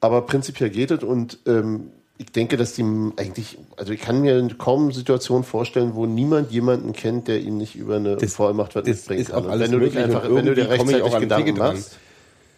aber 0.00 0.22
prinzipiell 0.22 0.70
geht 0.70 0.90
es 0.90 1.04
und 1.04 1.38
ähm, 1.46 1.92
ich 2.18 2.30
denke, 2.32 2.56
dass 2.56 2.74
die 2.74 2.82
eigentlich, 3.16 3.58
also 3.76 3.92
ich 3.92 4.00
kann 4.00 4.20
mir 4.20 4.46
kaum 4.58 4.92
Situationen 4.92 5.44
vorstellen, 5.44 5.94
wo 5.94 6.06
niemand 6.06 6.50
jemanden 6.52 6.92
kennt, 6.92 7.26
der 7.28 7.40
ihn 7.40 7.56
nicht 7.56 7.74
über 7.74 7.96
eine 7.96 8.16
Das- 8.16 8.34
Vollmacht 8.34 8.74
was 8.76 8.84
mitbringen 8.84 9.24
kann. 9.24 9.58
wenn 9.58 9.70
du 9.72 9.80
dich 9.80 9.98
einfach, 9.98 10.24
wenn 10.24 10.46
du 10.46 10.54
dir 10.54 10.68
rechtzeitig 10.70 11.02
auch 11.02 11.18
Gedanken 11.18 11.58
machst, 11.58 11.96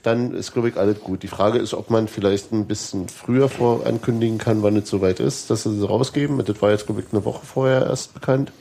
dann 0.03 0.35
ist, 0.35 0.53
glaube 0.53 0.69
ich, 0.69 0.77
alles 0.77 1.01
gut. 1.01 1.23
Die 1.23 1.29
Frage 1.29 1.59
ist, 1.59 1.73
ob 1.73 1.89
man 1.89 2.09
vielleicht 2.09 2.53
ein 2.53 2.67
bisschen 2.67 3.09
früher 3.09 3.49
vor 3.49 3.87
ankündigen 3.87 4.37
kann, 4.37 4.63
wann 4.63 4.77
es 4.77 4.91
soweit 4.91 5.19
ist, 5.19 5.49
dass 5.51 5.63
sie 5.63 5.75
sie 5.75 5.87
rausgeben. 5.87 6.45
Das 6.45 6.61
war 6.61 6.71
jetzt, 6.73 6.85
glaube 6.85 7.01
ich, 7.01 7.07
eine 7.13 7.25
Woche 7.25 7.47
vorher 7.47 7.87
erst 7.87 8.13
bekannt. 8.13 8.53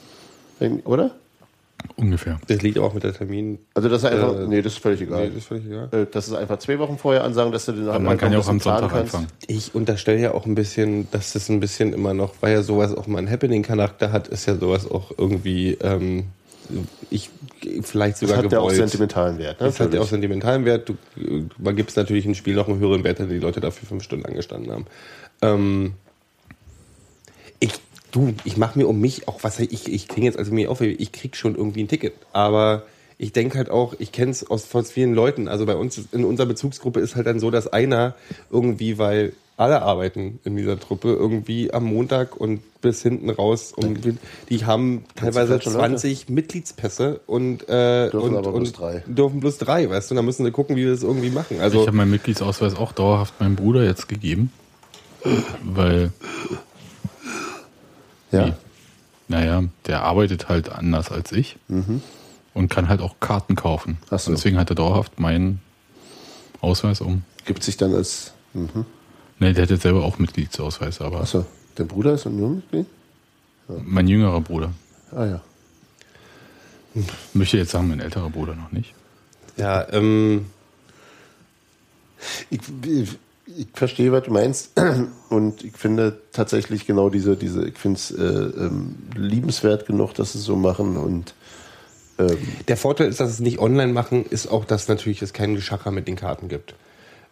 Oder? 0.86 1.12
Ungefähr. 1.96 2.40
Das 2.48 2.62
liegt 2.62 2.78
auch 2.80 2.94
mit 2.94 3.04
der 3.04 3.14
Termin. 3.14 3.60
Also, 3.74 3.90
dass 3.90 4.04
er 4.04 4.12
einfach, 4.12 4.40
Äh, 4.40 4.48
nee, 4.48 4.62
das 4.62 4.74
ist 4.74 4.82
völlig 4.82 5.02
egal. 5.02 5.22
Nee, 5.24 5.28
das 5.30 5.38
ist 5.38 5.46
völlig 5.46 5.66
egal. 5.66 5.90
Äh, 5.92 6.06
das 6.12 6.28
ist 6.28 6.34
einfach 6.34 6.58
zwei 6.60 6.80
Wochen 6.80 6.98
vorher 6.98 7.24
ansagen, 7.24 7.52
dass 7.52 7.66
du 7.66 7.72
den 7.74 7.88
Aber 7.88 8.00
man 8.00 8.18
kann 8.18 8.32
ja 8.34 8.40
auch 8.40 8.48
am 8.48 8.60
Sonntag 8.60 8.94
anfangen. 8.94 9.28
Ich 9.48 9.76
unterstelle 9.76 10.20
ja 10.20 10.34
auch 10.34 10.46
ein 10.46 10.56
bisschen, 10.56 11.10
dass 11.12 11.34
das 11.34 11.50
ein 11.50 11.60
bisschen 11.60 11.94
immer 11.94 12.14
noch, 12.14 12.34
weil 12.42 12.54
ja 12.54 12.64
sowas 12.64 12.94
auch 12.96 13.08
mal 13.08 13.20
einen 13.20 13.30
Happening-Charakter 13.30 14.12
hat, 14.12 14.28
ist 14.28 14.46
ja 14.48 14.56
sowas 14.56 14.90
auch 14.90 15.12
irgendwie, 15.18 15.78
ähm, 15.82 16.26
ich 17.10 17.30
vielleicht 17.82 18.14
Das 18.14 18.30
sogar 18.30 18.38
hat 18.44 18.52
ja 18.52 18.60
auch 18.60 18.70
gewollt. 18.70 18.78
sentimentalen 18.90 19.38
Wert. 19.38 19.60
Ne? 19.60 19.68
Das 19.68 19.80
hat 19.80 19.94
ja 19.94 20.02
auch 20.02 20.08
sentimentalen 20.08 20.66
Wert. 20.66 20.90
Du, 20.90 20.96
man 21.58 21.76
gibt 21.76 21.90
es 21.92 21.96
natürlich 21.96 22.26
im 22.26 22.36
Spiel 22.36 22.56
noch 22.56 22.68
einen 22.70 22.80
höheren 22.80 23.04
Wert, 23.04 23.20
wenn 23.20 23.30
die 23.30 23.40
Leute 23.40 23.60
dafür 23.60 23.88
fünf 23.88 24.04
Stunden 24.04 24.26
angestanden 24.26 24.72
haben. 24.72 24.86
Ähm, 25.42 25.94
ich, 27.60 27.72
du, 28.14 28.34
ich 28.46 28.56
mache 28.56 28.80
mir 28.80 28.88
um 28.88 29.02
mich 29.02 29.28
auch 29.28 29.44
was, 29.44 29.60
ich, 29.60 29.92
ich 29.92 30.08
klinge 30.08 30.28
jetzt 30.28 30.38
also 30.38 30.54
mir 30.54 30.72
auf, 30.72 30.80
ich 30.80 31.12
krieg 31.12 31.36
schon 31.36 31.56
irgendwie 31.56 31.84
ein 31.84 31.88
Ticket. 31.90 32.14
Aber 32.32 32.84
ich 33.18 33.34
denke 33.34 33.58
halt 33.58 33.70
auch, 33.70 33.94
ich 34.00 34.12
kenne 34.12 34.32
es 34.32 34.50
aus 34.50 34.66
von 34.66 34.86
vielen 34.86 35.14
Leuten. 35.14 35.48
Also 35.48 35.66
bei 35.66 35.76
uns 35.76 36.00
in 36.12 36.24
unserer 36.24 36.48
Bezugsgruppe 36.48 37.00
ist 37.00 37.16
halt 37.16 37.28
dann 37.28 37.40
so, 37.40 37.52
dass 37.52 37.68
einer 37.68 38.16
irgendwie, 38.50 38.98
weil 38.98 39.34
alle 39.56 39.84
arbeiten 39.84 40.40
in 40.44 40.56
dieser 40.56 40.80
Truppe 40.80 41.10
irgendwie 41.14 41.72
am 41.74 41.84
Montag 41.86 42.36
und 42.36 42.62
bis 42.82 43.04
hinten 43.04 43.30
raus, 43.30 43.72
um, 43.76 43.96
die 44.50 44.66
haben 44.66 45.06
teilweise 45.16 45.54
falsche 45.54 45.70
Leute. 45.70 45.80
20 45.80 46.30
Mitgliedspässe 46.30 47.22
und, 47.28 47.70
äh, 47.70 48.10
Dürfen 48.10 48.30
und, 48.30 48.38
aber 48.38 48.54
und 48.54 48.64
bloß 48.64 48.74
drei. 48.74 49.04
dürfen 49.06 49.40
bloß 49.40 49.60
drei, 49.60 49.90
weißt 49.90 50.10
du, 50.10 50.14
und 50.14 50.16
dann 50.18 50.26
müssen 50.26 50.44
wir 50.44 50.52
gucken, 50.52 50.76
wie 50.76 50.84
wir 50.84 50.92
das 50.92 51.04
irgendwie 51.04 51.30
machen. 51.30 51.62
Also 51.62 51.82
ich 51.82 51.88
habe 51.88 51.96
meinen 51.96 52.12
Mitgliedsausweis 52.12 52.76
auch 52.76 52.92
dauerhaft 52.94 53.40
meinem 53.40 53.56
Bruder 53.56 53.86
jetzt 53.86 54.10
gegeben, 54.10 54.52
weil, 55.64 56.12
Ja. 58.34 58.58
naja, 59.28 59.64
der 59.86 60.04
arbeitet 60.04 60.50
halt 60.50 60.70
anders 60.70 61.12
als 61.12 61.32
ich 61.32 61.58
und 62.54 62.70
kann 62.70 62.90
halt 62.90 63.02
auch 63.02 63.16
Karten 63.20 63.56
kaufen. 63.56 63.98
So. 64.10 64.32
Deswegen 64.32 64.58
hat 64.58 64.70
er 64.70 64.76
dauerhaft 64.76 65.20
meinen 65.20 65.62
Ausweis 66.62 67.02
um. 67.02 67.24
Gibt 67.46 67.64
sich 67.64 67.78
dann 67.78 67.94
als. 67.94 68.34
Mhm. 68.54 68.86
Ne, 69.40 69.54
der 69.54 69.64
hat 69.64 69.70
jetzt 69.72 69.82
selber 69.84 70.04
auch 70.04 70.20
Mitgliedsausweis, 70.20 71.02
aber 71.02 71.22
Achso, 71.22 71.46
der 71.78 71.84
Bruder 71.86 72.14
ist 72.14 72.26
Unionmitglied? 72.26 72.86
mein 73.68 74.08
jüngerer 74.08 74.42
Bruder. 74.42 74.72
Ah 75.12 75.26
ja. 75.26 75.42
Möchte 77.34 77.58
jetzt 77.58 77.72
sagen, 77.72 77.88
mein 77.88 78.00
älterer 78.00 78.30
Bruder 78.30 78.56
noch 78.56 78.72
nicht. 78.72 78.94
ja, 79.58 79.88
ähm, 79.92 80.46
Ich, 82.50 82.60
ich, 83.46 83.68
verstehe, 83.74 84.12
was 84.12 84.24
du 84.24 84.32
meinst. 84.32 84.72
Und 85.30 85.64
ich 85.64 85.74
finde 85.74 86.20
tatsächlich 86.32 86.86
genau 86.86 87.10
diese, 87.10 87.36
diese 87.36 87.68
ich 87.68 87.78
finde 87.78 87.98
es 87.98 88.12
äh, 88.12 88.24
ähm, 88.24 88.96
liebenswert 89.16 89.86
genug, 89.86 90.14
dass 90.14 90.34
sie 90.34 90.40
es 90.40 90.46
so 90.46 90.56
machen. 90.56 90.98
Und 90.98 91.34
ähm, 92.20 92.38
der 92.68 92.78
Vorteil 92.78 93.08
ist, 93.08 93.20
dass 93.20 93.30
es 93.30 93.40
nicht 93.40 93.60
online 93.60 93.94
machen, 93.94 94.26
ist 94.26 94.48
auch, 94.48 94.66
dass 94.66 94.88
natürlich 94.88 95.22
es 95.22 95.34
keinen 95.34 95.56
Geschacher 95.56 95.92
mit 95.92 96.08
den 96.08 96.16
Karten 96.16 96.48
gibt. 96.48 96.76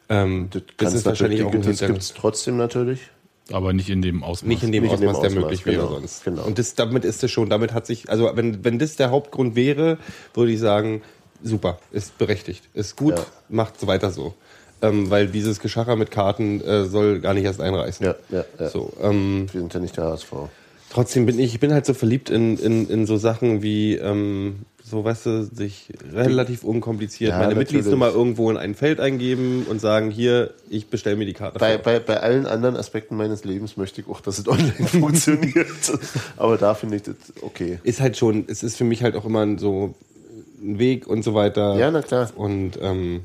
Ähm, 0.09 0.49
das, 0.51 0.63
kann's 0.77 0.93
ist 0.95 1.05
wahrscheinlich 1.05 1.43
auch 1.43 1.53
ein 1.53 1.61
das 1.61 1.79
gibt 1.79 1.99
es 1.99 2.13
trotzdem 2.13 2.57
natürlich. 2.57 2.99
Aber 3.51 3.73
nicht 3.73 3.89
in 3.89 4.01
dem 4.01 4.23
Ausmaß. 4.23 4.47
Nicht 4.47 4.63
in 4.63 4.71
dem 4.71 4.83
Nicht 4.83 4.93
in 4.93 5.01
dem 5.01 5.09
Ausmaß, 5.09 5.21
der 5.21 5.29
Ausmaß, 5.31 5.43
möglich 5.43 5.63
genau, 5.63 5.83
wäre 5.83 5.99
sonst. 5.99 6.23
genau. 6.23 6.43
Und 6.43 6.59
das, 6.59 6.75
damit 6.75 7.05
ist 7.05 7.23
es 7.23 7.31
schon, 7.31 7.49
damit 7.49 7.73
hat 7.73 7.85
sich, 7.85 8.09
also 8.09 8.29
wenn, 8.35 8.63
wenn 8.63 8.79
das 8.79 8.95
der 8.95 9.11
Hauptgrund 9.11 9.55
wäre, 9.55 9.97
würde 10.33 10.51
ich 10.51 10.59
sagen, 10.59 11.01
super, 11.43 11.79
ist 11.91 12.17
berechtigt, 12.17 12.63
ist 12.73 12.95
gut, 12.95 13.17
Ja. 13.17 13.25
macht 13.49 13.79
so 13.79 13.87
weiter 13.87 14.11
so. 14.11 14.33
Ähm, 14.81 15.09
weil 15.09 15.27
dieses 15.27 15.59
Geschacher 15.59 15.95
mit 15.95 16.11
Karten 16.11 16.61
äh, 16.61 16.85
soll 16.85 17.19
gar 17.19 17.33
nicht 17.33 17.45
erst 17.45 17.61
einreißen. 17.61 18.05
Ja, 18.05 18.15
ja, 18.29 18.45
ja. 18.59 18.69
So, 18.69 18.91
ähm, 19.01 19.47
Wir 19.51 19.61
sind 19.61 19.73
ja 19.73 19.79
nicht 19.79 19.97
der 19.97 20.05
HSV. 20.05 20.33
Trotzdem 20.89 21.25
bin 21.25 21.39
ich, 21.39 21.53
ich 21.53 21.59
bin 21.59 21.71
halt 21.71 21.85
so 21.85 21.93
verliebt 21.93 22.29
in, 22.29 22.57
in, 22.57 22.89
in 22.89 23.05
so 23.05 23.15
Sachen 23.15 23.61
wie, 23.61 23.95
ähm, 23.95 24.65
so 24.83 25.05
weißt 25.05 25.25
du, 25.25 25.43
sich 25.45 25.87
relativ 26.13 26.65
unkompliziert 26.65 27.31
Ja, 27.31 27.37
meine 27.37 27.49
natürlich. 27.49 27.71
Mitgliedsnummer 27.71 28.09
irgendwo 28.09 28.51
in 28.51 28.57
ein 28.57 28.75
Feld 28.75 28.99
eingeben 28.99 29.65
und 29.69 29.79
sagen, 29.79 30.11
hier, 30.11 30.53
ich 30.69 30.87
bestelle 30.87 31.15
mir 31.15 31.25
die 31.25 31.33
Karte. 31.33 31.59
Bei, 31.59 31.77
bei, 31.77 31.99
bei 31.99 32.19
allen 32.19 32.45
anderen 32.45 32.75
Aspekten 32.75 33.15
meines 33.15 33.45
Lebens 33.45 33.77
möchte 33.77 34.01
ich 34.01 34.07
auch, 34.09 34.19
dass 34.19 34.37
es 34.37 34.47
online 34.49 34.73
funktioniert. 34.73 35.67
Aber 36.35 36.57
da 36.57 36.73
finde 36.73 36.97
ich 36.97 37.03
das 37.03 37.15
okay. 37.41 37.79
ist 37.83 38.01
halt 38.01 38.17
schon, 38.17 38.43
es 38.47 38.61
ist 38.61 38.75
für 38.77 38.83
mich 38.83 39.01
halt 39.01 39.15
auch 39.15 39.23
immer 39.23 39.57
so 39.57 39.95
ein 40.61 40.77
Weg 40.77 41.07
und 41.07 41.23
so 41.23 41.33
weiter. 41.33 41.77
Ja, 41.77 41.89
na 41.89 42.01
klar. 42.01 42.29
Und 42.35 42.73
ähm, 42.81 43.21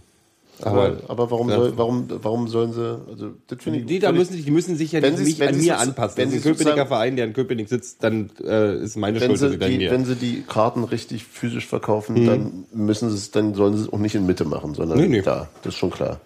Aber, 0.63 0.85
aber, 0.87 0.97
aber 1.09 1.31
warum, 1.31 1.51
soll, 1.51 1.73
warum, 1.77 2.07
warum 2.09 2.49
sollen 2.49 2.73
sie, 2.73 2.99
also 3.11 3.33
das 3.47 3.63
finde 3.63 3.81
ich. 3.81 3.87
die, 3.87 3.99
da 3.99 4.11
müssen, 4.13 4.43
die 4.43 4.51
müssen 4.51 4.75
sich 4.77 4.93
ja 4.93 5.03
Wenn 5.03 5.15
nicht 5.23 5.39
wenn 5.39 5.51
an 5.51 5.59
mir 5.59 5.79
anpassen. 5.79 6.17
wenn 6.17 6.29
ein 6.31 6.33
sie 6.33 6.41
Köpenicker 6.41 6.87
Verein, 6.87 7.17
der 7.17 7.27
in 7.27 7.33
Köpenick 7.35 7.69
sitzt, 7.69 8.03
dann 8.03 8.31
äh, 8.43 8.77
ist 8.77 8.97
meine 8.97 9.21
wenn 9.21 9.37
Schuld, 9.37 9.53
sie, 9.53 9.59
die, 9.59 9.79
gehe. 9.79 9.91
wenn 9.91 10.05
sie 10.07 10.15
die 10.17 10.43
Karten 10.49 10.85
richtig 10.85 11.25
physisch 11.25 11.67
verkaufen, 11.67 12.23
Mhm. 12.23 12.27
dann 12.27 12.67
müssen 12.73 13.11
sie 13.11 13.17
es, 13.17 13.31
dann 13.33 13.55
sollen 13.55 13.77
sie 13.77 13.83
es 13.85 13.93
auch 13.93 13.99
nicht 13.99 14.15
in 14.15 14.25
Mitte 14.25 14.45
machen, 14.47 14.75
sondern 14.75 14.99
Nee, 14.99 15.09
nee. 15.09 15.23
da. 15.23 15.49
Das 15.63 15.75
ist 15.75 15.79
schon 15.79 15.91
klar. 15.91 16.21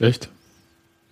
Echt? 0.00 0.28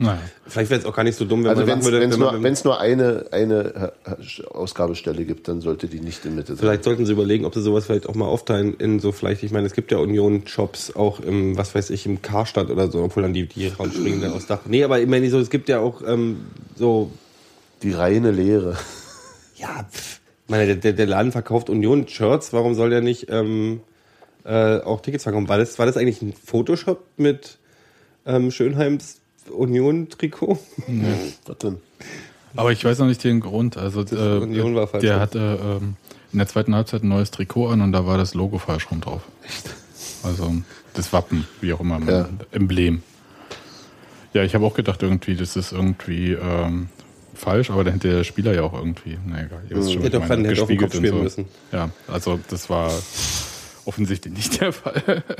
Naja. 0.03 0.20
Vielleicht 0.46 0.70
wäre 0.70 0.80
es 0.80 0.86
auch 0.86 0.94
gar 0.94 1.05
nicht 1.05 1.16
so 1.16 1.24
dumm, 1.24 1.44
wenn 1.44 1.50
Also 1.50 1.62
man 1.62 1.68
sagen 1.68 1.84
würde, 1.84 2.05
es 2.05 2.12
wenn 2.12 2.18
nur, 2.18 2.32
man, 2.32 2.42
wenn's 2.42 2.64
nur 2.64 2.80
eine, 2.80 3.26
eine 3.30 3.92
äh, 4.05 4.44
Ausgabestelle 4.50 5.24
gibt, 5.24 5.48
dann 5.48 5.61
sollte 5.61 5.86
die 5.86 6.00
nicht 6.00 6.24
in 6.24 6.34
Mitte 6.34 6.48
sein. 6.48 6.59
Vielleicht 6.59 6.84
sollten 6.84 7.07
sie 7.07 7.12
überlegen, 7.12 7.44
ob 7.44 7.55
sie 7.55 7.62
sowas 7.62 7.86
vielleicht 7.86 8.09
auch 8.09 8.14
mal 8.14 8.26
aufteilen 8.26 8.74
in 8.74 9.00
so 9.00 9.12
vielleicht, 9.12 9.42
ich 9.42 9.53
meine, 9.53 9.66
es 9.66 9.72
gibt 9.72 9.92
ja 9.92 9.98
Union-Shops 9.98 10.96
auch 10.96 11.20
im, 11.20 11.57
was 11.57 11.74
weiß 11.74 11.90
ich, 11.90 12.05
im 12.07 12.20
Karstadt 12.20 12.70
oder 12.70 12.90
so, 12.90 13.03
obwohl 13.03 13.22
dann 13.22 13.32
die, 13.32 13.46
die 13.46 13.68
rausspringen 13.68 14.20
dann 14.20 14.32
aus 14.32 14.46
Dach. 14.46 14.61
Nee, 14.66 14.84
aber 14.84 15.00
ich 15.00 15.09
meine, 15.09 15.30
so, 15.30 15.38
es 15.38 15.50
gibt 15.50 15.68
ja 15.68 15.78
auch 15.80 16.03
ähm, 16.07 16.40
so, 16.76 17.11
Die 17.82 17.92
reine 17.92 18.30
Lehre. 18.30 18.76
ja, 19.57 19.86
pff, 19.90 20.20
ich 20.46 20.50
meine, 20.50 20.66
der, 20.66 20.76
der, 20.76 20.92
der 20.92 21.07
Laden 21.07 21.32
verkauft 21.32 21.70
Union-Shirts, 21.70 22.53
warum 22.53 22.74
soll 22.74 22.90
der 22.90 23.00
nicht 23.00 23.28
ähm, 23.30 23.80
äh, 24.44 24.78
auch 24.80 25.00
Tickets 25.00 25.22
verkaufen? 25.22 25.48
War 25.48 25.59
das, 25.59 25.78
war 25.78 25.86
das 25.86 25.96
eigentlich 25.96 26.20
ein 26.20 26.32
Photoshop 26.32 27.05
mit 27.16 27.59
ähm, 28.26 28.50
Schönheims 28.50 29.22
Union-Trikot? 29.51 30.59
Was 31.47 31.59
denn? 31.59 31.78
Aber 32.55 32.73
ich 32.73 32.85
weiß 32.85 32.98
noch 32.98 33.06
nicht 33.06 33.24
den 33.24 33.40
Grund. 33.40 33.77
Also 33.77 34.02
äh, 34.02 34.39
Union 34.39 34.74
war 34.74 34.86
falsch 34.86 35.02
der 35.02 35.20
hatte 35.20 35.59
ähm, 35.81 35.97
in 36.32 36.39
der 36.39 36.48
zweiten 36.48 36.74
Halbzeit 36.74 37.02
ein 37.02 37.09
neues 37.09 37.31
Trikot 37.31 37.69
an 37.69 37.81
und 37.81 37.93
da 37.93 38.06
war 38.06 38.19
das 38.19 38.35
Logo 38.35 38.59
falsch 38.59 38.90
rum 38.90 39.01
drauf. 39.01 39.23
Echt? 39.44 39.74
Also 40.23 40.55
das 40.94 41.12
Wappen, 41.12 41.47
wie 41.60 41.73
auch 41.73 41.81
immer, 41.81 42.01
Ja. 42.06 42.28
Emblem. 42.51 43.02
Ja, 44.35 44.43
ich 44.43 44.55
habe 44.55 44.64
auch 44.64 44.74
gedacht 44.74 45.02
irgendwie, 45.02 45.35
das 45.35 45.56
ist 45.56 45.73
irgendwie 45.73 46.32
ähm, 46.32 46.89
falsch, 47.35 47.70
aber 47.70 47.85
dann 47.85 47.94
hätte 47.94 48.10
der 48.10 48.24
Spieler 48.24 48.55
ja 48.55 48.62
auch 48.62 48.73
irgendwie, 48.73 49.19
na 49.27 49.43
egal, 49.43 49.62
ihr 49.69 49.77
wisst 49.77 49.93
schon, 49.93 50.05
ich 50.05 50.10
den 50.10 50.78
Kopf 50.78 50.94
und 50.94 50.94
spielen 50.94 51.23
müssen. 51.23 51.44
Ja, 51.70 51.90
also 52.09 52.39
das 52.48 52.70
war 52.70 52.90
offensichtlich 53.85 54.32
nicht 54.32 54.60
der 54.60 54.73
Fall. 54.73 55.23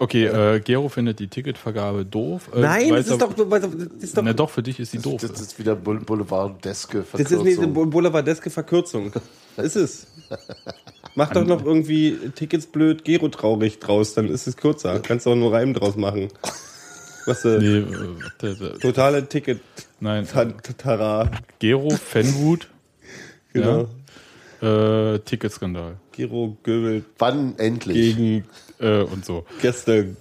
Okay, 0.00 0.26
äh, 0.26 0.60
Gero 0.60 0.88
findet 0.88 1.18
die 1.18 1.26
Ticketvergabe 1.28 2.04
doof. 2.04 2.50
Äh, 2.54 2.60
Nein, 2.60 2.90
das 2.90 3.08
ist 3.08 3.20
doch, 3.20 3.32
das 3.32 3.64
ist 4.00 4.16
doch 4.16 4.22
Na 4.22 4.32
doch, 4.32 4.48
für 4.50 4.62
dich 4.62 4.78
ist 4.78 4.92
sie 4.92 4.98
doof. 4.98 5.20
Das 5.20 5.40
ist 5.40 5.58
wieder 5.58 5.74
Boul- 5.74 6.00
Boulevardeske 6.04 7.04
Das 7.12 7.20
ist 7.20 7.32
eine 7.32 7.42
Verkürzung. 7.50 7.90
Boulevardeske 7.90 8.50
Verkürzung. 8.50 9.12
Das 9.56 9.74
ist 9.74 9.76
es. 9.76 10.06
Mach 11.16 11.32
doch 11.32 11.44
noch 11.44 11.64
irgendwie 11.64 12.16
Tickets 12.36 12.66
blöd, 12.66 13.04
Gero 13.04 13.28
traurig 13.28 13.80
draus, 13.80 14.14
dann 14.14 14.28
ist 14.28 14.46
es 14.46 14.56
kürzer. 14.56 15.00
Kannst 15.00 15.26
du 15.26 15.30
auch 15.30 15.34
nur 15.36 15.52
Reim 15.52 15.74
draus 15.74 15.96
machen. 15.96 16.28
Was 17.26 17.44
äh, 17.44 17.58
Nee, 17.58 17.78
äh, 17.78 17.84
der, 18.40 18.54
der, 18.54 18.78
totale 18.78 19.26
Ticket 19.28 19.60
nein, 19.98 20.28
Tara. 20.78 21.28
Gero, 21.58 21.90
Fenwut, 21.90 22.68
Genau. 23.52 23.88
äh, 24.62 25.18
Ticketskandal 25.20 25.96
Gero 26.18 26.56
Göbel 26.64 27.04
Wann 27.20 27.54
endlich? 27.58 28.16
gegen 28.16 28.44
äh, 28.80 29.02
und 29.02 29.24
so. 29.24 29.46
Gäste. 29.62 30.16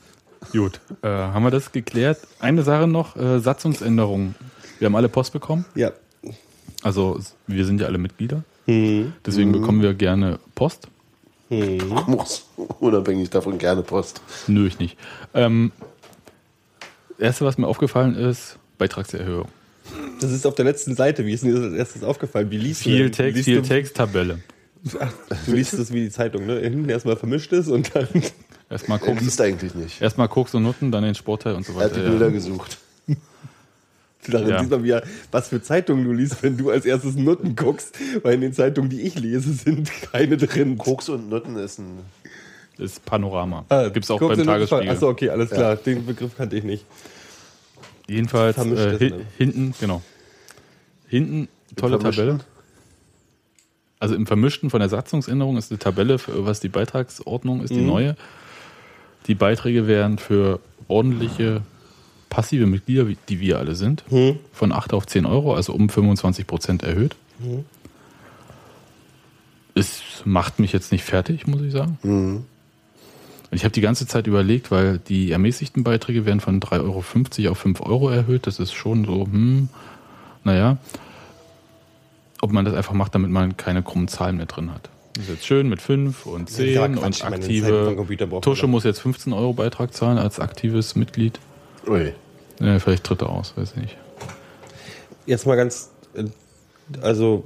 Gut, 0.51 0.79
äh, 1.01 1.07
haben 1.07 1.43
wir 1.43 1.49
das 1.49 1.71
geklärt? 1.71 2.19
Eine 2.39 2.61
Sache 2.61 2.85
noch, 2.87 3.15
äh, 3.15 3.39
Satzungsänderung. 3.39 4.35
Wir 4.77 4.85
haben 4.85 4.95
alle 4.95 5.09
Post 5.09 5.33
bekommen, 5.33 5.65
Ja. 5.73 5.91
also 6.83 7.19
wir 7.47 7.65
sind 7.65 7.81
ja 7.81 7.87
alle 7.87 7.97
Mitglieder, 7.97 8.43
Mhm. 8.67 9.13
deswegen 9.25 9.51
bekommen 9.51 9.81
wir 9.81 9.95
gerne 9.95 10.37
Post. 10.53 10.87
Muss 11.49 12.45
unabhängig 12.79 13.31
davon 13.31 13.57
gerne 13.57 13.81
Post. 13.81 14.21
Nö, 14.45 14.67
ich 14.67 14.77
nicht. 14.77 14.97
Ähm, 15.33 15.71
erste, 17.17 17.43
was 17.43 17.57
mir 17.57 17.65
aufgefallen 17.65 18.13
ist, 18.15 18.59
Beitragserhöhung. 18.77 19.47
Das 20.21 20.31
ist 20.31 20.45
auf 20.45 20.53
der 20.53 20.65
letzten 20.65 20.95
Seite. 20.95 21.25
Wie 21.25 21.31
ist 21.33 21.43
mir 21.43 21.53
das 21.55 21.63
als 21.63 21.73
erstes 21.73 22.03
aufgefallen? 22.03 22.51
Wie 22.51 22.57
liest 22.57 22.81
du 22.85 22.89
Viel 22.89 23.03
denn? 23.05 23.11
Text, 23.13 23.35
liest 23.37 23.45
viel 23.45 23.61
du, 23.63 23.67
Text, 23.67 23.95
Tabelle. 23.95 24.39
Ach, 24.99 25.13
du 25.45 25.51
liest 25.53 25.73
das 25.77 25.91
wie 25.91 26.01
die 26.01 26.09
Zeitung, 26.09 26.45
ne? 26.45 26.59
Hinten 26.59 26.87
erstmal 26.89 27.15
vermischt 27.15 27.51
ist 27.53 27.67
und 27.67 27.93
dann. 27.95 28.07
Erstmal 28.69 28.99
Er 28.99 29.05
Koks, 29.05 29.21
liest 29.21 29.39
eigentlich 29.39 29.73
nicht. 29.75 30.01
erstmal 30.01 30.27
Koks 30.27 30.53
und 30.53 30.63
Nutten, 30.63 30.91
dann 30.91 31.01
den 31.01 31.15
Sportteil 31.15 31.55
und 31.55 31.65
so 31.65 31.71
Er 31.79 31.85
hat 31.85 31.95
die 31.95 31.99
weiter. 32.01 32.09
Bilder 32.09 32.25
Ja. 32.25 32.31
gesucht. 32.33 32.77
Darin 34.27 34.49
Ja. 34.49 34.59
sieht 34.59 34.69
man 34.69 34.83
wieder, 34.83 35.03
was 35.31 35.47
für 35.47 35.61
Zeitungen 35.61 36.03
du 36.03 36.11
liest, 36.11 36.43
wenn 36.43 36.57
du 36.57 36.69
als 36.69 36.85
erstes 36.85 37.15
Nutten 37.15 37.55
guckst, 37.55 37.95
weil 38.23 38.33
in 38.33 38.41
den 38.41 38.51
Zeitungen, 38.51 38.89
die 38.89 38.99
ich 39.03 39.17
lese, 39.17 39.53
sind 39.53 39.89
keine 40.11 40.35
drin. 40.35 40.77
Koks 40.77 41.07
und 41.07 41.29
Nutten 41.29 41.55
ist 41.55 41.79
ein. 41.79 41.99
Das 42.77 42.91
ist 42.91 43.05
Panorama. 43.05 43.63
Ah, 43.69 43.87
Gibt's 43.87 44.11
auch 44.11 44.19
guckst 44.19 44.37
beim 44.37 44.45
Tagesspiegel. 44.47 44.89
Achso, 44.89 45.07
okay, 45.07 45.29
alles 45.29 45.49
klar. 45.49 45.77
Den 45.77 46.05
Begriff 46.05 46.35
kannte 46.35 46.57
ich 46.57 46.65
nicht. 46.65 46.85
Jedenfalls 48.09 48.57
äh, 48.57 48.65
ne? 48.65 49.25
hinten, 49.37 49.73
genau. 49.79 50.01
Hinten 51.07 51.47
tolle? 51.77 51.99
Tabelle. 51.99 52.39
Also 53.99 54.15
im 54.15 54.27
Vermischten 54.27 54.69
von 54.69 54.79
der 54.79 54.89
Satzungsänderung 54.89 55.57
ist 55.57 55.71
die 55.71 55.77
Tabelle, 55.77 56.19
für, 56.19 56.45
was 56.45 56.59
die 56.59 56.69
Beitragsordnung 56.69 57.61
ist, 57.63 57.71
die 57.71 57.79
Mhm. 57.81 57.87
neue. 57.87 58.15
Die 59.27 59.35
Beiträge 59.35 59.87
werden 59.87 60.17
für 60.19 60.59
ordentliche 60.87 61.61
passive 62.29 62.65
Mitglieder, 62.67 63.05
die 63.29 63.39
wir 63.39 63.57
alle 63.57 63.75
sind, 63.75 64.03
Mhm. 64.11 64.37
von 64.53 64.71
8 64.71 64.93
auf 64.93 65.07
10 65.07 65.25
Euro, 65.25 65.53
also 65.55 65.73
um 65.73 65.89
25 65.89 66.45
Prozent 66.45 66.83
erhöht. 66.83 67.15
Mhm. 67.39 67.65
Es 69.73 70.01
macht 70.25 70.59
mich 70.59 70.73
jetzt 70.73 70.91
nicht 70.91 71.03
fertig, 71.03 71.47
muss 71.47 71.61
ich 71.61 71.71
sagen. 71.71 71.97
Mhm. 72.03 72.35
Und 73.49 73.55
Ich 73.55 73.63
habe 73.63 73.71
die 73.71 73.81
ganze 73.81 74.05
Zeit 74.07 74.27
überlegt, 74.27 74.71
weil 74.71 74.97
die 74.99 75.31
ermäßigten 75.31 75.83
Beiträge 75.83 76.25
werden 76.25 76.39
von 76.41 76.59
3,50 76.59 77.45
Euro 77.45 77.51
auf 77.51 77.57
5 77.57 77.81
Euro 77.81 78.09
erhöht. 78.09 78.45
Das 78.47 78.59
ist 78.59 78.73
schon 78.73 79.05
so, 79.05 79.23
hm, 79.25 79.69
naja, 80.43 80.77
ob 82.41 82.51
man 82.51 82.65
das 82.65 82.73
einfach 82.73 82.93
macht, 82.93 83.15
damit 83.15 83.31
man 83.31 83.57
keine 83.57 83.83
krummen 83.83 84.07
Zahlen 84.07 84.37
mehr 84.37 84.45
drin 84.45 84.73
hat. 84.73 84.89
Das 85.13 85.23
ist 85.23 85.29
jetzt 85.29 85.45
schön 85.47 85.67
mit 85.67 85.81
5 85.81 86.25
und 86.27 86.49
10 86.49 86.73
Ja, 86.73 86.85
und 86.85 87.25
aktive. 87.25 87.95
Tusche 88.41 88.67
muss 88.67 88.83
jetzt 88.83 88.99
15 88.99 89.33
Euro 89.33 89.53
Beitrag 89.53 89.93
zahlen 89.93 90.19
als 90.19 90.39
aktives 90.39 90.95
Mitglied. 90.95 91.39
Ui. 91.87 92.13
Ja, 92.59 92.77
vielleicht 92.79 93.03
tritt 93.03 93.21
er 93.21 93.29
aus, 93.29 93.53
weiß 93.55 93.71
ich 93.71 93.81
nicht. 93.81 93.97
Jetzt 95.25 95.45
mal 95.47 95.55
ganz, 95.55 95.89
also 97.01 97.45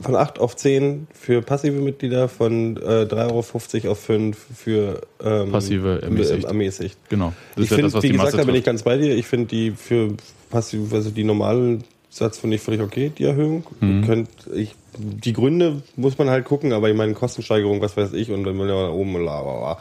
von 0.00 0.16
8 0.16 0.38
auf 0.40 0.56
10 0.56 1.06
für 1.12 1.42
passive 1.42 1.80
Mitglieder, 1.80 2.28
von 2.28 2.76
äh, 2.76 3.06
3,50 3.08 3.82
Euro 3.84 3.92
auf 3.92 4.00
5 4.00 4.36
für 4.56 5.00
ähm, 5.22 5.52
Passive 5.52 6.02
ermäßigt. 6.02 6.44
äh, 6.44 6.46
ermäßigt. 6.48 6.98
Genau. 7.08 7.32
Das 7.54 7.64
Ich 7.64 7.70
finde, 7.70 7.92
wie 7.94 8.00
die 8.00 8.12
gesagt, 8.12 8.36
da 8.38 8.44
bin 8.44 8.54
ich 8.56 8.64
ganz 8.64 8.82
bei 8.82 8.96
dir. 8.96 9.16
Ich 9.16 9.26
finde 9.26 9.46
die 9.46 9.70
für 9.70 10.14
passiv, 10.50 10.92
also 10.92 11.10
die 11.10 11.24
normalen 11.24 11.84
Satz 12.10 12.38
finde 12.38 12.56
ich 12.56 12.62
völlig 12.62 12.80
okay, 12.80 13.12
die 13.16 13.24
Erhöhung. 13.24 13.64
Mhm. 13.80 14.00
Ihr 14.00 14.06
Könnt, 14.06 14.28
ich, 14.54 14.74
die 14.96 15.32
Gründe 15.32 15.82
muss 15.96 16.18
man 16.18 16.30
halt 16.30 16.44
gucken, 16.44 16.72
aber 16.72 16.88
ich 16.88 16.96
meine 16.96 17.14
Kostensteigerung, 17.14 17.80
was 17.80 17.96
weiß 17.96 18.12
ich, 18.14 18.30
und 18.30 18.44
dann 18.44 18.58
will 18.58 18.68
ja 18.68 18.86
da 18.86 18.90
oben, 18.90 19.14
bla, 19.14 19.42
bla, 19.42 19.56
bla. 19.58 19.78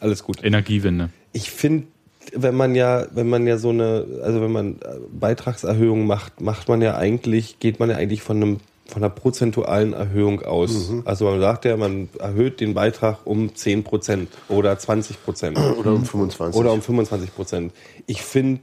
alles 0.00 0.24
gut. 0.24 0.42
Energiewende. 0.42 1.10
Ich 1.32 1.50
finde, 1.50 1.86
wenn 2.34 2.54
man 2.54 2.74
ja, 2.74 3.06
wenn 3.12 3.28
man 3.28 3.46
ja 3.46 3.58
so 3.58 3.70
eine, 3.70 4.04
also 4.22 4.40
wenn 4.40 4.52
man 4.52 4.74
äh, 4.76 4.98
Beitragserhöhung 5.12 6.06
macht, 6.06 6.40
macht 6.40 6.68
man 6.68 6.82
ja 6.82 6.96
eigentlich, 6.96 7.58
geht 7.58 7.80
man 7.80 7.90
ja 7.90 7.96
eigentlich 7.96 8.22
von 8.22 8.36
einem 8.36 8.60
von 8.88 9.02
einer 9.02 9.10
prozentualen 9.10 9.92
Erhöhung 9.92 10.40
aus. 10.42 10.90
Also 11.04 11.26
man 11.26 11.40
sagt 11.40 11.66
ja, 11.66 11.76
man 11.76 12.08
erhöht 12.18 12.60
den 12.60 12.72
Beitrag 12.72 13.18
um 13.26 13.54
10 13.54 13.84
Prozent 13.84 14.30
oder 14.48 14.78
20 14.78 15.22
Prozent 15.22 15.58
Oder 15.58 15.92
um 15.92 16.06
25. 16.06 16.58
oder 16.58 16.72
um 16.72 16.80
25 16.80 17.34
Prozent. 17.34 17.72
Ich 18.06 18.22
finde, 18.22 18.62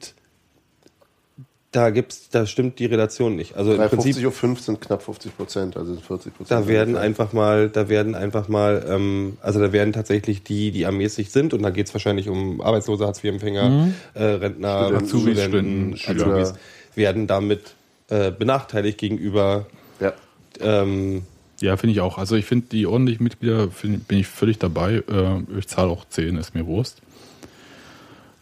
da 1.75 1.89
gibt's, 1.89 2.29
da 2.29 2.45
stimmt 2.45 2.79
die 2.79 2.85
Relation 2.85 3.35
nicht. 3.35 3.57
Also 3.57 3.71
im 3.71 3.77
350 3.77 4.13
Prinzip, 4.13 4.27
auf 4.27 4.35
5 4.35 4.59
sind 4.61 4.81
knapp 4.81 5.03
50 5.03 5.35
Prozent, 5.35 5.77
also 5.77 5.95
40 5.95 6.33
Prozent. 6.33 6.49
da 6.49 6.67
werden 6.67 6.95
einfach 6.95 7.33
mal, 7.33 7.69
da 7.69 7.89
werden 7.89 8.15
einfach 8.15 8.47
mal, 8.47 8.85
ähm, 8.87 9.37
also 9.41 9.59
da 9.59 9.73
werden 9.73 9.91
tatsächlich 9.91 10.43
die, 10.43 10.71
die 10.71 10.83
ermäßigt 10.83 11.31
sind, 11.31 11.53
und 11.53 11.63
da 11.63 11.71
geht's 11.71 11.93
wahrscheinlich 11.93 12.29
um 12.29 12.61
Arbeitslose, 12.61 13.05
Hartz-IV-Empfänger, 13.05 13.89
äh, 14.13 14.23
Rentner, 14.23 15.01
Studenten, 15.05 15.97
Studenten, 15.97 15.97
Schüler. 15.97 16.53
werden 16.95 17.27
damit 17.27 17.75
äh, 18.07 18.31
benachteiligt 18.31 18.97
gegenüber 18.97 19.65
Ja. 19.99 20.13
ähm, 20.61 21.23
Ja, 21.59 21.75
finde 21.75 21.91
ich 21.93 21.99
auch. 21.99 22.17
Also 22.17 22.37
ich 22.37 22.45
finde 22.45 22.67
die 22.71 22.85
ordentlichen 22.85 23.23
Mitglieder 23.23 23.69
find, 23.69 24.07
bin 24.07 24.19
ich 24.19 24.27
völlig 24.27 24.59
dabei. 24.59 25.03
Äh, 25.09 25.59
ich 25.59 25.67
zahle 25.67 25.89
auch 25.89 26.05
10, 26.07 26.37
ist 26.37 26.55
mir 26.55 26.65
Wurst. 26.65 27.01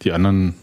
Die 0.02 0.12
anderen 0.12 0.54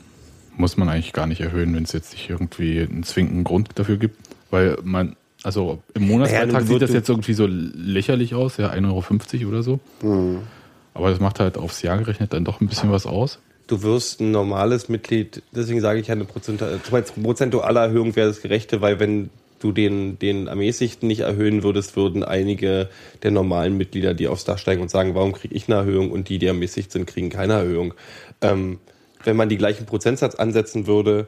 muss 0.58 0.78
man 0.78 0.90
eigentlich 0.90 1.14
gar 1.14 1.28
nicht 1.28 1.42
erhöhen, 1.42 1.74
wenn 1.76 1.84
es 1.84 1.92
jetzt 1.94 2.14
nicht 2.14 2.30
irgendwie 2.30 2.80
einen 2.82 3.04
zwingenden 3.04 3.44
Grund 3.44 3.70
dafür 3.76 3.98
gibt. 3.98 4.18
Weil 4.50 4.78
man, 4.84 5.16
also 5.44 5.82
im 5.94 6.08
Monatsbeitrag 6.08 6.62
du- 6.62 6.68
sieht 6.68 6.82
das 6.82 6.92
jetzt 6.94 7.10
irgendwie 7.10 7.34
so 7.34 7.48
lächerlich 7.48 8.36
aus, 8.36 8.58
ja, 8.58 8.70
1,50 8.70 9.42
Euro 9.42 9.50
oder 9.50 9.64
so. 9.64 9.80
Aber 10.94 11.10
das 11.10 11.20
macht 11.20 11.40
halt 11.40 11.58
aufs 11.58 11.82
Jahr 11.82 11.98
gerechnet 11.98 12.34
dann 12.34 12.44
doch 12.46 12.60
ein 12.62 12.68
bisschen 12.68 12.92
was 12.92 13.06
aus. 13.06 13.40
Du 13.68 13.82
wirst 13.84 14.20
ein 14.20 14.32
normales 14.32 14.90
Mitglied, 14.90 15.42
deswegen 15.56 15.80
sage 15.80 16.02
ich 16.02 16.08
ja 16.08 16.14
eine 16.16 16.26
Prozent, 16.26 16.62
prozentuale 17.24 17.80
Erhöhung 17.80 18.16
wäre 18.18 18.28
das 18.28 18.42
Gerechte, 18.42 18.82
weil 18.82 19.00
wenn 19.00 19.30
du 19.60 19.72
den, 19.72 20.20
den 20.20 20.48
Ermäßigten 20.48 21.08
nicht 21.08 21.22
erhöhen 21.22 21.64
würdest, 21.64 21.96
würden 21.96 22.24
einige 22.24 22.90
der 23.24 23.32
normalen 23.32 23.78
Mitglieder, 23.78 24.14
die 24.14 24.28
aufs 24.28 24.44
Dach 24.44 24.58
steigen 24.58 24.82
und 24.82 24.90
sagen, 24.90 25.16
warum 25.16 25.32
kriege 25.32 25.56
ich 25.56 25.68
eine 25.68 25.78
Erhöhung 25.78 26.12
und 26.12 26.28
die, 26.28 26.40
die 26.40 26.48
ermäßigt 26.48 26.92
sind, 26.92 27.06
kriegen 27.06 27.30
keine 27.30 27.54
Erhöhung. 27.54 27.94
Ähm, 28.42 28.80
wenn 29.24 29.36
man 29.36 29.50
die 29.50 29.58
gleichen 29.58 29.86
Prozentsatz 29.86 30.36
ansetzen 30.36 30.88
würde, 30.88 31.28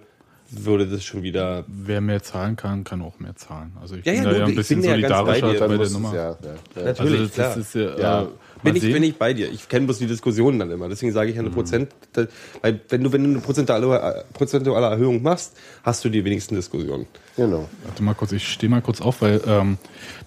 würde 0.50 0.86
das 0.86 1.04
schon 1.04 1.24
wieder. 1.24 1.64
Wer 1.68 2.00
mehr 2.02 2.22
zahlen 2.22 2.56
kann, 2.56 2.84
kann 2.84 3.02
auch 3.02 3.20
mehr 3.20 3.36
zahlen. 3.36 3.72
Also 3.82 3.96
ich 3.96 4.06
Ja, 4.06 4.14
bin 4.14 4.24
ja, 4.24 4.30
da 4.32 4.38
ja 4.38 4.46
ein 4.46 4.56
bisschen 4.56 4.84
ja 4.84 4.92
bei 4.92 4.96
solidarischer 5.00 5.54
dir. 5.54 5.60
bei 5.60 5.68
Dann 5.68 5.80
der 5.80 5.90
Nummer. 5.90 6.14
ja, 6.16 6.30
ja, 6.30 6.36
ja. 6.76 6.84
Natürlich. 6.84 7.00
Also 7.00 7.24
das, 7.26 7.34
klar. 7.34 7.48
das 7.50 7.58
ist 7.58 7.76
ja, 7.76 7.98
Ja. 8.00 8.22
Äh, 8.24 8.28
Bin 8.64 8.76
ich, 8.76 8.82
sehen. 8.84 8.94
bin 8.94 9.04
ich 9.04 9.16
bei 9.18 9.34
dir. 9.34 9.52
Ich 9.52 9.68
kenne 9.68 9.86
bloß 9.88 9.98
die 9.98 10.06
Diskussionen 10.06 10.60
dann 10.60 10.70
immer. 10.72 10.88
Deswegen 10.90 11.12
sage 11.12 11.30
ich 11.32 11.36
ja 11.36 11.42
eine 11.42 11.50
Prozent. 11.50 11.90
da- 12.14 12.28
Weil 12.62 12.80
wenn 12.90 13.04
du, 13.04 13.12
wenn 13.12 13.24
du 13.24 13.30
eine 13.32 13.40
prozentuale, 13.40 14.24
prozentuale 14.34 14.86
Erhöhung 14.88 15.22
machst, 15.24 15.58
hast 15.84 16.06
du 16.06 16.10
die 16.10 16.24
wenigsten 16.24 16.56
Diskussionen. 16.56 17.08
Genau. 17.36 17.68
Warte 17.86 18.04
mal 18.04 18.14
kurz, 18.14 18.32
ich 18.32 18.48
stehe 18.48 18.70
mal 18.70 18.82
kurz 18.82 19.02
auf, 19.02 19.22
weil 19.22 19.42
ähm, 19.48 19.78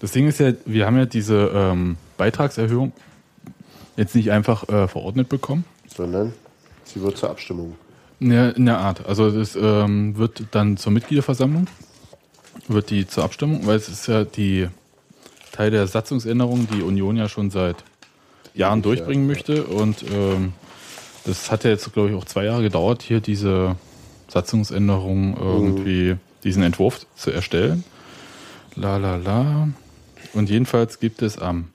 das 0.01 0.11
Ding 0.11 0.27
ist 0.27 0.39
ja, 0.39 0.51
wir 0.65 0.85
haben 0.85 0.97
ja 0.97 1.05
diese 1.05 1.51
ähm, 1.53 1.95
Beitragserhöhung 2.17 2.91
jetzt 3.95 4.13
nicht 4.13 4.29
einfach 4.31 4.67
äh, 4.69 4.87
verordnet 4.87 5.29
bekommen. 5.29 5.63
Sondern 5.95 6.33
sie 6.93 7.01
wird 7.01 7.17
zur 7.17 7.29
Abstimmung. 7.29 7.75
Ja, 8.19 8.49
in 8.49 8.65
der 8.65 8.79
Art. 8.79 9.05
Also 9.05 9.29
das 9.29 9.55
ähm, 9.55 10.17
wird 10.17 10.43
dann 10.51 10.77
zur 10.77 10.91
Mitgliederversammlung, 10.91 11.67
wird 12.67 12.89
die 12.89 13.07
zur 13.07 13.23
Abstimmung, 13.23 13.67
weil 13.67 13.75
es 13.75 13.89
ist 13.89 14.07
ja 14.07 14.23
die 14.23 14.67
Teil 15.51 15.71
der 15.71 15.87
Satzungsänderung, 15.87 16.67
die 16.73 16.81
Union 16.81 17.17
ja 17.17 17.29
schon 17.29 17.51
seit 17.51 17.83
Jahren 18.55 18.81
durchbringen 18.81 19.27
möchte. 19.27 19.65
Und 19.65 20.03
ähm, 20.11 20.53
das 21.25 21.51
hat 21.51 21.63
ja 21.63 21.69
jetzt, 21.69 21.91
glaube 21.93 22.09
ich, 22.09 22.15
auch 22.15 22.25
zwei 22.25 22.45
Jahre 22.45 22.63
gedauert, 22.63 23.03
hier 23.03 23.19
diese 23.19 23.75
Satzungsänderung 24.27 25.37
irgendwie, 25.37 26.15
diesen 26.43 26.63
Entwurf 26.63 27.05
zu 27.15 27.31
erstellen. 27.31 27.83
La 28.75 28.97
la 28.97 29.15
la. 29.15 29.69
Und 30.33 30.49
jedenfalls 30.49 30.99
gibt 30.99 31.21
es 31.21 31.37
am 31.37 31.69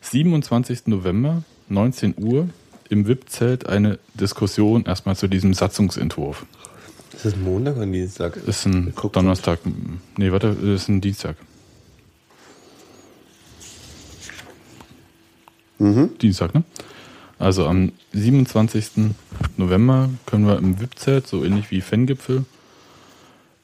27. 0.00 0.86
November, 0.86 1.42
19 1.68 2.14
Uhr, 2.18 2.48
im 2.90 3.06
VIP-Zelt 3.06 3.66
eine 3.66 3.98
Diskussion 4.14 4.84
erstmal 4.84 5.16
zu 5.16 5.28
diesem 5.28 5.54
Satzungsentwurf. 5.54 6.46
Ist 7.14 7.24
das 7.24 7.36
Montag 7.36 7.76
oder 7.76 7.86
Dienstag? 7.86 8.36
Ist 8.36 8.66
ein 8.66 8.92
Donnerstag. 9.12 9.60
Nee, 10.16 10.32
warte, 10.32 10.48
ist 10.48 10.88
ein 10.88 11.00
Dienstag. 11.00 11.36
Dienstag, 15.78 16.54
ne? 16.54 16.64
Also 17.38 17.66
am 17.66 17.92
27. 18.12 19.14
November 19.56 20.08
können 20.24 20.46
wir 20.46 20.58
im 20.58 20.80
VIP-Zelt, 20.80 21.26
so 21.26 21.44
ähnlich 21.44 21.70
wie 21.70 21.82
Fangipfel, 21.82 22.46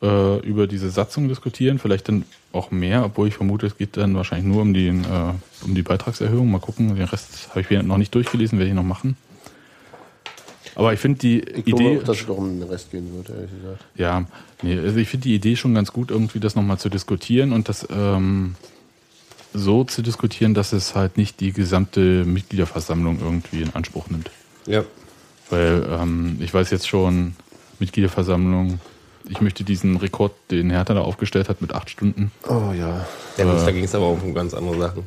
äh, 0.02 0.38
über 0.40 0.66
diese 0.66 0.90
Satzung 0.90 1.28
diskutieren. 1.28 1.78
Vielleicht 1.78 2.08
dann 2.08 2.24
auch 2.52 2.70
mehr, 2.70 3.04
obwohl 3.04 3.28
ich 3.28 3.34
vermute, 3.34 3.66
es 3.66 3.78
geht 3.78 3.96
dann 3.96 4.14
wahrscheinlich 4.14 4.46
nur 4.46 4.62
um, 4.62 4.74
den, 4.74 5.04
äh, 5.04 5.64
um 5.64 5.74
die 5.74 5.82
Beitragserhöhung. 5.82 6.50
Mal 6.50 6.58
gucken, 6.58 6.94
den 6.94 7.04
Rest 7.04 7.48
habe 7.50 7.60
ich 7.60 7.70
wieder 7.70 7.82
noch 7.82 7.98
nicht 7.98 8.14
durchgelesen, 8.14 8.58
werde 8.58 8.70
ich 8.70 8.74
noch 8.74 8.82
machen. 8.82 9.16
Aber 10.74 10.92
ich 10.92 11.00
finde 11.00 11.18
die 11.18 11.40
Ich 11.40 11.66
Idee. 11.66 11.70
glaube 11.70 12.04
dass 12.04 12.20
es 12.20 12.26
doch 12.26 12.38
um 12.38 12.58
den 12.58 12.68
Rest 12.68 12.90
gehen 12.90 13.14
wird, 13.14 13.28
ehrlich 13.28 13.50
gesagt. 13.50 13.84
Ja, 13.94 14.24
nee, 14.62 14.78
also 14.78 14.96
ich 14.96 15.08
finde 15.08 15.24
die 15.24 15.34
Idee 15.34 15.56
schon 15.56 15.74
ganz 15.74 15.92
gut, 15.92 16.10
irgendwie 16.10 16.40
das 16.40 16.54
nochmal 16.54 16.78
zu 16.78 16.88
diskutieren 16.88 17.52
und 17.52 17.68
das 17.68 17.86
ähm, 17.90 18.54
so 19.52 19.84
zu 19.84 20.00
diskutieren, 20.00 20.54
dass 20.54 20.72
es 20.72 20.94
halt 20.94 21.18
nicht 21.18 21.40
die 21.40 21.52
gesamte 21.52 22.24
Mitgliederversammlung 22.24 23.18
irgendwie 23.20 23.60
in 23.62 23.74
Anspruch 23.74 24.08
nimmt. 24.08 24.30
Ja. 24.66 24.84
Weil 25.50 25.86
ähm, 25.90 26.38
ich 26.40 26.54
weiß 26.54 26.70
jetzt 26.70 26.88
schon, 26.88 27.34
Mitgliederversammlung, 27.78 28.80
ich 29.28 29.40
möchte 29.40 29.64
diesen 29.64 29.96
Rekord, 29.96 30.32
den 30.50 30.70
Hertha 30.70 30.94
da 30.94 31.00
aufgestellt 31.02 31.48
hat 31.48 31.60
mit 31.60 31.74
acht 31.74 31.90
Stunden. 31.90 32.30
Oh 32.48 32.72
ja. 32.76 33.06
ja 33.36 33.44
gut, 33.44 33.66
da 33.66 33.70
ging 33.70 33.84
es 33.84 33.94
aber 33.94 34.06
auch 34.06 34.22
um 34.22 34.34
ganz 34.34 34.54
andere 34.54 34.78
Sachen. 34.78 35.04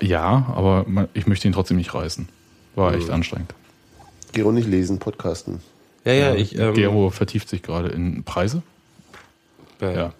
Ja, 0.00 0.52
aber 0.54 0.84
man- 0.88 1.08
ich 1.14 1.26
möchte 1.26 1.48
ihn 1.48 1.52
trotzdem 1.54 1.76
nicht 1.76 1.94
reißen. 1.94 2.28
War 2.74 2.94
echt 2.94 3.10
anstrengend. 3.10 3.54
Auch 4.44 4.52
nicht 4.52 4.66
lesen, 4.68 4.98
podcasten. 4.98 5.60
Ja, 6.04 6.12
ja, 6.12 6.34
ich. 6.34 6.58
Ähm, 6.58 6.74
Gero 6.74 7.10
vertieft 7.10 7.48
sich 7.48 7.62
gerade 7.62 7.88
in 7.88 8.24
Preise. 8.24 8.62
ja. 9.80 9.90
Ja. 9.92 10.12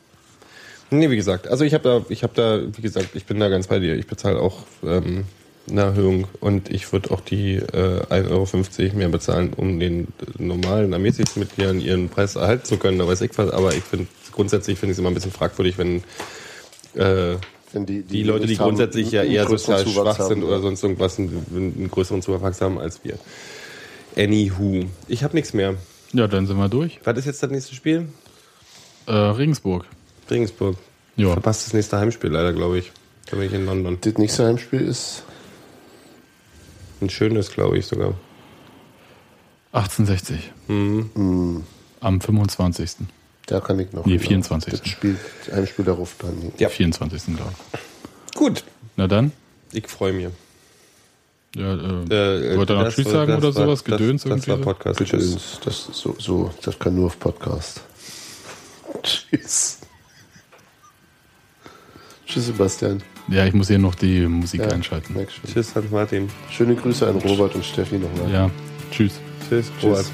Nee, 0.91 1.09
wie 1.09 1.17
gesagt, 1.17 1.49
also 1.49 1.65
ich 1.65 1.73
habe 1.73 1.85
da, 1.85 2.05
ich 2.11 2.23
habe 2.23 2.35
da, 2.35 2.61
wie 2.77 2.83
gesagt, 2.83 3.15
ich 3.15 3.25
bin 3.25 3.41
da 3.41 3.49
ganz 3.49 3.67
bei 3.69 3.79
dir. 3.79 3.97
Ich 3.97 4.07
bezahle 4.07 4.39
auch 4.39 4.59
ähm, 4.85 5.25
eine 5.71 5.83
Erhöhung 5.83 6.27
und 6.41 6.71
ich 6.71 6.93
würde 6.93 7.11
auch 7.11 7.21
die 7.21 7.55
äh, 7.57 8.03
1,50 8.11 8.31
Euro 8.31 8.97
mehr 8.97 9.09
bezahlen, 9.09 9.53
um 9.57 9.79
den 9.79 10.09
normalen 10.39 10.93
Ermäßigungsmitgliedern 10.93 11.81
ihren 11.81 12.09
Preis 12.09 12.37
erhalten 12.37 12.65
zu 12.65 12.77
können. 12.77 12.99
Da 12.99 13.07
weiß 13.07 13.21
ich 13.21 13.37
was, 13.37 13.51
aber 13.51 13.75
ich 13.75 13.83
finde 13.83 14.07
grundsätzlich 14.33 14.79
finde 14.79 14.93
ich 14.93 14.97
es 14.97 14.99
immer 14.99 15.11
ein 15.11 15.15
bisschen 15.15 15.31
fragwürdig, 15.31 15.79
wenn 15.79 15.99
äh, 16.95 17.37
Wenn 17.73 17.87
die, 17.87 18.03
die 18.03 18.23
Leute, 18.23 18.47
die 18.47 18.53
nicht 18.53 18.61
haben, 18.61 18.69
grundsätzlich 18.69 19.13
ja 19.13 19.23
eher 19.23 19.47
sozial 19.47 19.85
Zuwachs 19.85 20.17
schwach 20.17 20.29
sind 20.29 20.39
haben. 20.39 20.49
oder 20.49 20.61
sonst 20.61 20.83
irgendwas, 20.83 21.19
einen, 21.19 21.47
einen 21.55 21.91
größeren 21.91 22.23
Zuwachs 22.23 22.61
haben 22.61 22.79
als 22.79 23.05
wir. 23.05 23.19
Anywho. 24.17 24.85
Ich 25.09 25.25
habe 25.25 25.35
nichts 25.35 25.55
mehr. 25.55 25.77
Ja, 26.13 26.29
dann 26.29 26.47
sind 26.47 26.59
wir 26.59 26.69
durch. 26.69 27.01
Was 27.05 27.19
ist 27.19 27.25
jetzt 27.25 27.43
das 27.43 27.51
nächste 27.51 27.75
Spiel? 27.75 28.09
Äh, 29.07 29.13
Regensburg. 29.13 29.87
Regensburg. 30.31 30.77
Ja. 31.17 31.33
Verpasst 31.33 31.67
das 31.67 31.73
nächste 31.73 31.99
Heimspiel 31.99 32.31
leider, 32.31 32.53
glaube 32.53 32.79
ich. 32.79 32.93
Da 33.31 33.37
bin 33.37 33.47
ich 33.47 33.53
in 33.53 33.65
London. 33.65 33.99
Das 34.01 34.15
nächste 34.19 34.45
Heimspiel 34.45 34.81
ist 34.83 35.25
Ein 37.03 37.11
schönes, 37.11 37.51
glaube 37.51 37.77
ich 37.79 37.87
sogar. 37.87 38.15
1860. 39.73 40.53
Mhm. 40.69 41.65
Am 42.01 42.21
25. 42.21 42.93
Da 43.47 43.61
kann 43.61 43.79
ich 43.81 43.93
noch. 43.93 44.07
Nee, 44.07 44.17
genau. 44.19 44.29
24.. 44.29 44.73
Das 44.81 44.89
Spiel, 44.89 45.19
ein 45.53 45.67
Spiel 45.67 45.85
darauf 45.85 46.15
dann. 46.21 46.53
Ja. 46.59 46.69
24. 46.69 47.37
glaube 47.37 47.53
ich. 47.73 48.35
Gut. 48.39 48.65
Na 48.97 49.09
dann. 49.09 49.33
Ich 49.73 49.89
freue 49.89 50.13
mich. 50.13 50.29
Ja, 51.57 51.75
äh, 51.75 52.53
Äh, 52.55 52.57
wollt 52.57 52.71
ihr 52.71 52.77
noch 52.77 52.85
das 52.85 52.95
Tschüss 52.95 53.11
sagen 53.11 53.33
oder 53.35 53.43
war- 53.43 53.53
sowas? 53.53 53.83
Gedöns 53.85 54.23
Das, 54.23 54.31
das 54.37 54.49
war 54.49 54.55
irgendwie? 54.55 54.65
Podcast. 54.65 55.01
Tschüss. 55.05 55.59
das, 55.65 55.89
ist 55.89 55.95
so, 55.95 56.15
so, 56.19 56.51
das 56.63 56.79
kann 56.79 56.95
nur 56.95 57.07
auf 57.07 57.19
Podcast. 57.19 57.81
Tschüss. 59.03 59.79
Tschüss, 62.27 62.47
Sebastian. 62.47 63.03
Ja, 63.29 63.47
ich 63.47 63.55
muss 63.55 63.69
hier 63.69 63.79
noch 63.79 63.95
die 63.95 64.27
Musik 64.27 64.61
Ja, 64.63 64.69
einschalten. 64.69 65.15
Tschüss, 65.47 65.75
Hans 65.75 65.91
Martin. 65.91 66.29
Schöne 66.51 66.75
Grüße 66.75 67.07
an 67.07 67.17
Robert 67.17 67.55
und 67.55 67.65
Steffi 67.65 67.97
nochmal. 67.99 68.31
Ja, 68.33 68.51
tschüss. 68.91 69.21
Tschüss, 69.49 69.71
Tschüss. 69.79 69.85
Robert. 69.85 70.07